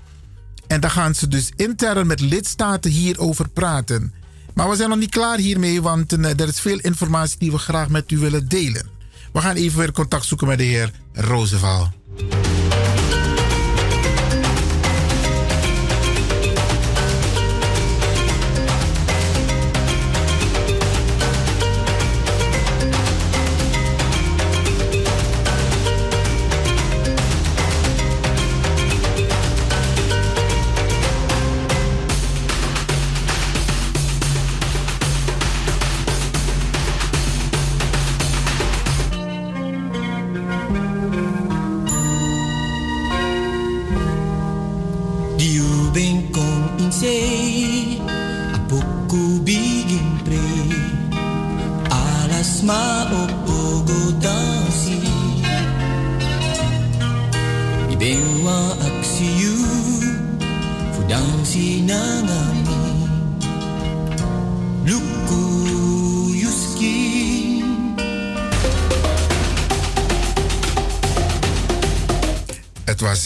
En 0.67 0.81
dan 0.81 0.91
gaan 0.91 1.15
ze 1.15 1.29
dus 1.29 1.53
intern 1.57 2.07
met 2.07 2.21
lidstaten 2.21 2.91
hierover 2.91 3.49
praten. 3.49 4.13
Maar 4.55 4.69
we 4.69 4.77
zijn 4.77 4.89
nog 4.89 4.99
niet 4.99 5.11
klaar 5.11 5.39
hiermee, 5.39 5.83
want 5.83 6.13
uh, 6.13 6.41
er 6.41 6.49
is 6.49 6.61
veel 6.61 6.79
informatie 6.79 7.39
die 7.39 7.51
we 7.51 7.59
graag 7.59 7.89
met 7.89 8.11
u 8.11 8.19
willen 8.19 8.49
delen. 8.49 8.89
We 9.33 9.41
gaan 9.41 9.57
even 9.57 9.79
weer 9.79 9.93
contact 9.93 10.25
zoeken 10.25 10.47
met 10.47 10.59
de 10.59 10.65
heer 10.65 10.91
Roosevelt. 11.13 11.89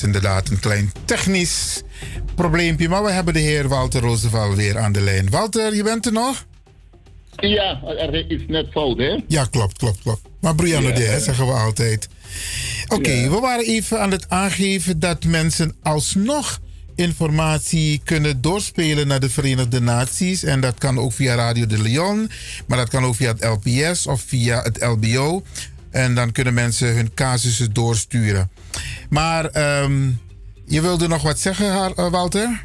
Inderdaad 0.05 0.49
een 0.49 0.61
klein 0.61 0.93
technisch 1.05 1.83
probleempje, 2.35 2.89
maar 2.89 3.03
we 3.05 3.11
hebben 3.11 3.35
de 3.35 3.41
heer 3.41 3.69
Walter 3.69 4.01
Roosevelt 4.01 4.57
weer 4.57 4.79
aan 4.79 4.93
de 4.93 5.01
lijn. 5.01 5.31
Walter, 5.31 5.75
je 5.75 5.83
bent 5.83 6.07
er 6.07 6.13
nog? 6.13 6.47
Ja, 7.37 7.81
er 7.83 8.31
is 8.31 8.41
net 8.49 8.67
fout, 8.71 8.99
hè? 8.99 9.19
Ja, 9.29 9.45
klopt, 9.45 9.79
klopt, 9.79 10.03
klopt. 10.03 10.23
Maar 10.41 10.55
Brianna 10.55 10.89
ja, 10.89 11.19
zeggen 11.19 11.47
we 11.47 11.53
altijd. 11.53 12.09
Oké, 12.85 12.95
okay, 12.95 13.21
ja. 13.21 13.31
we 13.31 13.41
waren 13.41 13.65
even 13.65 14.01
aan 14.01 14.11
het 14.11 14.29
aangeven 14.29 14.99
dat 14.99 15.25
mensen 15.25 15.75
alsnog 15.83 16.61
informatie 16.95 18.01
kunnen 18.05 18.41
doorspelen 18.41 19.07
naar 19.07 19.21
de 19.21 19.31
Verenigde 19.31 19.81
Naties. 19.81 20.43
En 20.43 20.61
dat 20.61 20.79
kan 20.79 20.99
ook 20.99 21.13
via 21.13 21.35
Radio 21.35 21.67
de 21.67 21.83
Leon, 21.83 22.31
maar 22.67 22.79
dat 22.79 22.89
kan 22.89 23.05
ook 23.05 23.15
via 23.15 23.33
het 23.33 23.45
LPS 23.45 24.07
of 24.07 24.21
via 24.21 24.63
het 24.63 24.83
LBO. 24.83 25.43
En 25.95 26.15
dan 26.15 26.33
kunnen 26.33 26.55
mensen 26.55 26.95
hun 26.95 27.15
casussen 27.15 27.73
doorsturen. 27.73 28.51
Maar 29.11 29.45
um, 29.83 30.21
je 30.67 30.81
wilde 30.81 31.09
nog 31.09 31.23
wat 31.23 31.39
zeggen, 31.39 31.95
Walter? 32.11 32.63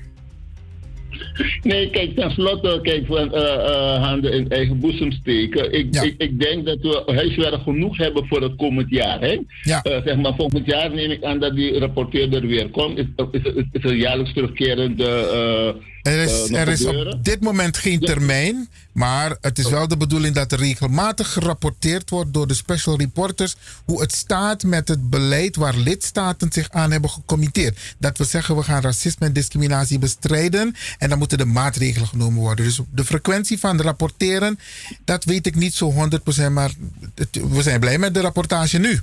Nee, 1.63 1.89
kijk, 1.89 2.15
tenslotte, 2.15 2.79
kijk, 2.81 3.05
van 3.05 3.35
uh, 3.35 3.41
uh, 3.41 4.03
handen 4.03 4.33
in 4.33 4.49
eigen 4.49 4.79
boezem 4.79 5.11
steken. 5.11 5.73
Ik, 5.73 5.87
ja. 5.91 6.01
ik, 6.01 6.15
ik, 6.17 6.39
denk 6.39 6.65
dat 6.65 6.77
we 6.81 7.03
huiswerk 7.05 7.61
genoeg 7.61 7.97
hebben 7.97 8.27
voor 8.27 8.41
het 8.41 8.55
komend 8.55 8.89
jaar. 8.89 9.19
Hè? 9.19 9.39
Ja. 9.63 9.85
Uh, 9.87 9.97
zeg 10.05 10.17
maar, 10.17 10.35
volgend 10.35 10.65
jaar 10.65 10.93
neem 10.93 11.11
ik 11.11 11.23
aan 11.23 11.39
dat 11.39 11.55
die 11.55 11.79
rapporteur 11.79 12.33
er 12.33 12.47
weer 12.47 12.69
komt. 12.69 12.97
Is, 12.97 13.05
is, 13.31 13.41
is, 13.41 13.63
is 13.71 13.83
een 13.83 13.97
jaarlijks 13.97 14.33
terugkerende 14.33 15.75
Er 16.03 16.17
eh, 16.19 16.23
is, 16.23 16.49
nog 16.49 16.59
er 16.59 16.67
is 16.67 16.85
op 16.85 17.23
dit 17.23 17.41
moment 17.41 17.77
geen 17.77 17.99
termijn, 17.99 18.69
maar 18.91 19.37
het 19.41 19.59
is 19.59 19.69
wel 19.69 19.87
de 19.87 19.97
bedoeling 19.97 20.35
dat 20.35 20.51
er 20.51 20.59
regelmatig 20.59 21.33
gerapporteerd 21.33 22.09
wordt 22.09 22.33
door 22.33 22.47
de 22.47 22.53
special 22.53 22.97
reporters 22.97 23.55
hoe 23.85 24.01
het 24.01 24.13
staat 24.13 24.63
met 24.63 24.87
het 24.87 25.09
beleid 25.09 25.55
waar 25.55 25.75
lidstaten 25.77 26.51
zich 26.51 26.69
aan 26.69 26.91
hebben 26.91 27.09
gecommitteerd. 27.09 27.95
Dat 27.97 28.17
we 28.17 28.23
zeggen 28.23 28.55
we 28.55 28.63
gaan 28.63 28.81
racisme 28.81 29.25
en 29.25 29.33
discriminatie 29.33 29.99
bestrijden 29.99 30.75
en 30.97 31.09
dan 31.09 31.17
moeten 31.17 31.37
de 31.37 31.45
maatregelen 31.45 32.07
genomen 32.07 32.39
worden. 32.39 32.65
Dus 32.65 32.79
de 32.91 33.05
frequentie 33.05 33.59
van 33.59 33.81
rapporteren, 33.81 34.59
dat 35.05 35.23
weet 35.23 35.45
ik 35.47 35.55
niet 35.55 35.73
zo 35.73 35.91
100%, 35.91 36.51
maar 36.51 36.71
het- 37.15 37.39
we 37.49 37.61
zijn 37.61 37.79
blij 37.79 37.97
met 37.97 38.13
de 38.13 38.21
rapportage 38.21 38.77
nu. 38.77 38.99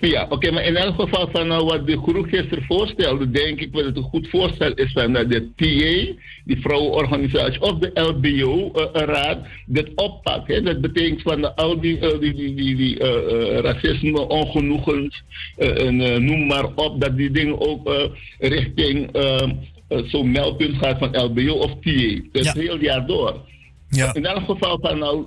Ja, 0.00 0.26
oké, 0.28 0.50
maar 0.50 0.64
in 0.64 0.76
elk 0.76 1.00
geval 1.00 1.28
van 1.32 1.46
nou, 1.46 1.64
wat 1.64 1.86
de 1.86 1.98
groep 1.98 2.26
gisteren 2.26 2.64
voorstelde, 2.64 3.30
denk 3.30 3.60
ik 3.60 3.72
dat 3.72 3.84
het 3.84 3.96
een 3.96 4.02
goed 4.02 4.28
voorstel 4.28 4.72
is 4.74 4.92
van 4.92 5.12
dat 5.12 5.30
de 5.30 5.48
TA, 5.56 6.22
die 6.44 6.60
vrouwenorganisatie, 6.60 7.60
of 7.60 7.78
de 7.78 7.90
LBO-raad, 7.94 9.38
dit 9.66 9.90
oppakt. 9.94 10.48
Hè. 10.48 10.62
Dat 10.62 10.80
betekent 10.80 11.22
van 11.22 11.40
de, 11.40 11.54
al 11.56 11.80
die, 11.80 11.98
eh, 11.98 12.20
die, 12.20 12.34
die, 12.34 12.54
die, 12.54 12.76
die 12.76 12.98
eh, 12.98 13.56
eh, 13.56 13.58
racisme, 13.58 14.28
ongenoegens, 14.28 15.22
eh, 15.56 15.86
en, 15.86 16.00
eh, 16.00 16.16
noem 16.16 16.46
maar 16.46 16.68
op, 16.74 17.00
dat 17.00 17.16
die 17.16 17.30
dingen 17.30 17.60
ook 17.60 17.88
eh, 17.88 18.04
richting 18.38 19.12
eh, 19.12 19.42
eh, 19.88 19.98
zo'n 20.04 20.30
meldpunt 20.30 20.76
gaat 20.76 20.98
van 20.98 21.22
LBO 21.22 21.52
of 21.52 21.70
TA. 21.80 22.20
Het 22.32 22.52
hele 22.52 22.78
jaar 22.80 23.06
door. 23.06 23.40
Ja. 23.88 24.14
In 24.14 24.26
elk 24.26 24.44
geval 24.44 24.78
van 24.80 24.98
nou, 24.98 25.24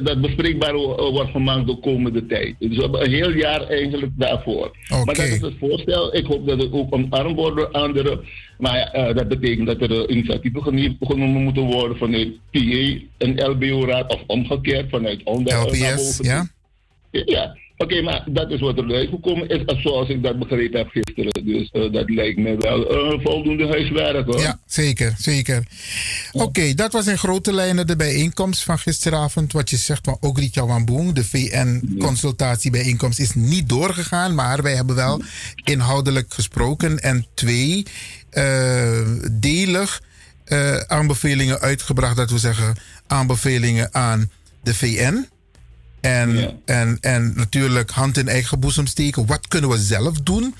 dat, 0.00 0.20
bespreekbaar 0.20 0.72
wo- 0.74 1.10
wordt 1.12 1.30
gemaakt 1.30 1.66
de 1.66 1.76
komende 1.78 2.26
tijd. 2.26 2.54
Dus 2.58 2.76
we 2.76 2.82
hebben 2.82 3.04
een 3.04 3.12
heel 3.12 3.30
jaar 3.32 3.66
eigenlijk 3.68 4.12
daarvoor. 4.16 4.76
Maar 4.88 5.04
dat 5.04 5.16
is 5.18 5.40
het 5.40 5.54
voorstel. 5.58 6.16
Ik 6.16 6.26
hoop 6.26 6.46
dat 6.46 6.60
het 6.62 6.72
ook 6.72 6.94
omarmd 6.94 7.36
wordt 7.36 7.56
door 7.56 7.70
anderen. 7.70 8.20
Maar 8.58 8.76
eh, 8.78 9.14
dat 9.14 9.28
betekent 9.28 9.66
dat 9.66 9.80
er 9.80 9.90
eh, 10.04 10.16
initiatieven 10.16 10.62
genomen 11.00 11.42
moeten 11.42 11.62
worden 11.62 11.96
vanuit 11.96 12.28
PA 12.50 12.98
en 13.18 13.50
LBO-raad 13.50 14.12
of 14.14 14.22
omgekeerd 14.26 14.90
vanuit 14.90 15.20
onder. 15.24 15.52
naar 15.52 15.66
LPS, 15.66 16.16
boven. 16.16 16.24
ja? 16.24 16.46
Ja, 17.10 17.56
oké, 17.76 18.02
maar 18.02 18.24
dat 18.26 18.50
is 18.50 18.60
wat 18.60 18.78
er 18.78 18.94
uitgekomen 18.94 19.48
is, 19.48 19.82
zoals 19.82 20.08
ik 20.08 20.22
dat 20.22 20.38
begrepen 20.38 20.78
heb 20.78 20.88
gisteren. 20.88 21.46
Dus 21.46 21.70
eh, 21.70 21.92
dat 21.92 22.10
lijkt 22.10 22.38
me 22.38 22.56
wel 22.56 22.90
eh, 22.90 23.20
voldoende 23.22 23.66
huiswerk 23.66 24.26
hoor. 24.26 24.40
Ja, 24.40 24.58
zeker, 24.66 25.14
zeker. 25.18 25.62
Oké, 26.32 26.74
dat 26.74 26.92
was 26.92 27.06
in 27.06 27.18
grote 27.18 27.52
lijnen 27.52 27.86
de 27.86 27.96
bijeenkomst 27.96 28.62
van 28.62 28.78
gisteravond. 28.78 29.52
Wat 29.52 29.70
je 29.70 29.76
zegt 29.76 30.04
van 30.04 30.16
Ogricha 30.20 30.66
Wamboeng, 30.66 31.12
de 31.12 31.24
VN-consultatiebijeenkomst 31.24 33.18
is 33.18 33.34
niet 33.34 33.68
doorgegaan, 33.68 34.34
maar 34.34 34.62
wij 34.62 34.74
hebben 34.74 34.96
wel 34.96 35.22
inhoudelijk 35.64 36.34
gesproken 36.34 36.98
en 36.98 37.26
twee 37.34 37.86
eh, 38.30 39.00
delig 39.32 40.02
aanbevelingen 40.86 41.60
uitgebracht. 41.60 42.16
Dat 42.16 42.30
we 42.30 42.38
zeggen 42.38 42.76
aanbevelingen 43.06 43.94
aan 43.94 44.30
de 44.62 44.74
VN. 44.74 45.26
En, 46.02 46.60
en, 46.64 46.98
en 47.00 47.32
natuurlijk 47.36 47.90
hand 47.90 48.16
in 48.18 48.28
eigen 48.28 48.60
boezem 48.60 48.86
steken. 48.86 49.26
Wat 49.26 49.48
kunnen 49.48 49.70
we 49.70 49.78
zelf 49.78 50.20
doen 50.20 50.54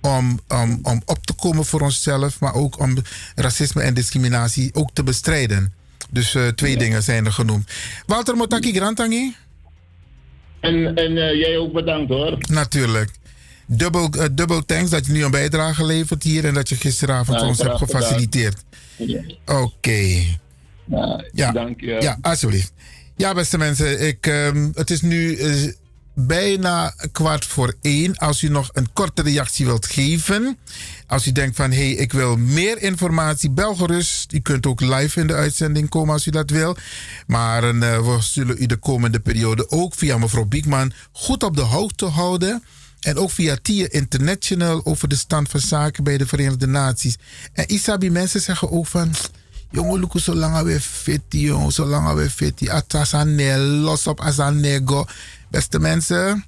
om, 0.00 0.40
om, 0.48 0.78
om 0.82 1.02
op 1.04 1.26
te 1.26 1.32
komen 1.32 1.64
voor 1.64 1.80
onszelf, 1.80 2.40
maar 2.40 2.54
ook 2.54 2.78
om 2.80 2.96
racisme 3.34 3.82
en 3.82 3.94
discriminatie 3.94 4.74
ook 4.74 4.90
te 4.92 5.02
bestrijden? 5.02 5.72
Dus 6.10 6.34
eh, 6.34 6.48
twee 6.48 6.76
dingen 6.76 7.02
zijn 7.02 7.24
er 7.24 7.32
genoemd. 7.32 7.70
Walter 8.06 8.36
Motaki 8.36 8.72
Grantangi? 8.72 9.36
En, 10.60 10.94
en 10.94 11.16
eh, 11.16 11.38
jij 11.38 11.56
ook 11.58 11.72
bedankt 11.72 12.08
hoor. 12.10 12.38
Natuurlijk. 12.48 13.10
Dubbel, 13.66 14.08
eh, 14.10 14.24
dubbel 14.32 14.64
thanks 14.64 14.90
dat 14.90 15.06
je 15.06 15.12
nu 15.12 15.24
een 15.24 15.30
bijdrage 15.30 15.84
levert 15.84 16.22
hier 16.22 16.44
en 16.44 16.54
dat 16.54 16.68
je 16.68 16.76
gisteravond 16.76 17.42
ons 17.42 17.58
hebt 17.58 17.78
gefaciliteerd. 17.78 18.64
Ja. 18.96 19.22
Oké. 19.46 20.22
Ja, 21.32 21.52
dank 21.52 21.80
je. 21.80 21.96
Ja, 22.00 22.18
alsjeblieft. 22.20 22.72
Ja, 23.16 23.34
beste 23.34 23.58
mensen, 23.58 24.06
ik, 24.06 24.26
ehm, 24.26 24.70
het 24.74 24.90
is 24.90 25.00
nu 25.00 25.36
eh, 25.36 25.72
bijna 26.14 26.94
kwart 27.12 27.44
voor 27.44 27.74
één. 27.80 28.16
Als 28.16 28.42
u 28.42 28.48
nog 28.48 28.70
een 28.72 28.92
korte 28.92 29.22
reactie 29.22 29.66
wilt 29.66 29.86
geven, 29.86 30.58
als 31.06 31.26
u 31.26 31.32
denkt 31.32 31.56
van 31.56 31.70
hé, 31.70 31.76
hey, 31.76 31.90
ik 31.90 32.12
wil 32.12 32.36
meer 32.36 32.82
informatie, 32.82 33.50
bel 33.50 33.74
gerust. 33.74 34.32
U 34.32 34.40
kunt 34.40 34.66
ook 34.66 34.80
live 34.80 35.20
in 35.20 35.26
de 35.26 35.34
uitzending 35.34 35.88
komen 35.88 36.12
als 36.12 36.26
u 36.26 36.30
dat 36.30 36.50
wil. 36.50 36.76
Maar 37.26 37.64
eh, 37.64 37.98
we 37.98 38.16
zullen 38.20 38.56
u 38.58 38.66
de 38.66 38.76
komende 38.76 39.20
periode 39.20 39.70
ook 39.70 39.94
via 39.94 40.18
mevrouw 40.18 40.44
Biekman 40.44 40.92
goed 41.12 41.42
op 41.42 41.56
de 41.56 41.62
hoogte 41.62 42.04
houden. 42.04 42.62
En 43.00 43.16
ook 43.16 43.30
via 43.30 43.56
TIA 43.62 43.86
International 43.90 44.84
over 44.84 45.08
de 45.08 45.16
stand 45.16 45.48
van 45.48 45.60
zaken 45.60 46.04
bij 46.04 46.18
de 46.18 46.26
Verenigde 46.26 46.66
Naties. 46.66 47.16
En 47.52 47.68
Isabi, 47.68 48.10
mensen 48.10 48.40
zeggen 48.40 48.70
ook 48.70 48.86
van... 48.86 49.14
Jongen, 49.70 50.00
look 50.00 50.12
zolang 50.14 50.62
we 50.62 50.80
fit, 50.80 51.20
jongen. 51.28 51.72
Zolang 51.72 52.14
we 52.14 53.56
los 53.58 54.06
op 54.06 54.20
asanego. 54.20 55.06
Beste 55.50 55.78
mensen, 55.78 56.44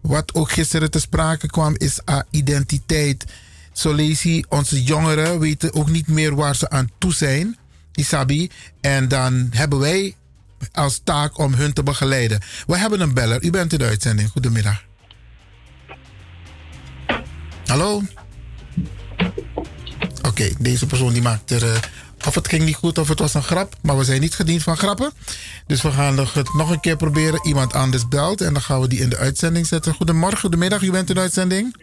wat 0.00 0.34
ook 0.34 0.50
gisteren 0.50 0.90
te 0.90 1.00
sprake 1.00 1.46
kwam, 1.46 1.74
is 1.78 2.00
a 2.10 2.24
identiteit. 2.30 3.24
Zo 3.72 3.92
lees 3.92 4.22
je, 4.22 4.44
onze 4.48 4.82
jongeren 4.82 5.38
weten 5.38 5.74
ook 5.74 5.88
niet 5.88 6.06
meer 6.06 6.34
waar 6.34 6.56
ze 6.56 6.70
aan 6.70 6.90
toe 6.98 7.12
zijn. 7.12 7.56
Isabi. 7.94 8.50
En 8.80 9.08
dan 9.08 9.48
hebben 9.50 9.78
wij 9.78 10.14
als 10.72 11.00
taak 11.04 11.38
om 11.38 11.54
hun 11.54 11.72
te 11.72 11.82
begeleiden. 11.82 12.40
We 12.66 12.78
hebben 12.78 13.00
een 13.00 13.14
beller. 13.14 13.42
U 13.42 13.50
bent 13.50 13.72
in 13.72 13.78
de 13.78 13.84
uitzending. 13.84 14.30
Goedemiddag. 14.30 14.82
Hallo? 17.66 18.02
Oké, 20.22 20.48
deze 20.58 20.86
persoon 20.86 21.12
die 21.12 21.22
maakt 21.22 21.50
er... 21.50 21.72
eh, 21.72 21.80
of 22.26 22.34
het 22.34 22.48
ging 22.48 22.64
niet 22.64 22.76
goed 22.76 22.98
of 22.98 23.08
het 23.08 23.18
was 23.18 23.34
een 23.34 23.42
grap. 23.42 23.76
Maar 23.82 23.98
we 23.98 24.04
zijn 24.04 24.20
niet 24.20 24.34
gediend 24.34 24.62
van 24.62 24.76
grappen. 24.76 25.12
Dus 25.66 25.82
we 25.82 25.90
gaan 25.90 26.18
het 26.18 26.54
nog 26.54 26.70
een 26.70 26.80
keer 26.80 26.96
proberen. 26.96 27.46
Iemand 27.46 27.72
anders 27.72 28.08
belt 28.08 28.40
en 28.40 28.52
dan 28.52 28.62
gaan 28.62 28.80
we 28.80 28.88
die 28.88 29.00
in 29.00 29.08
de 29.08 29.16
uitzending 29.16 29.66
zetten. 29.66 29.94
Goedemorgen, 29.94 30.38
goedemiddag. 30.38 30.82
U 30.82 30.90
bent 30.90 31.08
in 31.08 31.14
de 31.14 31.20
uitzending. 31.20 31.76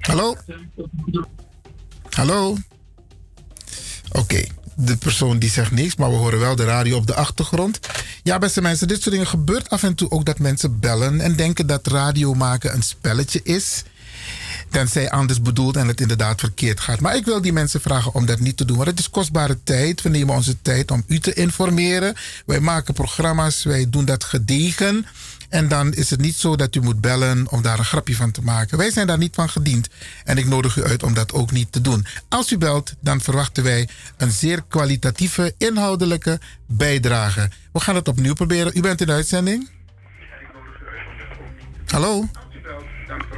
Hallo? 0.00 0.36
Hallo? 2.10 2.56
Oké, 4.12 4.44
de 4.76 4.96
persoon 4.96 5.38
die 5.38 5.50
zegt 5.50 5.70
niks, 5.70 5.96
maar 5.96 6.10
we 6.10 6.16
horen 6.16 6.38
wel 6.38 6.56
de 6.56 6.64
radio 6.64 6.96
op 6.96 7.06
de 7.06 7.14
achtergrond. 7.14 7.80
Ja, 8.22 8.38
beste 8.38 8.60
mensen, 8.60 8.88
dit 8.88 9.02
soort 9.02 9.10
dingen 9.10 9.26
gebeurt 9.26 9.70
af 9.70 9.82
en 9.82 9.94
toe 9.94 10.10
ook 10.10 10.24
dat 10.24 10.38
mensen 10.38 10.80
bellen 10.80 11.20
en 11.20 11.36
denken 11.36 11.66
dat 11.66 11.86
radio 11.86 12.34
maken 12.34 12.74
een 12.74 12.82
spelletje 12.82 13.40
is. 13.42 13.84
Tenzij 14.70 15.10
anders 15.10 15.42
bedoeld 15.42 15.76
en 15.76 15.88
het 15.88 16.00
inderdaad 16.00 16.40
verkeerd 16.40 16.80
gaat. 16.80 17.00
Maar 17.00 17.16
ik 17.16 17.24
wil 17.24 17.40
die 17.40 17.52
mensen 17.52 17.80
vragen 17.80 18.14
om 18.14 18.26
dat 18.26 18.40
niet 18.40 18.56
te 18.56 18.64
doen. 18.64 18.76
Want 18.76 18.88
het 18.88 18.98
is 18.98 19.10
kostbare 19.10 19.58
tijd. 19.64 20.02
We 20.02 20.08
nemen 20.08 20.34
onze 20.34 20.62
tijd 20.62 20.90
om 20.90 21.04
u 21.06 21.18
te 21.18 21.32
informeren. 21.32 22.14
Wij 22.46 22.60
maken 22.60 22.94
programma's. 22.94 23.64
Wij 23.64 23.90
doen 23.90 24.04
dat 24.04 24.24
gedegen. 24.24 25.06
En 25.48 25.68
dan 25.68 25.94
is 25.94 26.10
het 26.10 26.20
niet 26.20 26.34
zo 26.34 26.56
dat 26.56 26.74
u 26.74 26.80
moet 26.80 27.00
bellen 27.00 27.50
om 27.50 27.62
daar 27.62 27.78
een 27.78 27.84
grapje 27.84 28.16
van 28.16 28.30
te 28.30 28.42
maken. 28.42 28.78
Wij 28.78 28.90
zijn 28.90 29.06
daar 29.06 29.18
niet 29.18 29.34
van 29.34 29.48
gediend. 29.48 29.88
En 30.24 30.38
ik 30.38 30.46
nodig 30.46 30.76
u 30.76 30.84
uit 30.84 31.02
om 31.02 31.14
dat 31.14 31.32
ook 31.32 31.50
niet 31.50 31.72
te 31.72 31.80
doen. 31.80 32.06
Als 32.28 32.52
u 32.52 32.58
belt, 32.58 32.94
dan 33.00 33.20
verwachten 33.20 33.64
wij 33.64 33.88
een 34.16 34.30
zeer 34.30 34.62
kwalitatieve, 34.68 35.54
inhoudelijke 35.58 36.40
bijdrage. 36.66 37.50
We 37.72 37.80
gaan 37.80 37.94
het 37.94 38.08
opnieuw 38.08 38.34
proberen. 38.34 38.72
U 38.74 38.80
bent 38.80 39.00
in 39.00 39.06
de 39.06 39.12
uitzending. 39.12 39.68
Hallo? 41.86 42.28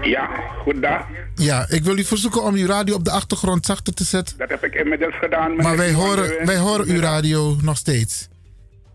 Ja, 0.02 0.26
goedendag. 0.62 1.06
Ja, 1.34 1.66
ik 1.68 1.82
wil 1.84 1.98
u 1.98 2.04
verzoeken 2.04 2.42
om 2.42 2.54
uw 2.54 2.66
radio 2.66 2.94
op 2.94 3.04
de 3.04 3.10
achtergrond 3.10 3.66
zachter 3.66 3.94
te 3.94 4.04
zetten. 4.04 4.38
Dat 4.38 4.48
heb 4.48 4.64
ik 4.64 4.74
inmiddels 4.74 5.14
gedaan. 5.14 5.56
Maar 5.56 5.76
wij 5.76 5.92
horen, 5.92 6.46
wij 6.46 6.56
horen 6.56 6.86
uw 6.88 7.00
radio 7.00 7.56
nog 7.62 7.76
steeds. 7.76 8.28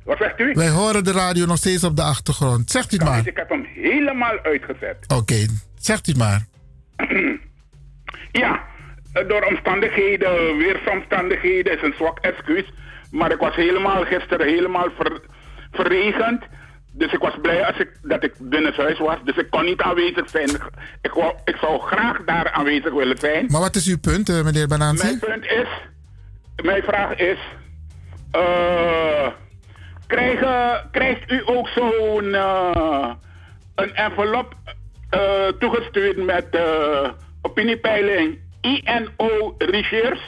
Wat 0.03 0.17
zegt 0.17 0.39
u? 0.39 0.51
Wij 0.53 0.69
horen 0.69 1.03
de 1.03 1.11
radio 1.11 1.45
nog 1.45 1.57
steeds 1.57 1.83
op 1.83 1.95
de 1.95 2.03
achtergrond. 2.03 2.71
Zegt 2.71 2.93
u 2.93 2.95
het 2.95 3.05
maar. 3.05 3.27
Ik 3.27 3.37
heb 3.37 3.49
hem 3.49 3.65
helemaal 3.73 4.39
uitgezet. 4.43 4.97
Oké, 5.07 5.45
zegt 5.79 6.07
u 6.07 6.11
het 6.11 6.19
maar. 6.19 6.45
Ja, 8.31 8.63
door 9.27 9.41
omstandigheden, 9.41 10.57
weersomstandigheden 10.57 11.73
is 11.77 11.81
een 11.81 11.93
zwak 11.97 12.19
excuus. 12.19 12.73
Maar 13.11 13.31
ik 13.31 13.39
was 13.39 13.55
helemaal 13.55 14.03
gisteren 14.05 14.47
helemaal 14.47 14.89
ver, 14.97 15.21
verregend. 15.71 16.43
Dus 16.98 17.14
ik 17.14 17.19
was 17.19 17.35
blij 17.41 17.65
als 17.65 17.77
ik, 17.77 17.90
dat 18.01 18.24
ik 18.24 18.33
binnenshuis 18.40 18.99
was. 18.99 19.17
Dus 19.24 19.35
ik 19.35 19.49
kon 19.49 19.65
niet 19.65 19.82
aanwezig 19.82 20.30
zijn. 20.30 20.49
Ik, 21.01 21.11
wou, 21.11 21.33
ik 21.45 21.56
zou 21.56 21.82
graag 21.82 22.17
daar 22.25 22.51
aanwezig 22.51 22.93
willen 22.93 23.17
zijn. 23.17 23.45
Maar 23.49 23.61
wat 23.61 23.75
is 23.75 23.88
uw 23.88 23.99
punt, 23.99 24.30
eh, 24.30 24.43
meneer 24.43 24.67
Banansi? 24.67 25.06
Mijn 25.06 25.19
punt 25.19 25.45
is, 25.45 25.67
mijn 26.64 26.83
vraag 26.83 27.15
is, 27.15 27.38
eh, 28.32 29.27
krijgen, 30.07 30.90
krijgt 30.91 31.32
u 31.32 31.41
ook 31.45 31.67
zo'n 31.67 32.33
eh, 32.33 33.14
een 33.75 33.93
envelop 33.95 34.56
toegestuurd 35.59 36.25
met 36.25 36.45
opiniepeiling 37.41 38.40
INO 38.61 39.56
Research? 39.57 40.22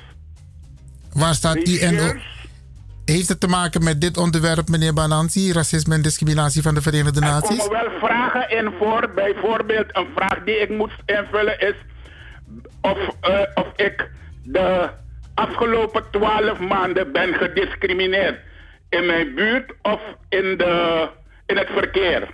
Waar 1.14 1.34
staat 1.34 1.56
INO? 1.56 2.14
Heeft 3.14 3.28
het 3.30 3.40
te 3.40 3.48
maken 3.48 3.84
met 3.84 4.02
dit 4.02 4.18
onderwerp, 4.18 4.68
meneer 4.70 4.94
Banansi? 4.94 5.52
Racisme 5.54 5.96
en 5.96 6.02
discriminatie 6.02 6.62
van 6.62 6.74
de 6.74 6.82
Verenigde 6.82 7.20
Er 7.22 7.26
Naties? 7.28 7.58
komen 7.58 7.82
wel 7.82 8.00
vragen 8.00 8.50
in 8.58 8.72
voor. 8.80 9.12
Bijvoorbeeld 9.16 9.86
een 9.92 10.08
vraag 10.16 10.44
die 10.44 10.56
ik 10.56 10.70
moet 10.70 10.92
invullen 11.06 11.60
is 11.60 11.76
of, 12.82 12.98
eh, 13.22 13.40
of 13.54 13.68
ik 13.76 14.10
de 14.44 14.90
afgelopen 15.34 16.04
twaalf 16.12 16.60
maanden 16.60 17.12
ben 17.12 17.34
gediscrimineerd. 17.34 18.40
In 18.90 19.06
mijn 19.06 19.36
buurt 19.36 19.74
of 19.82 20.02
in, 20.30 20.58
de, 20.58 21.08
in 21.46 21.58
het 21.58 21.68
verkeer. 21.76 22.28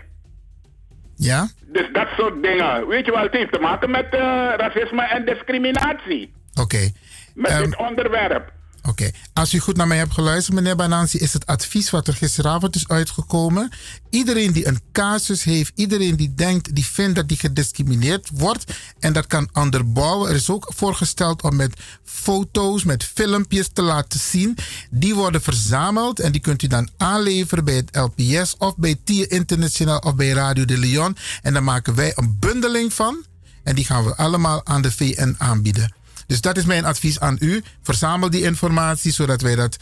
Ja? 1.16 1.48
Dus 1.66 1.88
dat 1.94 2.08
soort 2.18 2.44
dingen. 2.44 2.88
Weet 2.88 3.06
je 3.06 3.12
wel, 3.12 3.22
het 3.24 3.34
heeft 3.34 3.52
te 3.54 3.60
maken 3.60 3.92
met 3.92 4.06
eh, 4.14 4.20
racisme 4.58 5.02
en 5.04 5.26
discriminatie. 5.26 6.34
Oké. 6.62 6.92
Met 7.34 7.52
Ehm, 7.52 7.64
dit 7.64 7.78
onderwerp. 7.78 8.52
Oké, 8.88 9.12
als 9.34 9.54
u 9.54 9.60
goed 9.60 9.76
naar 9.78 9.88
mij 9.88 9.98
hebt 9.98 10.14
geluisterd, 10.14 10.56
meneer 10.56 10.76
Banansi, 10.76 11.18
is 11.18 11.34
het 11.34 11.46
advies 11.46 11.90
wat 11.90 12.08
er 12.08 12.14
gisteravond 12.14 12.76
is 12.76 12.88
uitgekomen. 12.88 13.72
Iedereen 14.10 14.52
die 14.52 14.68
een 14.68 14.82
casus 14.92 15.44
heeft, 15.44 15.72
iedereen 15.76 16.16
die 16.16 16.34
denkt, 16.34 16.76
die 16.76 16.86
vindt 16.86 17.16
dat 17.16 17.28
die 17.28 17.38
gediscrimineerd 17.38 18.30
wordt 18.34 18.74
en 19.00 19.14
dat 19.14 19.28
kan 19.28 19.50
onderbouwen. 19.54 20.30
Er 20.30 20.36
is 20.36 20.50
ook 20.50 20.72
voorgesteld 20.76 21.42
om 21.42 21.56
met 21.56 21.80
foto's, 22.04 22.84
met 22.84 23.04
filmpjes 23.04 23.70
te 23.74 23.82
laten 23.82 24.20
zien. 24.20 24.58
Die 24.90 25.16
worden 25.16 25.42
verzameld 25.42 26.20
en 26.20 26.32
die 26.32 26.42
kunt 26.42 26.62
u 26.62 26.68
dan 26.68 26.90
aanleveren 26.98 27.66
bij 27.66 27.76
het 27.76 27.96
LPS 27.96 28.56
of 28.58 28.78
bij 28.78 29.00
TIA 29.04 29.26
International 29.28 29.98
of 29.98 30.16
bij 30.16 30.30
Radio 30.30 30.66
de 30.66 30.78
Leon. 30.78 31.18
En 31.42 31.54
dan 31.54 31.64
maken 31.64 31.96
wij 31.96 32.12
een 32.16 32.40
bundeling 32.40 32.94
van 32.94 33.26
en 33.64 33.76
die 33.76 33.86
gaan 33.86 34.04
we 34.04 34.16
allemaal 34.16 34.66
aan 34.66 34.82
de 34.82 34.92
VN 34.92 35.36
aanbieden. 35.38 36.02
Dus 36.28 36.42
dat 36.42 36.58
is 36.58 36.66
mijn 36.66 36.86
advies 36.86 37.20
aan 37.20 37.38
u. 37.40 37.64
Verzamel 37.82 38.30
die 38.30 38.44
informatie 38.44 39.12
zodat 39.12 39.42
wij 39.42 39.56
dat 39.56 39.78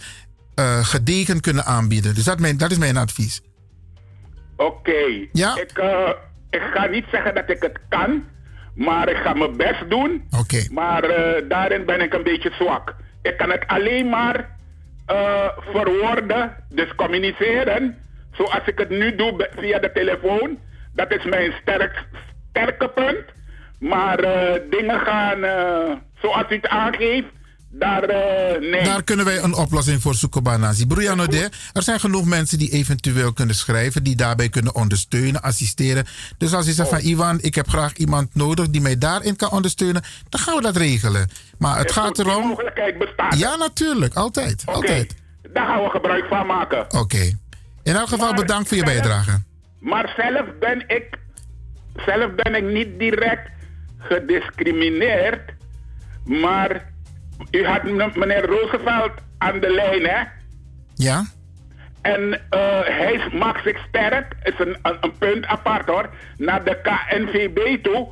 eh, 0.55 0.85
gedegen 0.85 1.41
kunnen 1.41 1.65
aanbieden. 1.65 2.15
Dus 2.15 2.23
dat, 2.23 2.39
mijn, 2.39 2.57
dat 2.57 2.71
is 2.71 2.77
mijn 2.77 2.97
advies. 2.97 3.41
Oké. 4.57 5.27
Ja? 5.31 5.57
Ik, 5.59 5.77
eh, 5.77 6.09
ik 6.49 6.61
ga 6.73 6.85
niet 6.85 7.05
zeggen 7.11 7.35
dat 7.35 7.49
ik 7.49 7.61
het 7.61 7.79
kan, 7.89 8.23
maar 8.75 9.09
ik 9.09 9.15
ga 9.15 9.33
mijn 9.33 9.57
best 9.57 9.89
doen. 9.89 10.23
Oké. 10.39 10.67
Maar 10.71 11.03
eh, 11.03 11.49
daarin 11.49 11.85
ben 11.85 12.01
ik 12.01 12.13
een 12.13 12.23
beetje 12.23 12.51
zwak. 12.59 12.95
Ik 13.21 13.37
kan 13.37 13.51
het 13.51 13.63
alleen 13.67 14.09
maar 14.09 14.59
verwoorden, 15.71 16.55
dus 16.69 16.95
communiceren. 16.95 17.97
Zoals 18.31 18.65
ik 18.65 18.77
het 18.77 18.89
nu 18.89 19.15
doe 19.15 19.49
via 19.55 19.79
de 19.79 19.91
telefoon. 19.91 20.57
Dat 20.93 21.11
is 21.11 21.23
mijn 21.23 21.53
sterk, 21.61 22.05
sterke 22.49 22.89
punt. 22.89 23.25
Maar 23.79 24.17
dingen 24.69 24.99
gaan, 24.99 25.39
zoals 26.21 26.45
u 26.49 26.55
het 26.55 26.67
aangeeft, 26.67 27.27
daar 27.73 28.03
eh, 28.03 28.59
nee. 28.59 28.83
Daar 28.83 29.03
kunnen 29.03 29.25
wij 29.25 29.37
een 29.43 29.53
oplossing 29.53 30.01
voor 30.01 30.13
zoeken, 30.13 30.43
Banasi. 30.43 30.87
Brianna 30.87 31.25
de, 31.25 31.49
er 31.73 31.81
zijn 31.81 31.99
genoeg 31.99 32.25
mensen 32.25 32.57
die 32.57 32.71
eventueel 32.71 33.33
kunnen 33.33 33.55
schrijven, 33.55 34.03
die 34.03 34.15
daarbij 34.15 34.49
kunnen 34.49 34.75
ondersteunen, 34.75 35.41
assisteren. 35.41 36.05
Dus 36.37 36.53
als 36.53 36.65
je 36.65 36.71
zegt 36.71 36.89
van 36.89 36.99
Ivan, 37.01 37.37
ik 37.41 37.55
heb 37.55 37.69
graag 37.69 37.93
iemand 37.93 38.35
nodig 38.35 38.69
die 38.69 38.81
mij 38.81 38.97
daarin 38.97 39.35
kan 39.35 39.51
ondersteunen, 39.51 40.01
dan 40.29 40.39
gaan 40.39 40.55
we 40.55 40.61
dat 40.61 40.77
regelen. 40.77 41.29
Maar 41.57 41.77
het 41.77 41.91
gaat 41.91 42.15
die 42.15 42.25
erom. 42.25 42.47
mogelijkheid 42.47 42.97
bestaat. 42.97 43.39
Ja, 43.39 43.55
natuurlijk, 43.55 44.13
altijd. 44.13 44.63
Altijd. 44.65 45.15
daar 45.53 45.65
gaan 45.65 45.83
we 45.83 45.89
gebruik 45.89 46.25
van 46.25 46.45
maken. 46.45 46.93
Oké. 46.99 47.37
In 47.83 47.95
elk 47.95 48.07
geval 48.07 48.33
bedankt 48.33 48.67
voor 48.67 48.77
je 48.77 48.83
bijdrage. 48.83 49.41
Maar 49.79 50.13
zelf 50.17 50.45
ben 50.59 50.83
ik, 50.87 51.17
zelf 52.05 52.35
ben 52.35 52.55
ik 52.55 52.63
niet 52.63 52.99
direct 52.99 53.49
gediscrimineerd. 53.99 55.59
Maar 56.25 56.91
u 57.51 57.65
had 57.65 57.83
meneer 58.15 58.45
Roosevelt 58.45 59.11
aan 59.37 59.59
de 59.59 59.73
lijn, 59.73 60.05
hè? 60.05 60.23
Ja? 60.95 61.25
En 62.01 62.33
eh, 62.49 62.79
hij 62.83 63.29
maakt 63.33 63.63
zich 63.63 63.77
sterk, 63.87 64.35
is 64.43 64.53
een, 64.57 64.77
een, 64.81 64.97
een 65.01 65.17
punt 65.17 65.45
apart 65.45 65.87
hoor, 65.87 66.09
naar 66.37 66.63
de 66.63 66.81
KNVB 66.81 67.83
toe. 67.83 68.07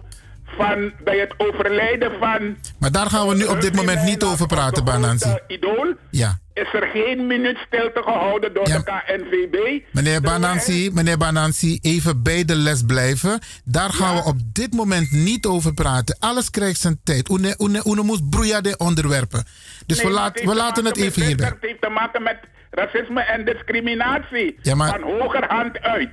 Van 0.57 0.91
bij 1.03 1.17
het 1.19 1.33
overlijden 1.37 2.11
van 2.19 2.57
Maar 2.79 2.91
daar 2.91 3.09
gaan 3.09 3.27
we 3.27 3.35
nu 3.35 3.45
op 3.45 3.61
dit 3.61 3.75
moment 3.75 4.03
niet 4.03 4.23
over 4.23 4.47
praten, 4.47 4.83
Banansi. 4.83 5.37
idool. 5.47 5.93
Ja. 6.11 6.39
Is 6.53 6.73
er 6.73 6.87
geen 6.93 7.27
minuut 7.27 7.57
stilte 7.67 8.01
gehouden 8.03 8.53
door 8.53 8.63
de 8.65 8.83
KNVB? 8.83 9.83
Meneer 9.93 10.21
Banansi, 10.21 10.89
meneer 10.93 11.17
Banansi, 11.17 11.77
even 11.81 12.23
bij 12.23 12.45
de 12.45 12.55
les 12.55 12.83
blijven. 12.85 13.39
Daar 13.63 13.89
gaan 13.89 14.15
we 14.15 14.23
op 14.23 14.35
dit 14.53 14.73
moment 14.73 15.11
niet 15.11 15.45
over 15.45 15.73
praten. 15.73 16.15
Alles 16.19 16.49
krijgt 16.49 16.79
zijn 16.79 16.99
tijd. 17.03 17.29
Une, 17.29 17.55
une, 17.57 17.81
une 17.85 18.01
moest 18.03 18.29
broeien 18.29 18.63
de 18.63 18.77
onderwerpen. 18.77 19.43
Dus 19.85 19.97
Nee, 19.97 20.05
we, 20.07 20.11
laat, 20.13 20.39
we 20.39 20.45
te 20.47 20.55
laten 20.55 20.85
het 20.85 20.97
even 20.97 21.25
hierbij. 21.25 21.45
Het 21.47 21.57
heeft 21.61 21.81
te 21.81 21.89
maken 21.89 22.23
met 22.23 22.37
racisme 22.71 23.21
en 23.21 23.45
discriminatie. 23.45 24.59
Ja, 24.61 24.75
maar- 24.75 24.89
Van 24.99 25.01
hogerhand 25.19 25.79
uit. 25.79 26.11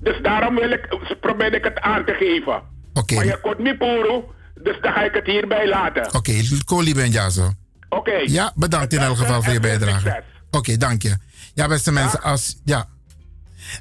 Dus 0.00 0.18
daarom 0.22 0.54
wil 0.54 0.70
ik, 0.70 0.88
probeer 1.20 1.54
ik 1.54 1.64
het 1.64 1.80
aan 1.80 2.04
te 2.04 2.12
geven. 2.12 2.62
Oké. 2.96 3.14
Maar 3.14 3.24
je 3.24 3.40
komt 3.40 3.58
niet 3.58 3.78
poro, 3.78 4.34
dus 4.54 4.76
dan 4.80 4.92
ga 4.92 5.04
ik 5.04 5.14
het 5.14 5.26
hierbij 5.26 5.68
laten. 5.68 6.14
Oké, 6.14 6.32
Koli 6.64 6.94
Benjazo. 6.94 7.52
Oké. 7.88 8.12
Ja, 8.12 8.52
bedankt 8.54 8.92
in 8.92 8.98
elk 8.98 9.16
geval 9.16 9.42
voor 9.42 9.52
je 9.52 9.60
bijdrage. 9.60 10.22
Oké, 10.50 10.76
dank 10.76 11.02
je. 11.02 11.16
Ja, 11.54 11.68
beste 11.68 11.92
mensen, 11.92 12.22
als, 12.22 12.56
ja, 12.64 12.88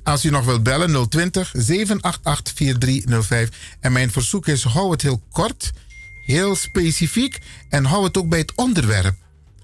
als 0.03 0.26
u 0.26 0.30
nog 0.30 0.45
wilt 0.45 0.64
bellen, 0.64 1.10
020 1.10 1.52
788 1.53 2.53
4305. 2.56 3.50
En 3.80 3.92
mijn 3.92 4.11
verzoek 4.11 4.48
is, 4.48 4.64
hou 4.64 4.92
het 4.92 5.02
heel 5.02 5.22
kort, 5.32 5.72
heel 6.26 6.56
specifiek 6.56 7.40
en 7.69 7.85
hou 7.85 8.03
het 8.03 8.18
ook 8.18 8.30
bij 8.30 8.40
het 8.40 8.56
onderwerp. 8.56 9.16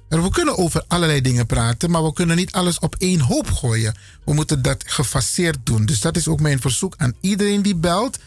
Er, 0.09 0.23
We 0.23 0.29
kunnen 0.29 0.57
over 0.57 0.83
allerlei 0.87 1.21
dingen 1.21 1.45
praten, 1.45 1.91
maar 1.91 2.03
we 2.03 2.13
kunnen 2.13 2.35
niet 2.35 2.51
alles 2.51 2.79
op 2.79 2.95
één 2.97 3.19
hoop 3.19 3.51
gooien. 3.51 3.95
We 4.25 4.33
moeten 4.33 4.61
dat 4.61 4.83
gefaseerd 4.87 5.57
doen. 5.63 5.85
Dus 5.85 5.99
dat 5.99 6.15
is 6.15 6.27
ook 6.27 6.39
mijn 6.39 6.61
verzoek 6.61 6.93
aan 6.97 7.13
iedereen 7.21 7.61
die 7.61 7.75
belt. 7.75 8.19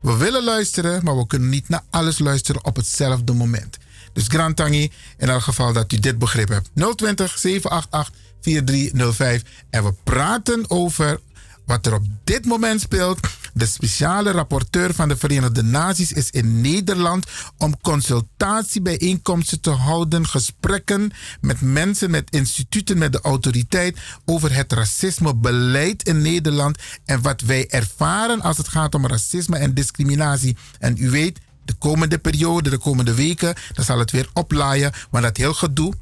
We 0.00 0.16
willen 0.16 0.44
luisteren, 0.44 1.04
maar 1.04 1.16
we 1.16 1.26
kunnen 1.26 1.48
niet 1.48 1.68
naar 1.68 1.82
alles 1.90 2.18
luisteren 2.18 2.64
op 2.64 2.76
hetzelfde 2.76 3.32
moment. 3.32 3.78
Dus 4.12 4.26
Grand 4.26 4.56
Tangi, 4.56 4.92
in 5.18 5.28
elk 5.28 5.42
geval 5.42 5.72
dat 5.72 5.92
u 5.92 5.98
dit 5.98 6.18
begrip 6.18 6.48
hebt. 6.48 6.70
020 6.74 7.38
788 7.38 8.14
4305. 8.40 9.42
En 9.70 9.84
we 9.84 9.94
praten 10.04 10.70
over 10.70 11.20
wat 11.70 11.86
er 11.86 11.94
op 11.94 12.04
dit 12.24 12.44
moment 12.44 12.80
speelt. 12.80 13.20
De 13.54 13.66
speciale 13.66 14.30
rapporteur 14.30 14.94
van 14.94 15.08
de 15.08 15.16
Verenigde 15.16 15.62
Naties 15.62 16.12
is 16.12 16.30
in 16.30 16.60
Nederland 16.60 17.26
om 17.58 17.80
consultatiebijeenkomsten 17.80 19.60
te 19.60 19.70
houden, 19.70 20.26
gesprekken 20.26 21.12
met 21.40 21.60
mensen, 21.60 22.10
met 22.10 22.30
instituten, 22.30 22.98
met 22.98 23.12
de 23.12 23.20
autoriteit 23.20 23.98
over 24.24 24.54
het 24.54 24.72
racismebeleid 24.72 26.02
in 26.02 26.22
Nederland 26.22 26.78
en 27.04 27.22
wat 27.22 27.40
wij 27.40 27.68
ervaren 27.68 28.40
als 28.40 28.56
het 28.56 28.68
gaat 28.68 28.94
om 28.94 29.06
racisme 29.06 29.56
en 29.56 29.74
discriminatie. 29.74 30.56
En 30.78 30.96
u 30.98 31.10
weet, 31.10 31.38
de 31.64 31.74
komende 31.74 32.18
periode, 32.18 32.70
de 32.70 32.78
komende 32.78 33.14
weken, 33.14 33.54
dan 33.72 33.84
zal 33.84 33.98
het 33.98 34.10
weer 34.10 34.28
oplaaien, 34.32 34.92
want 35.10 35.24
dat 35.24 35.36
heel 35.36 35.54
gedoe 35.54 35.94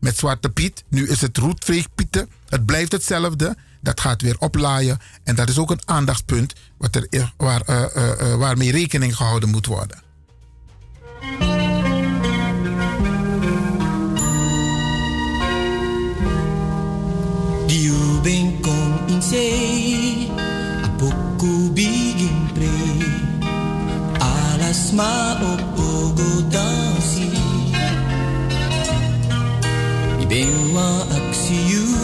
met 0.00 0.18
Zwarte 0.18 0.50
Piet. 0.50 0.84
Nu 0.88 1.08
is 1.08 1.20
het 1.20 1.36
roetveegpieten. 1.36 2.28
Het 2.48 2.66
blijft 2.66 2.92
hetzelfde. 2.92 3.56
Dat 3.84 4.00
gaat 4.00 4.22
weer 4.22 4.36
oplaaien. 4.38 4.98
En 5.24 5.34
dat 5.34 5.48
is 5.48 5.58
ook 5.58 5.70
een 5.70 5.82
aandachtspunt 5.84 6.52
wat 6.78 6.96
er, 6.96 7.32
waar, 7.36 7.60
eh, 7.60 7.82
eh, 7.82 8.32
eh, 8.32 8.38
waarmee 8.38 8.70
rekening 8.70 9.16
gehouden 9.16 9.50
moet 9.50 9.66
worden. 9.66 10.02
Ma 24.94 25.34
o 25.42 25.56
pogo 25.74 26.46
dansi 26.54 27.26
I 30.22 30.26
bem 30.30 30.70
wa 30.72 30.86
aksiu 31.18 32.03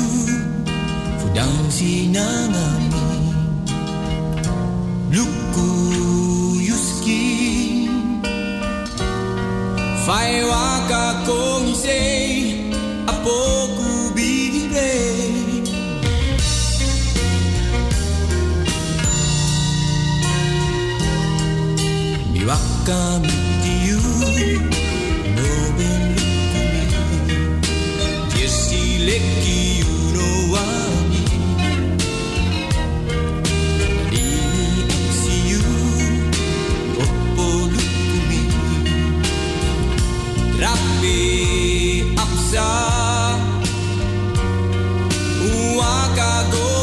Fu 1.40 1.46
dansi 1.46 2.06
nangami 2.12 3.32
Luku 5.10 5.68
yuski 6.68 7.88
Fai 10.04 10.44
waka 10.44 11.24
kong 11.24 11.72
pre 14.72 14.92
Mi 22.32 23.49
O 42.52 42.56
acador 45.80 46.79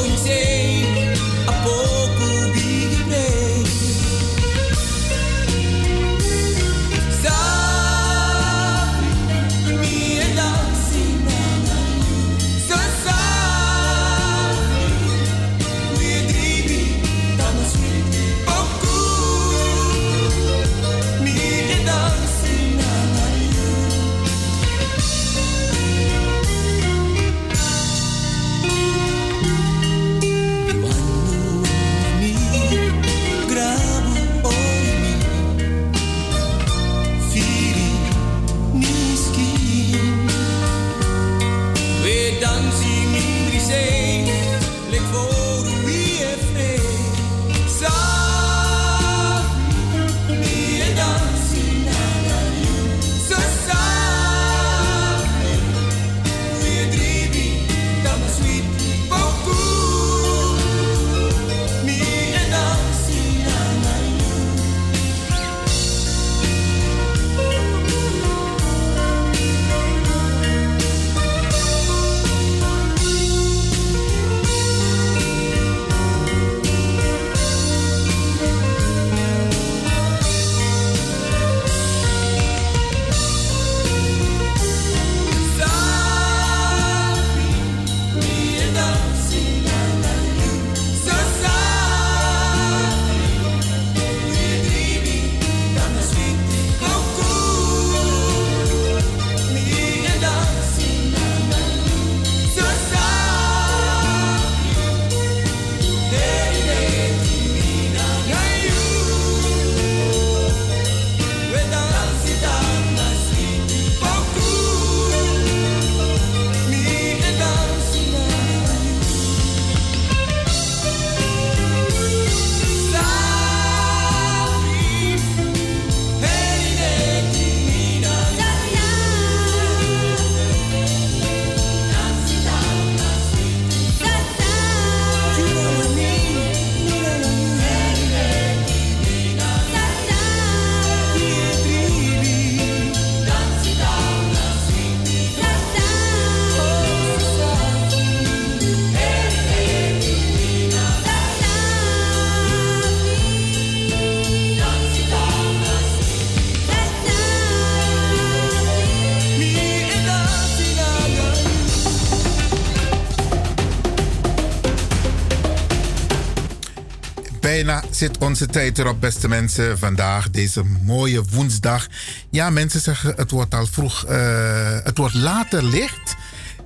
onze 168.19 168.45
tijd 168.45 168.77
erop, 168.77 169.01
beste 169.01 169.27
mensen. 169.27 169.77
Vandaag, 169.77 170.29
deze 170.29 170.63
mooie 170.83 171.23
woensdag. 171.31 171.87
Ja, 172.29 172.49
mensen 172.49 172.79
zeggen 172.79 173.13
het 173.15 173.31
wordt 173.31 173.53
al 173.53 173.65
vroeg, 173.65 174.05
eh, 174.05 174.79
het 174.83 174.97
wordt 174.97 175.13
later 175.13 175.63
licht. 175.63 176.15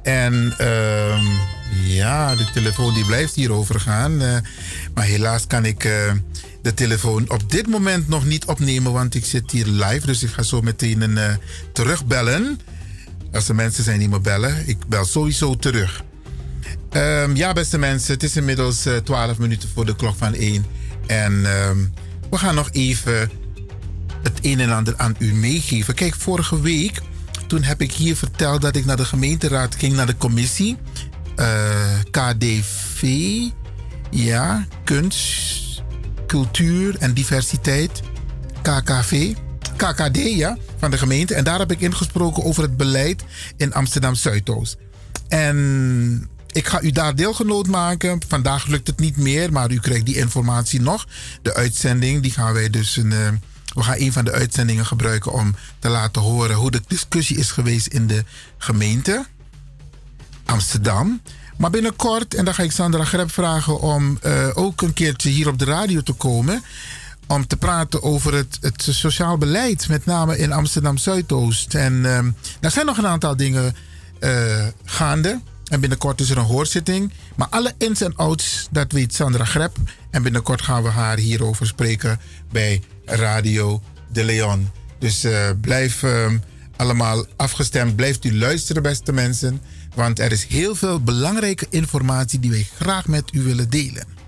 En 0.04 0.54
ehm, 0.58 1.26
ja, 1.84 2.36
de 2.36 2.50
telefoon 2.54 2.94
die 2.94 3.06
blijft 3.06 3.36
hierover 3.36 3.80
gaan. 3.80 4.22
eh, 4.22 4.38
maar 4.94 5.06
helaas 5.06 5.48
kan 5.48 5.66
ik 5.66 5.84
eh, 5.84 6.12
de 6.62 6.74
telefoon 6.74 7.30
op 7.30 7.52
dit 7.52 7.68
moment 7.68 8.08
nog 8.08 8.26
niet 8.26 8.46
opnemen, 8.46 8.92
want 8.92 9.16
ik 9.16 9.26
zit 9.26 9.52
hier 9.52 9.66
live. 9.68 10.06
Dus 10.06 10.24
ik 10.24 10.30
ga 10.30 10.44
zo 10.44 10.62
meteen 10.62 11.02
een, 11.02 11.40
terugbellen. 11.74 12.60
Als 13.32 13.50
er 13.50 13.56
mensen 13.56 13.84
zijn 13.84 14.00
die 14.00 14.10
me 14.10 14.20
bellen, 14.20 14.68
ik 14.68 14.78
bel 14.88 15.06
sowieso 15.06 15.56
terug. 15.56 16.04
Ehm, 16.90 17.36
ja, 17.36 17.54
beste 17.54 17.78
mensen, 17.78 18.14
het 18.14 18.24
is 18.24 18.36
inmiddels 18.36 18.86
eh 18.86 18.96
12 18.96 19.38
minuten 19.38 19.70
voor 19.74 19.86
de 19.86 19.96
klok 19.96 20.16
van 20.18 20.34
1. 20.34 20.66
En 21.12 21.46
ehm, 21.46 21.78
we 22.30 22.38
gaan 22.38 22.56
nog 22.56 22.70
even 22.72 23.30
het 24.24 24.40
een 24.42 24.60
en 24.60 24.72
ander 24.72 24.94
aan 24.98 25.16
u 25.20 25.34
meegeven. 25.34 25.94
Kijk, 25.94 26.16
vorige 26.16 26.62
week, 26.62 27.02
toen 27.48 27.64
heb 27.64 27.82
ik 27.82 27.92
hier 27.92 28.16
verteld 28.16 28.62
dat 28.62 28.76
ik 28.76 28.86
naar 28.86 28.98
de 28.98 29.06
gemeenteraad 29.06 29.76
ging, 29.76 29.96
naar 29.96 30.06
de 30.06 30.18
commissie. 30.18 30.78
eh, 31.36 32.00
KDV, 32.12 33.04
ja, 34.10 34.66
kunst, 34.84 35.82
cultuur 36.28 36.96
en 37.00 37.14
diversiteit. 37.14 38.02
KKV, 38.62 39.34
KKD, 39.76 40.18
ja, 40.18 40.58
van 40.78 40.92
de 40.92 40.98
gemeente. 40.98 41.34
En 41.34 41.44
daar 41.44 41.60
heb 41.60 41.72
ik 41.72 41.82
ingesproken 41.82 42.44
over 42.44 42.64
het 42.64 42.78
beleid 42.78 43.24
in 43.58 43.74
Amsterdam 43.74 44.16
Zuidoost. 44.16 44.78
En 45.28 46.30
ik 46.52 46.68
ga 46.68 46.82
u 46.82 46.92
daar 46.92 47.16
deelgenoot 47.16 47.68
maken. 47.68 48.20
Vandaag 48.28 48.66
lukt 48.68 48.88
het 48.88 49.00
niet 49.00 49.18
meer, 49.18 49.52
maar 49.52 49.72
u 49.72 49.80
krijgt 49.80 50.06
die 50.06 50.18
informatie 50.18 50.82
nog. 50.82 51.08
De 51.42 51.54
uitzending, 51.54 52.22
die 52.22 52.32
gaan 52.32 52.54
wij 52.54 52.70
dus 52.70 52.98
een. 52.98 53.12
eh, 53.12 53.28
we 53.74 53.84
gaan 53.84 53.96
een 53.98 54.12
van 54.12 54.26
de 54.26 54.32
uitzendingen 54.32 54.86
gebruiken 54.86 55.32
om 55.32 55.56
te 55.80 55.90
laten 55.90 56.22
horen 56.22 56.56
hoe 56.56 56.72
de 56.72 56.82
discussie 56.88 57.38
is 57.38 57.52
geweest 57.52 57.88
in 57.88 58.08
de 58.08 58.24
gemeente 58.58 59.26
Amsterdam. 60.46 61.22
Maar 61.58 61.70
binnenkort, 61.70 62.34
en 62.34 62.46
dan 62.46 62.54
ga 62.54 62.64
ik 62.64 62.72
Sandra 62.72 63.04
Greb 63.04 63.32
vragen 63.32 63.80
om 63.80 64.18
eh, 64.22 64.48
ook 64.54 64.82
een 64.82 64.94
keertje 64.94 65.30
hier 65.30 65.48
op 65.48 65.60
de 65.60 65.66
radio 65.66 66.02
te 66.02 66.14
komen. 66.14 66.64
Om 67.28 67.48
te 67.48 67.58
praten 67.58 68.04
over 68.04 68.34
het, 68.34 68.58
het 68.62 68.88
sociaal 68.90 69.38
beleid, 69.38 69.88
met 69.88 70.06
name 70.06 70.38
in 70.38 70.52
Amsterdam 70.52 70.98
Zuidoost. 70.98 71.74
En 71.74 72.06
ehm 72.06 72.32
er 72.60 72.72
zijn 72.72 72.86
nog 72.86 72.98
een 72.98 73.08
aantal 73.08 73.36
dingen 73.38 73.76
eh, 74.20 74.66
gaande. 74.86 75.40
En 75.72 75.80
binnenkort 75.80 76.20
is 76.20 76.30
er 76.30 76.38
een 76.38 76.44
hoorzitting. 76.44 77.12
Maar 77.36 77.48
alle 77.50 77.74
ins 77.78 78.02
en 78.02 78.16
outs, 78.16 78.68
dat 78.72 78.92
weet 78.92 79.14
Sandra 79.14 79.46
Greb. 79.46 79.78
En 80.10 80.24
binnenkort 80.24 80.62
gaan 80.62 80.84
we 80.84 80.90
haar 80.90 81.18
hierover 81.18 81.68
spreken 81.68 82.20
bij 82.52 82.82
Radio 83.06 83.82
de 84.12 84.24
Leon. 84.24 84.70
Dus 85.00 85.24
eh, 85.24 85.50
blijf 85.62 86.04
ehm, 86.04 86.38
allemaal 86.76 87.26
afgestemd. 87.36 87.96
Blijft 87.96 88.26
u 88.26 88.38
luisteren, 88.38 88.82
beste 88.82 89.12
mensen. 89.12 89.62
Want 89.96 90.20
er 90.20 90.32
is 90.32 90.46
heel 90.46 90.76
veel 90.76 91.04
belangrijke 91.04 91.68
informatie 91.70 92.40
die 92.40 92.52
wij 92.52 92.68
graag 92.76 93.08
met 93.08 93.34
u 93.34 93.42
willen 93.42 93.70
delen. 93.70 94.21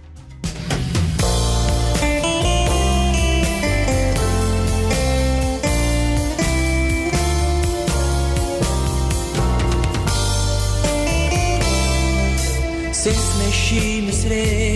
Sinds 13.04 13.38
mijn 13.38 13.52
shame 13.52 14.08
is 14.08 14.24
ref 14.24 14.73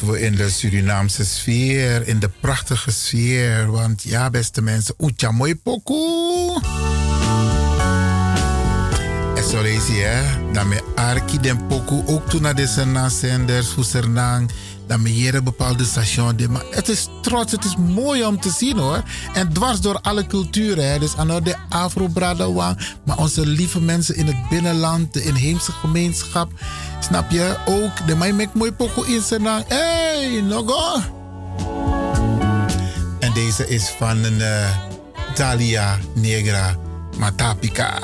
we 0.00 0.20
in 0.20 0.34
de 0.34 0.50
Surinaamse 0.50 1.24
sfeer, 1.24 2.08
in 2.08 2.18
de 2.18 2.30
prachtige 2.40 2.90
sfeer. 2.90 3.70
Want 3.70 4.02
ja, 4.02 4.30
beste 4.30 4.62
mensen, 4.62 4.94
oetja 4.98 5.30
mooi 5.30 5.56
pokoe. 5.56 6.60
En 9.36 9.44
zo 9.50 9.62
lees 9.62 9.86
je, 9.86 9.92
hè, 9.92 10.52
dat 10.52 10.64
me 10.64 10.82
arki 10.94 11.40
den 11.40 11.66
pokoe 11.66 12.06
ook 12.06 12.28
toen 12.28 12.42
naar 12.42 12.54
de 12.54 12.66
Sernang-zenders, 12.66 13.72
hoe 13.72 13.84
Me 14.86 15.08
hier 15.08 15.34
een 15.34 15.44
bepaalde 15.44 15.84
station 15.84 16.36
de, 16.36 16.48
Maar 16.48 16.64
het 16.70 16.88
is 16.88 17.08
trots, 17.22 17.52
het 17.52 17.64
is 17.64 17.76
mooi 17.76 18.24
om 18.24 18.40
te 18.40 18.50
zien 18.50 18.78
hoor. 18.78 19.02
En 19.34 19.52
dwars 19.52 19.80
door 19.80 20.00
alle 20.00 20.26
culturen, 20.26 20.90
hè. 20.90 20.98
dus 20.98 21.16
aan 21.16 21.26
de 21.26 21.54
Afro-Bradawang, 21.68 22.78
maar 23.04 23.18
onze 23.18 23.46
lieve 23.46 23.80
mensen 23.80 24.16
in 24.16 24.26
het 24.26 24.48
binnenland, 24.48 25.12
de 25.12 25.22
inheemse 25.22 25.72
gemeenschap. 25.72 26.52
Snap 27.00 27.30
je? 27.30 27.56
Ook 27.66 28.06
de 28.06 28.16
mij 28.16 28.48
mooi 28.52 28.72
pokoe 28.72 29.06
in 29.06 29.22
Sernang. 29.22 29.64
Hey, 29.68 30.40
nogo! 30.40 31.00
En 33.18 33.32
deze 33.32 33.68
is 33.68 33.88
van 33.98 34.24
een 34.24 34.42
Dalia 35.34 35.98
Negra 36.14 36.76
Matapika. 37.18 37.98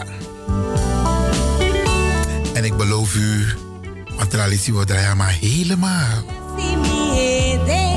En 2.54 2.64
ik 2.64 2.76
beloof 2.76 3.14
u, 3.14 3.46
want 4.16 4.30
traditie 4.30 4.72
wordt 4.72 5.14
maar 5.16 5.36
helemaal. 5.40 6.41
Si 6.56 6.76
mi 6.76 7.18
ede, 7.18 7.96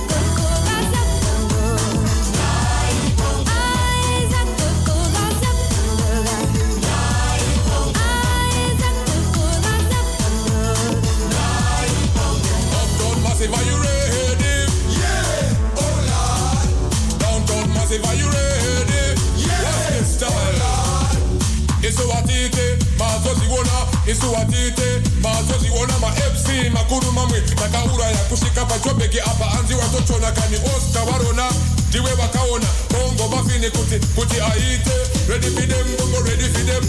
nisiwatite 24.11 25.01
mazoziona 25.23 25.99
mafc 25.99 26.47
makuru 26.73 27.11
mamwe 27.11 27.41
takauraya 27.41 28.17
kusvika 28.17 28.65
pajobheki 28.65 29.19
apa 29.19 29.45
hanzi 29.45 29.73
watotona 29.73 30.31
kani 30.31 30.57
osta 30.57 31.05
varona 31.05 31.51
ndiwe 31.89 32.11
vakaona 32.13 32.65
bongo 32.91 33.35
mafini 33.35 33.69
kuti 33.71 33.99
kuti 34.15 34.35
aite. 34.41 34.91
Redifidem 35.29 35.87
bongo 35.97 36.21
redifidem 36.29 36.83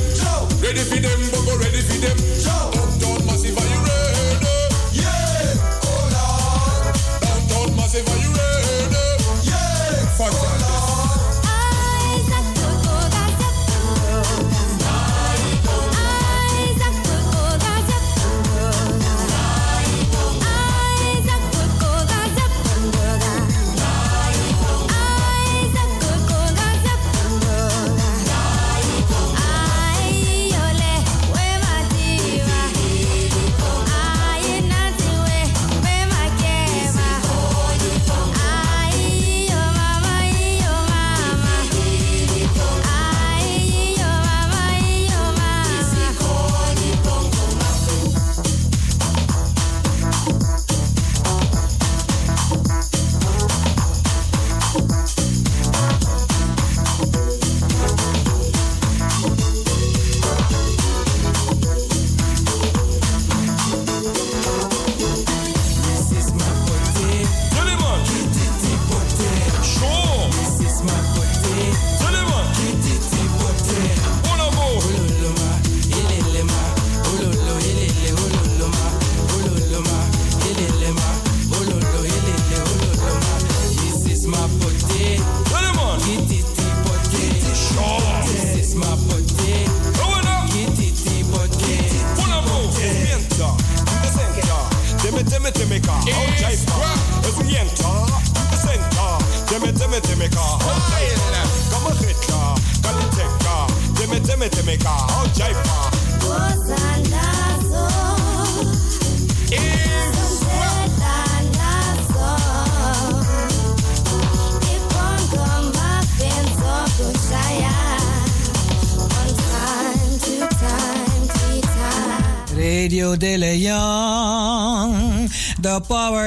redifidem 0.62 1.30
bongo 1.30 1.56
redifidem 1.64 2.16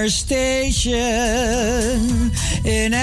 station 0.10 0.92
in 2.64 2.94